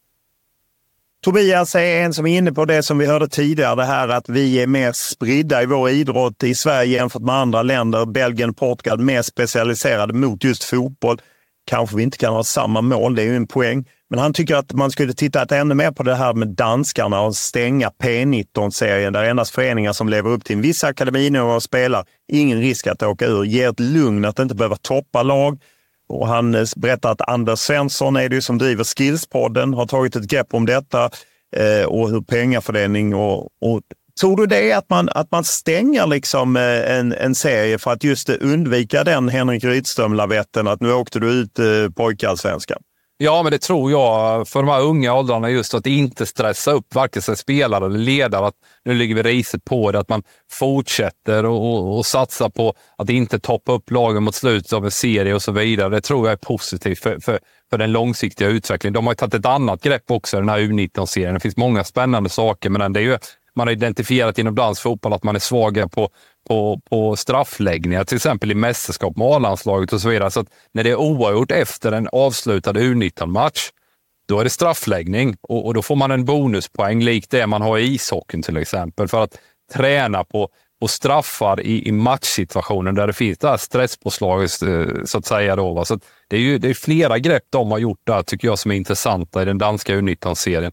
Tobias 1.25 1.75
är 1.75 2.05
en 2.05 2.15
som 2.15 2.27
är 2.27 2.39
inne 2.39 2.53
på 2.53 2.65
det 2.65 2.83
som 2.83 2.99
vi 2.99 3.07
hörde 3.07 3.29
tidigare, 3.29 3.75
det 3.75 3.85
här 3.85 4.09
att 4.09 4.29
vi 4.29 4.63
är 4.63 4.67
mer 4.67 4.93
spridda 4.93 5.63
i 5.63 5.67
vår 5.67 5.91
idrott 5.91 6.43
i 6.43 6.55
Sverige 6.55 6.97
jämfört 6.97 7.23
med 7.23 7.35
andra 7.35 7.63
länder. 7.63 8.07
Belgien, 8.07 8.55
Portugal 8.55 8.99
mer 8.99 9.23
specialiserade 9.23 10.13
mot 10.15 10.45
just 10.45 10.65
fotboll. 10.65 11.21
Kanske 11.67 11.97
vi 11.97 12.03
inte 12.03 12.19
kan 12.19 12.33
ha 12.33 12.45
samma 12.45 12.81
mål, 12.81 13.15
det 13.15 13.23
är 13.23 13.27
ju 13.27 13.37
en 13.37 13.47
poäng. 13.47 13.85
Men 14.11 14.19
han 14.19 14.33
tycker 14.33 14.57
att 14.57 14.73
man 14.73 14.91
skulle 14.91 15.13
titta 15.13 15.57
ännu 15.57 15.75
mer 15.75 15.91
på 15.91 16.03
det 16.03 16.15
här 16.15 16.35
med 16.35 16.49
danskarna 16.49 17.21
och 17.21 17.37
stänga 17.37 17.89
P19-serien 17.89 19.13
där 19.13 19.25
endast 19.25 19.55
föreningar 19.55 19.93
som 19.93 20.09
lever 20.09 20.31
upp 20.31 20.45
till 20.45 20.57
en 20.57 20.63
viss 20.63 20.85
akademinivå 20.85 21.61
spelar. 21.61 22.05
Ingen 22.33 22.61
risk 22.61 22.87
att 22.87 23.03
åka 23.03 23.27
ur. 23.27 23.45
Ger 23.45 23.69
ett 23.69 23.81
lugn 23.81 24.25
att 24.25 24.39
inte 24.39 24.55
behöva 24.55 24.77
toppa 24.77 25.23
lag. 25.23 25.59
Och 26.09 26.29
han 26.29 26.67
berättar 26.77 27.13
att 27.13 27.29
Anders 27.29 27.59
Svensson 27.59 28.17
är 28.17 28.29
det 28.29 28.43
som 28.43 28.59
driver 28.59 28.85
Skillspodden, 28.85 29.75
har 29.75 29.87
tagit 29.87 30.17
ett 30.17 30.27
grepp 30.27 30.55
om 30.55 30.67
detta 30.67 31.11
eh, 31.57 31.87
och 31.87 32.11
hur 32.11 32.21
pengafördelning 32.21 33.15
och, 33.15 33.45
och 33.45 33.83
Tror 34.21 34.37
du 34.37 34.47
det 34.47 34.73
att 34.73 34.91
man, 34.91 35.09
att 35.09 35.31
man 35.31 35.45
stänger 35.45 36.07
liksom 36.07 36.57
eh, 36.57 36.97
en, 36.99 37.13
en 37.13 37.35
serie 37.35 37.79
för 37.79 37.93
att 37.93 38.05
just 38.05 38.29
undvika 38.29 39.05
den 39.05 39.29
Henrik 39.29 39.65
Rydström-lavetten, 39.65 40.69
att 40.69 40.81
nu 40.81 40.93
åkte 40.93 41.21
du 41.21 41.31
ut 41.31 41.59
eh, 41.59 41.65
pojkallsvenskan? 41.97 42.79
Ja, 43.21 43.43
men 43.43 43.53
det 43.53 43.59
tror 43.59 43.91
jag 43.91 44.49
för 44.49 44.63
de 44.63 44.69
här 44.69 44.81
unga 44.81 45.15
åldrarna, 45.15 45.51
just 45.51 45.75
att 45.75 45.87
inte 45.87 46.27
stressa 46.27 46.73
upp 46.73 46.95
varken 46.95 47.23
sig 47.23 47.37
spelare 47.37 47.87
eller 47.87 47.99
ledare. 47.99 48.47
Att 48.47 48.55
nu 48.85 48.95
ligger 48.95 49.15
vi 49.15 49.23
riset 49.23 49.65
på 49.65 49.93
det, 49.93 49.99
att 49.99 50.09
man 50.09 50.23
fortsätter 50.51 51.47
och, 51.47 51.75
och, 51.75 51.97
och 51.97 52.07
satsa 52.07 52.51
på 52.51 52.75
att 52.99 53.11
inte 53.11 53.39
toppa 53.39 53.73
upp 53.73 53.91
lagen 53.91 54.23
mot 54.23 54.35
slutet 54.35 54.73
av 54.73 54.85
en 54.85 54.91
serie 54.91 55.35
och 55.35 55.43
så 55.43 55.53
vidare. 55.53 55.89
Det 55.89 56.01
tror 56.01 56.27
jag 56.27 56.33
är 56.33 56.37
positivt 56.37 56.99
för, 56.99 57.21
för, 57.21 57.39
för 57.71 57.79
den 57.79 57.93
långsiktiga 57.93 58.49
utvecklingen. 58.49 58.95
De 58.95 59.07
har 59.07 59.15
tagit 59.15 59.35
ett 59.35 59.47
annat 59.47 59.83
grepp 59.83 60.11
också 60.11 60.37
i 60.37 60.41
den 60.41 60.49
här 60.49 60.59
U19-serien. 60.59 61.35
Det 61.35 61.41
finns 61.41 61.57
många 61.57 61.85
spännande 61.85 62.31
saker, 62.31 62.71
men 62.71 62.93
det 62.93 63.01
är 63.01 63.05
ju 63.05 63.19
man 63.59 63.67
har 63.67 63.73
identifierat 63.73 64.39
inom 64.39 64.55
dansk 64.55 64.83
fotboll 64.83 65.13
att 65.13 65.23
man 65.23 65.37
är 65.37 65.41
svaga 65.41 65.89
på, 65.89 66.11
på, 66.49 66.81
på 66.91 67.17
straffläggningar, 67.17 68.05
till 68.05 68.17
exempel 68.17 68.51
i 68.51 68.55
mästerskap 68.55 69.17
med 69.17 69.27
A-landslaget 69.27 69.93
och 69.93 70.01
så 70.01 70.09
vidare. 70.09 70.31
Så 70.31 70.45
när 70.73 70.85
det 70.85 70.91
är 70.91 70.97
oavgjort 70.97 71.53
efter 71.53 71.93
en 71.93 72.09
avslutad 72.13 72.73
U19-match, 72.73 73.71
då 74.29 74.41
är 74.41 74.45
det 74.45 74.51
straffläggning 74.51 75.37
och, 75.43 75.67
och, 75.67 75.75
då 75.75 75.83
får 75.83 75.97
man 75.97 76.11
en 76.11 76.25
bonuspoäng 76.25 77.03
likt 77.03 77.31
det 77.31 77.47
man 77.47 77.63
har 77.63 77.79
i 77.79 77.95
ishockeyn 77.95 78.43
till 78.43 78.57
exempel 78.57 79.09
för 79.09 79.25
att 79.25 79.39
träna 79.75 80.25
på, 80.25 80.49
på 80.81 80.89
straffar 80.89 81.61
i, 81.61 81.89
i 81.89 81.93
matchsituationen 81.93 82.95
där 82.95 83.07
det 83.07 83.13
finns 83.13 83.39
det 83.39 83.49
här 83.49 83.57
stresspåslaget 83.57 84.63
eh, 84.63 85.05
så 85.05 85.19
att 85.19 85.27
säga. 85.27 85.57
Då, 85.57 85.85
så 85.85 85.99
det 86.29 86.37
är 86.37 86.41
ju 86.41 86.59
det 86.59 86.69
är 86.69 86.75
flera 86.75 87.19
grepp 87.19 87.45
de 87.51 87.71
har 87.71 87.79
gjort 87.79 88.01
där 88.05 88.23
tycker 88.23 88.49
jag 88.49 88.59
som 88.59 88.71
är 88.71 88.77
intressanta 88.77 89.43
i 89.43 89.45
den 89.45 89.59
danska 89.59 89.95
U19-serien. 89.95 90.73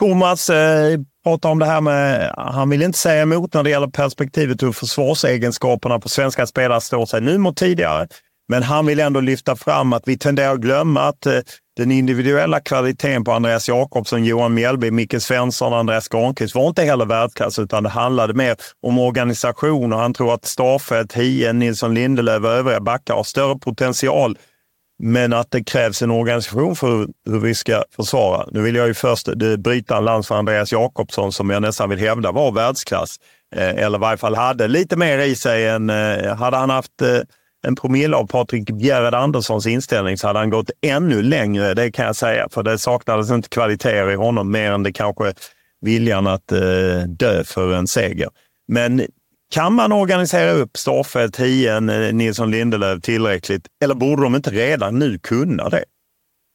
Thomas, 0.00 0.50
eh, 0.50 0.98
pratar 1.24 1.48
om 1.48 1.58
det 1.58 1.66
här 1.66 1.80
med, 1.80 2.34
han 2.36 2.70
vill 2.70 2.82
inte 2.82 2.98
säga 2.98 3.22
emot 3.22 3.54
när 3.54 3.62
det 3.62 3.70
gäller 3.70 3.86
perspektivet 3.86 4.62
hur 4.62 4.72
försvarsegenskaperna 4.72 5.98
på 5.98 6.08
svenska 6.08 6.46
spelare 6.46 6.80
står 6.80 7.06
sig 7.06 7.20
nu 7.20 7.38
mot 7.38 7.56
tidigare. 7.56 8.08
Men 8.48 8.62
han 8.62 8.86
vill 8.86 9.00
ändå 9.00 9.20
lyfta 9.20 9.56
fram 9.56 9.92
att 9.92 10.02
vi 10.06 10.18
tenderar 10.18 10.52
att 10.52 10.60
glömma 10.60 11.00
att 11.00 11.26
eh, 11.26 11.38
den 11.76 11.90
individuella 11.90 12.60
kvaliteten 12.60 13.24
på 13.24 13.32
Andreas 13.32 13.68
Jakobsson, 13.68 14.24
Johan 14.24 14.54
Mjällby, 14.54 14.90
Micke 14.90 15.22
Svensson 15.22 15.72
och 15.72 15.78
Andreas 15.78 16.08
Granqvist 16.08 16.54
var 16.54 16.68
inte 16.68 16.82
heller 16.82 17.04
världsklass, 17.04 17.58
utan 17.58 17.82
det 17.82 17.88
handlade 17.88 18.34
mer 18.34 18.56
om 18.82 18.98
organisation 18.98 19.92
och 19.92 19.98
han 19.98 20.14
tror 20.14 20.34
att 20.34 20.44
Staffet, 20.44 21.12
Hien, 21.12 21.58
Nilsson 21.58 21.94
Lindelöf 21.94 22.44
och 22.44 22.50
övriga 22.50 22.80
backar 22.80 23.14
har 23.14 23.24
större 23.24 23.58
potential 23.58 24.38
men 25.02 25.32
att 25.32 25.50
det 25.50 25.64
krävs 25.64 26.02
en 26.02 26.10
organisation 26.10 26.76
för 26.76 27.08
hur 27.26 27.40
vi 27.40 27.54
ska 27.54 27.84
försvara. 27.96 28.46
Nu 28.50 28.62
vill 28.62 28.74
jag 28.74 28.86
ju 28.86 28.94
först 28.94 29.28
eh, 29.28 29.56
bryta 29.58 29.96
en 29.96 30.04
lans 30.04 30.28
för 30.28 30.34
Andreas 30.34 30.72
Jakobsson 30.72 31.32
som 31.32 31.50
jag 31.50 31.62
nästan 31.62 31.90
vill 31.90 31.98
hävda 31.98 32.32
var 32.32 32.52
världsklass. 32.52 33.16
Eh, 33.56 33.68
eller 33.68 33.98
i 33.98 34.00
varje 34.00 34.16
fall 34.16 34.34
hade 34.34 34.68
lite 34.68 34.96
mer 34.96 35.18
i 35.18 35.36
sig 35.36 35.68
än... 35.68 35.90
Eh, 35.90 36.36
hade 36.36 36.56
han 36.56 36.70
haft 36.70 37.02
en 37.66 37.76
promille 37.76 38.16
av 38.16 38.26
Patrik 38.26 38.70
Bjerred 38.70 39.14
Anderssons 39.14 39.66
inställning 39.66 40.16
så 40.16 40.26
hade 40.26 40.38
han 40.38 40.50
gått 40.50 40.70
ännu 40.82 41.22
längre, 41.22 41.74
det 41.74 41.92
kan 41.92 42.06
jag 42.06 42.16
säga. 42.16 42.48
För 42.50 42.62
det 42.62 42.78
saknades 42.78 43.30
inte 43.30 43.48
kvaliteter 43.48 44.10
i 44.10 44.14
honom 44.14 44.50
mer 44.50 44.72
än 44.72 44.82
det 44.82 44.92
kanske 44.92 45.32
viljan 45.80 46.26
att 46.26 46.46
dö 47.06 47.44
för 47.44 47.74
en 47.74 47.86
seger. 47.86 48.28
Men 48.68 49.06
kan 49.50 49.74
man 49.74 49.92
organisera 49.92 50.50
upp 50.50 50.76
Starfelt, 50.76 51.40
Hien, 51.40 51.88
eh, 51.88 52.12
Nilsson 52.12 52.50
Lindelöf 52.50 53.02
tillräckligt? 53.02 53.66
Eller 53.84 53.94
borde 53.94 54.22
de 54.22 54.34
inte 54.34 54.50
redan 54.50 54.98
nu 54.98 55.18
kunna 55.18 55.68
det? 55.68 55.84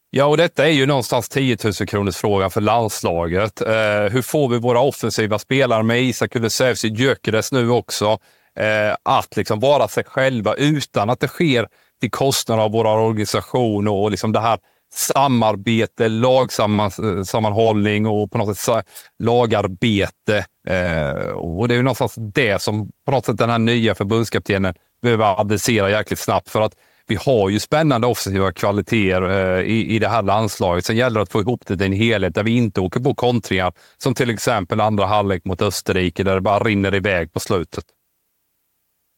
Ja, 0.09 0.25
och 0.25 0.37
detta 0.37 0.65
är 0.67 0.71
ju 0.71 0.85
någonstans 0.85 1.29
10 1.29 1.57
000 1.63 1.73
kronors 1.73 2.15
fråga 2.15 2.49
för 2.49 2.61
landslaget. 2.61 3.61
Eh, 3.61 4.11
hur 4.11 4.21
får 4.21 4.49
vi 4.49 4.59
våra 4.59 4.79
offensiva 4.79 5.39
spelare 5.39 5.83
med 5.83 6.03
Isak 6.03 6.31
Kulusevski, 6.31 6.87
Gyökeres 6.87 7.51
nu 7.51 7.69
också, 7.69 8.17
eh, 8.59 8.95
att 9.03 9.37
liksom 9.37 9.59
vara 9.59 9.87
sig 9.87 10.03
själva 10.03 10.53
utan 10.53 11.09
att 11.09 11.19
det 11.19 11.27
sker 11.27 11.67
till 12.01 12.11
kostnad 12.11 12.59
av 12.59 12.71
vår 12.71 12.85
organisation 12.85 13.87
och 13.87 14.11
liksom 14.11 14.31
det 14.31 14.39
här 14.39 14.59
samarbete, 14.93 16.07
lagsammanhållning 16.07 18.05
eh, 18.05 18.11
och 18.11 18.31
på 18.31 18.37
något 18.37 18.57
sätt 18.57 18.85
lagarbete. 19.19 20.45
Eh, 20.65 21.27
och 21.31 21.67
det 21.67 21.73
är 21.73 21.77
ju 21.77 21.83
någonstans 21.83 22.15
det 22.17 22.61
som 22.61 22.91
på 23.05 23.11
något 23.11 23.25
sätt 23.25 23.37
den 23.37 23.49
här 23.49 23.59
nya 23.59 23.95
förbundskaptenen 23.95 24.73
behöver 25.01 25.41
adressera 25.41 25.89
jäkligt 25.89 26.19
snabbt. 26.19 26.49
För 26.49 26.61
att 26.61 26.73
vi 27.07 27.15
har 27.15 27.49
ju 27.49 27.59
spännande 27.59 28.07
offensiva 28.07 28.51
kvaliteter 28.51 29.57
eh, 29.57 29.61
i, 29.61 29.95
i 29.95 29.99
det 29.99 30.07
här 30.07 30.21
landslaget. 30.21 30.85
Sen 30.85 30.97
gäller 30.97 31.19
det 31.19 31.23
att 31.23 31.31
få 31.31 31.41
ihop 31.41 31.61
det 31.65 31.77
till 31.77 31.85
en 31.85 31.93
helhet 31.93 32.35
där 32.35 32.43
vi 32.43 32.51
inte 32.51 32.81
åker 32.81 32.99
på 32.99 33.15
kontringar 33.15 33.73
som 33.97 34.13
till 34.13 34.29
exempel 34.29 34.81
andra 34.81 35.05
halvlek 35.05 35.45
mot 35.45 35.61
Österrike 35.61 36.23
där 36.23 36.35
det 36.35 36.41
bara 36.41 36.59
rinner 36.59 36.95
iväg 36.95 37.33
på 37.33 37.39
slutet. 37.39 37.83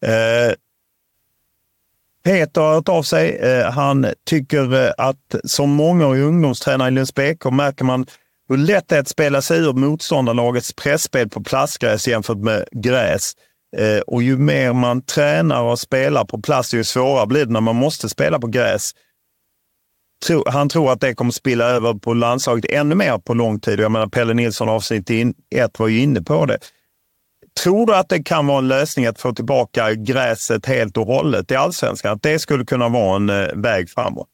Eh, 0.06 0.56
Peter 2.24 2.62
har 2.62 2.74
hört 2.74 2.90
av 2.90 3.04
sig. 3.04 3.38
Eh, 3.38 3.72
han 3.72 4.08
tycker 4.26 4.86
eh, 4.86 4.92
att 4.98 5.36
som 5.44 5.70
många 5.70 6.06
ungdomstränare 6.06 6.88
i 6.88 6.92
Lunds 6.92 7.14
BK 7.14 7.52
märker 7.52 7.86
man 7.86 8.06
hur 8.50 8.58
lätt 8.58 8.88
det 8.88 8.96
är 8.96 9.00
att 9.00 9.08
spela 9.08 9.42
sig 9.42 9.60
ur 9.60 9.74
motståndarlagets 9.74 10.74
pressspel 10.74 11.30
på 11.30 11.44
plastgräs 11.44 12.08
jämfört 12.08 12.38
med 12.38 12.66
gräs. 12.72 13.34
Eh, 13.78 14.00
och 14.00 14.24
ju 14.24 14.38
mer 14.38 14.74
man 14.74 15.02
tränar 15.02 15.62
och 15.62 15.80
spelar 15.80 16.26
på 16.26 16.42
plast, 16.42 16.74
ju 16.74 16.84
svårare 16.84 17.28
blir 17.28 17.46
det 17.46 17.52
när 17.52 17.62
man 17.62 17.76
måste 17.76 18.10
spela 18.10 18.40
på 18.40 18.48
gräs. 18.48 18.92
Han 20.46 20.70
tror 20.70 20.92
att 20.92 21.02
det 21.02 21.16
kommer 21.16 21.32
spilla 21.32 21.66
över 21.66 21.94
på 21.94 22.14
landslaget 22.14 22.66
ännu 22.72 22.96
mer 22.96 23.18
på 23.18 23.34
lång 23.34 23.60
tid. 23.60 23.80
Jag 23.80 23.92
menar, 23.92 24.08
Pelle 24.08 24.34
Nilsson 24.34 24.70
avsnitt 24.70 25.10
1 25.56 25.80
var 25.80 25.88
ju 25.88 26.00
inne 26.00 26.22
på 26.22 26.46
det. 26.46 26.58
Tror 27.64 27.86
du 27.86 27.96
att 27.96 28.10
det 28.10 28.24
kan 28.24 28.48
vara 28.48 28.58
en 28.58 28.68
lösning 28.68 29.06
att 29.06 29.22
få 29.22 29.34
tillbaka 29.34 29.94
gräset 29.94 30.66
helt 30.66 30.98
och 30.98 31.06
hållet 31.06 31.52
i 31.52 31.56
allsvenskan? 31.56 32.14
Att 32.14 32.24
det 32.24 32.40
skulle 32.40 32.66
kunna 32.66 32.90
vara 32.90 33.16
en 33.16 33.30
eh, 33.30 33.48
väg 33.56 33.90
framåt? 33.90 34.28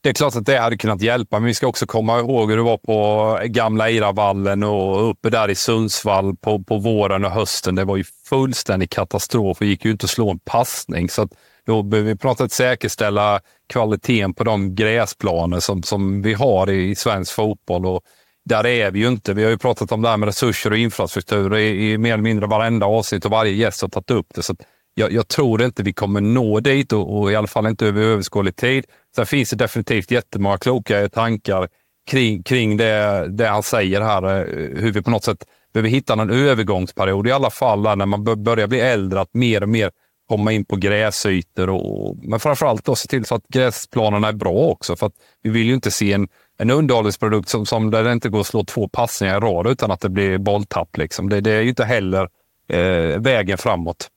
Det 0.00 0.08
är 0.08 0.12
klart 0.12 0.36
att 0.36 0.46
det 0.46 0.58
hade 0.58 0.76
kunnat 0.76 1.02
hjälpa, 1.02 1.38
men 1.38 1.46
vi 1.46 1.54
ska 1.54 1.66
också 1.66 1.86
komma 1.86 2.18
ihåg 2.18 2.50
hur 2.50 2.56
det 2.56 2.62
var 2.62 2.78
på 2.78 3.38
gamla 3.44 3.88
Eiravallen 3.88 4.62
och 4.62 5.10
uppe 5.10 5.30
där 5.30 5.50
i 5.50 5.54
Sundsvall 5.54 6.36
på, 6.36 6.62
på 6.62 6.78
våren 6.78 7.24
och 7.24 7.30
hösten. 7.30 7.74
Det 7.74 7.84
var 7.84 7.96
ju 7.96 8.04
fullständig 8.28 8.90
katastrof 8.90 9.60
och 9.60 9.66
gick 9.66 9.84
ju 9.84 9.90
inte 9.90 10.04
att 10.04 10.10
slå 10.10 10.30
en 10.30 10.38
passning. 10.38 11.08
Så 11.08 11.28
då 11.66 11.82
behöver 11.82 12.10
vi 12.10 12.16
på 12.16 12.28
något 12.28 12.38
sätt 12.38 12.52
säkerställa 12.52 13.40
kvaliteten 13.68 14.34
på 14.34 14.44
de 14.44 14.74
gräsplaner 14.74 15.60
som, 15.60 15.82
som 15.82 16.22
vi 16.22 16.34
har 16.34 16.70
i, 16.70 16.90
i 16.90 16.94
svensk 16.94 17.34
fotboll. 17.34 17.86
Och 17.86 18.02
där 18.44 18.66
är 18.66 18.90
vi 18.90 18.98
ju 18.98 19.08
inte. 19.08 19.34
Vi 19.34 19.44
har 19.44 19.50
ju 19.50 19.58
pratat 19.58 19.92
om 19.92 20.02
det 20.02 20.08
här 20.08 20.16
med 20.16 20.26
resurser 20.26 20.70
och 20.70 20.78
infrastruktur 20.78 21.56
i, 21.56 21.92
i 21.92 21.98
mer 21.98 22.12
eller 22.12 22.22
mindre 22.22 22.46
varenda 22.46 22.86
avsnitt 22.86 23.24
och 23.24 23.30
varje 23.30 23.52
gäst 23.52 23.82
har 23.82 23.88
tagit 23.88 24.10
upp 24.10 24.26
det. 24.34 24.42
Så 24.42 24.56
jag, 24.98 25.12
jag, 25.12 25.28
tror 25.28 25.62
inte 25.62 25.82
vi 25.82 25.92
kommer 25.92 26.20
nå 26.20 26.60
dit 26.60 26.92
och, 26.92 27.18
och, 27.18 27.32
i 27.32 27.36
alla 27.36 27.46
fall 27.46 27.66
inte 27.66 27.86
över 27.86 28.02
överskådlig 28.02 28.56
tid. 28.56 28.84
Sen 29.16 29.26
finns 29.26 29.50
det 29.50 29.56
definitivt 29.56 30.10
jättemånga 30.10 30.58
kloka 30.58 31.08
tankar 31.08 31.68
kring, 32.10 32.42
kring 32.42 32.76
det, 32.76 33.26
det 33.28 33.46
han 33.46 33.62
säger 33.62 34.00
här, 34.00 34.22
eh, 34.22 34.80
hur 34.80 34.92
vi 34.92 35.02
på 35.02 35.10
något 35.10 35.24
sätt 35.24 35.44
behöver 35.72 35.88
hitta 35.88 36.14
någon 36.14 36.30
övergångsperiod 36.30 37.28
i 37.28 37.32
alla 37.32 37.50
fall 37.50 37.82
när 37.82 38.06
man 38.06 38.24
börjar 38.24 38.66
bli 38.66 38.80
äldre, 38.80 39.20
att 39.20 39.34
mer 39.34 39.62
och 39.62 39.68
mer 39.68 39.90
komma 40.28 40.52
in 40.52 40.64
på 40.64 40.76
gräsytor. 40.76 41.70
Och, 41.70 42.16
men 42.22 42.40
framförallt 42.40 42.84
då 42.84 42.94
se 42.94 43.08
till 43.08 43.24
så 43.24 43.34
att 43.34 43.48
gräsplanerna 43.48 44.28
är 44.28 44.32
bra 44.32 44.52
också. 44.52 44.96
För 44.96 45.06
att 45.06 45.14
vi 45.42 45.50
vill 45.50 45.66
ju 45.66 45.74
inte 45.74 45.90
se 45.90 46.12
en, 46.12 46.28
en 46.58 46.70
underhållningsprodukt 46.70 47.48
som, 47.48 47.66
som 47.66 47.90
där 47.90 48.04
det 48.04 48.12
inte 48.12 48.28
går 48.28 48.40
att 48.40 48.46
slå 48.46 48.64
två 48.64 48.88
passningar 48.88 49.36
i 49.36 49.40
rad 49.40 49.66
utan 49.66 49.90
att 49.90 50.00
det 50.00 50.08
blir 50.08 50.38
bolltapp. 50.38 50.96
Liksom. 50.96 51.28
Det, 51.28 51.40
det 51.40 51.50
är 51.50 51.60
ju 51.60 51.68
inte 51.68 51.84
heller 51.84 52.28
eh, 52.68 53.20
vägen 53.20 53.58
framåt. 53.58 54.08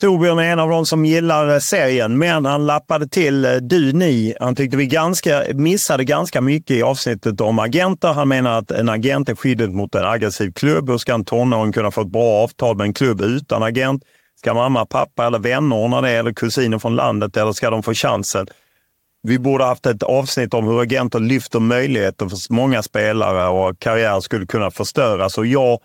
Torbjörn 0.00 0.38
är 0.38 0.52
en 0.52 0.58
av 0.58 0.70
de 0.70 0.86
som 0.86 1.04
gillar 1.04 1.52
eh, 1.52 1.58
serien, 1.58 2.18
men 2.18 2.44
han 2.44 2.66
lappade 2.66 3.08
till 3.08 3.44
eh, 3.44 3.52
du, 3.52 3.92
ni. 3.92 4.34
Han 4.40 4.56
tyckte 4.56 4.76
vi 4.76 4.86
ganska, 4.86 5.42
missade 5.54 6.04
ganska 6.04 6.40
mycket 6.40 6.70
i 6.76 6.82
avsnittet 6.82 7.40
om 7.40 7.58
agenter. 7.58 8.12
Han 8.12 8.28
menar 8.28 8.58
att 8.58 8.70
en 8.70 8.88
agent 8.88 9.28
är 9.28 9.34
skyddet 9.34 9.70
mot 9.70 9.94
en 9.94 10.04
aggressiv 10.04 10.52
klubb. 10.52 10.90
Hur 10.90 10.98
ska 10.98 11.14
en 11.14 11.24
tonåring 11.24 11.72
kunna 11.72 11.90
få 11.90 12.00
ett 12.00 12.08
bra 12.08 12.44
avtal 12.44 12.76
med 12.76 12.84
en 12.84 12.94
klubb 12.94 13.20
utan 13.20 13.62
agent? 13.62 14.02
Ska 14.38 14.54
mamma, 14.54 14.86
pappa 14.86 15.26
eller 15.26 15.38
vänner 15.38 15.76
ordna 15.76 16.00
det 16.00 16.10
eller 16.10 16.32
kusiner 16.32 16.78
från 16.78 16.96
landet 16.96 17.36
eller 17.36 17.52
ska 17.52 17.70
de 17.70 17.82
få 17.82 17.94
chansen? 17.94 18.46
Vi 19.22 19.38
borde 19.38 19.64
haft 19.64 19.86
ett 19.86 20.02
avsnitt 20.02 20.54
om 20.54 20.64
hur 20.64 20.80
agenter 20.80 21.20
lyfter 21.20 21.60
möjligheter 21.60 22.28
för 22.28 22.52
många 22.52 22.82
spelare 22.82 23.48
och 23.48 23.78
karriär 23.78 24.20
skulle 24.20 24.46
kunna 24.46 24.70
förstöras. 24.70 25.38
Och 25.38 25.46
jag 25.46 25.78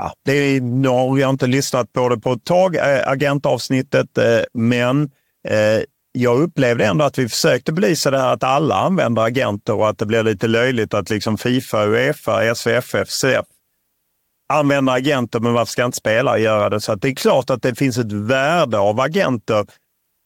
Ja, 0.00 0.12
det 0.24 0.32
är, 0.32 0.60
nu 0.60 0.88
har 0.88 1.18
jag 1.18 1.30
inte 1.30 1.46
lyssnat 1.46 1.92
på 1.92 2.08
det 2.08 2.18
på 2.18 2.32
ett 2.32 2.44
tag, 2.44 2.76
äh, 2.76 3.08
agentavsnittet, 3.08 4.18
äh, 4.18 4.24
men 4.54 5.10
äh, 5.48 5.82
jag 6.12 6.40
upplevde 6.40 6.86
ändå 6.86 7.04
att 7.04 7.18
vi 7.18 7.28
försökte 7.28 7.72
belysa 7.72 8.10
det 8.10 8.18
här 8.18 8.32
att 8.32 8.44
alla 8.44 8.74
använder 8.74 9.22
agenter 9.22 9.74
och 9.74 9.88
att 9.88 9.98
det 9.98 10.06
blir 10.06 10.22
lite 10.22 10.46
löjligt 10.46 10.94
att 10.94 11.10
liksom 11.10 11.38
Fifa, 11.38 11.86
Uefa, 11.86 12.54
SVFF, 12.54 13.08
CF 13.08 13.46
använder 14.52 14.92
agenter, 14.92 15.40
men 15.40 15.52
varför 15.52 15.72
ska 15.72 15.84
inte 15.84 15.98
spelare 15.98 16.40
göra 16.40 16.70
det? 16.70 16.80
Så 16.80 16.94
det 16.94 17.08
är 17.08 17.14
klart 17.14 17.50
att 17.50 17.62
det 17.62 17.74
finns 17.74 17.98
ett 17.98 18.12
värde 18.12 18.78
av 18.78 19.00
agenter. 19.00 19.66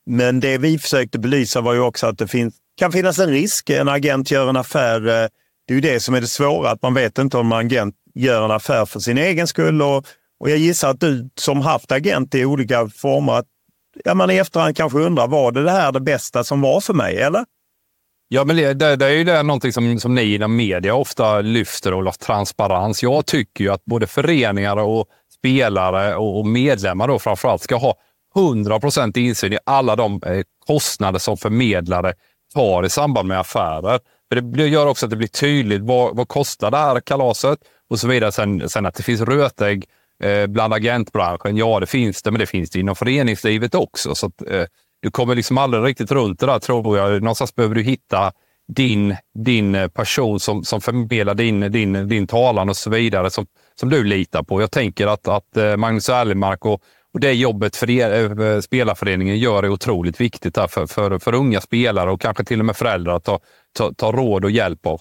Men 0.07 0.41
det 0.41 0.59
vi 0.59 0.79
försökte 0.79 1.19
belysa 1.19 1.61
var 1.61 1.75
ju 1.75 1.81
också 1.81 2.07
att 2.07 2.19
det 2.19 2.29
finns, 2.29 2.55
kan 2.79 2.93
finnas 2.93 3.19
en 3.19 3.31
risk. 3.31 3.71
En 3.71 3.89
agent 3.89 4.31
gör 4.31 4.49
en 4.49 4.57
affär. 4.57 5.01
Det 5.01 5.73
är 5.73 5.75
ju 5.75 5.81
det 5.81 6.01
som 6.01 6.15
är 6.15 6.21
det 6.21 6.27
svåra, 6.27 6.71
att 6.71 6.83
man 6.83 6.95
vet 6.95 7.19
inte 7.19 7.39
om 7.39 7.53
en 7.53 7.59
agent 7.59 7.95
gör 8.15 8.45
en 8.45 8.51
affär 8.51 8.87
för 8.87 9.01
sin 9.01 9.19
egen 9.19 9.47
skull. 9.47 9.83
Och, 9.83 10.07
och 10.41 10.51
jag 10.51 10.59
gissar 10.59 10.91
att 10.91 11.01
du 11.01 11.29
som 11.35 11.61
haft 11.61 11.93
agent 11.93 12.35
i 12.35 12.45
olika 12.45 12.89
former, 12.89 13.33
att 13.33 13.47
ja, 14.05 14.15
man 14.15 14.31
i 14.31 14.37
efterhand 14.37 14.77
kanske 14.77 14.99
undrar, 14.99 15.29
var 15.29 15.53
det 15.53 15.63
det 15.63 15.71
här 15.71 15.93
det 15.93 16.01
bästa 16.01 16.45
som 16.45 16.61
var 16.61 16.81
för 16.81 16.95
mig? 16.95 17.17
Eller? 17.17 17.45
Ja, 18.29 18.45
men 18.45 18.57
det, 18.57 18.97
det, 18.97 19.07
är 19.07 19.11
ju 19.11 19.25
det 19.25 19.43
någonting 19.43 19.73
som, 19.73 20.01
som 20.01 20.15
ni 20.15 20.35
inom 20.35 20.57
media 20.57 20.95
ofta 20.95 21.41
lyfter, 21.41 21.95
Olof, 21.95 22.19
transparens. 22.19 23.03
Jag 23.03 23.27
tycker 23.27 23.65
ju 23.65 23.71
att 23.71 23.85
både 23.85 24.07
föreningar 24.07 24.77
och 24.77 25.07
spelare 25.39 26.17
och, 26.17 26.39
och 26.39 26.47
medlemmar 26.47 27.09
då 27.09 27.19
framförallt 27.19 27.63
ska 27.63 27.77
ha 27.77 27.95
100 28.37 28.81
procent 28.81 29.17
insyn 29.17 29.53
i 29.53 29.59
alla 29.67 29.97
de 29.97 30.23
eh, 30.27 30.43
kostnader 30.67 31.19
som 31.19 31.37
förmedlare 31.37 32.15
tar 32.55 32.85
i 32.85 32.91
samband 32.91 33.29
med 33.29 33.41
affärer. 33.41 34.01
För 34.29 34.41
det 34.41 34.67
gör 34.67 34.87
också 34.87 35.07
att 35.07 35.11
det 35.11 35.17
blir 35.17 35.29
tydligt 35.29 35.83
vad, 35.83 36.17
vad 36.17 36.29
kostar 36.29 36.71
det 36.71 36.77
här 36.77 37.01
kalaset 37.01 37.59
och 37.91 38.01
så 38.01 38.09
vidare. 38.09 38.33
Sen, 38.33 38.69
sen 38.69 38.87
att 38.87 38.95
det 38.95 39.03
finns 39.03 39.21
rötägg 39.21 39.85
eh, 40.23 40.47
bland 40.47 40.75
agentbranschen, 40.75 41.57
ja 41.57 41.81
det 41.81 41.87
finns 41.87 42.23
det, 42.23 42.31
men 42.31 42.39
det 42.39 42.47
finns 42.47 42.71
det 42.71 42.81
inom 42.81 42.97
föreningslivet 42.97 43.75
också. 43.75 44.15
Så 44.15 44.27
att, 44.27 44.43
eh, 44.51 44.65
du 45.03 45.11
kommer 45.11 45.35
liksom 45.35 45.59
aldrig 45.59 45.85
riktigt 45.85 46.11
runt 46.11 46.41
det 46.41 46.47
där 46.47 46.59
tror 46.59 46.99
jag. 46.99 47.23
Någonstans 47.23 47.55
behöver 47.55 47.75
du 47.75 47.83
hitta 47.83 48.33
din, 48.69 49.17
din 49.35 49.75
eh, 49.75 49.89
person 49.89 50.41
som, 50.41 50.65
som 50.65 50.81
förmedlar 50.81 51.35
din, 51.35 51.61
din, 51.61 52.09
din 52.09 52.27
talan 52.27 52.69
och 52.69 52.77
så 52.77 52.91
vidare 52.91 53.31
som, 53.31 53.47
som 53.81 53.89
du 53.89 54.05
litar 54.05 54.43
på. 54.43 54.61
Jag 54.61 54.71
tänker 54.71 55.07
att, 55.07 55.29
att 55.29 55.57
eh, 55.57 55.77
Magnus 55.77 56.09
Erlemark 56.09 56.65
och, 56.65 56.83
och 57.15 57.21
det 57.21 57.33
jobbet 57.33 57.77
för 57.77 57.91
er, 57.91 58.41
eh, 58.43 58.61
spelarföreningen 58.61 59.39
gör 59.39 59.63
är 59.63 59.69
otroligt 59.69 60.21
viktigt 60.21 60.55
för, 60.55 60.87
för, 60.87 61.19
för 61.19 61.35
unga 61.35 61.61
spelare 61.61 62.11
och 62.11 62.21
kanske 62.21 62.45
till 62.45 62.61
och 62.61 62.67
med 62.67 62.77
föräldrar 62.77 63.17
att 63.17 63.25
ta, 63.25 63.41
ta, 63.79 63.93
ta 63.95 64.13
råd 64.13 64.45
och 64.45 64.51
hjälp 64.51 64.87
av. 64.87 65.01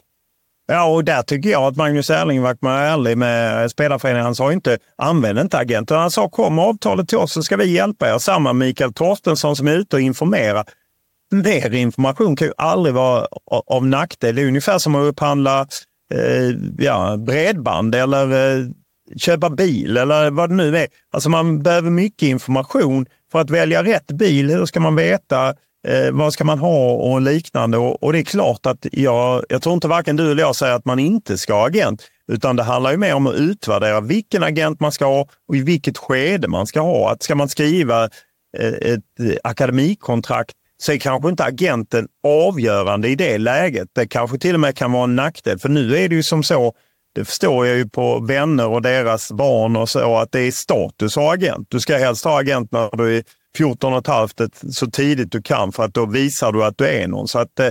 Ja, 0.67 0.85
och 0.85 1.03
där 1.03 1.21
tycker 1.21 1.49
jag 1.49 1.63
att 1.63 1.75
Magnus 1.75 2.09
Erlingmark 2.09 2.57
var 2.61 2.71
ärlig 2.71 3.17
med 3.17 3.71
spelarföreningen. 3.71 4.25
Han 4.25 4.35
sa 4.35 4.53
inte 4.53 4.77
använd 4.97 5.39
inte 5.39 5.57
agenten. 5.57 5.97
Han 5.97 6.11
sa 6.11 6.29
kom 6.29 6.59
avtalet 6.59 7.09
till 7.09 7.17
oss 7.17 7.33
så 7.33 7.43
ska 7.43 7.57
vi 7.57 7.71
hjälpa 7.71 8.13
er. 8.13 8.17
Samma 8.17 8.53
Mikael 8.53 8.93
Torstensson 8.93 9.55
som 9.55 9.67
är 9.67 9.77
ute 9.77 9.95
och 9.95 10.01
informerar. 10.01 10.65
Mer 11.31 11.73
information 11.73 12.35
kan 12.35 12.47
ju 12.47 12.53
aldrig 12.57 12.95
vara 12.95 13.27
av 13.67 13.87
nackdel. 13.87 14.35
Det 14.35 14.41
är 14.41 14.47
ungefär 14.47 14.77
som 14.77 14.95
att 14.95 15.05
upphandla 15.05 15.67
eh, 16.13 16.55
ja, 16.77 17.17
bredband 17.17 17.95
eller 17.95 18.57
eh, 18.59 18.65
köpa 19.17 19.49
bil 19.49 19.97
eller 19.97 20.31
vad 20.31 20.49
det 20.49 20.55
nu 20.55 20.77
är. 20.77 20.87
Alltså 21.11 21.29
man 21.29 21.63
behöver 21.63 21.89
mycket 21.89 22.27
information 22.27 23.05
för 23.31 23.39
att 23.39 23.49
välja 23.49 23.83
rätt 23.83 24.07
bil. 24.07 24.49
Hur 24.49 24.65
ska 24.65 24.79
man 24.79 24.95
veta 24.95 25.55
Eh, 25.87 26.11
vad 26.11 26.33
ska 26.33 26.43
man 26.43 26.59
ha 26.59 26.91
och 26.91 27.21
liknande. 27.21 27.77
Och, 27.77 28.03
och, 28.03 28.13
det 28.13 28.19
är 28.19 28.23
klart 28.23 28.65
att 28.65 28.85
jag, 28.91 29.43
jag 29.49 29.61
tror 29.61 29.73
inte 29.73 29.87
varken 29.87 30.15
du 30.15 30.31
eller 30.31 30.43
jag 30.43 30.55
säger 30.55 30.73
att 30.73 30.85
man 30.85 30.99
inte 30.99 31.37
ska 31.37 31.53
ha 31.53 31.67
agent. 31.67 32.09
Utan 32.31 32.55
det 32.55 32.63
handlar 32.63 32.91
ju 32.91 32.97
mer 32.97 33.15
om 33.15 33.27
att 33.27 33.35
utvärdera 33.35 34.01
vilken 34.01 34.43
agent 34.43 34.79
man 34.79 34.91
ska 34.91 35.05
ha 35.05 35.27
och 35.47 35.55
i 35.55 35.61
vilket 35.61 35.97
skede 35.97 36.47
man 36.47 36.67
ska 36.67 36.81
ha. 36.81 37.11
Att 37.11 37.23
ska 37.23 37.35
man 37.35 37.49
skriva 37.49 38.03
eh, 38.57 38.73
ett 38.73 39.19
eh, 39.19 39.35
akademikontrakt 39.43 40.55
så 40.77 40.91
är 40.91 40.97
kanske 40.97 41.29
inte 41.29 41.43
agenten 41.43 42.07
avgörande 42.27 43.09
i 43.09 43.15
det 43.15 43.37
läget. 43.37 43.87
Det 43.93 44.07
kanske 44.07 44.37
till 44.37 44.53
och 44.53 44.59
med 44.59 44.77
kan 44.77 44.91
vara 44.91 45.03
en 45.03 45.15
nackdel. 45.15 45.59
För 45.59 45.69
nu 45.69 45.97
är 45.97 46.09
det 46.09 46.15
ju 46.15 46.23
som 46.23 46.43
så, 46.43 46.73
det 47.15 47.25
förstår 47.25 47.67
jag 47.67 47.77
ju 47.77 47.89
på 47.89 48.19
vänner 48.19 48.67
och 48.67 48.81
deras 48.81 49.31
barn 49.31 49.75
och 49.75 49.89
så, 49.89 50.17
att 50.17 50.31
det 50.31 50.39
är 50.39 50.51
status 50.51 51.17
att 51.17 51.23
ha 51.23 51.33
agent. 51.33 51.67
Du 51.69 51.79
ska 51.79 51.97
helst 51.97 52.25
ha 52.25 52.39
agent 52.39 52.71
när 52.71 52.97
du 52.97 53.17
är 53.17 53.23
14 53.57 53.93
och 53.93 53.99
ett 53.99 54.07
halvt 54.07 54.41
så 54.71 54.91
tidigt 54.91 55.31
du 55.31 55.41
kan 55.41 55.71
för 55.71 55.83
att 55.83 55.93
då 55.93 56.05
visar 56.05 56.51
du 56.51 56.63
att 56.63 56.77
du 56.77 56.87
är 56.87 57.07
någon. 57.07 57.27
Så 57.27 57.39
att, 57.39 57.59
eh, 57.59 57.69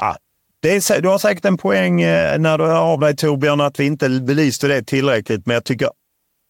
ja, 0.00 0.16
det 0.60 0.90
är, 0.90 1.00
du 1.00 1.08
har 1.08 1.18
säkert 1.18 1.44
en 1.44 1.56
poäng 1.56 2.02
eh, 2.02 2.38
när 2.38 2.58
du 2.58 2.64
hör 2.64 2.80
av 2.80 3.00
dig 3.00 3.16
Torbjörn 3.16 3.60
att 3.60 3.80
vi 3.80 3.84
inte 3.84 4.08
belyste 4.08 4.68
det 4.68 4.82
tillräckligt. 4.82 5.46
Men 5.46 5.54
jag 5.54 5.64
tycker 5.64 5.88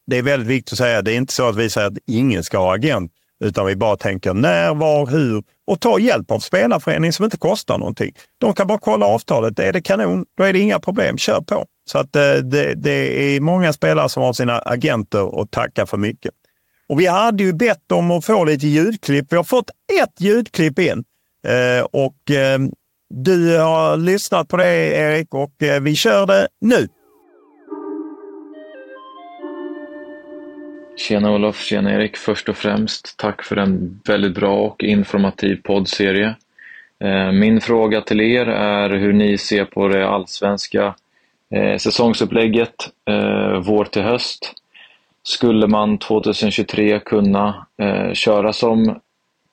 det 0.07 0.19
är 0.19 0.23
väldigt 0.23 0.49
viktigt 0.49 0.73
att 0.73 0.78
säga. 0.78 1.03
Det 1.03 1.12
är 1.12 1.16
inte 1.16 1.32
så 1.32 1.49
att 1.49 1.57
vi 1.57 1.70
säger 1.70 1.86
att 1.86 1.99
ingen 2.07 2.44
ska 2.44 2.59
ha 2.59 2.74
agent. 2.74 3.12
Utan 3.44 3.66
vi 3.66 3.77
bara 3.77 3.97
tänker 3.97 4.35
när, 4.35 4.74
var, 4.74 5.07
hur 5.07 5.43
och 5.66 5.81
ta 5.81 5.99
hjälp 5.99 6.31
av 6.31 6.39
spelarföreningen 6.39 7.12
som 7.12 7.24
inte 7.24 7.36
kostar 7.36 7.78
någonting. 7.78 8.12
De 8.39 8.55
kan 8.55 8.66
bara 8.66 8.78
kolla 8.78 9.07
avtalet. 9.07 9.59
Är 9.59 9.73
det 9.73 9.81
kanon, 9.81 10.24
då 10.36 10.44
är 10.44 10.53
det 10.53 10.59
inga 10.59 10.78
problem. 10.78 11.19
Kör 11.19 11.40
på! 11.40 11.66
Så 11.90 11.99
att 11.99 12.16
eh, 12.16 12.35
det, 12.35 12.74
det 12.74 13.36
är 13.36 13.40
många 13.40 13.73
spelare 13.73 14.09
som 14.09 14.23
har 14.23 14.32
sina 14.32 14.59
agenter 14.59 15.23
och 15.23 15.51
tackar 15.51 15.86
för 15.86 15.97
mycket. 15.97 16.35
Och 16.93 17.01
vi 17.01 17.06
hade 17.06 17.43
ju 17.43 17.52
bett 17.52 17.93
om 17.93 18.10
att 18.10 18.24
få 18.24 18.44
lite 18.44 18.66
ljudklipp. 18.66 19.32
Vi 19.32 19.36
har 19.36 19.44
fått 19.44 19.70
ett 20.02 20.20
ljudklipp 20.20 20.78
in. 20.78 21.05
Eh, 21.47 21.85
och 21.85 22.31
eh, 22.31 22.59
du 23.14 23.59
har 23.59 23.97
lyssnat 23.97 24.48
på 24.48 24.56
det 24.56 24.97
Erik 24.97 25.35
och 25.35 25.62
eh, 25.62 25.81
vi 25.81 25.94
kör 25.94 26.27
det 26.27 26.48
nu. 26.60 26.89
Tjena 30.97 31.32
Olof, 31.32 31.60
tjena 31.60 31.94
Erik. 31.94 32.16
Först 32.16 32.48
och 32.48 32.56
främst 32.56 33.14
tack 33.16 33.43
för 33.43 33.56
en 33.56 34.01
väldigt 34.05 34.35
bra 34.35 34.59
och 34.59 34.85
informativ 34.85 35.56
poddserie. 35.62 36.36
Eh, 37.05 37.32
min 37.32 37.60
fråga 37.60 38.01
till 38.01 38.20
er 38.20 38.47
är 38.47 38.90
hur 38.90 39.12
ni 39.12 39.39
ser 39.39 39.64
på 39.64 39.89
det 39.89 40.09
allsvenska 40.09 40.94
eh, 41.55 41.77
säsongsupplägget 41.77 42.74
eh, 43.09 43.60
vår 43.60 43.85
till 43.85 44.02
höst 44.02 44.61
skulle 45.23 45.66
man 45.66 45.99
2023 45.99 47.01
kunna 47.01 47.66
eh, 47.77 48.12
köra 48.12 48.53
som 48.53 49.01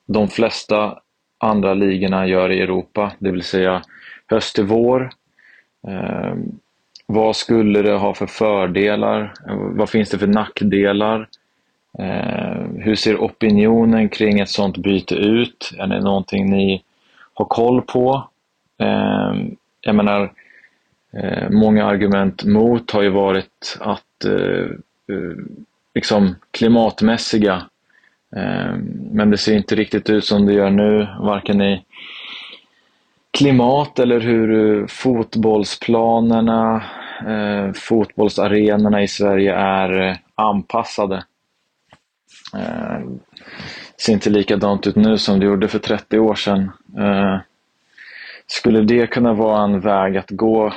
de 0.06 0.28
flesta 0.28 0.98
andra 1.38 1.74
ligorna 1.74 2.26
gör 2.26 2.50
i 2.52 2.60
Europa, 2.60 3.12
det 3.18 3.30
vill 3.30 3.42
säga 3.42 3.82
höst 4.26 4.54
till 4.54 4.64
vår. 4.64 5.10
Eh, 5.88 6.34
vad 7.06 7.36
skulle 7.36 7.82
det 7.82 7.92
ha 7.92 8.14
för 8.14 8.26
fördelar? 8.26 9.32
Vad 9.76 9.90
finns 9.90 10.10
det 10.10 10.18
för 10.18 10.26
nackdelar? 10.26 11.28
Eh, 11.98 12.62
hur 12.76 12.94
ser 12.94 13.16
opinionen 13.16 14.08
kring 14.08 14.40
ett 14.40 14.48
sådant 14.48 14.76
byte 14.76 15.14
ut? 15.14 15.72
Är 15.78 15.86
det 15.86 16.00
någonting 16.00 16.50
ni 16.50 16.82
har 17.34 17.44
koll 17.44 17.82
på? 17.82 18.28
Eh, 18.78 19.34
jag 19.80 19.94
menar, 19.94 20.32
eh, 21.12 21.50
många 21.50 21.86
argument 21.86 22.44
mot 22.44 22.90
har 22.90 23.02
ju 23.02 23.10
varit 23.10 23.78
att 23.80 24.24
eh, 24.24 24.66
Eh, 25.10 25.36
liksom 25.94 26.36
klimatmässiga. 26.50 27.54
Eh, 28.36 28.74
men 29.12 29.30
det 29.30 29.38
ser 29.38 29.56
inte 29.56 29.74
riktigt 29.74 30.10
ut 30.10 30.24
som 30.24 30.46
det 30.46 30.52
gör 30.52 30.70
nu, 30.70 31.08
varken 31.20 31.62
i 31.62 31.84
klimat 33.38 33.98
eller 33.98 34.20
hur 34.20 34.80
eh, 34.80 34.86
fotbollsplanerna, 34.86 36.82
fotbollsarenorna 37.74 39.02
i 39.02 39.08
Sverige 39.08 39.54
är 39.54 40.18
anpassade. 40.34 41.24
Det 42.52 44.02
ser 44.02 44.12
inte 44.12 44.30
likadant 44.30 44.86
ut 44.86 44.96
nu 44.96 45.18
som 45.18 45.40
det 45.40 45.46
gjorde 45.46 45.68
för 45.68 45.78
30 45.78 46.18
år 46.18 46.34
sedan. 46.34 46.70
Skulle 48.46 48.80
det 48.80 49.06
kunna 49.06 49.34
vara 49.34 49.64
en 49.64 49.80
väg 49.80 50.16
att 50.16 50.30
gå 50.30 50.72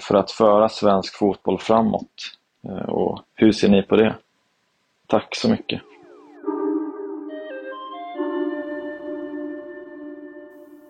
för 0.00 0.14
att 0.14 0.30
föra 0.30 0.68
svensk 0.68 1.18
fotboll 1.18 1.58
framåt? 1.58 2.36
Eh, 2.68 2.88
och 2.88 3.20
hur 3.34 3.52
ser 3.52 3.68
ni 3.68 3.82
på 3.82 3.96
det? 3.96 4.14
Tack 5.06 5.36
så 5.36 5.48
mycket. 5.48 5.80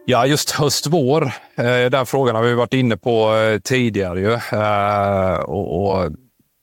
Ja, 0.07 0.27
just 0.27 0.51
höst-vår. 0.51 1.23
Eh, 1.55 1.91
den 1.91 2.07
frågan 2.07 2.37
har 2.37 2.43
vi 2.43 2.55
varit 2.55 2.75
inne 2.75 2.97
på 2.97 3.35
eh, 3.35 3.59
tidigare. 3.59 4.21
Ju. 4.21 4.33
Och, 5.45 5.83
och, 5.83 6.13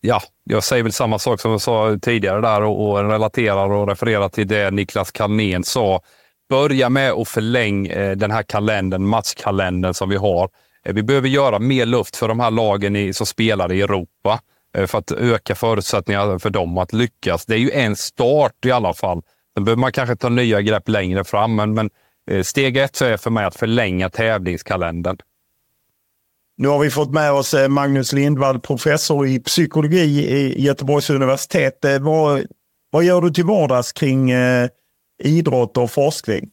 ja, 0.02 0.22
jag 0.44 0.64
säger 0.64 0.84
väl 0.84 0.92
samma 0.92 1.20
sak 1.20 1.40
som 1.42 1.52
jag 1.52 1.62
sa 1.62 1.98
tidigare 2.02 2.42
där 2.42 2.62
och, 2.62 2.90
och 2.90 3.10
relaterar 3.10 3.72
och 3.72 3.88
refererar 3.88 4.30
till 4.30 4.48
det 4.48 4.72
Niklas 4.72 5.12
Kalmén 5.12 5.64
sa. 5.64 6.02
Börja 6.50 6.90
med 6.90 7.12
att 7.12 7.28
förlänga 7.28 8.16
den 8.16 8.32
här 8.32 8.44
kalendern, 8.44 9.06
matchkalendern 9.06 9.94
som 9.94 10.10
vi 10.10 10.16
har. 10.16 10.50
Vi 10.84 11.04
behöver 11.04 11.28
göra 11.28 11.60
mer 11.60 11.86
luft 11.86 12.16
för 12.16 12.28
de 12.28 12.40
här 12.40 12.52
lagen 12.52 12.96
i, 12.96 13.14
som 13.14 13.26
spelar 13.26 13.72
i 13.72 13.82
Europa 13.82 14.40
Eh, 14.78 14.88
för 14.88 14.98
att 14.98 15.12
öka 15.12 15.56
förutsättningarna 15.56 16.40
för 16.40 16.50
dem 16.50 16.78
att 16.78 16.94
lyckas. 16.94 17.46
Det 17.46 17.54
är 17.54 17.60
ju 17.60 17.72
en 17.72 17.96
start 17.96 18.66
i 18.66 18.72
alla 18.72 18.94
fall. 18.94 19.22
Sen 19.54 19.64
behöver 19.64 19.82
man 19.82 19.92
kanske 19.92 20.16
ta 20.16 20.30
nya 20.30 20.62
grepp 20.62 20.90
längre 20.90 21.24
fram, 21.24 21.56
men, 21.56 21.74
men 21.74 21.90
eh, 22.32 22.44
steg 22.44 22.78
ett 22.78 23.02
är 23.02 23.18
för 23.18 23.30
mig 23.30 23.46
att 23.46 23.56
förlänga 23.56 24.10
tävlingskalendern. 24.10 25.18
Nu 26.58 26.68
har 26.68 26.80
vi 26.80 26.90
fått 26.90 27.12
med 27.12 27.32
oss 27.32 27.54
eh, 27.54 27.68
Magnus 27.68 28.14
Lindvall, 28.14 28.60
professor 28.60 29.28
i 29.28 29.40
psykologi 29.40 30.28
i 30.30 30.62
Göteborgs 30.62 31.10
universitet. 31.10 31.86
Vad, 32.00 32.46
vad 32.90 33.04
gör 33.04 33.22
du 33.22 33.30
till 33.30 33.46
vardags 33.46 33.92
kring 33.94 34.32
eh, 34.32 34.70
idrott 35.24 35.78
och 35.78 35.92
forskning? 35.92 36.50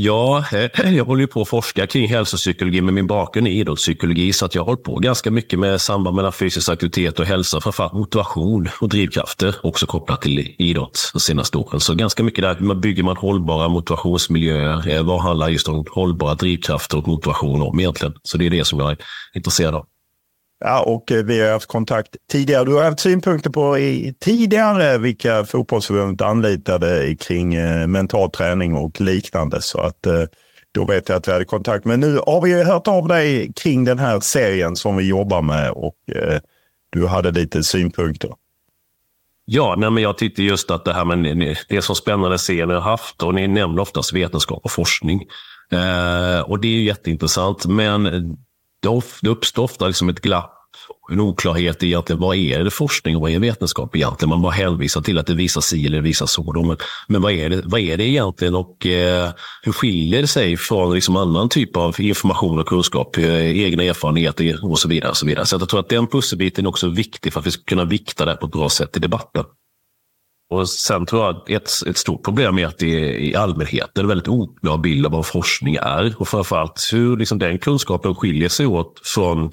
Ja, 0.00 0.44
eh, 0.52 0.90
jag 0.96 1.04
håller 1.04 1.20
ju 1.20 1.26
på 1.26 1.42
att 1.42 1.48
forska 1.48 1.86
kring 1.86 2.08
hälsopsykologi 2.08 2.80
med 2.80 2.94
min 2.94 3.06
bakgrund 3.06 3.48
i 3.48 3.50
idrottspsykologi 3.50 4.32
så 4.32 4.44
att 4.46 4.54
jag 4.54 4.62
har 4.62 4.66
hållit 4.66 4.82
på 4.82 4.98
ganska 4.98 5.30
mycket 5.30 5.58
med 5.58 5.80
samband 5.80 6.16
mellan 6.16 6.32
fysisk 6.32 6.68
aktivitet 6.68 7.20
och 7.20 7.26
hälsa, 7.26 7.60
framförallt 7.60 7.92
motivation 7.92 8.68
och 8.80 8.88
drivkrafter, 8.88 9.54
också 9.62 9.86
kopplat 9.86 10.22
till 10.22 10.54
idrott 10.58 11.10
de 11.12 11.20
senaste 11.20 11.58
åren. 11.58 11.80
Så 11.80 11.94
ganska 11.94 12.22
mycket 12.22 12.42
där 12.42 12.74
bygger 12.74 13.02
man 13.02 13.16
hållbara 13.16 13.68
motivationsmiljöer. 13.68 14.88
Eh, 14.88 15.02
vad 15.02 15.20
handlar 15.20 15.48
just 15.48 15.68
om 15.68 15.84
hållbara 15.90 16.34
drivkrafter 16.34 16.98
och 16.98 17.08
motivation 17.08 17.62
om 17.62 17.80
egentligen? 17.80 18.14
Så 18.22 18.38
det 18.38 18.46
är 18.46 18.50
det 18.50 18.64
som 18.64 18.78
jag 18.78 18.90
är 18.90 18.98
intresserad 19.34 19.74
av. 19.74 19.86
Ja, 20.60 20.82
och 20.82 21.12
eh, 21.12 21.24
vi 21.24 21.40
har 21.40 21.52
haft 21.52 21.68
kontakt 21.68 22.16
tidigare. 22.32 22.64
Du 22.64 22.74
har 22.74 22.84
haft 22.84 23.00
synpunkter 23.00 23.50
på 23.50 23.78
i, 23.78 24.14
tidigare 24.20 24.98
vilka 24.98 25.44
fotbollsförbundet 25.44 26.26
anlitade 26.26 27.16
kring 27.20 27.54
eh, 27.54 27.86
mental 27.86 28.30
träning 28.30 28.74
och 28.74 29.00
liknande. 29.00 29.62
Så 29.62 29.80
att 29.80 30.06
eh, 30.06 30.24
då 30.72 30.84
vet 30.84 31.08
jag 31.08 31.16
att 31.16 31.28
vi 31.28 31.32
hade 31.32 31.44
kontakt. 31.44 31.84
Men 31.84 32.00
nu 32.00 32.20
har 32.26 32.40
vi 32.40 32.64
hört 32.64 32.88
av 32.88 33.08
dig 33.08 33.52
kring 33.52 33.84
den 33.84 33.98
här 33.98 34.20
serien 34.20 34.76
som 34.76 34.96
vi 34.96 35.08
jobbar 35.08 35.42
med 35.42 35.70
och 35.70 35.96
eh, 36.14 36.40
du 36.90 37.06
hade 37.06 37.30
lite 37.30 37.64
synpunkter. 37.64 38.30
Ja, 39.44 39.74
nej, 39.78 39.90
men 39.90 40.02
jag 40.02 40.18
tyckte 40.18 40.42
just 40.42 40.70
att 40.70 40.84
det 40.84 40.92
här 40.92 41.04
med 41.04 41.56
det 41.68 41.82
som 41.82 41.94
spännande 41.94 42.38
serier 42.38 42.66
ni 42.66 42.74
har 42.74 42.80
haft 42.80 43.22
och 43.22 43.34
ni 43.34 43.48
nämner 43.48 43.82
oftast 43.82 44.12
vetenskap 44.12 44.64
och 44.64 44.70
forskning. 44.70 45.26
Eh, 45.72 46.40
och 46.40 46.60
det 46.60 46.68
är 46.68 46.72
ju 46.72 46.84
jätteintressant, 46.84 47.66
men 47.66 48.06
det 49.22 49.28
uppstår 49.28 49.62
ofta 49.62 49.86
liksom 49.86 50.08
ett 50.08 50.20
glapp 50.20 50.54
en 51.10 51.20
oklarhet 51.20 51.82
i 51.82 51.94
att 51.94 52.10
vad 52.10 52.36
är 52.36 52.64
det 52.64 52.70
forskning 52.70 53.16
och 53.16 53.22
vad 53.22 53.30
är 53.30 53.38
vetenskap 53.38 53.96
egentligen? 53.96 54.30
Man 54.30 54.42
bara 54.42 54.52
hänvisar 54.52 55.00
till 55.00 55.18
att 55.18 55.26
det 55.26 55.34
visar 55.34 55.60
si 55.60 55.86
eller 55.86 56.00
visar 56.00 56.26
så. 56.26 56.62
Men, 56.66 56.76
men 57.08 57.22
vad, 57.22 57.32
är 57.32 57.50
det, 57.50 57.62
vad 57.64 57.80
är 57.80 57.96
det 57.96 58.04
egentligen 58.04 58.54
och 58.54 58.86
eh, 58.86 59.30
hur 59.62 59.72
skiljer 59.72 60.20
det 60.20 60.28
sig 60.28 60.56
från 60.56 60.94
liksom 60.94 61.16
annan 61.16 61.48
typ 61.48 61.76
av 61.76 62.00
information 62.00 62.58
och 62.58 62.66
kunskap, 62.66 63.16
eh, 63.16 63.62
egna 63.64 63.82
erfarenheter 63.82 64.64
och 64.64 64.78
så 64.78 64.88
vidare. 64.88 65.10
Och 65.10 65.16
så 65.16 65.26
vidare. 65.26 65.46
Så 65.46 65.56
jag 65.56 65.68
tror 65.68 65.80
att 65.80 65.88
den 65.88 66.06
pusselbiten 66.06 66.64
är 66.64 66.68
också 66.68 66.88
viktig 66.88 67.32
för 67.32 67.40
att 67.40 67.46
vi 67.46 67.50
ska 67.50 67.62
kunna 67.62 67.84
vikta 67.84 68.24
det 68.24 68.36
på 68.36 68.46
ett 68.46 68.52
bra 68.52 68.68
sätt 68.68 68.96
i 68.96 69.00
debatten. 69.00 69.44
Och 70.50 70.68
Sen 70.68 71.06
tror 71.06 71.24
jag 71.24 71.36
att 71.36 71.50
ett, 71.50 71.70
ett 71.86 71.98
stort 71.98 72.24
problem 72.24 72.58
är 72.58 72.66
att 72.66 72.78
det 72.78 73.20
i 73.24 73.34
allmänhet 73.34 73.98
är 73.98 74.00
en 74.00 74.08
väldigt 74.08 74.28
oklar 74.28 74.78
bild 74.78 75.06
av 75.06 75.12
vad 75.12 75.26
forskning 75.26 75.74
är. 75.74 76.14
Och 76.18 76.28
framförallt 76.28 76.90
hur 76.92 77.16
liksom 77.16 77.38
den 77.38 77.58
kunskapen 77.58 78.14
skiljer 78.14 78.48
sig 78.48 78.66
åt 78.66 79.00
från 79.04 79.50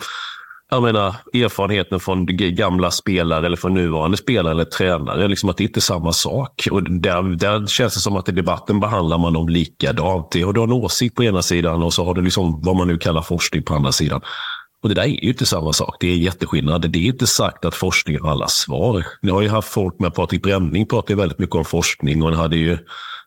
jag 0.69 0.83
menar, 0.83 1.15
erfarenheten 1.33 1.99
från 1.99 2.25
gamla 2.55 2.91
spelare 2.91 3.45
eller 3.45 3.57
från 3.57 3.73
nuvarande 3.73 4.17
spelare 4.17 4.51
eller 4.51 4.65
tränare. 4.65 5.27
Liksom 5.27 5.49
att 5.49 5.57
det 5.57 5.63
inte 5.63 5.79
är 5.79 5.81
samma 5.81 6.13
sak. 6.13 6.67
Och 6.71 6.83
där, 6.83 7.35
där 7.35 7.67
känns 7.67 7.93
det 7.93 7.99
som 7.99 8.15
att 8.15 8.29
i 8.29 8.31
debatten 8.31 8.79
behandlar 8.79 9.17
man 9.17 9.33
dem 9.33 9.49
likadant. 9.49 10.31
Du 10.31 10.45
har 10.45 10.63
en 10.63 10.71
åsikt 10.71 11.15
på 11.15 11.23
ena 11.23 11.41
sidan 11.41 11.83
och 11.83 11.93
så 11.93 12.05
har 12.05 12.13
du 12.13 12.21
liksom 12.21 12.61
vad 12.61 12.75
man 12.75 12.87
nu 12.87 12.97
kallar 12.97 13.21
forskning 13.21 13.63
på 13.63 13.73
andra 13.73 13.91
sidan. 13.91 14.21
Och 14.85 14.89
det 14.89 14.95
där 14.95 15.03
är 15.03 15.07
ju 15.07 15.29
inte 15.29 15.45
samma 15.45 15.73
sak. 15.73 15.97
Det 15.99 16.07
är 16.07 16.15
jätteskillnad. 16.15 16.91
Det 16.91 16.99
är 16.99 17.05
inte 17.05 17.27
sagt 17.27 17.65
att 17.65 17.75
forskning 17.75 18.19
har 18.19 18.31
alla 18.31 18.47
svar. 18.47 19.05
Ni 19.21 19.31
har 19.31 19.41
ju 19.41 19.49
haft 19.49 19.67
folk 19.67 19.99
med 19.99 20.13
Patrik 20.13 20.43
Bränning 20.43 20.85
pratar 20.85 21.15
väldigt 21.15 21.39
mycket 21.39 21.55
om 21.55 21.65
forskning 21.65 22.23
och 22.23 22.29
han 22.29 22.39
hade 22.39 22.57
ju 22.57 22.77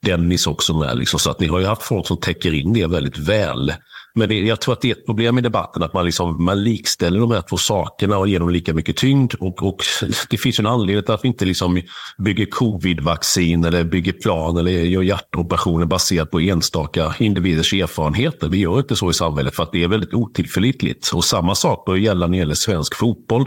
Dennis 0.03 0.47
också 0.47 0.79
med. 0.79 0.99
Liksom, 0.99 1.21
så 1.21 1.31
att 1.31 1.41
ni 1.41 1.47
har 1.47 1.59
ju 1.59 1.67
haft 1.67 1.83
folk 1.83 2.07
som 2.07 2.17
täcker 2.17 2.55
in 2.55 2.73
det 2.73 2.87
väldigt 2.87 3.19
väl. 3.19 3.73
Men 4.19 4.29
det, 4.29 4.41
jag 4.41 4.61
tror 4.61 4.73
att 4.73 4.81
det 4.81 4.91
är 4.91 4.93
ett 4.93 5.07
problem 5.07 5.39
i 5.39 5.41
debatten 5.41 5.83
att 5.83 5.93
man, 5.93 6.05
liksom, 6.05 6.45
man 6.45 6.65
likställer 6.65 7.21
de 7.21 7.31
här 7.31 7.41
två 7.41 7.57
sakerna 7.57 8.19
och 8.19 8.29
ger 8.29 8.41
dem 8.41 8.51
lika 8.51 8.75
mycket 8.75 8.97
tyngd. 8.97 9.35
Och, 9.41 9.63
och 9.63 9.83
det 10.31 10.37
finns 10.37 10.59
en 10.59 10.67
anledning 10.67 11.05
till 11.05 11.15
att 11.15 11.25
vi 11.25 11.29
inte 11.29 11.45
liksom 11.45 11.83
bygger 12.19 12.47
covid-vaccin 12.47 13.65
eller 13.65 13.85
bygger 13.85 14.13
plan 14.13 14.57
eller 14.57 14.71
gör 14.71 15.03
hjärtoperationer 15.03 15.87
baserat 15.87 16.31
på 16.31 16.41
enstaka 16.41 17.15
individers 17.19 17.73
erfarenheter. 17.73 18.49
Vi 18.49 18.59
gör 18.59 18.79
inte 18.79 18.97
så 18.97 19.11
i 19.11 19.15
samhället 19.15 19.57
för 19.57 19.63
att 19.63 19.73
det 19.73 19.85
är 19.85 19.89
väldigt 19.89 20.15
otillförlitligt. 20.15 21.11
Och 21.15 21.25
samma 21.25 21.55
sak 21.55 21.87
bör 21.87 21.97
gälla 21.97 22.27
när 22.27 22.33
det 22.33 22.39
gäller 22.39 22.55
svensk 22.55 22.95
fotboll. 22.95 23.47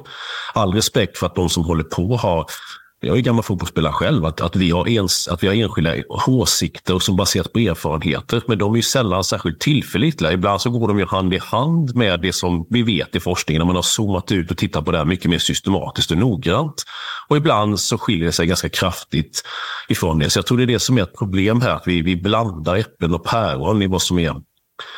All 0.54 0.74
respekt 0.74 1.18
för 1.18 1.26
att 1.26 1.36
de 1.36 1.50
som 1.50 1.64
håller 1.64 1.84
på 1.84 2.18
har 2.18 2.46
jag 3.04 3.18
är 3.18 3.22
gammal 3.22 3.44
fotbollsspelare 3.44 3.94
själv, 3.94 4.26
att, 4.26 4.42
att, 4.42 4.56
vi 4.56 4.72
har 4.72 4.88
ens, 4.88 5.28
att 5.28 5.44
vi 5.44 5.48
har 5.48 5.56
enskilda 5.56 5.96
åsikter 6.28 7.00
som 7.00 7.16
baseras 7.16 7.48
på 7.48 7.60
erfarenheter. 7.60 8.44
Men 8.48 8.58
de 8.58 8.72
är 8.74 8.76
ju 8.76 8.82
sällan 8.82 9.24
särskilt 9.24 9.60
tillförlitliga. 9.60 10.32
Ibland 10.32 10.62
så 10.62 10.70
går 10.70 10.88
de 10.88 11.00
ju 11.00 11.06
hand 11.06 11.34
i 11.34 11.38
hand 11.38 11.96
med 11.96 12.22
det 12.22 12.34
som 12.34 12.68
vi 12.70 12.84
vet 12.84 13.16
i 13.16 13.20
forskningen, 13.20 13.60
när 13.60 13.66
man 13.66 13.76
har 13.76 13.84
zoomat 13.84 14.32
ut 14.32 14.52
och 14.52 14.58
tittat 14.58 14.86
på 14.86 14.92
det 14.92 14.98
här 14.98 15.06
mycket 15.06 15.32
mer 15.32 15.38
systematiskt 15.38 16.12
och 16.12 16.18
noggrant. 16.18 16.84
Och 17.28 17.38
ibland 17.38 17.80
så 17.80 17.98
skiljer 17.98 18.26
det 18.26 18.32
sig 18.32 18.48
ganska 18.48 18.70
kraftigt 18.70 19.44
ifrån 19.90 20.20
det. 20.20 20.30
Så 20.30 20.40
jag 20.40 20.46
tror 20.46 20.58
det 20.58 20.64
är 20.64 20.68
det 20.68 20.80
som 20.80 20.98
är 20.98 21.04
ett 21.04 21.18
problem 21.18 21.62
här, 21.62 21.76
att 21.76 21.88
vi, 21.88 22.02
vi 22.02 22.16
blandar 22.16 22.76
äpplen 22.76 23.14
och 23.14 23.24
päron 23.24 23.82
i 23.82 23.88
vad 23.88 24.02
som 24.02 24.20
är 24.20 24.36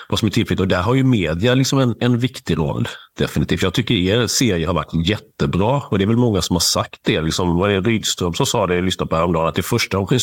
vad 0.10 0.19
som 0.19 0.26
är 0.26 0.31
tillfälligt. 0.31 0.60
Och 0.60 0.68
där 0.68 0.81
har 0.81 0.95
ju 0.95 1.03
media 1.03 1.53
liksom 1.55 1.80
en, 1.80 1.95
en 1.99 2.19
viktig 2.19 2.57
roll. 2.57 2.88
Definitivt. 3.18 3.61
Jag 3.61 3.73
tycker 3.73 3.95
er 3.95 4.27
serie 4.27 4.68
har 4.68 4.73
varit 4.73 5.07
jättebra. 5.07 5.81
Och 5.89 5.97
det 5.97 6.03
är 6.03 6.07
väl 6.07 6.18
många 6.18 6.41
som 6.41 6.55
har 6.55 6.61
sagt 6.61 6.99
det. 7.03 7.22
Liksom, 7.22 7.55
var 7.55 7.69
det 7.69 7.81
Rydström 7.81 8.34
som 8.34 8.45
sa 8.45 8.68
det, 8.68 8.76
jag 8.76 8.84
lyssnade 8.84 9.10
på 9.10 9.15
häromdagen, 9.15 9.47
att 9.47 9.55
det 9.55 9.64
första 9.64 9.97
gången 9.97 10.19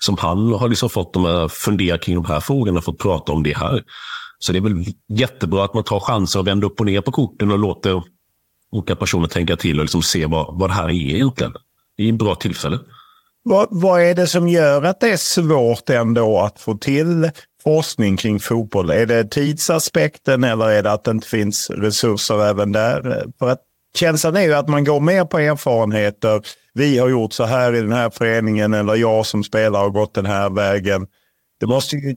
som 0.00 0.16
han 0.18 0.52
har 0.52 0.68
liksom 0.68 0.90
fått 0.90 1.14
de 1.14 1.24
här, 1.24 1.48
fundera 1.48 1.98
kring 1.98 2.14
de 2.14 2.24
här 2.24 2.40
frågorna, 2.40 2.80
fått 2.80 2.98
prata 2.98 3.32
om 3.32 3.42
det 3.42 3.56
här. 3.56 3.82
Så 4.38 4.52
det 4.52 4.58
är 4.58 4.62
väl 4.62 4.84
jättebra 5.08 5.64
att 5.64 5.74
man 5.74 5.84
tar 5.84 6.00
chansen 6.00 6.40
och 6.40 6.46
vänder 6.46 6.66
upp 6.66 6.80
och 6.80 6.86
ner 6.86 7.00
på 7.00 7.12
korten 7.12 7.50
och 7.50 7.58
låter 7.58 8.02
olika 8.72 8.96
personer 8.96 9.26
tänka 9.26 9.56
till 9.56 9.78
och 9.78 9.84
liksom 9.84 10.02
se 10.02 10.26
vad, 10.26 10.58
vad 10.58 10.70
det 10.70 10.74
här 10.74 10.88
är 10.88 11.14
egentligen. 11.14 11.52
Det 11.96 12.02
är 12.02 12.08
ett 12.08 12.18
bra 12.18 12.34
tillfälle. 12.34 12.78
Vad, 13.44 13.68
vad, 13.70 14.02
är 14.02 14.14
det 14.14 14.26
som 14.26 14.48
gör 14.48 14.82
att 14.82 15.00
det 15.00 15.10
är 15.10 15.16
svårt 15.16 15.90
ändå 15.90 16.38
att 16.38 16.60
få 16.60 16.74
till 16.74 17.30
forskning 17.62 18.16
kring 18.16 18.40
fotboll? 18.40 18.90
Är 18.90 19.06
det 19.06 19.30
tidsaspekten 19.30 20.44
eller 20.44 20.68
är 20.70 20.82
det 20.82 20.92
att 20.92 21.04
det 21.04 21.10
inte 21.10 21.28
finns 21.28 21.70
resurser 21.70 22.46
även 22.46 22.72
där? 22.72 23.26
För 23.38 23.48
att 23.48 23.60
känslan 23.94 24.36
är 24.36 24.42
ju 24.42 24.54
att 24.54 24.68
man 24.68 24.84
går 24.84 25.00
mer 25.00 25.24
på 25.24 25.38
erfarenheter. 25.38 26.42
Vi 26.74 26.98
har 26.98 27.08
gjort 27.08 27.32
så 27.32 27.44
här 27.44 27.74
i 27.74 27.80
den 27.80 27.92
här 27.92 28.10
föreningen 28.10 28.74
eller 28.74 28.94
jag 28.94 29.26
som 29.26 29.44
spelare 29.44 29.82
har 29.82 29.90
gått 29.90 30.14
den 30.14 30.26
här 30.26 30.50
vägen. 30.50 31.06
Det 31.60 31.66
måste 31.66 31.96
ju 31.96 32.16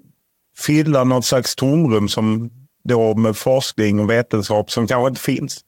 fylla 0.58 1.04
något 1.04 1.26
slags 1.26 1.56
tomrum 1.56 2.10
som 2.10 2.52
då 2.84 3.16
med 3.16 3.38
forskning 3.38 4.00
och 4.00 4.10
vetenskap 4.10 4.72
som 4.72 4.88
kanske 4.88 5.10
inte 5.10 5.22
finns. 5.22 5.62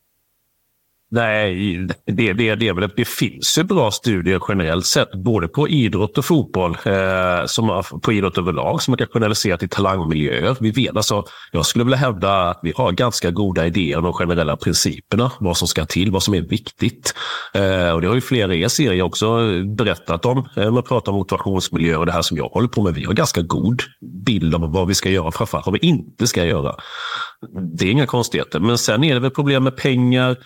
Nej, 1.10 1.78
det, 2.06 2.34
det, 2.34 2.34
det, 2.34 2.56
det, 2.56 2.88
det 2.98 3.08
finns 3.08 3.58
ju 3.58 3.64
bra 3.64 3.92
studier 3.92 4.40
generellt 4.48 4.86
sett, 4.86 5.12
både 5.12 5.48
på 5.48 5.70
idrott 5.70 6.18
och 6.18 6.26
fotboll, 6.26 6.78
eh, 6.86 7.46
som, 7.46 7.84
på 8.02 8.14
idrott 8.14 8.38
överlag, 8.38 8.82
som 8.82 8.92
man 8.92 8.98
kan 8.98 9.08
generalisera 9.08 9.58
till 9.58 9.70
talangmiljöer. 9.70 10.56
Vi 10.60 10.72
vet 10.72 10.96
alltså, 10.96 11.24
jag 11.52 11.66
skulle 11.66 11.84
vilja 11.84 11.98
hävda 11.98 12.50
att 12.50 12.60
vi 12.64 12.74
har 12.76 12.92
ganska 12.92 13.32
goda 13.32 13.66
idéer 13.66 13.98
om 13.98 14.04
de 14.04 14.14
generella 14.14 14.58
principerna, 14.58 15.32
vad 15.40 15.58
som 15.58 15.68
ska 15.68 15.86
till, 15.86 16.12
vad 16.12 16.24
som 16.24 16.34
är 16.34 16.42
viktigt. 16.42 17.14
Eh, 17.54 17.92
och 17.92 18.02
Det 18.02 18.08
har 18.08 18.16
ju 18.16 18.22
flera 18.22 18.54
i 18.54 18.62
er 18.62 18.68
serie 18.68 19.02
också 19.02 19.38
berättat 19.78 20.26
om. 20.26 20.50
Eh, 20.58 20.72
man 20.72 20.84
pratar 20.84 21.12
om 21.12 21.18
motivationsmiljöer 21.18 21.98
och 21.98 22.06
det 22.06 22.12
här 22.12 22.22
som 22.22 22.38
jag 22.38 22.50
håller 22.50 22.68
på 22.68 22.84
med. 22.84 22.94
Vi 22.94 23.04
har 23.04 23.14
ganska 23.14 23.42
god 23.42 23.82
bild 24.26 24.56
av 24.56 24.74
vad 24.74 24.88
vi 24.88 24.94
ska 24.94 25.10
göra, 25.10 25.32
framförallt 25.32 25.66
vad 25.66 25.74
vi 25.82 25.88
inte 25.88 26.28
ska 26.28 26.46
göra. 26.46 26.76
Det 27.78 27.86
är 27.86 27.92
inga 27.92 28.06
konstigheter. 28.06 28.60
Men 28.60 28.78
sen 28.78 29.04
är 29.04 29.14
det 29.14 29.20
väl 29.20 29.32
problem 29.32 29.64
med 29.64 29.78
pengar, 29.78 30.38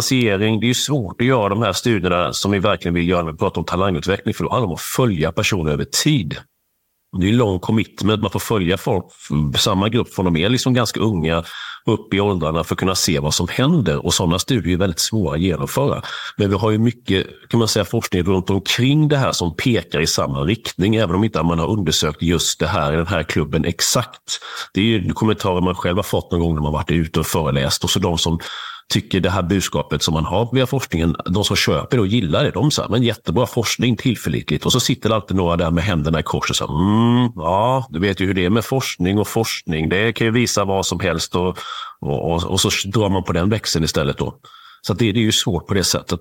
finansiering. 0.00 0.60
Det 0.60 0.66
är 0.66 0.68
ju 0.68 0.74
svårt 0.74 1.20
att 1.20 1.26
göra 1.26 1.48
de 1.48 1.62
här 1.62 1.72
studierna 1.72 2.32
som 2.32 2.50
vi 2.50 2.58
verkligen 2.58 2.94
vill 2.94 3.08
göra 3.08 3.22
när 3.22 3.32
vi 3.32 3.38
pratar 3.38 3.60
om 3.60 3.64
talangutveckling. 3.64 4.34
För 4.34 4.44
då 4.44 4.50
handlar 4.50 4.66
det 4.66 4.70
om 4.70 4.74
att 4.74 4.80
följa 4.80 5.32
personer 5.32 5.72
över 5.72 5.84
tid. 5.84 6.36
det 7.20 7.28
är 7.28 7.32
lång 7.32 7.58
commitment. 7.58 8.22
Man 8.22 8.30
får 8.30 8.40
följa 8.40 8.76
folk, 8.76 9.04
samma 9.58 9.88
grupp 9.88 10.14
från 10.14 10.24
de 10.24 10.36
är 10.36 10.48
liksom 10.48 10.74
ganska 10.74 11.00
unga 11.00 11.44
upp 11.86 12.14
i 12.14 12.20
åldrarna 12.20 12.64
för 12.64 12.74
att 12.74 12.78
kunna 12.78 12.94
se 12.94 13.18
vad 13.18 13.34
som 13.34 13.48
händer. 13.48 14.06
Och 14.06 14.14
sådana 14.14 14.38
studier 14.38 14.74
är 14.74 14.78
väldigt 14.78 15.00
svåra 15.00 15.34
att 15.34 15.40
genomföra. 15.40 16.02
Men 16.36 16.50
vi 16.50 16.56
har 16.56 16.70
ju 16.70 16.78
mycket 16.78 17.26
kan 17.50 17.58
man 17.58 17.68
säga, 17.68 17.84
forskning 17.84 18.22
runt 18.22 18.50
omkring 18.50 19.08
det 19.08 19.16
här 19.16 19.32
som 19.32 19.56
pekar 19.56 20.00
i 20.00 20.06
samma 20.06 20.40
riktning, 20.40 20.96
även 20.96 21.16
om 21.16 21.24
inte 21.24 21.42
man 21.42 21.58
har 21.58 21.70
undersökt 21.70 22.22
just 22.22 22.60
det 22.60 22.66
här 22.66 22.92
i 22.92 22.96
den 22.96 23.06
här 23.06 23.22
klubben 23.22 23.64
exakt. 23.64 24.40
Det 24.74 24.80
är 24.80 24.84
ju 24.84 25.12
kommentarer 25.12 25.60
man 25.60 25.74
själv 25.74 25.96
har 25.96 26.02
fått 26.02 26.32
någon 26.32 26.40
gång 26.40 26.54
när 26.54 26.62
man 26.62 26.72
varit 26.72 26.90
ute 26.90 27.20
och 27.20 27.26
föreläst. 27.26 27.84
Och 27.84 27.90
så 27.90 27.98
de 27.98 28.18
som 28.18 28.38
tycker 28.90 29.20
det 29.20 29.30
här 29.30 29.42
budskapet 29.42 30.02
som 30.02 30.14
man 30.14 30.24
har 30.24 30.48
via 30.52 30.66
forskningen, 30.66 31.16
de 31.24 31.44
som 31.44 31.56
köper 31.56 31.96
det 31.96 32.00
och 32.00 32.06
gillar 32.06 32.44
det, 32.44 32.50
de 32.50 32.70
säger 32.70 32.88
men 32.88 33.02
jättebra 33.02 33.46
forskning, 33.46 33.96
tillförlitligt. 33.96 34.66
Och 34.66 34.72
så 34.72 34.80
sitter 34.80 35.08
det 35.08 35.14
alltid 35.14 35.36
några 35.36 35.56
där 35.56 35.70
med 35.70 35.84
händerna 35.84 36.20
i 36.20 36.22
kors 36.22 36.50
och 36.50 36.56
säger 36.56 36.72
mm, 36.72 37.32
ja, 37.36 37.86
du 37.90 37.98
vet 37.98 38.20
ju 38.20 38.26
hur 38.26 38.34
det 38.34 38.44
är 38.44 38.50
med 38.50 38.64
forskning 38.64 39.18
och 39.18 39.28
forskning. 39.28 39.88
Det 39.88 40.12
kan 40.12 40.26
ju 40.26 40.30
visa 40.30 40.64
vad 40.64 40.86
som 40.86 41.00
helst 41.00 41.34
och, 41.34 41.58
och, 42.00 42.32
och, 42.32 42.44
och 42.44 42.60
så 42.60 42.88
drar 42.88 43.08
man 43.08 43.24
på 43.24 43.32
den 43.32 43.50
växeln 43.50 43.84
istället 43.84 44.18
då. 44.18 44.34
Så 44.82 44.94
det, 44.94 45.12
det 45.12 45.20
är 45.20 45.24
ju 45.24 45.32
svårt 45.32 45.66
på 45.66 45.74
det 45.74 45.84
sättet. 45.84 46.20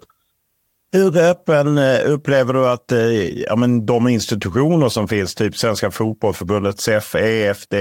Hur 0.92 1.18
öppen 1.18 1.78
eh, 1.78 2.00
upplever 2.06 2.54
du 2.54 2.68
att 2.68 2.92
eh, 2.92 3.00
ja, 3.40 3.56
men 3.56 3.86
de 3.86 4.08
institutioner 4.08 4.90
som 4.90 5.08
finns, 5.08 5.36
typ 5.36 5.58
Svenska 5.58 5.92
Fotbollförbundet, 5.92 6.80
SEF, 6.80 7.16
EFD, 7.16 7.74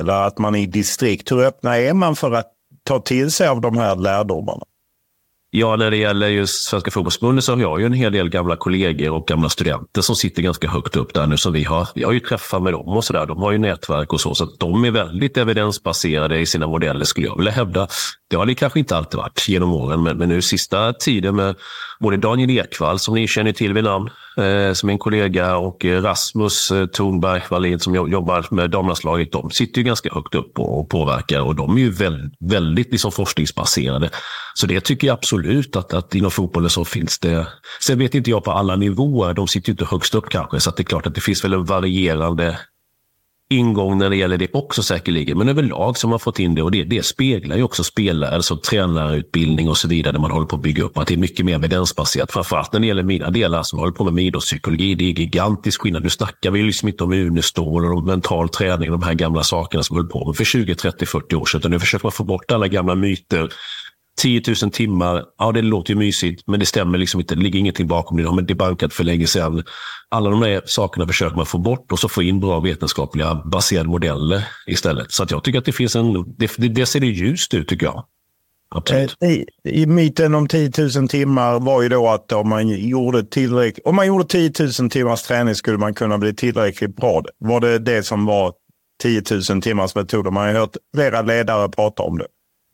eller 0.00 0.26
att 0.26 0.38
man 0.38 0.54
i 0.54 0.66
distrikt, 0.66 1.32
hur 1.32 1.44
öppna 1.44 1.78
är 1.78 1.94
man 1.94 2.16
för 2.16 2.32
att 2.32 2.53
ta 2.84 2.98
till 2.98 3.30
sig 3.30 3.48
av 3.48 3.60
de 3.60 3.78
här 3.78 3.96
lärdomarna? 3.96 4.64
Ja, 5.56 5.76
när 5.76 5.90
det 5.90 5.96
gäller 5.96 6.28
just 6.28 6.62
Svenska 6.62 6.90
Fotbollförbundet 6.90 7.44
så 7.44 7.52
har 7.52 7.60
jag 7.60 7.80
ju 7.80 7.86
en 7.86 7.92
hel 7.92 8.12
del 8.12 8.28
gamla 8.28 8.56
kollegor 8.56 9.10
och 9.10 9.26
gamla 9.26 9.48
studenter 9.48 10.02
som 10.02 10.16
sitter 10.16 10.42
ganska 10.42 10.68
högt 10.68 10.96
upp 10.96 11.14
där 11.14 11.26
nu. 11.26 11.36
Så 11.36 11.50
vi 11.50 11.64
har, 11.64 11.88
vi 11.94 12.04
har 12.04 12.12
ju 12.12 12.20
träffat 12.20 12.62
med 12.62 12.72
dem 12.72 12.88
och 12.88 13.04
sådär. 13.04 13.26
De 13.26 13.42
har 13.42 13.52
ju 13.52 13.58
nätverk 13.58 14.12
och 14.12 14.20
så. 14.20 14.34
Så 14.34 14.44
de 14.58 14.84
är 14.84 14.90
väldigt 14.90 15.36
evidensbaserade 15.36 16.38
i 16.38 16.46
sina 16.46 16.66
modeller 16.66 17.04
skulle 17.04 17.26
jag 17.26 17.36
vilja 17.36 17.52
hävda. 17.52 17.88
Det 18.30 18.36
har 18.36 18.46
det 18.46 18.54
kanske 18.54 18.78
inte 18.78 18.96
alltid 18.96 19.18
varit 19.18 19.48
genom 19.48 19.72
åren, 19.72 20.02
men, 20.02 20.18
men 20.18 20.28
nu 20.28 20.42
sista 20.42 20.92
tiden 20.92 21.36
med 21.36 21.56
både 22.00 22.16
Daniel 22.16 22.50
Ekvall 22.50 22.98
som 22.98 23.14
ni 23.14 23.28
känner 23.28 23.52
till 23.52 23.72
vid 23.74 23.84
namn, 23.84 24.10
eh, 24.36 24.72
som 24.72 24.88
är 24.88 24.92
en 24.92 24.98
kollega, 24.98 25.56
och 25.56 25.84
eh, 25.84 26.02
Rasmus 26.02 26.70
eh, 26.70 26.86
Thornberg 26.86 27.42
Wallin 27.50 27.80
som 27.80 27.94
jobbar 27.94 28.46
med 28.50 28.70
damlandslaget. 28.70 29.32
De 29.32 29.50
sitter 29.50 29.78
ju 29.78 29.84
ganska 29.84 30.14
högt 30.14 30.34
upp 30.34 30.58
och, 30.58 30.80
och 30.80 30.88
påverkar 30.88 31.40
och 31.40 31.54
de 31.54 31.76
är 31.76 31.80
ju 31.80 31.90
väldigt, 31.90 32.32
väldigt 32.40 32.92
liksom 32.92 33.12
forskningsbaserade. 33.12 34.10
Så 34.54 34.66
det 34.66 34.80
tycker 34.80 35.06
jag 35.06 35.14
absolut 35.14 35.76
att, 35.76 35.94
att 35.94 36.14
inom 36.14 36.30
fotbollen 36.30 36.70
så 36.70 36.84
finns 36.84 37.18
det. 37.18 37.46
Sen 37.80 37.98
vet 37.98 38.14
inte 38.14 38.30
jag 38.30 38.44
på 38.44 38.52
alla 38.52 38.76
nivåer, 38.76 39.34
de 39.34 39.48
sitter 39.48 39.68
ju 39.68 39.72
inte 39.72 39.84
högst 39.84 40.14
upp 40.14 40.28
kanske, 40.28 40.60
så 40.60 40.70
det 40.70 40.82
är 40.82 40.84
klart 40.84 41.06
att 41.06 41.14
det 41.14 41.20
finns 41.20 41.44
väl 41.44 41.52
en 41.52 41.64
varierande 41.64 42.58
ingång 43.50 43.98
när 43.98 44.10
det 44.10 44.16
gäller 44.16 44.38
det 44.38 44.54
också 44.54 44.82
säkerligen. 44.82 45.38
Men 45.38 45.48
överlag 45.48 45.98
så 45.98 46.06
har 46.06 46.10
man 46.10 46.18
fått 46.18 46.38
in 46.38 46.54
det 46.54 46.62
och 46.62 46.70
det, 46.70 46.84
det 46.84 47.06
speglar 47.06 47.56
ju 47.56 47.62
också 47.62 47.84
spelare, 47.84 48.34
alltså 48.34 48.56
tränarutbildning 48.56 49.68
och 49.68 49.76
så 49.76 49.88
vidare, 49.88 50.12
där 50.12 50.20
man 50.20 50.30
håller 50.30 50.46
på 50.46 50.56
att 50.56 50.62
bygga 50.62 50.82
upp 50.82 50.98
att 50.98 51.08
det 51.08 51.14
är 51.14 51.18
mycket 51.18 51.46
mer 51.46 51.54
evidensbaserat. 51.54 52.32
Framförallt 52.32 52.72
när 52.72 52.80
det 52.80 52.86
gäller 52.86 53.02
mina 53.02 53.30
delar 53.30 53.62
som 53.62 53.78
håller 53.78 53.92
på 53.92 54.10
med 54.10 54.24
idrottspsykologi. 54.24 54.94
Det 54.94 55.04
är 55.04 55.08
gigantisk 55.08 55.80
skillnad. 55.80 56.02
Nu 56.02 56.10
snackar 56.10 56.50
vi 56.50 56.62
liksom 56.62 56.88
inte 56.88 57.04
om 57.04 57.12
unestål 57.12 57.84
och 57.84 58.04
mental 58.04 58.48
träning, 58.48 58.90
de 58.90 59.02
här 59.02 59.14
gamla 59.14 59.42
sakerna 59.42 59.82
som 59.82 59.96
vi 59.96 60.02
höll 60.02 60.10
på 60.10 60.26
med 60.26 60.36
för 60.36 60.44
20, 60.44 60.74
30, 60.74 61.06
40 61.06 61.36
år 61.36 61.44
sedan. 61.44 61.58
Utan 61.58 61.70
nu 61.70 61.78
försöker 61.78 62.04
man 62.04 62.12
få 62.12 62.24
bort 62.24 62.50
alla 62.50 62.68
gamla 62.68 62.94
myter 62.94 63.48
10 64.20 64.42
000 64.62 64.70
timmar, 64.70 65.24
ja 65.38 65.52
det 65.52 65.62
låter 65.62 65.90
ju 65.90 65.98
mysigt, 65.98 66.42
men 66.46 66.60
det 66.60 66.66
stämmer 66.66 66.98
liksom 66.98 67.20
inte. 67.20 67.34
Det 67.34 67.42
ligger 67.42 67.58
ingenting 67.58 67.86
bakom 67.86 68.16
det. 68.16 68.22
Det 68.22 68.28
har 68.28 68.42
debankat 68.42 68.92
för 68.92 69.04
länge 69.04 69.26
sedan. 69.26 69.62
Alla 70.08 70.30
de 70.30 70.40
där 70.40 70.62
sakerna 70.64 71.06
försöker 71.06 71.36
man 71.36 71.46
få 71.46 71.58
bort 71.58 71.92
och 71.92 71.98
så 71.98 72.08
få 72.08 72.22
in 72.22 72.40
bra 72.40 72.60
vetenskapliga 72.60 73.34
baserade 73.34 73.88
modeller 73.88 74.44
istället. 74.66 75.12
Så 75.12 75.22
att 75.22 75.30
jag 75.30 75.44
tycker 75.44 75.58
att 75.58 75.64
det 75.64 75.72
finns 75.72 75.96
en... 75.96 76.34
Det, 76.38 76.56
det 76.56 76.86
ser 76.86 77.00
det 77.00 77.06
ljust 77.06 77.54
ut 77.54 77.68
tycker 77.68 77.86
jag. 77.86 78.04
Absolut. 78.74 79.16
Eh, 79.20 79.30
I, 79.30 79.46
I 79.64 79.86
myten 79.86 80.34
om 80.34 80.48
10 80.48 80.70
000 80.96 81.08
timmar 81.08 81.60
var 81.60 81.82
ju 81.82 81.88
då 81.88 82.08
att 82.08 82.32
om 82.32 82.48
man 82.48 82.68
gjorde 82.68 83.24
tillräckligt, 83.24 83.86
om 83.86 83.96
man 83.96 84.06
gjorde 84.06 84.24
10 84.24 84.52
000 84.80 84.90
timmars 84.90 85.22
träning 85.22 85.54
skulle 85.54 85.78
man 85.78 85.94
kunna 85.94 86.18
bli 86.18 86.34
tillräckligt 86.34 86.96
bra. 86.96 87.22
Var 87.38 87.60
det 87.60 87.78
det 87.78 88.02
som 88.02 88.26
var 88.26 88.52
10 89.02 89.22
000 89.50 89.62
timmars 89.62 89.94
metoder? 89.94 90.30
Man 90.30 90.42
har 90.42 90.52
ju 90.52 90.58
hört 90.58 90.76
flera 90.94 91.22
ledare 91.22 91.68
prata 91.68 92.02
om 92.02 92.18
det. 92.18 92.26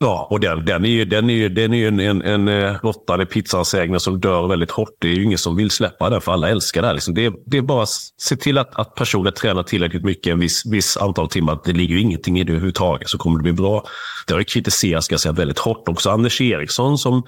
Ja, 0.03 0.27
och 0.31 0.41
den, 0.41 0.65
den 0.65 0.85
är 0.85 0.89
ju, 0.89 1.05
den 1.05 1.31
är 1.31 1.35
ju, 1.35 1.49
den 1.49 1.73
är 1.73 1.79
ju 1.79 1.89
en, 1.89 2.01
en, 2.01 2.23
en 2.23 2.49
eh, 2.49 2.75
råttare 2.83 4.01
som 4.01 4.21
dör 4.21 4.49
väldigt 4.49 4.71
hårt. 4.71 4.97
Det 4.99 5.09
är 5.09 5.15
ju 5.15 5.25
ingen 5.25 5.39
som 5.39 5.57
vill 5.57 5.71
släppa 5.71 6.11
den, 6.11 6.21
för 6.21 6.33
alla 6.33 6.49
älskar 6.49 6.83
det. 6.83 6.93
Liksom. 6.93 7.15
Det, 7.15 7.33
det 7.47 7.57
är 7.57 7.63
bara 7.63 7.83
att 7.83 7.89
se 8.17 8.37
till 8.37 8.59
att, 8.59 8.75
att 8.75 8.95
personen 8.95 9.33
tränar 9.33 9.63
tillräckligt 9.63 10.05
mycket, 10.05 10.33
en 10.33 10.39
viss, 10.39 10.67
viss 10.67 10.97
antal 10.97 11.29
timmar. 11.29 11.59
Det 11.65 11.73
ligger 11.73 11.95
ju 11.95 12.01
ingenting 12.01 12.39
i 12.39 12.45
det 12.45 12.53
överhuvudtaget, 12.53 13.09
så 13.09 13.19
kommer 13.19 13.39
det 13.39 13.43
bli 13.43 13.53
bra. 13.53 13.85
Det 14.27 14.33
har 14.33 14.39
ju 14.39 14.45
kritiserats 14.45 15.07
ska 15.07 15.19
säga, 15.19 15.33
väldigt 15.33 15.59
hårt 15.59 15.89
också. 15.89 16.11
Anders 16.11 16.41
Eriksson 16.41 16.99
som 16.99 17.23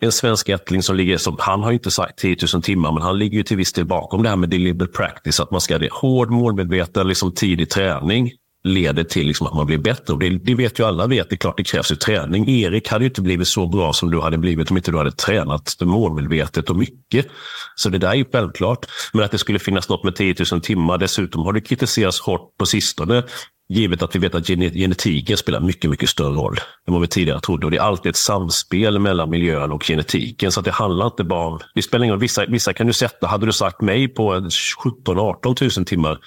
en 0.00 0.12
svensk 0.12 0.48
ättling 0.48 0.82
som 0.82 0.96
ligger, 0.96 1.16
som, 1.16 1.36
han 1.38 1.62
har 1.62 1.72
inte 1.72 1.90
sagt 1.90 2.18
10 2.18 2.36
000 2.54 2.62
timmar, 2.62 2.92
men 2.92 3.02
han 3.02 3.18
ligger 3.18 3.36
ju 3.38 3.42
till 3.42 3.56
viss 3.56 3.72
del 3.72 3.84
bakom 3.84 4.22
det 4.22 4.28
här 4.28 4.36
med 4.36 4.48
deliberate 4.48 4.92
practice, 4.92 5.40
att 5.40 5.50
man 5.50 5.60
ska 5.60 5.78
ha 5.78 5.88
hård, 5.90 6.30
målmedveten, 6.30 7.08
liksom 7.08 7.34
tidig 7.34 7.70
träning 7.70 8.30
leder 8.68 9.04
till 9.04 9.26
liksom 9.26 9.46
att 9.46 9.54
man 9.54 9.66
blir 9.66 9.78
bättre. 9.78 10.12
Och 10.12 10.18
det, 10.18 10.30
det, 10.30 10.54
vet 10.54 10.78
ju 10.78 10.84
alla 10.84 11.06
vet, 11.06 11.28
det 11.28 11.34
är 11.34 11.38
klart 11.38 11.56
det 11.56 11.64
krävs 11.64 11.92
ju 11.92 11.96
träning. 11.96 12.48
Erik 12.48 12.88
hade 12.88 13.04
ju 13.04 13.08
inte 13.08 13.22
blivit 13.22 13.48
så 13.48 13.66
bra 13.66 13.92
som 13.92 14.10
du 14.10 14.20
hade 14.20 14.38
blivit 14.38 14.70
om 14.70 14.76
inte 14.76 14.90
du 14.90 14.98
hade 14.98 15.12
tränat 15.12 15.76
målmedvetet 15.80 16.70
och 16.70 16.76
mycket. 16.76 17.26
Så 17.74 17.88
det 17.88 17.98
där 17.98 18.10
är 18.10 18.14
ju 18.14 18.24
självklart. 18.32 18.86
Men 19.12 19.24
att 19.24 19.30
det 19.30 19.38
skulle 19.38 19.58
finnas 19.58 19.88
något 19.88 20.04
med 20.04 20.16
10 20.16 20.34
000 20.52 20.60
timmar, 20.60 20.98
dessutom 20.98 21.42
har 21.42 21.52
det 21.52 21.60
kritiserats 21.60 22.20
hårt 22.20 22.56
på 22.58 22.66
sistone. 22.66 23.22
Givet 23.70 24.02
att 24.02 24.14
vi 24.14 24.18
vet 24.18 24.34
att 24.34 24.46
genetiken 24.46 25.36
spelar 25.36 25.60
mycket, 25.60 25.90
mycket 25.90 26.08
större 26.08 26.34
roll 26.34 26.56
än 26.88 26.92
vad 26.94 27.00
vi 27.00 27.08
tidigare 27.08 27.40
trodde. 27.40 27.66
Och 27.66 27.70
det 27.70 27.76
är 27.76 27.82
alltid 27.82 28.10
ett 28.10 28.16
samspel 28.16 28.98
mellan 28.98 29.30
miljön 29.30 29.72
och 29.72 29.84
genetiken. 29.84 30.52
Så 30.52 30.60
det 30.60 30.70
handlar 30.70 31.06
inte 31.06 31.24
bara 31.24 31.46
om... 31.46 31.58
Det 31.74 31.82
spelar 31.82 32.04
ingen 32.04 32.12
roll. 32.12 32.20
Vissa, 32.20 32.46
vissa 32.46 32.72
kan 32.72 32.86
du 32.86 32.92
sätta, 32.92 33.26
hade 33.26 33.46
du 33.46 33.52
sagt 33.52 33.80
mig 33.80 34.08
på 34.08 34.34
17-18 34.34 35.78
000 35.78 35.86
timmar 35.86 36.18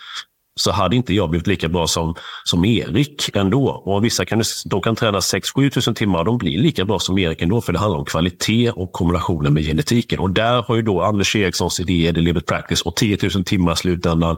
så 0.60 0.72
hade 0.72 0.95
inte 0.95 1.14
jag 1.14 1.30
blivit 1.30 1.48
lika 1.48 1.69
bra 1.69 1.88
som, 1.88 2.15
som 2.44 2.65
Erik 2.65 3.36
ändå. 3.36 3.69
Och 3.69 4.06
vissa 4.06 4.26
kan, 4.26 4.44
de 4.65 4.82
kan 4.82 4.95
träna 4.95 5.19
6-7 5.19 5.88
000 5.88 5.95
timmar 5.95 6.19
och 6.19 6.26
de 6.26 6.38
blir 6.38 6.57
lika 6.57 6.86
bra 6.86 6.99
som 6.99 7.18
Erik 7.18 7.41
ändå, 7.41 7.61
för 7.61 7.73
det 7.73 7.80
handlar 7.80 7.99
om 7.99 8.06
kvalitet 8.06 8.72
och 8.72 8.91
kombinationen 8.91 9.53
med 9.53 9.64
genetiken. 9.64 10.19
Och 10.19 10.30
där 10.30 10.61
har 10.61 10.76
ju 10.76 10.82
då 10.82 11.02
Anders 11.02 11.36
Erikssons 11.36 11.80
idéer, 11.80 12.14
The 12.14 12.22
Livet 12.22 12.45
Practice 12.45 12.82
och 12.82 12.95
10 12.95 13.18
000 13.36 13.44
timmar 13.44 13.76
slutändan 13.76 14.38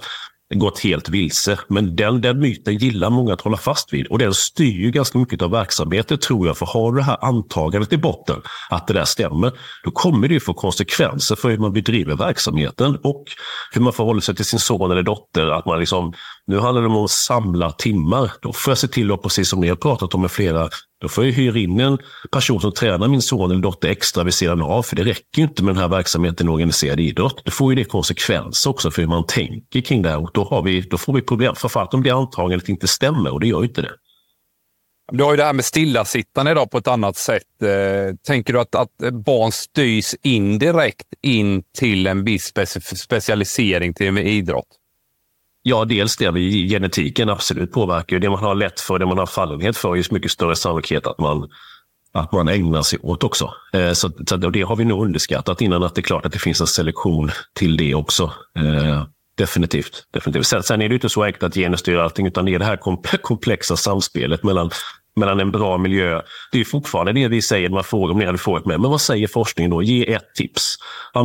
gått 0.60 0.80
helt 0.80 1.10
vilse. 1.10 1.60
Men 1.68 1.96
den, 1.96 2.22
den 2.22 2.40
myten 2.40 2.78
gillar 2.78 3.10
många 3.10 3.34
att 3.34 3.42
hålla 3.42 3.58
fast 3.58 3.94
vid 3.94 4.08
och 4.08 4.20
den 4.20 4.34
styr 4.34 4.82
ju 4.82 4.92
ganska 4.92 5.18
mycket 5.18 5.42
av 5.42 5.52
verksamheten 5.52 6.18
tror 6.18 6.48
jag. 6.48 6.58
För 6.58 6.66
har 6.66 6.92
du 6.92 6.98
det 6.98 7.04
här 7.04 7.18
antagandet 7.22 7.94
i 7.94 7.98
botten 7.98 8.42
att 8.70 8.88
det 8.88 8.94
där 8.94 9.06
stämmer, 9.06 9.52
då 9.84 9.92
kommer 9.92 10.28
det 10.28 10.34
ju 10.34 10.40
få 10.40 10.54
konsekvenser 10.54 11.36
för 11.36 11.50
hur 11.50 11.58
man 11.58 11.74
bedriver 11.74 12.16
verksamheten 12.16 12.98
och 13.04 13.24
hur 13.72 13.82
man 13.82 13.94
förhåller 13.94 14.22
sig 14.22 14.36
till 14.36 14.46
sin 14.46 14.60
son 14.60 14.92
eller 14.92 15.04
dotter. 15.04 15.48
Att 15.48 15.66
man 15.66 15.80
liksom, 15.80 16.14
nu 16.48 16.60
handlar 16.60 16.82
det 16.82 16.88
om 16.88 17.04
att 17.04 17.10
samla 17.10 17.72
timmar. 17.72 18.32
Då 18.42 18.54
får 18.54 18.72
jag 18.72 18.78
se 18.78 18.88
till, 18.88 19.12
att, 19.12 19.22
precis 19.22 19.50
som 19.50 19.60
ni 19.60 19.70
har 19.70 19.76
pratat 19.76 20.14
om 20.14 20.22
med 20.22 20.32
flera 20.32 20.70
då 21.04 21.10
får 21.10 21.26
jag 21.26 21.32
hyra 21.32 21.60
in 21.60 21.80
en 21.80 21.98
person 22.32 22.62
som 22.62 22.72
tränar 22.72 23.08
min 23.08 23.22
son 23.22 23.52
eller 23.52 23.62
dotter 23.62 23.90
extra 23.90 24.24
vid 24.24 24.34
sidan 24.34 24.62
av. 24.62 24.84
För 24.84 24.96
det 24.96 25.04
räcker 25.04 25.38
ju 25.38 25.44
inte 25.44 25.64
med 25.64 25.76
den 25.76 25.82
här 25.82 25.90
verksamheten 25.90 26.48
i 26.48 26.50
organiserad 26.50 27.00
idrott. 27.00 27.42
Då 27.46 27.52
får 27.52 27.74
ju 27.74 27.84
det 27.84 27.90
konsekvenser 27.90 28.70
också 28.70 28.92
för 28.92 29.02
hur 29.02 29.10
man 29.10 29.26
tänker 29.28 29.82
kring 29.82 30.02
det 30.02 30.10
här. 30.10 30.24
Och 30.24 30.30
då, 30.34 30.44
har 30.44 30.62
vi, 30.64 30.82
då 30.82 30.98
får 30.98 31.14
vi 31.14 31.22
problem. 31.22 31.56
Framförallt 31.56 31.94
om 31.94 32.04
det 32.04 32.10
antagandet 32.10 32.70
inte 32.70 32.88
stämmer 32.88 33.34
och 33.34 33.40
det 33.40 33.48
gör 33.48 33.62
ju 33.62 33.68
inte 33.68 33.82
det. 33.82 33.92
Du 35.12 35.24
har 35.24 35.32
ju 35.32 35.38
det 35.38 35.44
här 35.44 35.54
med 35.54 35.66
stillasittande 35.66 36.52
idag 36.52 36.72
på 36.72 36.78
ett 36.78 36.88
annat 36.88 37.18
sätt. 37.18 37.62
Eh, 37.62 38.16
tänker 38.28 38.54
du 38.54 38.60
att, 38.60 38.76
att 38.76 39.14
barn 39.26 39.52
styrs 39.52 40.16
indirekt 40.24 41.08
in 41.22 41.64
till 41.78 42.08
en 42.08 42.24
viss 42.24 42.54
specialisering 42.96 43.94
till 43.94 44.18
idrott? 44.18 44.68
Ja, 45.66 45.86
dels 45.86 46.18
det. 46.18 46.32
Genetiken 46.70 47.30
absolut 47.30 47.72
påverkar. 47.72 48.20
Det 48.20 48.30
man 48.30 48.40
har 48.40 48.56
lätt 48.56 48.80
för, 48.80 49.00
det 49.00 49.06
man 49.06 49.18
har 49.18 49.26
fallenhet 49.26 49.78
för, 49.78 49.92
är 49.92 49.96
ju 49.96 50.04
mycket 50.12 50.32
större 50.32 50.56
sannolikhet 50.56 51.08
att 51.08 51.20
man, 51.20 51.50
att 52.14 52.32
man 52.32 52.48
ägnar 52.48 52.82
sig 52.82 53.00
åt 53.02 53.24
också. 53.24 53.54
Eh, 53.74 53.92
så, 53.92 54.12
så 54.28 54.38
det 54.38 54.62
har 54.62 54.76
vi 54.76 54.86
nog 54.86 55.04
underskattat 55.06 55.62
innan, 55.62 55.84
att 55.84 55.96
det 55.96 56.02
är 56.02 56.04
klart 56.04 56.26
att 56.26 56.32
det 56.32 56.40
finns 56.40 56.62
en 56.62 56.68
selektion 56.68 57.32
till 57.54 57.78
det 57.78 57.96
också. 57.96 58.24
Eh, 58.60 59.04
definitivt. 59.38 60.08
definitivt. 60.12 60.48
Sen, 60.48 60.64
sen 60.64 60.82
är 60.82 60.90
det 60.90 60.96
inte 60.96 61.10
så 61.10 61.24
enkelt 61.24 61.44
att 61.44 61.56
genus 61.56 61.80
styr 61.80 61.98
allting, 61.98 62.28
utan 62.28 62.46
det 62.46 62.54
är 62.54 62.60
det 62.60 62.66
här 62.66 62.78
komplexa 63.22 63.76
samspelet 63.76 64.44
mellan 64.44 64.70
mellan 65.16 65.40
en 65.40 65.52
bra 65.52 65.78
miljö. 65.78 66.22
Det 66.52 66.60
är 66.60 66.64
fortfarande 66.64 67.14
det 67.14 67.28
vi 67.28 67.42
säger 67.42 67.70
när 67.70 67.76
man 67.76 67.84
frågar 67.84 68.14
om 68.14 68.20
ni 68.20 68.26
hade 68.26 68.38
frågat 68.38 68.66
mig. 68.66 68.78
Men 68.78 68.92
vad 68.92 69.02
säger 69.02 69.28
forskningen 69.28 69.72
då? 69.72 69.84
Ge 69.84 70.14
ett 70.14 70.36
tips. 70.36 70.76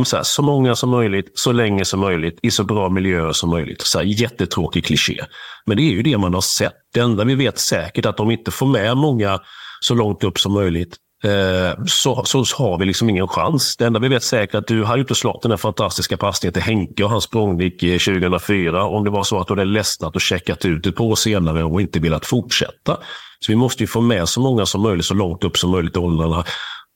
så, 0.05 0.15
här, 0.15 0.23
så 0.23 0.41
många 0.41 0.75
som 0.75 0.89
möjligt, 0.89 1.31
så 1.33 1.51
länge 1.51 1.85
som 1.85 1.99
möjligt, 1.99 2.39
i 2.41 2.51
så 2.51 2.63
bra 2.63 2.89
miljöer 2.89 3.31
som 3.31 3.49
möjligt. 3.49 3.81
Så 3.81 3.97
här, 3.97 4.05
jättetråkig 4.05 4.85
kliché. 4.85 5.25
Men 5.65 5.77
det 5.77 5.83
är 5.83 5.91
ju 5.91 6.01
det 6.01 6.17
man 6.17 6.33
har 6.33 6.41
sett. 6.41 6.73
Det 6.93 6.99
enda 6.99 7.23
vi 7.23 7.35
vet 7.35 7.59
säkert 7.59 8.05
är 8.05 8.09
att 8.09 8.17
de 8.17 8.31
inte 8.31 8.51
får 8.51 8.67
med 8.67 8.97
många 8.97 9.39
så 9.79 9.93
långt 9.93 10.23
upp 10.23 10.39
som 10.39 10.53
möjligt 10.53 10.97
Eh, 11.23 11.83
så, 11.85 12.23
så 12.25 12.37
har 12.57 12.77
vi 12.77 12.85
liksom 12.85 13.09
ingen 13.09 13.27
chans. 13.27 13.77
Det 13.77 13.85
enda 13.85 13.99
vi 13.99 14.07
vet 14.07 14.23
säkert 14.23 14.53
är 14.53 14.59
att 14.59 14.67
du 14.67 14.83
hade 14.83 14.99
inte 14.99 15.15
slagit 15.15 15.41
den 15.41 15.49
där 15.49 15.57
fantastiska 15.57 16.17
passningen 16.17 16.53
till 16.53 16.63
Henke 16.63 17.03
och 17.03 17.09
hans 17.09 17.23
språngnick 17.23 17.79
2004 17.79 18.79
eh, 18.79 18.85
om 18.85 19.03
det 19.03 19.09
var 19.09 19.23
så 19.23 19.39
att 19.39 19.47
du 19.47 19.53
hade 19.53 19.65
ledsnat 19.65 20.15
och 20.15 20.21
checkat 20.21 20.65
ut 20.65 20.87
ett 20.87 20.99
år 20.99 21.15
senare 21.15 21.63
och 21.63 21.81
inte 21.81 21.99
velat 21.99 22.25
fortsätta. 22.25 22.97
Så 23.39 23.51
vi 23.51 23.55
måste 23.55 23.83
ju 23.83 23.87
få 23.87 24.01
med 24.01 24.29
så 24.29 24.41
många 24.41 24.65
som 24.65 24.81
möjligt 24.81 25.05
så 25.05 25.13
långt 25.13 25.43
upp 25.43 25.57
som 25.57 25.71
möjligt 25.71 25.95
i 25.95 25.99
åldrarna. 25.99 26.43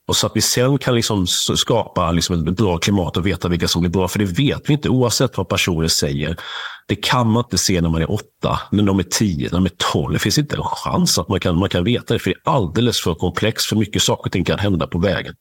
Och 0.07 0.15
så 0.15 0.27
att 0.27 0.35
vi 0.35 0.41
sen 0.41 0.77
kan 0.77 0.95
liksom 0.95 1.27
skapa 1.27 2.11
liksom 2.11 2.47
ett 2.47 2.57
bra 2.57 2.77
klimat 2.77 3.17
och 3.17 3.27
veta 3.27 3.47
vilka 3.47 3.67
som 3.67 3.81
blir 3.81 3.91
bra. 3.91 4.07
För 4.07 4.19
det 4.19 4.25
vet 4.25 4.69
vi 4.69 4.73
inte 4.73 4.89
oavsett 4.89 5.37
vad 5.37 5.49
personer 5.49 5.87
säger. 5.87 6.37
Det 6.87 6.95
kan 6.95 7.27
man 7.27 7.43
inte 7.43 7.57
se 7.57 7.81
när 7.81 7.89
man 7.89 8.01
är 8.01 8.11
åtta, 8.11 8.59
när 8.71 8.83
de 8.83 8.99
är 8.99 9.03
tio, 9.03 9.43
när 9.43 9.59
de 9.59 9.65
är 9.65 9.91
tolv. 9.93 10.13
Det 10.13 10.19
finns 10.19 10.37
inte 10.37 10.55
en 10.55 10.63
chans 10.63 11.19
att 11.19 11.29
man 11.29 11.39
kan, 11.39 11.57
man 11.57 11.69
kan 11.69 11.83
veta 11.83 12.13
det. 12.13 12.19
För 12.19 12.29
det 12.29 12.35
är 12.35 12.51
alldeles 12.51 13.01
för 13.03 13.15
komplext. 13.15 13.65
För 13.65 13.75
mycket 13.75 14.01
saker 14.01 14.25
och 14.25 14.31
ting 14.31 14.45
kan 14.45 14.59
hända 14.59 14.87
på 14.87 14.99
vägen. 14.99 15.35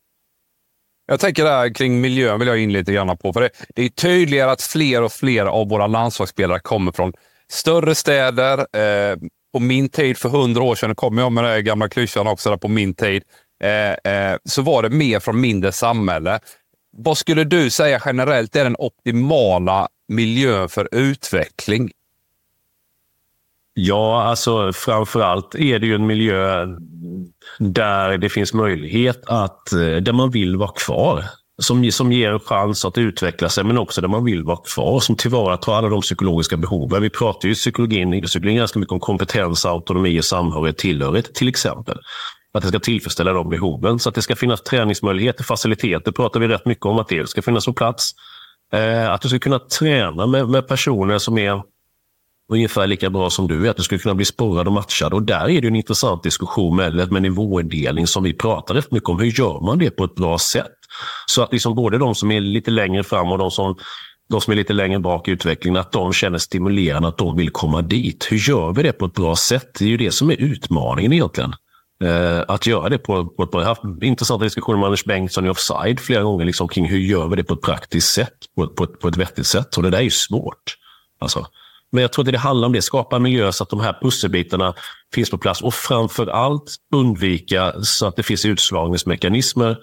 Jag 1.07 1.21
tänker 1.21 1.45
där 1.45 1.75
kring 1.75 2.01
miljön 2.01 2.39
vill 2.39 2.49
jag 2.49 2.59
in 2.59 2.73
lite 2.73 2.93
grann 2.93 3.17
på. 3.17 3.33
För 3.33 3.41
det, 3.41 3.51
det 3.75 3.83
är 3.85 3.89
tydligare 3.89 4.51
att 4.51 4.63
fler 4.63 5.03
och 5.03 5.13
fler 5.13 5.45
av 5.47 5.69
våra 5.69 5.87
landslagsspelare 5.87 6.61
kommer 6.61 6.93
från 6.93 7.13
större 7.51 7.95
städer. 7.95 8.59
Eh, 8.59 9.17
på 9.53 9.61
min 9.61 9.89
tid 9.89 10.19
för 10.19 10.29
hundra 10.29 10.63
år 10.63 10.75
sedan, 10.75 10.95
kommer 10.95 11.23
jag 11.23 11.33
med 11.33 11.45
den 11.45 11.65
gamla 11.65 11.89
klyschan 11.89 12.27
också, 12.27 12.51
där 12.51 12.57
på 12.57 12.69
min 12.69 12.95
tid, 12.95 13.23
eh, 13.63 14.13
eh, 14.13 14.37
så 14.45 14.63
var 14.63 14.83
det 14.83 14.91
mer 14.91 15.21
från 15.21 15.41
mindre 15.41 15.73
samhälle. 15.73 16.41
Vad 16.97 17.19
skulle 17.19 17.45
du 17.45 17.71
säga 17.71 18.03
generellt 18.05 18.57
är 18.57 18.65
den 18.65 18.77
optimala 18.79 19.89
miljön 20.09 20.69
för 20.69 20.89
utveckling? 20.93 21.91
Ja, 23.75 24.23
alltså 24.23 24.73
framförallt 24.73 25.55
är 25.55 25.79
det 25.79 25.87
ju 25.87 25.95
en 25.95 26.07
miljö 26.07 26.67
där 27.59 28.19
det 28.19 28.29
finns 28.29 28.55
möjlighet 28.55 29.23
att, 29.27 29.73
eh, 29.73 29.79
där 29.79 30.13
man 30.13 30.31
vill 30.31 30.57
vara 30.57 30.73
kvar. 30.73 31.25
Som, 31.59 31.93
som 31.93 32.13
ger 32.13 32.31
en 32.33 32.41
chans 32.41 32.85
att 32.85 32.99
utveckla 32.99 33.49
sig, 33.49 33.65
men 33.65 33.79
också 33.79 34.01
där 34.01 34.09
man 34.09 34.25
vill 34.25 34.45
vara 34.45 34.57
kvar. 34.57 35.01
Som 35.01 35.17
tillvaratar 35.17 35.75
alla 35.75 35.89
de 35.89 36.01
psykologiska 36.01 36.57
behoven. 36.57 37.03
Vi 37.03 37.11
pratar 37.11 37.49
ju 37.49 37.53
i 37.53 37.55
psykologin, 37.55 38.23
psykologin 38.23 38.59
ganska 38.59 38.79
mycket 38.79 38.93
om 38.93 39.01
kompetens, 39.01 39.67
autonomi, 39.67 40.21
och 40.21 40.25
samhörighet, 40.25 40.79
tillhörighet 40.79 41.35
till 41.35 41.49
exempel. 41.49 41.99
Att 42.55 42.63
det 42.63 42.69
ska 42.69 42.79
tillfredsställa 42.79 43.33
de 43.33 43.49
behoven. 43.49 43.99
Så 43.99 44.09
att 44.09 44.15
det 44.15 44.23
ska 44.23 44.37
finnas 44.37 44.63
träningsmöjligheter, 44.63 45.45
faciliteter 45.45 46.13
pratar 46.13 46.41
vi 46.41 46.49
rätt 46.49 46.67
mycket 46.67 46.87
om 46.87 46.99
att 46.99 47.09
det 47.09 47.29
ska 47.29 47.43
finnas 47.43 47.67
på 47.67 47.73
plats. 47.73 48.15
Eh, 48.73 49.11
att 49.11 49.21
du 49.21 49.29
ska 49.29 49.39
kunna 49.39 49.59
träna 49.59 50.27
med, 50.27 50.49
med 50.49 50.69
personer 50.69 51.19
som 51.19 51.39
är 51.39 51.63
ungefär 52.53 52.87
lika 52.87 53.11
bra 53.11 53.31
som 53.31 53.49
du 53.49 53.67
är, 53.67 53.71
att 53.71 53.77
du 53.77 53.83
skulle 53.83 53.99
kunna 53.99 54.15
bli 54.15 54.25
sporrad 54.25 54.67
och 54.67 54.73
matchad. 54.73 55.15
Och 55.15 55.23
där 55.23 55.49
är 55.49 55.61
det 55.61 55.69
en 55.69 55.77
intressant 55.77 56.23
diskussion 56.23 56.77
med, 56.77 57.13
med 57.13 57.23
nivåindelning 57.23 58.07
som 58.07 58.23
vi 58.23 58.35
pratar 58.35 58.75
rätt 58.75 58.93
mycket 58.93 59.09
om. 59.09 59.21
Hur 59.21 59.39
gör 59.41 59.61
man 59.61 59.79
det 59.79 59.91
på 59.91 60.05
ett 60.05 60.15
bra 60.15 60.39
sätt? 60.39 60.73
Så 61.27 61.43
att 61.43 61.53
liksom 61.53 61.75
både 61.75 61.99
de 61.99 62.15
som 62.15 62.31
är 62.31 62.41
lite 62.41 62.71
längre 62.71 63.05
fram 63.05 63.33
och 63.33 63.39
de 63.39 63.51
som, 63.51 63.77
de 64.29 64.41
som 64.41 64.53
är 64.53 64.57
lite 64.57 64.73
längre 64.73 64.99
bak 64.99 65.29
i 65.29 65.31
utvecklingen, 65.31 65.81
att 65.81 65.93
de 65.93 66.13
känner 66.13 66.39
stimulerande, 66.39 67.09
att 67.09 67.19
de 67.19 67.37
vill 67.37 67.51
komma 67.51 67.83
dit. 67.83 68.29
Hur 68.31 68.49
gör 68.49 68.73
vi 68.73 68.83
det 68.83 68.93
på 68.93 69.05
ett 69.05 69.15
bra 69.15 69.37
sätt? 69.37 69.79
Det 69.79 69.85
är 69.85 69.89
ju 69.89 69.97
det 69.97 70.11
som 70.11 70.31
är 70.31 70.37
utmaningen 70.37 71.13
egentligen. 71.13 71.53
Eh, 72.03 72.45
att 72.49 72.67
göra 72.67 72.89
det 72.89 72.99
på, 72.99 73.27
på 73.27 73.43
ett 73.43 73.51
bra... 73.51 73.61
Jag 73.61 73.69
har 73.69 73.75
haft 73.75 74.03
intressanta 74.03 74.45
diskussioner 74.45 74.79
med 74.79 74.87
Anders 74.87 75.05
Bengtsson 75.05 75.47
i 75.47 75.49
Offside 75.49 76.01
flera 76.01 76.23
gånger 76.23 76.45
liksom, 76.45 76.69
kring 76.69 76.89
hur 76.89 76.99
gör 76.99 77.29
vi 77.29 77.37
det 77.37 77.45
på 77.45 77.55
ett 77.55 77.63
praktiskt 77.63 78.13
sätt, 78.13 78.35
på, 78.57 78.67
på, 78.67 78.87
på 78.87 79.09
ett 79.09 79.17
vettigt 79.17 79.47
sätt. 79.47 79.77
Och 79.77 79.83
det 79.83 79.91
där 79.91 79.99
är 79.99 80.03
ju 80.03 80.11
svårt. 80.11 80.77
Alltså. 81.19 81.47
Men 81.93 82.03
jag 82.03 82.13
tror 82.13 82.25
att 82.25 82.33
det 82.33 82.39
handlar 82.39 82.67
om 82.67 82.73
det, 82.73 82.83
skapa 82.83 83.17
en 83.17 83.23
miljö 83.23 83.53
så 83.53 83.63
att 83.63 83.71
de 83.71 83.81
här 83.81 83.99
pusselbitarna 84.03 84.75
finns 85.15 85.31
på 85.31 85.39
plats 85.39 85.63
och 85.63 85.75
framför 85.75 86.27
allt 86.27 86.77
undvika 86.95 87.73
så 87.83 88.07
att 88.07 88.17
det 88.17 88.23
finns 88.23 88.45
utslagningsmekanismer 88.45 89.77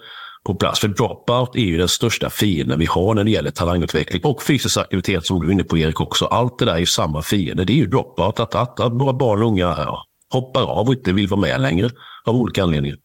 på 0.44 0.54
plats. 0.54 0.80
För 0.80 0.88
dropout 0.88 1.56
är 1.56 1.60
ju 1.60 1.78
den 1.78 1.88
största 1.88 2.30
fienden 2.30 2.78
vi 2.78 2.86
har 2.86 3.14
när 3.14 3.24
det 3.24 3.30
gäller 3.30 3.50
talangutveckling 3.50 4.24
och 4.24 4.42
fysisk 4.42 4.76
aktivitet 4.76 5.26
som 5.26 5.40
du 5.40 5.48
är 5.48 5.52
inne 5.52 5.64
på 5.64 5.78
Erik 5.78 6.00
också. 6.00 6.24
Allt 6.24 6.58
det 6.58 6.64
där 6.64 6.74
är 6.74 6.78
ju 6.78 6.86
samma 6.86 7.22
fiende. 7.22 7.64
Det 7.64 7.72
är 7.72 7.76
ju 7.76 7.86
dropout, 7.86 8.40
att, 8.40 8.54
att, 8.54 8.80
att 8.80 8.92
våra 8.92 9.12
barn 9.12 9.42
och 9.42 9.48
unga 9.48 9.74
ja, 9.78 10.04
hoppar 10.30 10.62
av 10.62 10.86
och 10.86 10.94
inte 10.94 11.12
vill 11.12 11.28
vara 11.28 11.40
med 11.40 11.60
längre 11.60 11.90
av 12.24 12.36
olika 12.36 12.62
anledningar. 12.62 12.98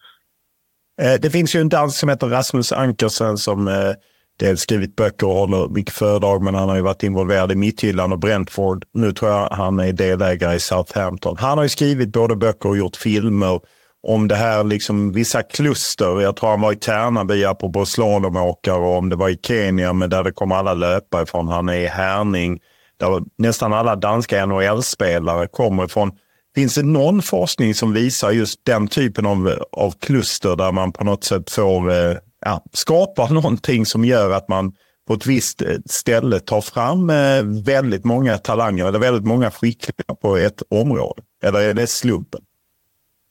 Eh, 1.01 1.13
det 1.21 1.29
finns 1.29 1.55
ju 1.55 1.61
en 1.61 1.69
dansk 1.69 1.99
som 1.99 2.09
heter 2.09 2.27
Rasmus 2.27 2.71
Ankersen 2.71 3.37
som 3.37 3.67
eh, 3.67 3.91
dels 4.39 4.61
skrivit 4.61 4.95
böcker 4.95 5.27
och 5.27 5.33
håller 5.33 5.67
mycket 5.67 5.93
föredrag, 5.93 6.43
men 6.43 6.55
han 6.55 6.69
har 6.69 6.75
ju 6.75 6.81
varit 6.81 7.03
involverad 7.03 7.51
i 7.51 7.55
Midtjylland 7.55 8.13
och 8.13 8.19
Brentford. 8.19 8.85
Nu 8.93 9.11
tror 9.11 9.31
jag 9.31 9.49
han 9.49 9.79
är 9.79 9.93
delägare 9.93 10.55
i 10.55 10.59
Southampton. 10.59 11.37
Han 11.39 11.57
har 11.57 11.65
ju 11.65 11.69
skrivit 11.69 12.11
både 12.11 12.35
böcker 12.35 12.69
och 12.69 12.77
gjort 12.77 12.95
filmer 12.95 13.59
om 14.07 14.27
det 14.27 14.35
här, 14.35 14.63
liksom 14.63 15.11
vissa 15.11 15.43
kluster. 15.43 16.21
Jag 16.21 16.35
tror 16.35 16.49
han 16.49 16.61
var 16.61 16.73
i 16.73 16.75
Tärnaby, 16.75 17.45
apropå 17.45 17.85
slalomåkare, 17.85 18.75
och 18.75 18.97
om 18.97 19.09
det 19.09 19.15
var 19.15 19.29
i 19.29 19.39
Kenya, 19.43 19.93
men 19.93 20.09
där 20.09 20.23
det 20.23 20.31
kom 20.31 20.51
alla 20.51 20.73
löpare 20.73 21.23
ifrån. 21.23 21.47
Han 21.47 21.69
är 21.69 21.79
i 21.79 21.87
Härning, 21.87 22.59
där 22.97 23.21
nästan 23.37 23.73
alla 23.73 23.95
danska 23.95 24.45
NHL-spelare 24.45 25.47
kommer 25.47 25.85
ifrån. 25.85 26.11
Finns 26.55 26.75
det 26.75 26.83
någon 26.83 27.21
forskning 27.21 27.75
som 27.75 27.93
visar 27.93 28.31
just 28.31 28.65
den 28.65 28.87
typen 28.87 29.25
av, 29.25 29.63
av 29.71 29.91
kluster 29.99 30.55
där 30.55 30.71
man 30.71 30.91
på 30.91 31.03
något 31.03 31.23
sätt 31.23 31.51
får 31.51 31.91
eh, 31.91 32.17
ja, 32.45 32.63
skapa 32.73 33.29
någonting 33.29 33.85
som 33.85 34.05
gör 34.05 34.31
att 34.31 34.47
man 34.47 34.73
på 35.07 35.13
ett 35.13 35.25
visst 35.25 35.61
eh, 35.61 35.77
ställe 35.85 36.39
tar 36.39 36.61
fram 36.61 37.09
eh, 37.09 37.63
väldigt 37.65 38.05
många 38.05 38.37
talanger 38.37 38.85
eller 38.85 38.99
väldigt 38.99 39.25
många 39.25 39.51
skickliga 39.51 40.15
på 40.21 40.37
ett 40.37 40.63
område? 40.69 41.21
Eller 41.43 41.59
är 41.59 41.73
det 41.73 41.87
slumpen? 41.87 42.41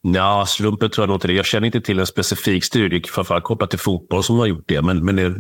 Ja, 0.03 0.47
slumpen 0.49 0.91
tror 0.91 1.03
jag 1.03 1.09
nog 1.09 1.17
inte 1.17 1.27
det. 1.27 1.35
Jag 1.35 1.47
känner 1.47 1.67
inte 1.67 1.81
till 1.81 1.99
en 1.99 2.07
specifik 2.07 2.65
studie, 2.65 3.03
framförallt 3.07 3.45
kopplat 3.45 3.71
till 3.71 3.79
fotboll, 3.79 4.25
som 4.25 4.39
har 4.39 4.47
gjort 4.47 4.65
det. 4.69 4.83
Men, 4.83 5.05
men 5.05 5.17
det, 5.17 5.35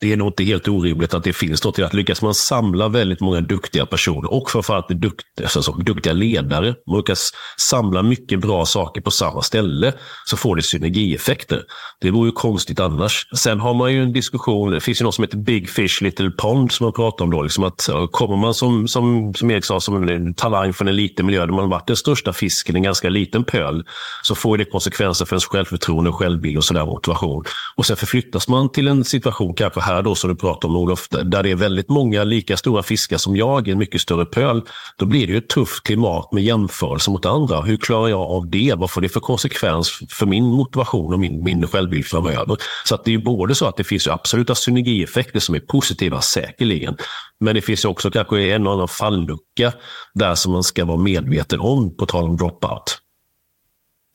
det 0.00 0.12
är 0.12 0.16
nog 0.16 0.28
inte 0.28 0.44
helt 0.44 0.68
orimligt 0.68 1.14
att 1.14 1.24
det 1.24 1.32
finns 1.32 1.64
något 1.64 1.78
i 1.78 1.82
att 1.82 1.94
lyckas 1.94 2.22
man 2.22 2.34
samla 2.34 2.88
väldigt 2.88 3.20
många 3.20 3.40
duktiga 3.40 3.86
personer 3.86 4.32
och 4.32 4.50
framförallt 4.50 4.88
duktiga, 4.88 5.48
alltså, 5.56 5.72
duktiga 5.72 6.12
ledare, 6.12 6.74
man 6.86 6.96
lyckas 6.96 7.32
samla 7.56 8.02
mycket 8.02 8.40
bra 8.40 8.66
saker 8.66 9.00
på 9.00 9.10
samma 9.10 9.42
ställe 9.42 9.92
så 10.26 10.36
får 10.36 10.56
det 10.56 10.62
synergieffekter. 10.62 11.62
Det 12.00 12.10
vore 12.10 12.28
ju 12.28 12.32
konstigt 12.32 12.80
annars. 12.80 13.28
Sen 13.36 13.60
har 13.60 13.74
man 13.74 13.92
ju 13.92 14.02
en 14.02 14.12
diskussion, 14.12 14.70
det 14.70 14.80
finns 14.80 15.00
ju 15.00 15.04
något 15.04 15.14
som 15.14 15.24
heter 15.24 15.38
Big 15.38 15.70
Fish 15.70 16.02
Little 16.02 16.30
Pond 16.30 16.72
som 16.72 16.84
man 16.84 16.92
pratar 16.92 17.24
om 17.24 17.30
då. 17.30 17.42
Liksom 17.42 17.64
att 17.64 17.88
kommer 18.10 18.36
man 18.36 18.54
som, 18.54 18.88
som, 18.88 19.34
som 19.34 19.50
Erik 19.50 19.64
sa, 19.64 19.80
som 19.80 20.08
en 20.08 20.34
talang 20.34 20.72
från 20.72 20.88
en 20.88 20.96
liten 20.96 21.26
miljö 21.26 21.40
där 21.40 21.52
man 21.52 21.60
har 21.60 21.68
varit 21.68 21.86
den 21.86 21.96
största 21.96 22.32
fisken 22.32 22.76
i 22.76 22.78
en 22.78 22.82
ganska 22.82 23.08
liten 23.08 23.44
pöl 23.44 23.84
så 24.22 24.34
får 24.34 24.58
det 24.58 24.64
konsekvenser 24.64 25.24
för 25.24 25.34
ens 25.34 25.44
självförtroende, 25.44 26.12
självbild 26.12 26.56
och 26.56 26.64
sådär 26.64 26.86
motivation. 26.86 27.44
Och 27.76 27.86
sen 27.86 27.96
förflyttas 27.96 28.48
man 28.48 28.72
till 28.72 28.88
en 28.88 29.04
situation 29.04 29.54
kanske 29.54 29.80
här 29.88 30.02
då 30.02 30.14
som 30.14 30.30
du 30.30 30.36
pratar 30.36 30.68
om 30.68 30.76
Olof, 30.76 31.08
där 31.08 31.42
det 31.42 31.50
är 31.50 31.54
väldigt 31.54 31.88
många 31.88 32.24
lika 32.24 32.56
stora 32.56 32.82
fiskar 32.82 33.16
som 33.16 33.36
jag 33.36 33.68
i 33.68 33.70
en 33.70 33.78
mycket 33.78 34.00
större 34.00 34.24
pöl, 34.24 34.62
då 34.98 35.06
blir 35.06 35.26
det 35.26 35.32
ju 35.32 35.38
ett 35.38 35.48
tufft 35.48 35.82
klimat 35.82 36.32
med 36.32 36.44
jämförelse 36.44 37.10
mot 37.10 37.26
andra. 37.26 37.60
Hur 37.60 37.76
klarar 37.76 38.08
jag 38.08 38.20
av 38.20 38.50
det? 38.50 38.74
Vad 38.76 38.90
får 38.90 39.00
det 39.00 39.08
för 39.08 39.20
konsekvens 39.20 40.00
för 40.10 40.26
min 40.26 40.44
motivation 40.44 41.12
och 41.12 41.20
min, 41.20 41.44
min 41.44 41.66
självbild 41.66 42.06
framöver? 42.06 42.56
Så 42.84 42.94
att 42.94 43.04
det 43.04 43.14
är 43.14 43.18
både 43.18 43.54
så 43.54 43.66
att 43.66 43.76
det 43.76 43.84
finns 43.84 44.08
absoluta 44.08 44.54
synergieffekter 44.54 45.40
som 45.40 45.54
är 45.54 45.60
positiva, 45.60 46.20
säkerligen. 46.20 46.96
Men 47.40 47.54
det 47.54 47.60
finns 47.60 47.84
också 47.84 48.10
kanske 48.10 48.40
en 48.40 48.66
och 48.66 48.72
annan 48.72 48.88
fallucka 48.88 49.72
där 50.14 50.34
som 50.34 50.52
man 50.52 50.62
ska 50.62 50.84
vara 50.84 50.98
medveten 50.98 51.60
om, 51.60 51.96
på 51.96 52.06
tal 52.06 52.24
om 52.24 52.36
dropout. 52.36 52.98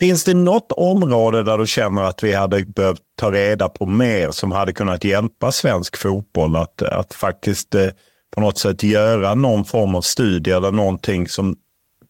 Finns 0.03 0.23
det 0.23 0.33
något 0.33 0.71
område 0.71 1.43
där 1.43 1.57
du 1.57 1.67
känner 1.67 2.03
att 2.03 2.23
vi 2.23 2.33
hade 2.33 2.65
behövt 2.65 3.01
ta 3.19 3.31
reda 3.31 3.69
på 3.69 3.85
mer 3.85 4.31
som 4.31 4.51
hade 4.51 4.73
kunnat 4.73 5.03
hjälpa 5.03 5.51
svensk 5.51 5.97
fotboll 5.97 6.55
att, 6.55 6.81
att 6.81 7.13
faktiskt 7.13 7.75
eh, 7.75 7.87
på 8.35 8.41
något 8.41 8.57
sätt 8.57 8.83
göra 8.83 9.35
någon 9.35 9.65
form 9.65 9.95
av 9.95 10.01
studie 10.01 10.51
eller 10.51 10.71
någonting 10.71 11.27
som 11.27 11.55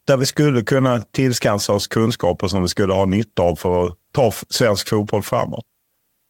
där 0.08 0.18
vi 0.18 0.26
skulle 0.26 0.62
kunna 0.62 1.02
tillskansa 1.02 1.74
oss 1.74 1.88
kunskaper 1.88 2.48
som 2.48 2.62
vi 2.62 2.68
skulle 2.68 2.94
ha 2.94 3.06
nytta 3.06 3.42
av 3.44 3.56
för 3.56 3.86
att 3.86 3.94
ta 4.14 4.32
svensk 4.50 4.90
fotboll 4.90 5.24
framåt? 5.24 5.66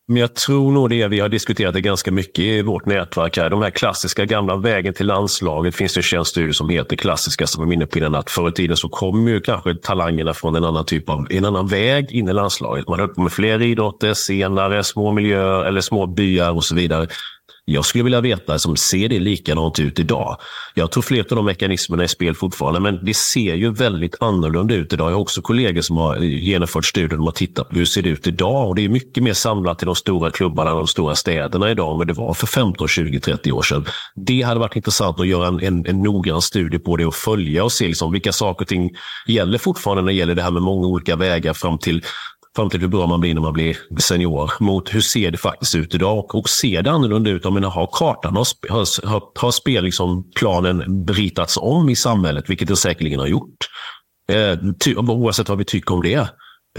Men 0.07 0.17
jag 0.17 0.35
tror 0.35 0.71
nog 0.71 0.89
det. 0.89 1.07
Vi 1.07 1.19
har 1.19 1.29
diskuterat 1.29 1.73
det 1.73 1.81
ganska 1.81 2.11
mycket 2.11 2.39
i 2.39 2.61
vårt 2.61 2.85
nätverk. 2.85 3.37
här. 3.37 3.49
De 3.49 3.61
här 3.61 3.69
klassiska 3.69 4.25
gamla 4.25 4.55
vägen 4.55 4.93
till 4.93 5.07
landslaget 5.07 5.75
finns 5.75 5.93
det 5.93 6.13
en 6.13 6.25
studie 6.25 6.53
som 6.53 6.69
heter 6.69 6.95
klassiska 6.95 7.47
som 7.47 7.69
är 7.69 7.73
inne 7.73 7.85
på 7.85 7.97
innan. 7.97 8.15
Att 8.15 8.29
förr 8.29 8.49
i 8.49 8.51
tiden 8.51 8.77
så 8.77 8.89
kom 8.89 9.27
ju 9.27 9.39
kanske 9.39 9.75
talangerna 9.75 10.33
från 10.33 10.55
en 10.55 10.63
annan 10.63 10.85
typ 10.85 11.09
av 11.09 11.27
en 11.29 11.45
annan 11.45 11.67
väg 11.67 12.11
in 12.11 12.29
i 12.29 12.33
landslaget. 12.33 12.87
Man 12.87 12.99
höll 12.99 13.09
på 13.09 13.21
med 13.21 13.31
fler 13.31 13.61
idrotter, 13.61 14.13
senare 14.13 14.83
små 14.83 15.11
miljöer 15.11 15.65
eller 15.65 15.81
små 15.81 16.07
byar 16.07 16.51
och 16.51 16.63
så 16.63 16.75
vidare. 16.75 17.07
Jag 17.65 17.85
skulle 17.85 18.03
vilja 18.03 18.21
veta, 18.21 18.59
som 18.59 18.77
ser 18.77 19.09
det 19.09 19.19
likadant 19.19 19.79
ut 19.79 19.99
idag? 19.99 20.37
Jag 20.73 20.91
tror 20.91 21.03
flera 21.03 21.25
av 21.31 21.35
de 21.35 21.45
mekanismerna 21.45 22.03
är 22.03 22.05
i 22.05 22.09
spel 22.09 22.35
fortfarande, 22.35 22.79
men 22.79 23.05
det 23.05 23.13
ser 23.13 23.55
ju 23.55 23.73
väldigt 23.73 24.15
annorlunda 24.19 24.75
ut 24.75 24.93
idag. 24.93 25.11
Jag 25.11 25.15
har 25.15 25.21
också 25.21 25.41
kollegor 25.41 25.81
som 25.81 25.97
har 25.97 26.17
genomfört 26.17 26.85
studier 26.85 27.19
och 27.19 27.25
har 27.25 27.31
tittat 27.31 27.69
på 27.69 27.75
hur 27.75 27.81
det 27.81 27.87
ser 27.87 28.07
ut 28.07 28.27
idag. 28.27 28.67
Och 28.67 28.75
det 28.75 28.85
är 28.85 28.89
mycket 28.89 29.23
mer 29.23 29.33
samlat 29.33 29.79
till 29.79 29.85
de 29.85 29.95
stora 29.95 30.31
klubbarna 30.31 30.71
och 30.71 30.77
de 30.77 30.87
stora 30.87 31.15
städerna 31.15 31.71
idag 31.71 31.91
än 31.91 31.97
vad 31.97 32.07
det 32.07 32.13
var 32.13 32.33
för 32.33 32.47
15, 32.47 32.87
20, 32.87 33.19
30 33.19 33.51
år 33.51 33.61
sedan. 33.61 33.85
Det 34.15 34.41
hade 34.41 34.59
varit 34.59 34.75
intressant 34.75 35.19
att 35.19 35.27
göra 35.27 35.47
en, 35.47 35.59
en, 35.59 35.85
en 35.85 36.01
noggrann 36.01 36.41
studie 36.41 36.79
på 36.79 36.97
det 36.97 37.05
och 37.05 37.15
följa 37.15 37.63
och 37.63 37.71
se 37.71 37.87
liksom 37.87 38.11
vilka 38.11 38.31
saker 38.31 38.63
och 38.63 38.69
ting 38.69 38.91
gäller 39.27 39.57
fortfarande 39.57 40.01
när 40.01 40.07
det 40.07 40.17
gäller 40.17 40.35
det 40.35 40.41
här 40.41 40.51
med 40.51 40.61
många 40.61 40.87
olika 40.87 41.15
vägar 41.15 41.53
fram 41.53 41.77
till 41.77 42.03
fram 42.55 42.69
till 42.69 42.81
hur 42.81 42.87
bra 42.87 43.07
man 43.07 43.19
blir 43.19 43.33
när 43.33 43.41
man 43.41 43.53
blir 43.53 43.77
senior, 43.99 44.51
mot 44.59 44.93
hur 44.93 45.01
ser 45.01 45.31
det 45.31 45.37
faktiskt 45.37 45.75
ut 45.75 45.95
idag? 45.95 46.35
Och 46.35 46.49
ser 46.49 46.81
det 46.81 46.91
annorlunda 46.91 47.29
ut? 47.29 47.43
Jag 47.43 47.53
menar, 47.53 47.69
har 47.69 47.89
kartan, 47.93 48.35
har, 48.35 48.47
har, 48.69 49.07
har, 49.09 49.23
har 49.35 49.51
spel, 49.51 49.83
liksom, 49.83 50.31
planen 50.35 51.07
ritats 51.07 51.57
om 51.57 51.89
i 51.89 51.95
samhället, 51.95 52.49
vilket 52.49 52.67
det 52.67 52.75
säkerligen 52.75 53.19
har 53.19 53.27
gjort. 53.27 53.57
Eh, 54.31 54.57
ty, 54.79 54.95
oavsett 54.95 55.49
vad 55.49 55.57
vi 55.57 55.65
tycker 55.65 55.93
om 55.93 56.01
det. 56.01 56.27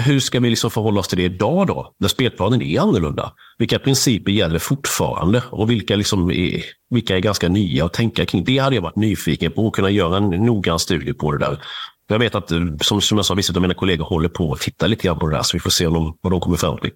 Hur 0.00 0.20
ska 0.20 0.40
vi 0.40 0.50
liksom 0.50 0.70
förhålla 0.70 1.00
oss 1.00 1.08
till 1.08 1.18
det 1.18 1.24
idag 1.24 1.66
då, 1.66 1.94
när 2.00 2.08
spelplanen 2.08 2.62
är 2.62 2.80
annorlunda? 2.80 3.32
Vilka 3.58 3.78
principer 3.78 4.32
gäller 4.32 4.58
fortfarande 4.58 5.42
och 5.50 5.70
vilka, 5.70 5.96
liksom 5.96 6.30
är, 6.30 6.62
vilka 6.90 7.16
är 7.16 7.20
ganska 7.20 7.48
nya 7.48 7.84
att 7.84 7.92
tänka 7.92 8.26
kring? 8.26 8.44
Det 8.44 8.58
hade 8.58 8.74
jag 8.74 8.82
varit 8.82 8.96
nyfiken 8.96 9.52
på, 9.52 9.66
att 9.66 9.72
kunna 9.72 9.90
göra 9.90 10.16
en 10.16 10.30
noggrann 10.30 10.78
studie 10.78 11.12
på 11.12 11.32
det 11.32 11.38
där. 11.38 11.58
Jag 12.06 12.18
vet 12.18 12.34
att, 12.34 12.50
eh, 12.50 12.58
som, 12.80 13.00
som 13.00 13.18
jag 13.18 13.24
sa, 13.26 13.34
vissa 13.34 13.52
av 13.52 13.62
mina 13.62 13.74
kollegor 13.74 14.04
håller 14.04 14.28
på 14.28 14.52
att 14.52 14.60
titta 14.60 14.86
lite 14.86 15.02
grann 15.02 15.18
på 15.18 15.26
det 15.26 15.36
där, 15.36 15.42
så 15.42 15.56
vi 15.56 15.60
får 15.60 15.70
se 15.70 15.84
de, 15.84 16.18
vad 16.20 16.32
de 16.32 16.40
kommer 16.40 16.56
fram 16.56 16.78
till. 16.78 16.92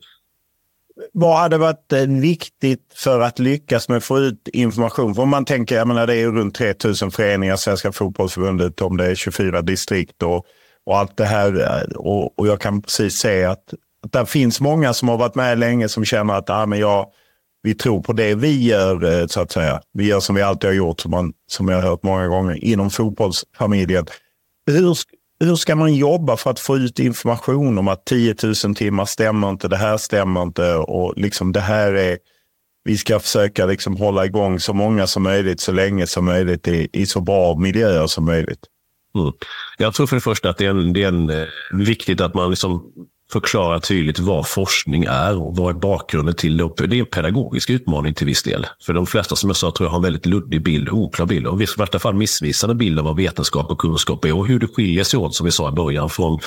Vad 1.13 1.39
hade 1.39 1.59
varit 1.59 1.93
eh, 1.93 2.07
viktigt 2.07 2.93
för 2.95 3.21
att 3.21 3.39
lyckas 3.39 3.89
med 3.89 3.97
att 3.99 4.05
få 4.05 4.19
ut 4.19 4.49
information? 4.53 5.15
För 5.15 5.23
om 5.23 5.29
man 5.29 5.45
tänker, 5.45 5.77
jag 5.77 5.89
menar 5.89 6.07
det 6.07 6.15
är 6.15 6.27
runt 6.29 6.55
3000 6.55 7.11
föreningar, 7.11 7.57
Svenska 7.57 7.93
fotbollsförbundet, 7.93 8.81
om 8.81 8.97
det 8.97 9.07
är 9.07 9.15
24 9.15 9.63
distrikt 9.63 10.23
och, 10.23 10.47
och 10.87 10.99
allt 10.99 11.17
det 11.17 11.25
här. 11.25 11.61
Eh, 11.61 11.97
och, 11.97 12.39
och 12.39 12.47
jag 12.47 12.61
kan 12.61 12.83
precis 12.83 13.15
se 13.19 13.45
att, 13.45 13.75
att 14.05 14.13
det 14.13 14.27
finns 14.27 14.61
många 14.61 14.95
som 14.95 15.09
har 15.09 15.17
varit 15.17 15.35
med 15.35 15.59
länge 15.59 15.89
som 15.89 16.05
känner 16.05 16.35
att 16.35 16.51
ah, 16.51 16.67
men 16.67 16.79
jag, 16.79 17.07
vi 17.63 17.75
tror 17.75 18.03
på 18.03 18.13
det 18.13 18.35
vi 18.35 18.67
gör, 18.67 19.27
så 19.27 19.41
att 19.41 19.53
säga. 19.53 19.81
Vi 19.93 20.07
gör 20.07 20.21
som 20.21 20.35
vi 20.35 20.43
alltid 20.43 20.71
har 20.71 20.75
gjort, 20.75 21.01
som, 21.01 21.11
man, 21.11 21.33
som 21.47 21.69
jag 21.69 21.77
har 21.77 21.91
hört 21.91 22.03
många 22.03 22.27
gånger, 22.27 22.65
inom 22.65 22.91
fotbollsfamiljen. 22.91 24.07
Hur, 24.73 24.97
hur 25.41 25.57
ska 25.57 25.77
man 25.77 25.95
jobba 25.95 26.37
för 26.37 26.51
att 26.51 26.61
få 26.61 26.77
ut 26.77 26.99
information 26.99 27.79
om 27.79 27.89
att 27.89 28.05
10 28.05 28.35
000 28.65 28.75
timmar 28.75 29.05
stämmer 29.05 29.51
inte, 29.51 29.69
det 29.69 29.77
här 29.77 29.97
stämmer 29.97 30.43
inte 30.43 30.75
och 30.75 31.15
liksom 31.17 31.53
det 31.53 31.61
här 31.61 31.93
är 31.93 32.19
vi 32.85 32.97
ska 32.97 33.21
försöka 33.21 33.67
liksom 33.67 33.97
hålla 33.97 34.27
igång 34.27 34.61
så 34.61 34.73
många 34.73 35.07
som 35.07 35.23
möjligt 35.23 35.61
så 35.61 35.73
länge 35.73 36.07
som 36.07 36.25
möjligt 36.25 36.69
i, 36.69 36.89
i 36.93 37.07
så 37.07 37.21
bra 37.21 37.57
miljöer 37.57 38.07
som 38.07 38.25
möjligt. 38.25 38.61
Mm. 39.15 39.33
Jag 39.79 39.95
tror 39.95 40.07
för 40.07 40.17
det 40.17 40.21
första 40.21 40.51
att 40.51 40.59
det 40.59 40.67
är, 40.67 40.71
en, 40.71 40.93
det 40.93 41.03
är 41.03 41.09
en, 41.09 41.31
eh, 41.31 41.47
viktigt 41.73 42.21
att 42.21 42.35
man 42.35 42.51
liksom 42.51 42.93
förklara 43.33 43.81
tydligt 43.81 44.19
vad 44.19 44.49
forskning 44.49 45.05
är 45.05 45.43
och 45.43 45.57
vad 45.57 45.77
är 45.77 45.79
bakgrunden 45.81 46.35
till 46.35 46.57
det. 46.57 46.87
Det 46.87 46.97
är 46.97 47.01
en 47.01 47.07
pedagogisk 47.07 47.71
utmaning 47.71 48.15
till 48.15 48.27
viss 48.27 48.43
del. 48.43 48.67
För 48.83 48.93
de 48.93 49.07
flesta 49.07 49.37
som 49.37 49.51
jag 49.51 49.57
sa 49.57 49.71
tror 49.71 49.87
jag 49.87 49.91
har 49.91 49.99
en 49.99 50.03
väldigt 50.03 50.27
luddig 50.27 50.63
bild, 50.63 50.89
oklar 50.89 51.27
bild 51.27 51.47
och 51.47 51.63
i 51.63 51.67
värsta 51.79 51.99
fall 51.99 52.15
missvisande 52.15 52.75
bild 52.75 52.99
av 52.99 53.05
vad 53.05 53.17
vetenskap 53.17 53.71
och 53.71 53.79
kunskap 53.79 54.25
är 54.25 54.37
och 54.37 54.47
hur 54.47 54.59
det 54.59 54.67
skiljer 54.67 55.05
sig 55.05 55.19
åt, 55.19 55.35
som 55.35 55.45
vi 55.45 55.53
sa 55.53 55.69
i 55.69 55.73
början, 55.73 56.11
från, 56.11 56.39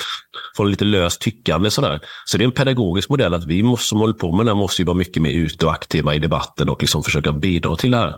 från 0.56 0.70
lite 0.70 0.84
löst 0.84 1.20
tyckande. 1.20 1.70
Sådär. 1.70 2.00
Så 2.24 2.38
det 2.38 2.44
är 2.44 2.46
en 2.46 2.52
pedagogisk 2.52 3.08
modell 3.08 3.34
att 3.34 3.46
vi 3.46 3.62
måste, 3.62 3.86
som 3.86 3.98
håller 3.98 4.14
på 4.14 4.36
med 4.36 4.46
det 4.46 4.54
måste 4.54 4.82
ju 4.82 4.86
vara 4.86 4.96
mycket 4.96 5.22
mer 5.22 5.32
ute 5.32 5.66
och 5.66 5.72
aktiva 5.72 6.14
i 6.14 6.18
debatten 6.18 6.68
och 6.68 6.82
liksom 6.82 7.02
försöka 7.02 7.32
bidra 7.32 7.76
till 7.76 7.90
det 7.90 7.96
här. 7.96 8.14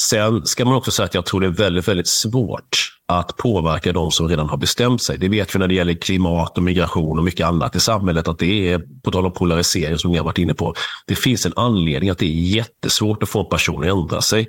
Sen 0.00 0.46
ska 0.46 0.64
man 0.64 0.74
också 0.74 0.90
säga 0.90 1.06
att 1.06 1.14
jag 1.14 1.26
tror 1.26 1.40
det 1.40 1.46
är 1.46 1.50
väldigt, 1.50 1.88
väldigt 1.88 2.08
svårt 2.08 2.95
att 3.08 3.36
påverka 3.36 3.92
de 3.92 4.10
som 4.10 4.28
redan 4.28 4.48
har 4.48 4.56
bestämt 4.56 5.02
sig. 5.02 5.18
Det 5.18 5.28
vet 5.28 5.54
vi 5.54 5.58
när 5.58 5.68
det 5.68 5.74
gäller 5.74 5.94
klimat 5.94 6.56
och 6.56 6.62
migration 6.62 7.18
och 7.18 7.24
mycket 7.24 7.46
annat 7.46 7.76
i 7.76 7.80
samhället, 7.80 8.28
att 8.28 8.38
det 8.38 8.72
är, 8.72 8.80
på 9.04 9.10
tal 9.10 9.26
om 9.26 9.32
polarisering 9.32 9.98
som 9.98 10.10
ni 10.10 10.18
har 10.18 10.24
varit 10.24 10.38
inne 10.38 10.54
på, 10.54 10.74
det 11.06 11.14
finns 11.14 11.46
en 11.46 11.52
anledning 11.56 12.10
att 12.10 12.18
det 12.18 12.26
är 12.26 12.56
jättesvårt 12.56 13.22
att 13.22 13.28
få 13.28 13.40
en 13.40 13.48
person 13.48 13.82
att 13.82 13.90
ändra 13.90 14.22
sig. 14.22 14.48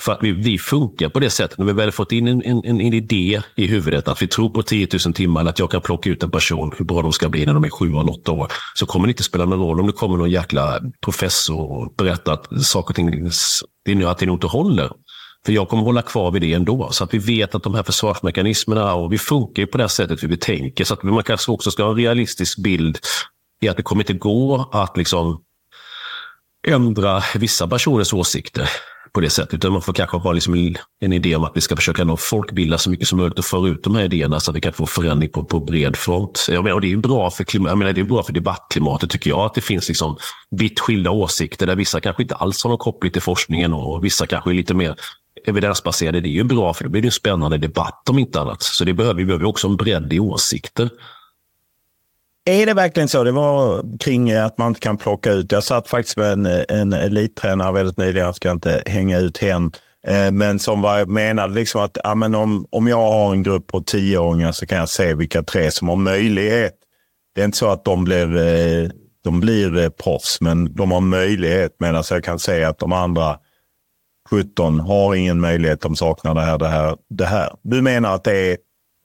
För 0.00 0.12
att 0.12 0.18
vi, 0.22 0.32
vi 0.32 0.58
funkar 0.58 1.08
på 1.08 1.20
det 1.20 1.30
sättet. 1.30 1.58
När 1.58 1.66
vi 1.66 1.72
väl 1.72 1.92
fått 1.92 2.12
in 2.12 2.28
en, 2.28 2.42
en, 2.42 2.64
en 2.64 2.80
idé 2.80 3.40
i 3.56 3.66
huvudet, 3.66 4.08
att 4.08 4.22
vi 4.22 4.28
tror 4.28 4.50
på 4.50 4.62
10 4.62 4.88
000 5.06 5.14
timmar, 5.14 5.40
eller 5.40 5.50
att 5.50 5.58
jag 5.58 5.70
kan 5.70 5.80
plocka 5.80 6.10
ut 6.10 6.22
en 6.22 6.30
person, 6.30 6.72
hur 6.78 6.84
bra 6.84 7.02
de 7.02 7.12
ska 7.12 7.28
bli 7.28 7.46
när 7.46 7.54
de 7.54 7.64
är 7.64 7.70
sju 7.70 7.86
eller 7.86 8.10
åtta 8.10 8.32
år, 8.32 8.52
så 8.74 8.86
kommer 8.86 9.06
det 9.06 9.10
inte 9.10 9.22
spela 9.22 9.44
någon 9.44 9.58
roll 9.58 9.80
om 9.80 9.86
det 9.86 9.92
kommer 9.92 10.16
någon 10.16 10.30
jäkla 10.30 10.80
professor 11.04 11.72
och 11.72 11.94
berättar 11.98 12.32
att 12.32 12.62
saker 12.64 12.90
och 12.90 12.96
ting, 12.96 13.30
det 13.84 13.92
är 13.92 13.94
nu 13.94 14.04
att 14.04 14.18
det 14.18 14.24
inte 14.24 14.46
håller. 14.46 14.90
För 15.46 15.52
jag 15.52 15.68
kommer 15.68 15.82
hålla 15.82 16.02
kvar 16.02 16.30
vid 16.30 16.42
det 16.42 16.52
ändå. 16.52 16.88
Så 16.92 17.04
att 17.04 17.14
vi 17.14 17.18
vet 17.18 17.54
att 17.54 17.62
de 17.62 17.74
här 17.74 17.82
försvarsmekanismerna, 17.82 18.94
och 18.94 19.12
vi 19.12 19.18
funkar 19.18 19.62
ju 19.62 19.66
på 19.66 19.78
det 19.78 19.88
sättet 19.88 20.22
hur 20.22 20.28
vi 20.28 20.36
tänker. 20.36 20.84
Så 20.84 20.94
att 20.94 21.02
man 21.02 21.22
kanske 21.22 21.52
också 21.52 21.70
ska 21.70 21.82
ha 21.82 21.90
en 21.90 21.96
realistisk 21.96 22.58
bild 22.58 22.98
i 23.60 23.68
att 23.68 23.76
det 23.76 23.82
kommer 23.82 24.02
inte 24.02 24.12
gå 24.12 24.70
att 24.72 24.96
liksom 24.96 25.42
ändra 26.66 27.22
vissa 27.34 27.68
personers 27.68 28.12
åsikter 28.12 28.70
på 29.12 29.20
det 29.20 29.30
sättet. 29.30 29.54
Utan 29.54 29.72
man 29.72 29.82
får 29.82 29.92
kanske 29.92 30.16
ha 30.16 30.32
liksom 30.32 30.74
en 31.00 31.12
idé 31.12 31.36
om 31.36 31.44
att 31.44 31.52
vi 31.54 31.60
ska 31.60 31.76
försöka 31.76 32.04
nå 32.04 32.16
folkbilda 32.16 32.78
så 32.78 32.90
mycket 32.90 33.08
som 33.08 33.18
möjligt 33.18 33.38
och 33.38 33.44
föra 33.44 33.68
ut 33.68 33.84
de 33.84 33.94
här 33.94 34.04
idéerna 34.04 34.40
så 34.40 34.50
att 34.50 34.56
vi 34.56 34.60
kan 34.60 34.72
få 34.72 34.86
förändring 34.86 35.30
på, 35.30 35.44
på 35.44 35.60
bred 35.60 35.96
front. 35.96 36.46
Jag 36.50 36.64
menar, 36.64 36.74
och 36.74 36.80
det 36.80 36.92
är 36.92 36.96
bra 36.96 37.30
för 37.30 37.44
klimat, 37.44 37.70
jag 37.70 37.78
menar, 37.78 37.92
det 37.92 38.00
är 38.00 38.04
bra 38.04 38.22
för 38.22 38.32
debattklimatet 38.32 39.10
tycker 39.10 39.30
jag, 39.30 39.40
att 39.40 39.54
det 39.54 39.60
finns 39.60 39.88
liksom 39.88 40.16
vitt 40.50 40.80
skilda 40.80 41.10
åsikter 41.10 41.66
där 41.66 41.76
vissa 41.76 42.00
kanske 42.00 42.22
inte 42.22 42.34
alls 42.34 42.64
har 42.64 42.68
någon 42.68 42.78
koppling 42.78 43.12
till 43.12 43.22
forskningen 43.22 43.72
och 43.72 44.04
vissa 44.04 44.26
kanske 44.26 44.50
är 44.50 44.54
lite 44.54 44.74
mer 44.74 44.96
evidensbaserade, 45.48 46.20
det 46.20 46.28
är 46.28 46.30
ju 46.30 46.44
bra 46.44 46.74
för 46.74 46.84
då 46.84 46.90
blir 46.90 47.02
det 47.02 47.08
en 47.08 47.12
spännande 47.12 47.58
debatt 47.58 48.08
om 48.10 48.18
inte 48.18 48.40
annat. 48.40 48.62
Så 48.62 48.84
det 48.84 48.92
behöver, 48.92 49.14
vi 49.14 49.24
behöver 49.24 49.44
också 49.44 49.68
en 49.68 49.76
bredd 49.76 50.12
i 50.12 50.20
åsikter. 50.20 50.90
Är 52.48 52.66
det 52.66 52.74
verkligen 52.74 53.08
så? 53.08 53.24
Det 53.24 53.32
var 53.32 53.84
kring 53.98 54.32
att 54.32 54.58
man 54.58 54.68
inte 54.68 54.80
kan 54.80 54.96
plocka 54.96 55.32
ut. 55.32 55.52
Jag 55.52 55.64
satt 55.64 55.88
faktiskt 55.88 56.16
med 56.16 56.32
en, 56.32 56.46
en 56.68 56.92
elittränare 56.92 57.72
väldigt 57.72 57.96
nyligen, 57.96 58.26
jag 58.26 58.36
ska 58.36 58.50
inte 58.50 58.82
hänga 58.86 59.18
ut 59.18 59.38
hen, 59.38 59.72
eh, 60.06 60.30
men 60.30 60.58
som 60.58 60.82
var, 60.82 61.06
menade 61.06 61.54
liksom 61.54 61.80
att 61.80 61.98
ja, 62.04 62.14
men 62.14 62.34
om, 62.34 62.66
om 62.70 62.86
jag 62.86 63.10
har 63.10 63.32
en 63.32 63.42
grupp 63.42 63.66
på 63.66 63.80
tioåringar 63.80 64.52
så 64.52 64.66
kan 64.66 64.78
jag 64.78 64.88
se 64.88 65.14
vilka 65.14 65.42
tre 65.42 65.70
som 65.70 65.88
har 65.88 65.96
möjlighet. 65.96 66.74
Det 67.34 67.40
är 67.40 67.44
inte 67.44 67.58
så 67.58 67.68
att 67.68 67.84
de 67.84 68.04
blir, 68.04 68.36
eh, 68.36 68.88
de 69.24 69.40
blir 69.40 69.78
eh, 69.78 69.88
proffs, 69.88 70.40
men 70.40 70.74
de 70.74 70.90
har 70.90 71.00
möjlighet. 71.00 71.76
Medan 71.78 72.04
jag 72.10 72.24
kan 72.24 72.38
säga 72.38 72.68
att 72.68 72.78
de 72.78 72.92
andra 72.92 73.36
17 74.30 74.80
har 74.80 75.14
ingen 75.14 75.40
möjlighet, 75.40 75.80
de 75.80 75.96
saknar 75.96 76.34
det 76.34 76.40
här, 76.40 76.58
det 76.58 76.68
här, 76.68 76.96
det 77.08 77.26
här. 77.26 77.52
Du 77.62 77.82
menar 77.82 78.14
att 78.14 78.24
det 78.24 78.52
är 78.52 78.56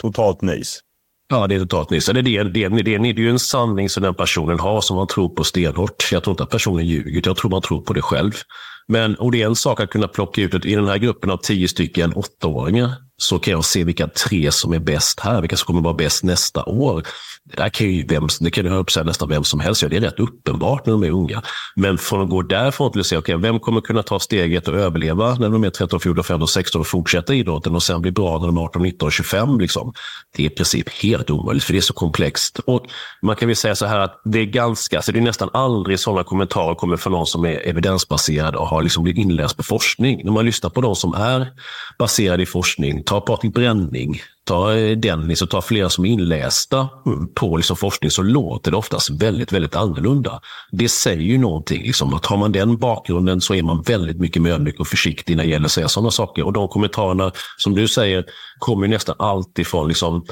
totalt 0.01 0.41
nys? 0.41 0.79
Ja, 1.29 1.47
det 1.47 1.55
är 1.55 1.59
totalt 1.59 1.89
nys. 1.89 2.05
Det, 2.05 2.13
det, 2.13 2.43
det, 2.43 2.69
det, 2.69 2.83
det 2.83 2.95
är 2.95 3.19
ju 3.19 3.29
en 3.29 3.39
sanning 3.39 3.89
som 3.89 4.03
den 4.03 4.15
personen 4.15 4.59
har 4.59 4.81
som 4.81 4.95
man 4.97 5.07
tror 5.07 5.29
på 5.29 5.43
stenhårt. 5.43 6.09
Jag 6.11 6.23
tror 6.23 6.33
inte 6.33 6.43
att 6.43 6.49
personen 6.49 6.85
ljuger, 6.85 7.21
jag 7.25 7.37
tror 7.37 7.51
man 7.51 7.61
tror 7.61 7.81
på 7.81 7.93
det 7.93 8.01
själv. 8.01 8.31
Men, 8.87 9.15
och 9.15 9.31
det 9.31 9.41
är 9.41 9.45
en 9.45 9.55
sak 9.55 9.79
att 9.79 9.89
kunna 9.89 10.07
plocka 10.07 10.41
ut, 10.41 10.65
i 10.65 10.75
den 10.75 10.87
här 10.87 10.97
gruppen 10.97 11.31
av 11.31 11.37
tio 11.37 11.67
stycken 11.67 12.13
åttaåringar, 12.13 12.91
så 13.17 13.39
kan 13.39 13.51
jag 13.51 13.65
se 13.65 13.83
vilka 13.83 14.07
tre 14.07 14.51
som 14.51 14.73
är 14.73 14.79
bäst 14.79 15.19
här, 15.19 15.41
vilka 15.41 15.57
som 15.57 15.65
kommer 15.65 15.81
vara 15.81 15.93
bäst 15.93 16.23
nästa 16.23 16.65
år. 16.65 17.03
Det 17.49 17.55
där 17.55 17.69
kan 17.69 17.87
ju 17.87 18.05
vem, 18.07 18.27
det 18.39 18.51
kan 18.51 18.65
ju 18.65 18.83
säga 18.91 19.03
nästan 19.03 19.29
vem 19.29 19.43
som 19.43 19.59
helst. 19.59 19.81
Ja, 19.81 19.89
det 19.89 19.97
är 19.97 20.01
rätt 20.01 20.19
uppenbart 20.19 20.85
när 20.85 20.93
de 20.93 21.03
är 21.03 21.11
unga. 21.11 21.41
Men 21.75 21.97
från 21.97 22.21
att 22.21 22.29
gå 22.29 22.41
därifrån 22.41 22.91
till 22.91 23.01
att 23.01 23.07
säga, 23.07 23.19
okay, 23.19 23.35
vem 23.35 23.59
kommer 23.59 23.81
kunna 23.81 24.03
ta 24.03 24.19
steget 24.19 24.67
och 24.67 24.75
överleva 24.75 25.35
när 25.35 25.49
de 25.49 25.63
är 25.63 25.69
13, 25.69 25.99
14, 25.99 26.23
15, 26.23 26.47
16 26.47 26.81
och 26.81 26.87
fortsätta 26.87 27.33
idrotten 27.33 27.75
och 27.75 27.83
sen 27.83 28.01
bli 28.01 28.11
bra 28.11 28.39
när 28.39 28.45
de 28.45 28.57
är 28.57 28.61
18, 28.61 28.81
19, 28.81 29.11
25. 29.11 29.59
Liksom. 29.59 29.93
Det 30.35 30.43
är 30.43 30.47
i 30.47 30.49
princip 30.49 30.89
helt 30.89 31.29
omöjligt, 31.29 31.63
för 31.63 31.73
det 31.73 31.79
är 31.79 31.81
så 31.81 31.93
komplext. 31.93 32.59
Och 32.59 32.85
man 33.21 33.35
kan 33.35 33.47
väl 33.47 33.55
säga 33.55 33.75
så 33.75 33.85
här 33.85 33.99
att 33.99 34.21
det 34.25 34.39
är 34.39 34.45
ganska, 34.45 34.97
alltså 34.97 35.11
det 35.11 35.19
är 35.19 35.23
nästan 35.23 35.49
aldrig 35.53 35.99
sådana 35.99 36.23
kommentarer 36.23 36.75
kommer 36.75 36.97
från 36.97 37.13
någon 37.13 37.27
som 37.27 37.45
är 37.45 37.67
evidensbaserad 37.67 38.55
och 38.55 38.67
har 38.67 38.83
liksom 38.83 39.03
blivit 39.03 39.25
inläst 39.25 39.57
på 39.57 39.63
forskning. 39.63 40.21
När 40.23 40.31
man 40.31 40.45
lyssnar 40.45 40.69
på 40.69 40.81
de 40.81 40.95
som 40.95 41.13
är 41.13 41.47
baserade 41.99 42.43
i 42.43 42.45
forskning, 42.45 43.03
ta 43.03 43.21
Patrik 43.21 43.53
Bränning, 43.53 44.21
ta 44.43 44.75
eh, 44.75 44.97
Dennis 44.97 45.27
liksom 45.27 45.45
och 45.45 45.49
ta 45.49 45.61
flera 45.61 45.89
som 45.89 46.05
är 46.05 46.09
inlästa 46.09 46.89
på 47.35 47.57
liksom 47.57 47.75
forskning 47.77 48.11
så 48.11 48.21
låter 48.21 48.71
det 48.71 48.77
oftast 48.77 49.09
väldigt, 49.09 49.51
väldigt 49.51 49.75
annorlunda. 49.75 50.39
Det 50.71 50.89
säger 50.89 51.21
ju 51.21 51.37
någonting. 51.37 51.83
Liksom, 51.83 52.13
att 52.13 52.25
har 52.25 52.37
man 52.37 52.51
den 52.51 52.77
bakgrunden 52.77 53.41
så 53.41 53.55
är 53.55 53.63
man 53.63 53.81
väldigt 53.81 54.19
mycket 54.19 54.41
mer 54.41 54.51
ödmjuk 54.51 54.79
och 54.79 54.87
försiktig 54.87 55.37
när 55.37 55.43
det 55.43 55.49
gäller 55.49 55.65
att 55.65 55.71
säga 55.71 55.87
sådana 55.87 56.11
saker. 56.11 56.45
Och 56.45 56.53
de 56.53 56.67
kommentarerna 56.67 57.31
som 57.57 57.75
du 57.75 57.87
säger 57.87 58.25
kommer 58.59 58.87
nästan 58.87 59.15
alltid 59.19 59.67
från 59.67 59.87
liksom, 59.87 60.25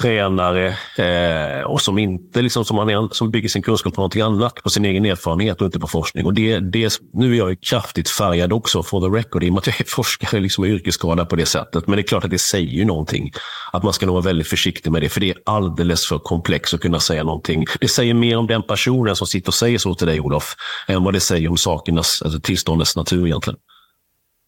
tränare 0.00 0.76
eh, 0.96 1.64
och 1.64 1.80
som 1.80 1.98
inte 1.98 2.42
liksom, 2.42 2.64
som, 2.64 2.76
man 2.76 3.08
som 3.12 3.30
bygger 3.30 3.48
sin 3.48 3.62
kunskap 3.62 3.94
på 3.94 4.00
någonting 4.00 4.22
annat, 4.22 4.54
på 4.54 4.70
sin 4.70 4.84
egen 4.84 5.04
erfarenhet 5.04 5.60
och 5.60 5.64
inte 5.64 5.80
på 5.80 5.86
forskning. 5.86 6.26
Och 6.26 6.34
det, 6.34 6.58
det, 6.58 6.98
nu 7.12 7.32
är 7.32 7.38
jag 7.38 7.60
kraftigt 7.60 8.08
färgad 8.08 8.52
också, 8.52 8.82
for 8.82 9.00
the 9.00 9.18
record, 9.18 9.44
i 9.44 9.48
och 9.48 9.52
med 9.52 9.58
att 9.58 9.66
jag 9.66 9.80
är 9.80 9.84
forskare 9.84 10.40
liksom, 10.40 10.64
och 10.64 10.68
yrkesskadad 10.68 11.28
på 11.28 11.36
det 11.36 11.46
sättet. 11.46 11.86
Men 11.86 11.96
det 11.96 12.02
är 12.02 12.06
klart 12.06 12.24
att 12.24 12.30
det 12.30 12.38
säger 12.38 12.72
ju 12.72 12.84
någonting. 12.84 13.32
Att 13.72 13.82
man 13.82 13.92
ska 13.92 14.06
nog 14.06 14.14
vara 14.14 14.24
väldigt 14.24 14.48
försiktig 14.48 14.90
med 14.90 15.02
det, 15.02 15.08
för 15.08 15.20
det 15.20 15.30
är 15.30 15.36
alldeles 15.46 16.06
för 16.06 16.18
komplext 16.18 16.74
att 16.74 16.80
kunna 16.80 17.00
säga 17.00 17.24
någonting. 17.24 17.64
Det 17.80 17.88
säger 17.88 18.14
mer 18.14 18.36
om 18.36 18.46
den 18.46 18.62
personen 18.62 19.16
som 19.16 19.26
sitter 19.26 19.48
och 19.48 19.54
säger 19.54 19.78
så 19.78 19.94
till 19.94 20.06
dig, 20.06 20.20
Olof, 20.20 20.56
än 20.88 21.04
vad 21.04 21.14
det 21.14 21.20
säger 21.20 21.48
om 21.48 21.56
sakernas, 21.56 22.22
alltså 22.22 22.40
tillståndets 22.40 22.96
natur 22.96 23.26
egentligen. 23.26 23.58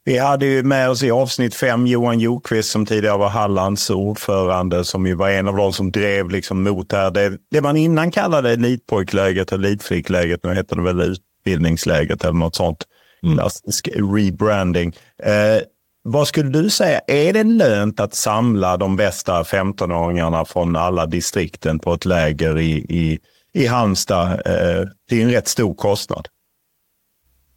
Vi 0.07 0.19
hade 0.19 0.47
ju 0.47 0.63
med 0.63 0.91
oss 0.91 1.03
i 1.03 1.11
avsnitt 1.11 1.55
fem 1.55 1.87
Johan 1.87 2.21
Jokvist 2.21 2.71
som 2.71 2.87
tidigare 2.87 3.19
var 3.19 3.29
Hallands 3.29 3.91
ordförande 3.91 4.85
som 4.85 5.07
ju 5.07 5.15
var 5.15 5.31
en 5.31 5.49
av 5.49 5.57
de 5.57 5.73
som 5.73 5.91
drev 5.91 6.31
liksom 6.31 6.63
mot 6.63 6.89
det 6.89 6.97
här. 6.97 7.11
Det, 7.11 7.39
det 7.51 7.61
man 7.61 7.77
innan 7.77 8.11
kallade 8.11 8.53
elitpojkläget 8.53 9.53
och 9.53 9.59
elitflickläget, 9.59 10.45
nu 10.45 10.55
heter 10.55 10.77
det 10.77 10.83
väl 10.83 11.01
utbildningsläget 11.01 12.25
eller 12.25 12.39
något 12.39 12.55
sånt. 12.55 12.85
Mm. 13.23 13.37
Klassisk 13.37 13.89
rebranding. 13.95 14.97
Eh, 15.23 15.63
vad 16.03 16.29
skulle 16.29 16.51
du 16.51 16.71
säga, 16.71 17.01
är 17.07 17.33
det 17.33 17.45
lönt 17.45 18.01
att 18.01 18.15
samla 18.15 18.77
de 18.77 18.97
bästa 18.97 19.43
15-åringarna 19.43 20.45
från 20.45 20.77
alla 20.77 21.07
distrikten 21.07 21.79
på 21.79 21.95
ett 21.95 22.05
läger 22.05 22.59
i, 22.59 22.73
i, 22.73 23.19
i 23.55 23.67
Halmstad 23.67 24.43
eh, 24.47 24.89
till 25.09 25.23
en 25.23 25.31
rätt 25.31 25.49
stor 25.49 25.75
kostnad. 25.75 26.29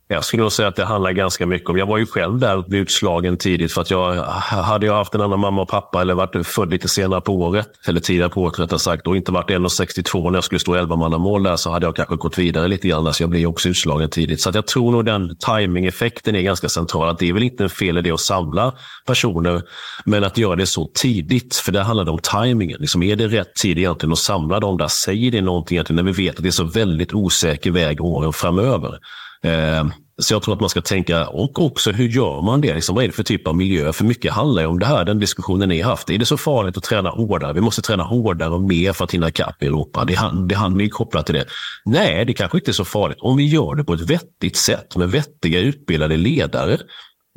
Jag 0.09 0.25
skulle 0.25 0.43
nog 0.43 0.51
säga 0.51 0.67
att 0.67 0.75
det 0.75 0.85
handlar 0.85 1.11
ganska 1.11 1.45
mycket 1.45 1.69
om... 1.69 1.77
Jag 1.77 1.85
var 1.85 1.97
ju 1.97 2.05
själv 2.05 2.39
där 2.39 2.57
och 2.57 2.63
blev 2.63 2.81
utslagen 2.81 3.37
tidigt. 3.37 3.73
för 3.73 3.81
att 3.81 3.91
jag 3.91 4.23
Hade 4.23 4.85
jag 4.85 4.95
haft 4.95 5.15
en 5.15 5.21
annan 5.21 5.39
mamma 5.39 5.61
och 5.61 5.69
pappa 5.69 6.01
eller 6.01 6.13
varit 6.13 6.47
född 6.47 6.69
lite 6.69 6.87
senare 6.87 7.21
på 7.21 7.35
året, 7.35 7.67
eller 7.87 7.99
tidigare 7.99 8.29
på 8.29 8.41
året 8.41 8.59
rättare 8.59 8.79
sagt, 8.79 9.07
och 9.07 9.17
inte 9.17 9.31
varit 9.31 9.49
1,62 9.49 10.29
när 10.29 10.37
jag 10.37 10.43
skulle 10.43 10.59
stå 10.59 10.75
11 10.75 10.95
mål 10.95 11.43
där 11.43 11.55
så 11.55 11.71
hade 11.71 11.85
jag 11.85 11.95
kanske 11.95 12.15
gått 12.15 12.37
vidare 12.37 12.67
lite 12.67 12.87
grann. 12.87 13.13
Så 13.13 13.23
jag 13.23 13.29
blev 13.29 13.47
också 13.47 13.69
utslagen 13.69 14.09
tidigt. 14.09 14.41
Så 14.41 14.51
jag 14.53 14.67
tror 14.67 14.91
nog 14.91 15.05
den 15.05 15.35
timing-effekten 15.37 16.35
är 16.35 16.41
ganska 16.41 16.69
central. 16.69 17.09
Att 17.09 17.19
det 17.19 17.29
är 17.29 17.33
väl 17.33 17.43
inte 17.43 17.63
en 17.63 17.69
fel 17.69 17.97
idé 17.97 18.11
att 18.11 18.19
samla 18.19 18.73
personer, 19.05 19.61
men 20.05 20.23
att 20.23 20.37
göra 20.37 20.55
det 20.55 20.65
så 20.65 20.91
tidigt. 20.93 21.55
För 21.55 21.71
det 21.71 21.81
handlar 21.81 22.09
om 22.09 22.19
timingen. 22.19 22.77
Liksom, 22.79 23.03
är 23.03 23.15
det 23.15 23.27
rätt 23.27 23.55
tid 23.55 23.77
egentligen 23.77 24.13
att 24.13 24.19
samla 24.19 24.59
dem 24.59 24.77
där? 24.77 24.87
Säger 24.87 25.31
det 25.31 25.41
någonting 25.41 25.75
egentligen 25.75 26.05
när 26.05 26.11
vi 26.11 26.25
vet 26.25 26.35
att 26.35 26.43
det 26.43 26.49
är 26.49 26.51
så 26.51 26.63
väldigt 26.63 27.13
osäker 27.13 27.71
väg 27.71 28.01
åren 28.01 28.33
framöver? 28.33 28.99
Eh, 29.47 29.87
så 30.21 30.33
jag 30.33 30.43
tror 30.43 30.53
att 30.53 30.59
man 30.59 30.69
ska 30.69 30.81
tänka, 30.81 31.27
och 31.27 31.61
också 31.61 31.91
hur 31.91 32.07
gör 32.07 32.41
man 32.41 32.61
det? 32.61 32.73
Liksom, 32.73 32.95
vad 32.95 33.03
är 33.03 33.07
det 33.07 33.13
för 33.13 33.23
typ 33.23 33.47
av 33.47 33.55
miljö? 33.55 33.93
För 33.93 34.05
mycket 34.05 34.33
handlar 34.33 34.61
ju 34.61 34.67
om 34.67 34.79
det 34.79 34.85
här, 34.85 35.05
den 35.05 35.19
diskussionen 35.19 35.69
ni 35.69 35.81
haft. 35.81 36.09
Är 36.09 36.17
det 36.17 36.25
så 36.25 36.37
farligt 36.37 36.77
att 36.77 36.83
träna 36.83 37.09
hårdare? 37.09 37.53
Vi 37.53 37.61
måste 37.61 37.81
träna 37.81 38.03
hårdare 38.03 38.49
och 38.49 38.61
mer 38.61 38.93
för 38.93 39.03
att 39.03 39.13
hinna 39.13 39.27
ikapp 39.27 39.63
i 39.63 39.65
Europa. 39.65 40.05
Det, 40.05 40.19
det 40.49 40.55
handlar 40.55 40.83
ju 40.83 40.89
kopplat 40.89 41.25
till 41.25 41.35
det. 41.35 41.45
Nej, 41.85 42.25
det 42.25 42.33
kanske 42.33 42.57
inte 42.57 42.71
är 42.71 42.73
så 42.73 42.85
farligt. 42.85 43.17
Om 43.21 43.37
vi 43.37 43.45
gör 43.45 43.75
det 43.75 43.83
på 43.83 43.93
ett 43.93 44.09
vettigt 44.09 44.57
sätt 44.57 44.95
med 44.95 45.11
vettiga 45.11 45.59
utbildade 45.59 46.17
ledare, 46.17 46.77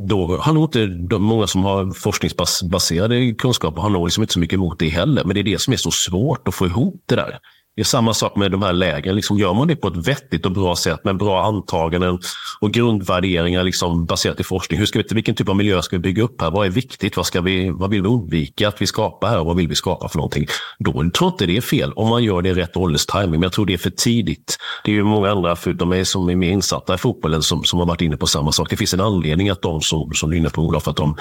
då 0.09 0.37
har 0.37 0.53
nog 0.53 0.65
inte 0.65 0.87
de, 0.87 1.23
många 1.23 1.47
som 1.47 1.65
har 1.65 1.93
forskningsbaserade 1.93 3.33
kunskaper 3.33 3.83
har 3.83 3.91
nog 3.91 4.07
liksom 4.07 4.23
inte 4.23 4.33
så 4.33 4.41
mycket 4.41 4.57
emot 4.57 4.79
det 4.79 4.89
heller. 4.89 5.25
Men 5.25 5.35
det 5.35 5.41
är 5.41 5.45
det 5.45 5.61
som 5.61 5.73
är 5.73 5.77
så 5.77 5.91
svårt 5.91 6.49
att 6.49 6.55
få 6.55 6.67
ihop 6.67 7.03
det 7.07 7.15
där. 7.15 7.39
Det 7.81 7.83
är 7.83 7.87
samma 7.87 8.15
sak 8.15 8.37
med 8.37 8.51
de 8.51 8.63
här 8.63 8.73
lägren. 8.73 9.17
Liksom 9.17 9.39
gör 9.39 9.55
man 9.55 9.69
det 9.69 9.77
på 9.77 9.89
ett 9.89 9.97
vettigt 9.97 10.47
och 10.47 10.53
bra 10.53 10.77
sätt 10.77 11.05
med 11.05 11.17
bra 11.17 11.45
antaganden 11.45 12.19
och 12.61 12.73
grundvärderingar 12.73 13.65
liksom 13.65 14.07
baserat 14.07 14.41
i 14.41 14.45
forskning. 14.45 14.79
Hur 14.79 14.87
ska 14.87 14.99
vi, 14.99 15.05
vilken 15.11 15.35
typ 15.35 15.49
av 15.49 15.57
miljö 15.57 15.83
ska 15.83 15.97
vi 15.97 16.01
bygga 16.01 16.23
upp 16.23 16.41
här? 16.41 16.51
Vad 16.51 16.67
är 16.67 16.71
viktigt? 16.71 17.17
Vad, 17.17 17.27
ska 17.27 17.41
vi, 17.41 17.71
vad 17.71 17.91
vill 17.91 18.03
vi 18.03 18.09
undvika 18.09 18.69
att 18.69 18.83
vi 18.83 18.87
skapar 18.87 19.29
här? 19.29 19.45
Vad 19.45 19.57
vill 19.57 19.69
vi 19.69 19.75
skapa 19.75 20.09
för 20.09 20.17
någonting? 20.17 20.47
Då 20.79 20.93
tror 20.93 21.11
jag 21.21 21.29
inte 21.29 21.47
det 21.47 21.57
är 21.57 21.61
fel 21.61 21.93
om 21.93 22.09
man 22.09 22.25
gör 22.25 22.43
det 22.43 22.49
i 22.49 22.55
rätt 22.55 22.77
ålderstiming. 22.77 23.31
Men 23.31 23.43
jag 23.43 23.53
tror 23.53 23.67
det 23.67 23.75
är 23.75 23.79
för 23.79 23.91
tidigt. 23.91 24.59
Det 24.85 24.91
är 24.91 24.95
ju 24.95 25.05
många 25.05 25.31
andra, 25.31 25.57
förutom 25.57 25.89
mig, 25.89 26.05
som 26.05 26.29
är 26.29 26.37
mer 26.37 26.51
insatta 26.51 26.95
i 26.95 26.99
fotbollen 26.99 27.43
som, 27.43 27.65
som 27.65 27.79
har 27.79 27.87
varit 27.87 28.01
inne 28.01 28.17
på 28.17 28.27
samma 28.27 28.53
sak. 28.53 28.71
Det 28.71 28.77
finns 28.77 28.95
en 28.95 29.01
anledning 29.01 29.51
att 29.51 29.63
de 29.63 29.81
som, 29.81 30.11
som 30.15 30.33
är 30.33 30.37
inne 30.37 30.51
på, 30.51 30.63
Olof, 30.63 30.89
att 30.89 30.97
de 30.97 31.17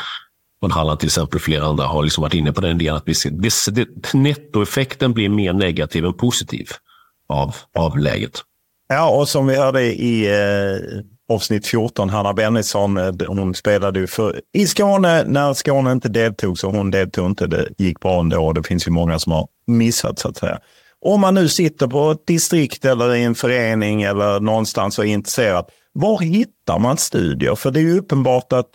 från 0.59 0.71
Halland 0.71 0.99
till 0.99 1.07
exempel 1.07 1.39
flera 1.39 1.65
andra 1.65 1.85
har 1.85 2.03
liksom 2.03 2.21
varit 2.21 2.33
inne 2.33 2.51
på 2.51 2.61
den 2.61 2.81
idén 2.81 2.95
att 2.95 3.03
vi 3.05 3.15
ser, 3.15 3.29
vi, 3.29 3.49
det, 3.71 4.13
nettoeffekten 4.13 5.13
blir 5.13 5.29
mer 5.29 5.53
negativ 5.53 6.05
än 6.05 6.13
positiv 6.13 6.67
av, 7.27 7.55
av 7.77 7.97
läget. 7.97 8.41
Ja, 8.87 9.09
och 9.09 9.29
som 9.29 9.47
vi 9.47 9.55
hörde 9.55 9.81
i 9.81 10.27
eh, 10.27 11.35
avsnitt 11.35 11.67
14, 11.67 12.09
Hanna 12.09 12.33
Bennison, 12.33 12.97
eh, 12.97 13.13
hon 13.27 13.53
spelade 13.53 13.99
ju 13.99 14.07
för, 14.07 14.41
i 14.53 14.67
Skåne 14.67 15.23
när 15.23 15.53
Skåne 15.53 15.91
inte 15.91 16.09
deltog, 16.09 16.59
så 16.59 16.69
hon 16.69 16.91
deltog 16.91 17.25
inte. 17.25 17.47
Det 17.47 17.67
gick 17.77 17.99
bra 17.99 18.19
ändå. 18.19 18.53
Det 18.53 18.63
finns 18.63 18.87
ju 18.87 18.91
många 18.91 19.19
som 19.19 19.31
har 19.31 19.47
missat 19.67 20.19
så 20.19 20.27
att 20.27 20.37
säga. 20.37 20.59
Om 21.05 21.21
man 21.21 21.33
nu 21.33 21.47
sitter 21.49 21.87
på 21.87 22.11
ett 22.11 22.27
distrikt 22.27 22.85
eller 22.85 23.15
i 23.15 23.23
en 23.23 23.35
förening 23.35 24.01
eller 24.01 24.39
någonstans 24.39 24.99
och 24.99 25.05
är 25.05 25.09
intresserad, 25.09 25.65
var 25.93 26.19
hittar 26.19 26.79
man 26.79 26.97
studier? 26.97 27.55
För 27.55 27.71
det 27.71 27.79
är 27.79 27.83
ju 27.83 27.99
uppenbart 27.99 28.53
att 28.53 28.69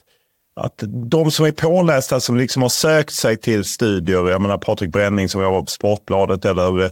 att 0.56 0.82
de 1.10 1.31
som 1.31 1.47
är 1.47 1.52
pålästa, 1.52 2.20
som 2.20 2.36
liksom 2.36 2.62
har 2.62 2.68
sökt 2.68 3.12
sig 3.12 3.36
till 3.36 3.64
studier, 3.64 4.28
jag 4.28 4.43
menar 4.43 4.59
Patrik 4.59 4.90
Bränning 4.90 5.28
som 5.28 5.43
jobbar 5.43 5.60
på 5.60 5.66
Sportbladet 5.66 6.44
eller 6.44 6.90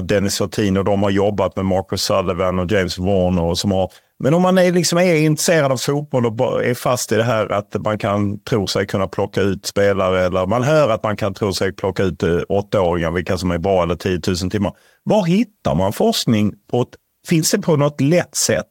Dennis 0.00 0.34
Sortin 0.34 0.76
och 0.76 0.84
de 0.84 1.02
har 1.02 1.10
jobbat 1.10 1.56
med 1.56 1.64
Marcus 1.64 2.02
Sullivan 2.02 2.58
och 2.58 2.72
James 2.72 2.98
Warner. 2.98 3.42
och 3.42 3.58
som 3.58 3.70
har 3.70 3.90
men 4.18 4.34
om 4.34 4.42
man 4.42 4.58
är, 4.58 4.72
liksom 4.72 4.98
är 4.98 5.14
intresserad 5.14 5.72
av 5.72 5.76
fotboll 5.76 6.26
och 6.26 6.64
är 6.64 6.74
fast 6.74 7.12
i 7.12 7.14
det 7.14 7.22
här 7.22 7.52
att 7.52 7.74
man 7.84 7.98
kan 7.98 8.40
tro 8.40 8.66
sig 8.66 8.86
kunna 8.86 9.08
plocka 9.08 9.40
ut 9.40 9.66
spelare 9.66 10.24
eller 10.24 10.46
man 10.46 10.62
hör 10.62 10.88
att 10.88 11.02
man 11.02 11.16
kan 11.16 11.34
tro 11.34 11.52
sig 11.52 11.72
plocka 11.72 12.02
ut 12.02 12.22
eh, 12.22 12.40
åttaåringar, 12.48 13.10
vilka 13.10 13.38
som 13.38 13.50
är 13.50 13.58
bra 13.58 13.82
eller 13.82 13.94
10 13.94 14.20
000 14.42 14.50
timmar. 14.50 14.72
Var 15.02 15.24
hittar 15.24 15.74
man 15.74 15.92
forskning? 15.92 16.54
På 16.70 16.82
ett, 16.82 16.88
finns 17.28 17.50
det 17.50 17.58
på 17.58 17.76
något 17.76 18.00
lätt 18.00 18.34
sätt? 18.34 18.66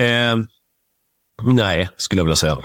Eh, 0.00 0.36
Nej, 1.42 1.88
skulle 1.96 2.18
jag 2.18 2.24
vilja 2.24 2.36
säga. 2.36 2.58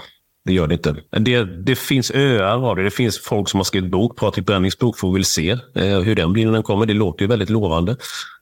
Det 0.44 0.52
gör 0.52 0.66
det 0.66 0.74
inte. 0.74 0.96
Det, 1.10 1.44
det 1.44 1.76
finns 1.76 2.10
öar 2.10 2.70
av 2.70 2.76
det. 2.76 2.82
Det 2.82 2.90
finns 2.90 3.18
folk 3.18 3.48
som 3.48 3.58
har 3.58 3.64
skrivit 3.64 3.90
bok. 3.90 4.16
Patrik 4.18 4.46
Brennings 4.46 4.78
bok 4.78 4.98
får 4.98 5.08
vi 5.08 5.14
väl 5.14 5.24
se 5.24 5.50
eh, 5.50 5.98
hur 5.98 6.14
den 6.14 6.32
blir 6.32 6.46
när 6.46 6.52
den 6.52 6.62
kommer. 6.62 6.86
Det 6.86 6.94
låter 6.94 7.22
ju 7.22 7.28
väldigt 7.28 7.50
lovande. 7.50 7.96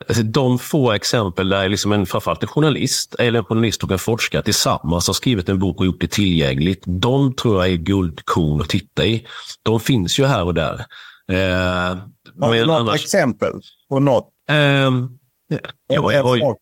Alltså, 0.09 0.23
de 0.23 0.59
få 0.59 0.93
exempel 0.93 1.49
där 1.49 1.69
liksom 1.69 1.93
en, 1.93 2.07
framförallt 2.07 2.43
en 2.43 2.49
journalist 2.49 3.15
eller 3.19 3.39
en 3.39 3.45
journalist 3.45 3.85
och 3.85 3.91
en 3.91 3.99
forskare 3.99 4.43
tillsammans 4.43 5.07
har 5.07 5.15
skrivit 5.15 5.49
en 5.49 5.59
bok 5.59 5.81
och 5.81 5.87
gjort 5.87 6.01
det 6.01 6.11
tillgängligt. 6.11 6.83
De 6.87 7.35
tror 7.35 7.65
jag 7.65 7.73
är 7.73 7.77
guldkorn 7.77 8.61
att 8.61 8.69
titta 8.69 9.07
i. 9.07 9.27
De 9.63 9.81
finns 9.81 10.19
ju 10.19 10.25
här 10.25 10.45
och 10.45 10.55
där. 10.55 10.85
Eh, 11.33 11.97
något 12.35 12.81
annars... 12.81 13.05
exempel 13.05 13.53
på 13.89 14.01
något? 14.01 14.29
Eh, 14.49 14.57
ja, 14.57 15.59
jag, 15.87 16.15
jag, 16.15 16.57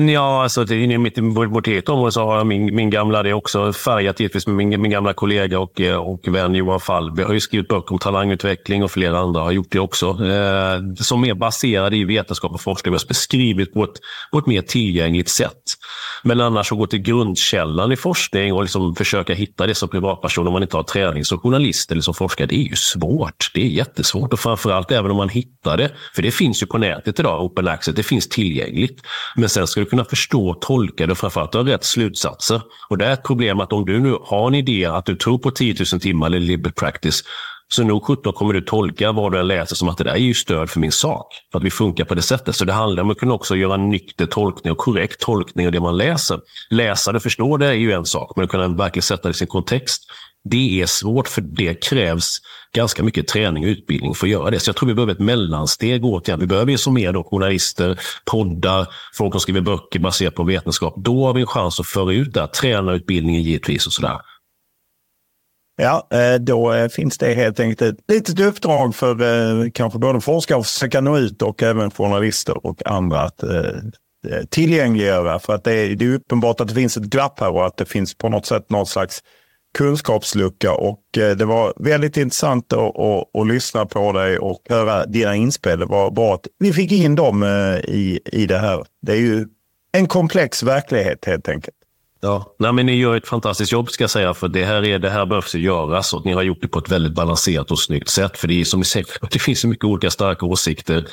Ja, 0.00 0.42
alltså 0.42 0.64
det, 0.64 0.98
mitt 0.98 1.18
i 1.18 1.20
vårt 1.20 1.66
eget 1.66 1.88
område 1.88 2.12
så 2.12 2.24
har 2.24 2.36
jag 2.36 2.46
min, 2.46 2.74
min 2.74 2.90
gamla, 2.90 3.22
det 3.22 3.28
är 3.28 3.32
också 3.32 3.72
färgat 3.72 4.20
givetvis 4.20 4.46
med 4.46 4.56
min, 4.56 4.82
min 4.82 4.90
gamla 4.90 5.12
kollega 5.12 5.58
och, 5.58 5.80
eh, 5.80 5.96
och 5.96 6.28
vän 6.28 6.54
Johan 6.54 6.80
Fall. 6.80 7.16
Vi 7.16 7.22
har 7.22 7.32
ju 7.32 7.40
skrivit 7.40 7.68
böcker 7.68 7.92
om 7.92 7.98
talangutveckling 7.98 8.84
och 8.84 8.90
flera 8.90 9.18
andra 9.18 9.40
har 9.40 9.50
gjort 9.50 9.70
det 9.70 9.80
också. 9.80 10.06
Eh, 10.06 10.94
som 11.00 11.24
är 11.24 11.34
baserade 11.34 11.96
i 11.96 12.04
vetenskap 12.04 12.52
och 12.52 12.60
forskning, 12.60 12.92
men 12.92 13.00
beskrivit 13.08 13.74
på 13.74 13.84
ett, 13.84 14.00
på 14.32 14.38
ett 14.38 14.46
mer 14.46 14.62
tillgängligt 14.62 15.28
sätt. 15.28 15.62
Men 16.22 16.40
annars 16.40 16.72
att 16.72 16.78
gå 16.78 16.86
till 16.86 16.98
grundkällan 16.98 17.92
i 17.92 17.96
forskning 17.96 18.52
och 18.52 18.62
liksom 18.62 18.94
försöka 18.94 19.34
hitta 19.34 19.66
det 19.66 19.74
som 19.74 19.88
privatperson 19.88 20.46
om 20.46 20.52
man 20.52 20.62
inte 20.62 20.76
har 20.76 20.82
träning 20.82 21.24
som 21.24 21.38
journalist 21.38 21.92
eller 21.92 22.02
som 22.02 22.14
forskare, 22.14 22.46
det 22.46 22.54
är 22.54 22.68
ju 22.68 22.76
svårt. 22.76 23.50
Det 23.54 23.60
är 23.60 23.68
jättesvårt 23.68 24.32
och 24.32 24.40
framförallt 24.40 24.90
även 24.90 25.10
om 25.10 25.16
man 25.16 25.28
hittar 25.28 25.76
det, 25.76 25.90
för 26.14 26.22
det 26.22 26.30
finns 26.30 26.62
ju 26.62 26.66
på 26.66 26.78
nätet 26.78 27.20
idag, 27.20 27.44
open 27.44 27.68
access, 27.68 27.94
det 27.94 28.02
finns 28.02 28.28
tillgängligt. 28.28 29.00
Men 29.36 29.48
sen 29.48 29.66
ska 29.66 29.80
du 29.80 29.86
kunna 29.86 30.04
förstå, 30.04 30.54
tolka 30.54 31.06
det 31.06 31.12
och 31.12 31.18
framförallt 31.18 31.54
ha 31.54 31.66
rätt 31.66 31.84
slutsatser. 31.84 32.60
Och 32.88 32.98
det 32.98 33.06
är 33.06 33.12
ett 33.12 33.24
problem 33.24 33.60
att 33.60 33.72
om 33.72 33.84
du 33.84 34.00
nu 34.00 34.16
har 34.24 34.48
en 34.48 34.54
idé 34.54 34.84
att 34.84 35.06
du 35.06 35.16
tror 35.16 35.38
på 35.38 35.50
10 35.50 35.74
000 35.92 36.00
timmar 36.00 36.26
eller 36.26 36.40
liberal 36.40 36.72
practice, 36.72 37.24
så 37.68 37.84
nog 37.84 38.04
17 38.04 38.32
kommer 38.32 38.54
du 38.54 38.60
tolka 38.60 39.12
vad 39.12 39.32
du 39.32 39.42
läser 39.42 39.76
som 39.76 39.88
att 39.88 39.98
det 39.98 40.04
där 40.04 40.12
är 40.12 40.16
ju 40.16 40.34
stöd 40.34 40.70
för 40.70 40.80
min 40.80 40.92
sak. 40.92 41.26
För 41.52 41.58
att 41.58 41.64
vi 41.64 41.70
funkar 41.70 42.04
på 42.04 42.14
det 42.14 42.22
sättet. 42.22 42.56
Så 42.56 42.64
det 42.64 42.72
handlar 42.72 43.02
om 43.02 43.10
att 43.10 43.18
kunna 43.18 43.34
också 43.34 43.56
göra 43.56 43.74
en 43.74 43.88
nykter 43.90 44.26
tolkning 44.26 44.72
och 44.72 44.78
korrekt 44.78 45.20
tolkning 45.20 45.66
av 45.66 45.72
det 45.72 45.80
man 45.80 45.96
läser. 45.96 46.40
Läsa 46.70 47.12
det, 47.12 47.20
förstå 47.20 47.56
det 47.56 47.66
är 47.66 47.72
ju 47.72 47.92
en 47.92 48.04
sak, 48.04 48.32
men 48.36 48.44
att 48.44 48.50
kunna 48.50 48.68
verkligen 48.68 49.02
sätta 49.02 49.28
det 49.28 49.30
i 49.30 49.34
sin 49.34 49.46
kontext. 49.46 50.02
Det 50.50 50.82
är 50.82 50.86
svårt 50.86 51.28
för 51.28 51.40
det 51.40 51.84
krävs 51.84 52.38
ganska 52.74 53.02
mycket 53.02 53.28
träning 53.28 53.64
och 53.64 53.68
utbildning 53.68 54.14
för 54.14 54.26
att 54.26 54.30
göra 54.30 54.50
det. 54.50 54.60
Så 54.60 54.68
jag 54.68 54.76
tror 54.76 54.88
vi 54.88 54.94
behöver 54.94 55.12
ett 55.12 55.18
mellansteg 55.18 56.04
återigen. 56.04 56.40
Vi 56.40 56.46
behöver 56.46 56.72
ju 56.72 56.78
som 56.78 56.94
mer 56.94 57.12
då 57.12 57.24
journalister, 57.24 58.00
poddar, 58.30 58.88
folk 59.14 59.34
som 59.34 59.40
skriver 59.40 59.60
böcker 59.60 59.98
baserat 59.98 60.34
på 60.34 60.44
vetenskap. 60.44 60.94
Då 60.96 61.26
har 61.26 61.34
vi 61.34 61.40
en 61.40 61.46
chans 61.46 61.80
att 61.80 61.86
föra 61.86 62.12
ut 62.12 62.34
det. 62.34 62.46
Tränarutbildningen 62.46 63.42
givetvis 63.42 63.86
och 63.86 63.92
sådär. 63.92 64.18
Ja, 65.80 66.08
eh, 66.10 66.34
då 66.34 66.72
eh, 66.72 66.88
finns 66.88 67.18
det 67.18 67.34
helt 67.34 67.60
enkelt 67.60 67.82
ett 67.82 68.10
litet 68.12 68.40
uppdrag 68.40 68.94
för 68.94 69.22
eh, 69.22 69.70
kanske 69.70 69.98
både 69.98 70.20
forskare 70.20 70.58
att 70.58 70.66
försöka 70.66 71.00
nå 71.00 71.18
ut 71.18 71.42
och 71.42 71.62
även 71.62 71.90
journalister 71.90 72.66
och 72.66 72.86
andra 72.86 73.20
att 73.20 73.44
tillgängliggöra. 74.50 75.38
För 75.38 75.54
att 75.54 75.64
det 75.64 75.72
är, 75.72 75.96
det 75.96 76.04
är 76.04 76.14
uppenbart 76.14 76.60
att 76.60 76.68
det 76.68 76.74
finns 76.74 76.96
ett 76.96 77.02
glapp 77.02 77.40
här 77.40 77.50
och 77.50 77.66
att 77.66 77.76
det 77.76 77.84
finns 77.84 78.14
på 78.14 78.28
något 78.28 78.46
sätt 78.46 78.70
någon 78.70 78.86
slags 78.86 79.22
kunskapslucka. 79.78 80.72
Och 80.72 81.02
det 81.12 81.44
var 81.44 81.72
väldigt 81.76 82.16
intressant 82.16 82.72
att, 82.72 82.98
att, 82.98 83.36
att 83.36 83.46
lyssna 83.46 83.86
på 83.86 84.12
dig 84.12 84.38
och 84.38 84.62
höra 84.68 85.06
dina 85.06 85.36
inspel. 85.36 85.78
Det 85.78 85.86
var 85.86 86.10
bra 86.10 86.34
att 86.34 86.46
vi 86.58 86.72
fick 86.72 86.92
in 86.92 87.14
dem 87.14 87.44
i, 87.84 88.20
i 88.32 88.46
det 88.46 88.58
här. 88.58 88.84
Det 89.02 89.12
är 89.12 89.20
ju 89.20 89.46
en 89.92 90.06
komplex 90.06 90.62
verklighet 90.62 91.24
helt 91.24 91.48
enkelt. 91.48 91.77
Ja, 92.20 92.54
Nej, 92.58 92.72
men 92.72 92.86
ni 92.86 92.94
gör 92.94 93.16
ett 93.16 93.28
fantastiskt 93.28 93.72
jobb 93.72 93.90
ska 93.90 94.04
jag 94.04 94.10
säga, 94.10 94.34
för 94.34 94.48
det 94.48 94.64
här, 94.64 94.84
är, 94.84 94.98
det 94.98 95.10
här 95.10 95.26
behövs 95.26 95.54
göras 95.54 96.14
och 96.14 96.24
ni 96.24 96.32
har 96.32 96.42
gjort 96.42 96.58
det 96.60 96.68
på 96.68 96.78
ett 96.78 96.90
väldigt 96.90 97.14
balanserat 97.14 97.70
och 97.70 97.78
snyggt 97.78 98.08
sätt. 98.08 98.38
För 98.38 98.48
det 98.48 98.60
är 98.60 98.64
som 98.64 98.80
ni 98.80 98.86
säger, 98.86 99.06
det 99.30 99.38
finns 99.38 99.60
så 99.60 99.68
mycket 99.68 99.84
olika 99.84 100.10
starka 100.10 100.46
åsikter 100.46 101.04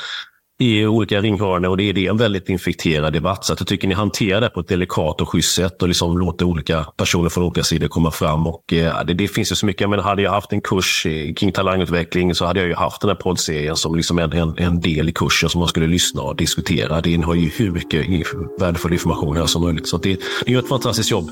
i 0.60 0.86
olika 0.86 1.22
ringhörnor 1.22 1.70
och 1.70 1.78
det 1.78 1.84
är, 1.84 1.94
det 1.94 2.08
en 2.08 2.18
väldigt 2.18 2.50
infekterad 2.50 3.14
debatt. 3.14 3.46
Så 3.46 3.54
att 3.54 3.60
jag 3.60 3.68
tycker 3.68 3.88
ni 3.88 3.94
hanterar 3.94 4.42
det 4.42 4.50
på 4.50 4.60
ett 4.60 4.68
delikat 4.68 5.22
och 5.22 5.30
schysst 5.30 5.56
sätt 5.56 5.82
och 5.82 5.88
liksom 5.88 6.18
låter 6.18 6.46
olika 6.46 6.84
personer 6.98 7.30
från 7.30 7.44
olika 7.44 7.64
sidor 7.64 7.88
komma 7.88 8.12
fram. 8.12 8.48
Och, 8.48 8.74
eh, 8.74 9.06
det, 9.06 9.14
det, 9.14 9.28
finns 9.28 9.52
ju 9.52 9.56
så 9.56 9.66
mycket, 9.66 9.90
men 9.90 10.00
hade 10.00 10.22
jag 10.22 10.32
haft 10.32 10.54
en 10.54 10.62
kurs 10.62 11.08
kring 11.38 11.52
talangutveckling 11.52 12.36
så 12.36 12.46
hade 12.46 12.60
jag 12.60 12.70
ju 12.70 12.76
haft 12.76 13.02
den 13.02 13.10
här 13.10 13.16
poddserien 13.16 13.76
som 13.76 13.96
liksom 13.96 14.20
en, 14.20 14.34
en, 14.34 14.58
en 14.58 14.82
del 14.82 15.10
i 15.10 15.12
kursen 15.12 15.50
som 15.50 15.60
man 15.60 15.68
skulle 15.68 15.88
lyssna 15.88 16.22
och 16.22 16.36
diskutera. 16.36 17.02
Det 17.02 17.12
innehåller 17.12 17.42
ju 17.42 17.50
hur 17.50 17.72
mycket 17.72 18.08
värdefull 18.60 18.94
information 18.94 19.38
här 19.38 19.46
som 19.46 19.62
möjligt. 19.62 19.88
Så 19.88 19.98
det, 19.98 20.20
ni 20.46 20.54
gör 20.54 20.60
ett 20.60 20.70
fantastiskt 20.70 21.12
jobb. 21.12 21.30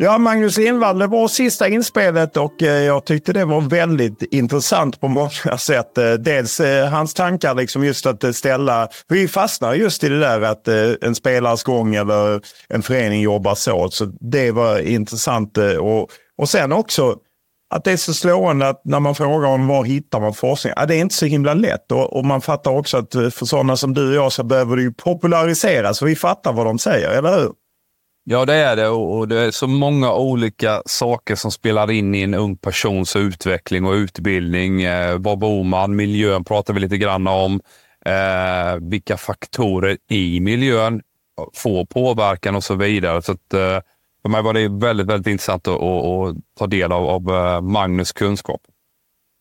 Ja, 0.00 0.18
Magnus 0.18 0.56
Lindvall, 0.56 0.98
det 0.98 1.06
var 1.06 1.28
sista 1.28 1.68
inspelet 1.68 2.36
och 2.36 2.62
eh, 2.62 2.84
jag 2.84 3.04
tyckte 3.04 3.32
det 3.32 3.44
var 3.44 3.60
väldigt 3.60 4.22
intressant 4.22 5.00
på 5.00 5.08
många 5.08 5.58
sätt. 5.58 5.98
Eh, 5.98 6.12
dels 6.12 6.60
eh, 6.60 6.88
hans 6.88 7.14
tankar, 7.14 7.54
liksom 7.54 7.84
just 7.84 8.06
att 8.06 8.36
ställa... 8.36 8.88
Vi 9.08 9.28
fastnar 9.28 9.74
just 9.74 10.04
i 10.04 10.08
det 10.08 10.20
där 10.20 10.40
att 10.40 10.68
en 11.02 11.14
spelares 11.14 11.62
gång 11.62 11.94
eller 11.94 12.40
en 12.68 12.82
förening 12.82 13.22
jobbar 13.22 13.54
så. 13.54 13.90
Så 13.90 14.04
det 14.20 14.50
var 14.50 14.78
intressant. 14.78 15.58
Och, 15.58 16.10
och 16.38 16.48
sen 16.48 16.72
också 16.72 17.16
att 17.74 17.84
det 17.84 17.92
är 17.92 17.96
så 17.96 18.14
slående 18.14 18.68
att 18.68 18.80
när 18.84 19.00
man 19.00 19.14
frågar 19.14 19.48
om 19.48 19.66
var 19.66 19.84
hittar 19.84 20.20
man 20.20 20.34
forskning, 20.34 20.72
ja, 20.76 20.86
det 20.86 20.96
är 20.96 21.00
inte 21.00 21.14
så 21.14 21.26
himla 21.26 21.54
lätt. 21.54 21.92
Och, 21.92 22.16
och 22.16 22.24
man 22.24 22.40
fattar 22.40 22.70
också 22.70 22.96
att 22.96 23.12
för 23.12 23.44
sådana 23.44 23.76
som 23.76 23.94
du 23.94 24.08
och 24.08 24.14
jag 24.14 24.32
så 24.32 24.44
behöver 24.44 24.76
det 24.76 24.82
ju 24.82 24.92
populariseras. 24.92 25.98
så 25.98 26.04
vi 26.04 26.16
fattar 26.16 26.52
vad 26.52 26.66
de 26.66 26.78
säger, 26.78 27.10
eller 27.10 27.38
hur? 27.38 27.52
Ja, 28.30 28.44
det 28.44 28.54
är 28.54 28.76
det 28.76 28.88
och 28.88 29.28
det 29.28 29.40
är 29.40 29.50
så 29.50 29.66
många 29.66 30.14
olika 30.14 30.82
saker 30.86 31.34
som 31.34 31.50
spelar 31.50 31.90
in 31.90 32.14
i 32.14 32.22
en 32.22 32.34
ung 32.34 32.56
persons 32.56 33.16
utveckling 33.16 33.86
och 33.86 33.92
utbildning. 33.92 34.82
Eh, 34.82 35.18
var 35.18 35.36
bor 35.36 35.64
man? 35.64 35.96
Miljön 35.96 36.44
pratar 36.44 36.74
vi 36.74 36.80
lite 36.80 36.98
grann 36.98 37.26
om. 37.26 37.60
Eh, 38.06 38.76
vilka 38.80 39.16
faktorer 39.16 39.96
i 40.08 40.40
miljön 40.40 41.02
får 41.54 41.84
påverkan 41.84 42.56
och 42.56 42.64
så 42.64 42.74
vidare. 42.74 43.22
Så 43.22 43.32
att, 43.32 43.54
eh, 43.54 43.80
för 44.22 44.28
mig 44.28 44.42
var 44.42 44.52
det 44.52 44.68
väldigt, 44.68 45.06
väldigt 45.06 45.30
intressant 45.30 45.68
att, 45.68 45.82
att, 45.82 46.04
att 46.04 46.36
ta 46.58 46.66
del 46.66 46.92
av, 46.92 47.06
av 47.06 47.30
eh, 47.30 47.60
Magnus 47.60 48.12
kunskap. 48.12 48.60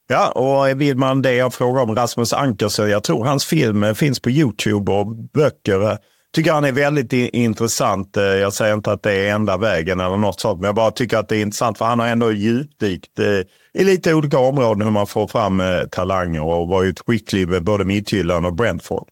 Ja, 0.07 0.31
och 0.31 0.81
vill 0.81 0.97
man 0.97 1.21
det 1.21 1.33
jag 1.33 1.53
frågar 1.53 1.83
om 1.83 1.95
Rasmus 1.95 2.33
Anker 2.33 2.67
så 2.67 2.87
jag 2.87 3.03
tror 3.03 3.25
hans 3.25 3.45
film 3.45 3.95
finns 3.95 4.19
på 4.19 4.29
Youtube 4.29 4.91
och 4.91 5.07
böcker 5.15 5.97
tycker 6.37 6.51
han 6.51 6.63
är 6.63 6.71
väldigt 6.71 7.13
intressant. 7.13 8.17
Eh, 8.17 8.23
jag 8.23 8.53
säger 8.53 8.73
inte 8.73 8.91
att 8.91 9.03
det 9.03 9.13
är 9.13 9.35
enda 9.35 9.57
vägen 9.57 9.99
eller 9.99 10.17
något 10.17 10.39
sånt, 10.39 10.59
men 10.59 10.65
jag 10.65 10.75
bara 10.75 10.91
tycker 10.91 11.17
att 11.17 11.29
det 11.29 11.37
är 11.37 11.41
intressant 11.41 11.77
för 11.77 11.85
han 11.85 11.99
har 11.99 12.07
ändå 12.07 12.31
djupdykt 12.31 13.19
eh, 13.19 13.81
i 13.81 13.83
lite 13.83 14.13
olika 14.13 14.39
områden 14.39 14.81
hur 14.83 14.91
man 14.91 15.07
får 15.07 15.27
fram 15.27 15.59
eh, 15.59 15.83
talanger 15.91 16.43
och 16.43 16.67
varit 16.67 16.99
skicklig 17.07 17.47
med 17.47 17.63
både 17.63 17.85
Midtjylland 17.85 18.45
och 18.45 18.53
Brentford. 18.53 19.07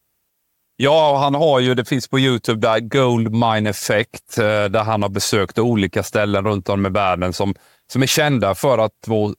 Ja, 0.77 1.17
han 1.17 1.35
har 1.35 1.59
ju, 1.59 1.75
det 1.75 1.85
finns 1.85 2.07
på 2.07 2.19
Youtube 2.19 2.67
där, 2.67 2.79
Gold 2.79 3.31
Mine 3.31 3.69
Effect, 3.69 4.35
där 4.35 4.83
han 4.83 5.01
har 5.01 5.09
besökt 5.09 5.59
olika 5.59 6.03
ställen 6.03 6.45
runt 6.45 6.69
om 6.69 6.85
i 6.85 6.89
världen 6.89 7.33
som, 7.33 7.55
som 7.91 8.03
är 8.03 8.07
kända 8.07 8.55
för 8.55 8.77
att 8.77 9.07
vara 9.07 9.33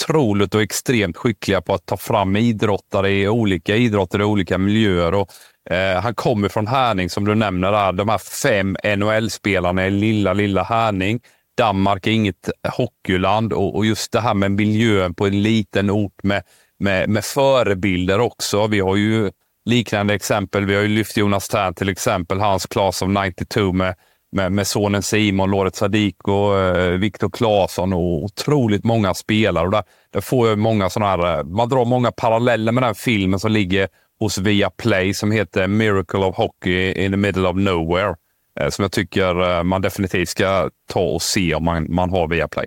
otroligt 0.00 0.54
och 0.54 0.62
extremt 0.62 1.16
skickliga 1.16 1.60
på 1.60 1.74
att 1.74 1.86
ta 1.86 1.96
fram 1.96 2.36
idrottare 2.36 3.10
i 3.10 3.28
olika 3.28 3.76
idrotter 3.76 4.20
i 4.20 4.24
olika 4.24 4.58
miljöer. 4.58 5.14
Och 5.14 5.30
Eh, 5.70 6.00
han 6.02 6.14
kommer 6.14 6.48
från 6.48 6.66
Härning 6.66 7.10
som 7.10 7.24
du 7.24 7.34
nämner. 7.34 7.72
Där. 7.72 7.92
De 7.92 8.08
här 8.08 8.18
fem 8.18 8.76
NHL-spelarna 8.96 9.86
i 9.86 9.90
lilla, 9.90 10.32
lilla 10.32 10.62
Härning. 10.62 11.20
Danmark 11.56 12.06
är 12.06 12.10
inget 12.10 12.50
hockeyland 12.68 13.52
och, 13.52 13.76
och, 13.76 13.86
just 13.86 14.12
det 14.12 14.20
här 14.20 14.34
med 14.34 14.50
miljön 14.50 15.14
på 15.14 15.26
en 15.26 15.42
liten 15.42 15.90
ort 15.90 16.22
med, 16.22 16.42
med, 16.78 17.08
med 17.08 17.24
förebilder 17.24 18.20
också. 18.20 18.66
Vi 18.66 18.80
har 18.80 18.96
ju 18.96 19.30
liknande 19.64 20.14
exempel. 20.14 20.66
Vi 20.66 20.74
har 20.74 20.82
ju 20.82 20.88
lyft 20.88 21.16
Jonas 21.16 21.48
Tern 21.48 21.74
till 21.74 21.88
exempel, 21.88 22.40
hans 22.40 22.66
class 22.66 23.02
of 23.02 23.08
92 23.08 23.72
med, 23.72 23.94
med, 24.32 24.52
med 24.52 24.66
sonen 24.66 25.02
Simon, 25.02 25.50
Loret 25.50 25.76
Sadiko, 25.76 26.56
eh, 26.58 26.90
Viktor 26.90 27.30
Claesson 27.30 27.92
och 27.92 28.24
otroligt 28.24 28.84
många 28.84 29.14
spelare. 29.14 29.64
Och 29.64 29.72
där, 29.72 29.84
där 30.10 30.20
får 30.20 30.48
jag 30.48 30.58
många 30.58 30.90
sådana 30.90 31.10
här, 31.10 31.38
eh, 31.38 31.44
man 31.44 31.68
drar 31.68 31.84
många 31.84 32.12
paralleller 32.12 32.72
med 32.72 32.82
den 32.82 32.94
filmen 32.94 33.40
som 33.40 33.52
ligger 33.52 33.88
hos 34.22 34.38
Viaplay 34.38 35.14
som 35.14 35.30
heter 35.30 35.66
Miracle 35.66 36.18
of 36.18 36.36
Hockey 36.36 36.92
in 36.92 37.10
the 37.10 37.16
middle 37.16 37.48
of 37.48 37.56
nowhere. 37.56 38.14
Eh, 38.60 38.68
som 38.68 38.82
jag 38.82 38.92
tycker 38.92 39.58
eh, 39.58 39.62
man 39.62 39.82
definitivt 39.82 40.28
ska 40.28 40.70
ta 40.88 41.00
och 41.00 41.22
se 41.22 41.54
om 41.54 41.64
man, 41.64 41.94
man 41.94 42.10
har 42.10 42.28
Viaplay. 42.28 42.66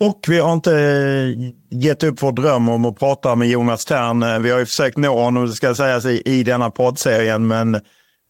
Och 0.00 0.20
vi 0.28 0.38
har 0.38 0.52
inte 0.52 0.74
eh, 0.74 1.78
gett 1.78 2.02
upp 2.02 2.22
vår 2.22 2.32
dröm 2.32 2.68
om 2.68 2.84
att 2.84 2.98
prata 2.98 3.34
med 3.34 3.48
Jonas 3.48 3.84
Tern. 3.84 4.42
Vi 4.42 4.50
har 4.50 4.58
ju 4.58 4.66
försökt 4.66 4.96
nå 4.96 5.20
honom, 5.20 5.46
det 5.46 5.52
ska 5.52 5.74
sägas, 5.74 6.04
i, 6.04 6.22
i 6.24 6.42
denna 6.42 6.70
poddserien, 6.70 7.46
men 7.46 7.74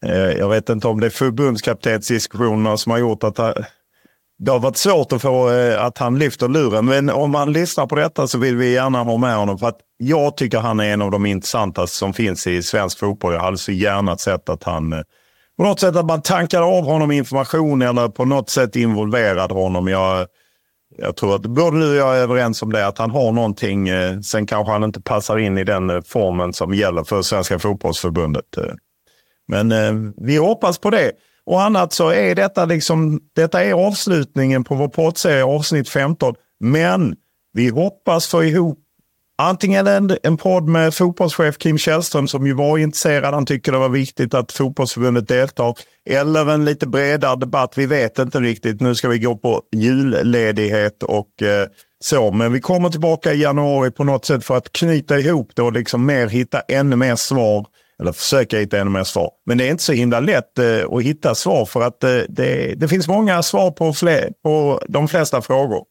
eh, 0.05 0.31
jag 0.37 0.49
vet 0.49 0.69
inte 0.69 0.87
om 0.87 0.99
det 0.99 1.05
är 1.05 1.09
förbundskaptensdiskussionerna 1.09 2.77
som 2.77 2.91
har 2.91 2.99
gjort 2.99 3.23
att 3.23 3.39
det 4.39 4.51
har 4.51 4.59
varit 4.59 4.77
svårt 4.77 5.11
att 5.11 5.21
få 5.21 5.51
eh, 5.51 5.83
att 5.83 5.97
han 5.97 6.19
lyfter 6.19 6.47
luren. 6.47 6.85
Men 6.85 7.09
om 7.09 7.31
man 7.31 7.53
lyssnar 7.53 7.87
på 7.87 7.95
detta 7.95 8.27
så 8.27 8.37
vill 8.37 8.55
vi 8.55 8.73
gärna 8.73 9.03
ha 9.03 9.17
med 9.17 9.35
honom. 9.35 9.57
För 9.57 9.67
att 9.67 9.79
jag 9.97 10.37
tycker 10.37 10.59
han 10.59 10.79
är 10.79 10.93
en 10.93 11.01
av 11.01 11.11
de 11.11 11.25
intressantaste 11.25 11.97
som 11.97 12.13
finns 12.13 12.47
i 12.47 12.63
svensk 12.63 12.99
fotboll. 12.99 13.33
Jag 13.33 13.41
hade 13.41 13.57
så 13.57 13.71
gärna 13.71 14.17
sett 14.17 14.49
att 14.49 14.63
han 14.63 14.93
eh, 14.93 15.01
på 15.57 15.63
något 15.63 15.79
sätt 15.79 15.95
att 15.95 16.05
man 16.05 16.21
tankar 16.21 16.61
av 16.61 16.85
honom 16.85 17.11
information 17.11 17.81
eller 17.81 18.07
på 18.07 18.25
något 18.25 18.49
sätt 18.49 18.75
involverad 18.75 19.51
honom. 19.51 19.87
Jag, 19.87 20.27
jag 20.97 21.15
tror 21.15 21.35
att 21.35 21.41
både 21.41 21.79
du 21.79 21.89
och 21.89 21.95
jag 21.95 22.17
är 22.17 22.21
överens 22.21 22.61
om 22.61 22.71
det, 22.71 22.87
att 22.87 22.97
han 22.97 23.11
har 23.11 23.31
någonting. 23.31 23.89
Eh, 23.89 24.19
sen 24.19 24.45
kanske 24.45 24.71
han 24.71 24.83
inte 24.83 25.01
passar 25.01 25.37
in 25.37 25.57
i 25.57 25.63
den 25.63 25.89
eh, 25.89 26.01
formen 26.05 26.53
som 26.53 26.73
gäller 26.73 27.03
för 27.03 27.21
Svenska 27.21 27.59
fotbollsförbundet. 27.59 28.57
Eh. 28.57 28.73
Men 29.47 29.71
eh, 29.71 30.11
vi 30.17 30.37
hoppas 30.37 30.77
på 30.77 30.89
det 30.89 31.11
och 31.49 31.61
annat 31.61 31.93
så 31.93 32.09
är 32.09 32.35
detta 32.35 32.65
liksom, 32.65 33.19
detta 33.35 33.63
är 33.63 33.73
avslutningen 33.73 34.63
på 34.63 34.75
vår 34.75 34.87
poddserie 34.87 35.43
avsnitt 35.43 35.89
15. 35.89 36.35
Men 36.59 37.15
vi 37.53 37.69
hoppas 37.69 38.27
få 38.27 38.43
ihop 38.43 38.79
antingen 39.37 39.87
en, 39.87 40.17
en 40.23 40.37
podd 40.37 40.67
med 40.67 40.93
fotbollschef 40.93 41.57
Kim 41.57 41.77
Källström 41.77 42.27
som 42.27 42.47
ju 42.47 42.53
var 42.53 42.77
intresserad. 42.77 43.33
Han 43.33 43.45
tycker 43.45 43.71
det 43.71 43.77
var 43.77 43.89
viktigt 43.89 44.33
att 44.33 44.51
fotbollsförbundet 44.51 45.27
deltar. 45.27 45.75
Eller 46.09 46.51
en 46.51 46.65
lite 46.65 46.87
bredare 46.87 47.35
debatt. 47.35 47.73
Vi 47.75 47.85
vet 47.85 48.19
inte 48.19 48.39
riktigt. 48.39 48.81
Nu 48.81 48.95
ska 48.95 49.09
vi 49.09 49.19
gå 49.19 49.35
på 49.35 49.61
julledighet 49.71 51.03
och 51.03 51.41
eh, 51.41 51.67
så. 52.03 52.31
Men 52.31 52.53
vi 52.53 52.61
kommer 52.61 52.89
tillbaka 52.89 53.33
i 53.33 53.41
januari 53.41 53.91
på 53.91 54.03
något 54.03 54.25
sätt 54.25 54.45
för 54.45 54.57
att 54.57 54.73
knyta 54.73 55.19
ihop 55.19 55.51
det 55.55 55.61
och 55.61 55.73
liksom 55.73 56.05
mer 56.05 56.27
hitta 56.27 56.59
ännu 56.59 56.95
mer 56.95 57.15
svar 57.15 57.65
eller 57.99 58.11
försöka 58.11 58.57
hitta 58.57 58.79
ännu 58.79 58.89
mer 58.89 59.03
svar. 59.03 59.31
Men 59.45 59.57
det 59.57 59.67
är 59.67 59.71
inte 59.71 59.83
så 59.83 59.93
himla 59.93 60.19
lätt 60.19 60.59
eh, 60.59 60.93
att 60.93 61.03
hitta 61.03 61.35
svar 61.35 61.65
för 61.65 61.81
att 61.81 62.03
eh, 62.03 62.17
det, 62.29 62.73
det 62.75 62.87
finns 62.87 63.07
många 63.07 63.43
svar 63.43 63.71
på, 63.71 63.93
fler, 63.93 64.33
på 64.43 64.81
de 64.87 65.07
flesta 65.07 65.41
frågor. 65.41 65.83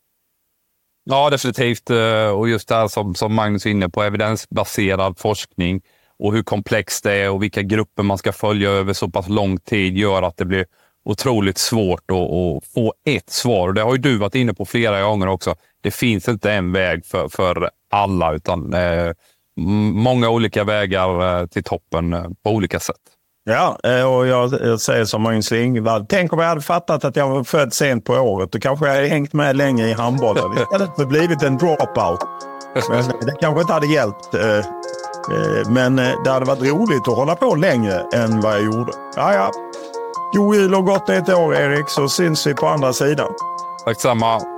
Ja, 1.05 1.31
definitivt. 1.31 1.91
Eh, 1.91 2.29
och 2.29 2.49
just 2.49 2.69
det 2.69 2.75
här 2.75 2.89
som, 2.89 3.15
som 3.15 3.35
Magnus 3.35 3.67
är 3.67 3.71
inne 3.71 3.89
på, 3.89 4.03
evidensbaserad 4.03 5.19
forskning 5.19 5.81
och 6.19 6.33
hur 6.33 6.43
komplext 6.43 7.05
det 7.05 7.13
är 7.13 7.31
och 7.31 7.43
vilka 7.43 7.63
grupper 7.63 8.03
man 8.03 8.19
ska 8.19 8.33
följa 8.33 8.71
över 8.71 8.93
så 8.93 9.09
pass 9.09 9.29
lång 9.29 9.59
tid 9.59 9.97
gör 9.97 10.23
att 10.23 10.37
det 10.37 10.45
blir 10.45 10.67
otroligt 11.05 11.59
svårt 11.59 12.11
att, 12.11 12.17
att 12.17 12.65
få 12.75 12.95
ett 13.05 13.31
svar. 13.31 13.69
Och 13.69 13.75
det 13.75 13.83
har 13.83 13.93
ju 13.93 13.99
du 13.99 14.19
varit 14.19 14.35
inne 14.35 14.55
på 14.55 14.65
flera 14.65 15.03
gånger 15.03 15.27
också. 15.27 15.55
Det 15.81 15.91
finns 15.91 16.29
inte 16.29 16.53
en 16.53 16.73
väg 16.73 17.07
för, 17.07 17.29
för 17.29 17.71
alla, 17.91 18.33
utan 18.33 18.75
eh, 18.75 19.13
många 19.59 20.29
olika 20.29 20.65
vägar 20.65 21.41
eh, 21.41 21.47
till 21.47 21.65
toppen 21.65 22.13
eh, 22.13 22.25
på 22.45 22.51
olika 22.51 22.81
sätt. 22.81 22.97
Ja, 23.45 23.79
eh, 23.85 24.15
och 24.15 24.27
jag, 24.27 24.53
jag 24.53 24.81
säger 24.81 25.05
som 25.05 25.23
Magnus 25.23 25.51
Lingvall. 25.51 26.07
Tänk 26.09 26.33
om 26.33 26.39
jag 26.39 26.49
hade 26.49 26.61
fattat 26.61 27.05
att 27.05 27.17
jag 27.17 27.29
var 27.29 27.45
född 27.45 27.73
sent 27.73 28.05
på 28.05 28.13
året. 28.13 28.53
Då 28.53 28.59
kanske 28.59 28.87
jag 28.87 28.95
hade 28.95 29.07
hängt 29.07 29.33
med 29.33 29.57
länge 29.57 29.87
i 29.87 29.93
handbollen. 29.93 30.53
Istället 30.53 30.97
för 30.97 31.07
blivit 31.07 31.43
en 31.43 31.59
dropout. 31.59 32.21
Men 32.91 33.27
det 33.27 33.37
kanske 33.41 33.61
inte 33.61 33.73
hade 33.73 33.87
hjälpt. 33.87 34.29
Men 35.69 35.97
det 35.97 36.31
hade 36.31 36.45
varit 36.45 36.63
roligt 36.63 37.09
att 37.09 37.17
hålla 37.17 37.35
på 37.35 37.55
längre 37.55 38.07
än 38.15 38.41
vad 38.41 38.55
jag 38.55 38.65
gjorde. 38.65 38.93
Ja, 39.17 39.35
ja. 39.35 39.51
God 40.33 40.57
jul 40.57 40.75
och 40.75 40.85
gott 40.85 41.09
nytt 41.09 41.29
år 41.29 41.55
Erik, 41.55 41.89
så 41.89 42.09
syns 42.09 42.47
vi 42.47 42.55
på 42.55 42.67
andra 42.67 42.93
sidan. 42.93 43.29
Tack 43.85 44.01
samma. 44.01 44.58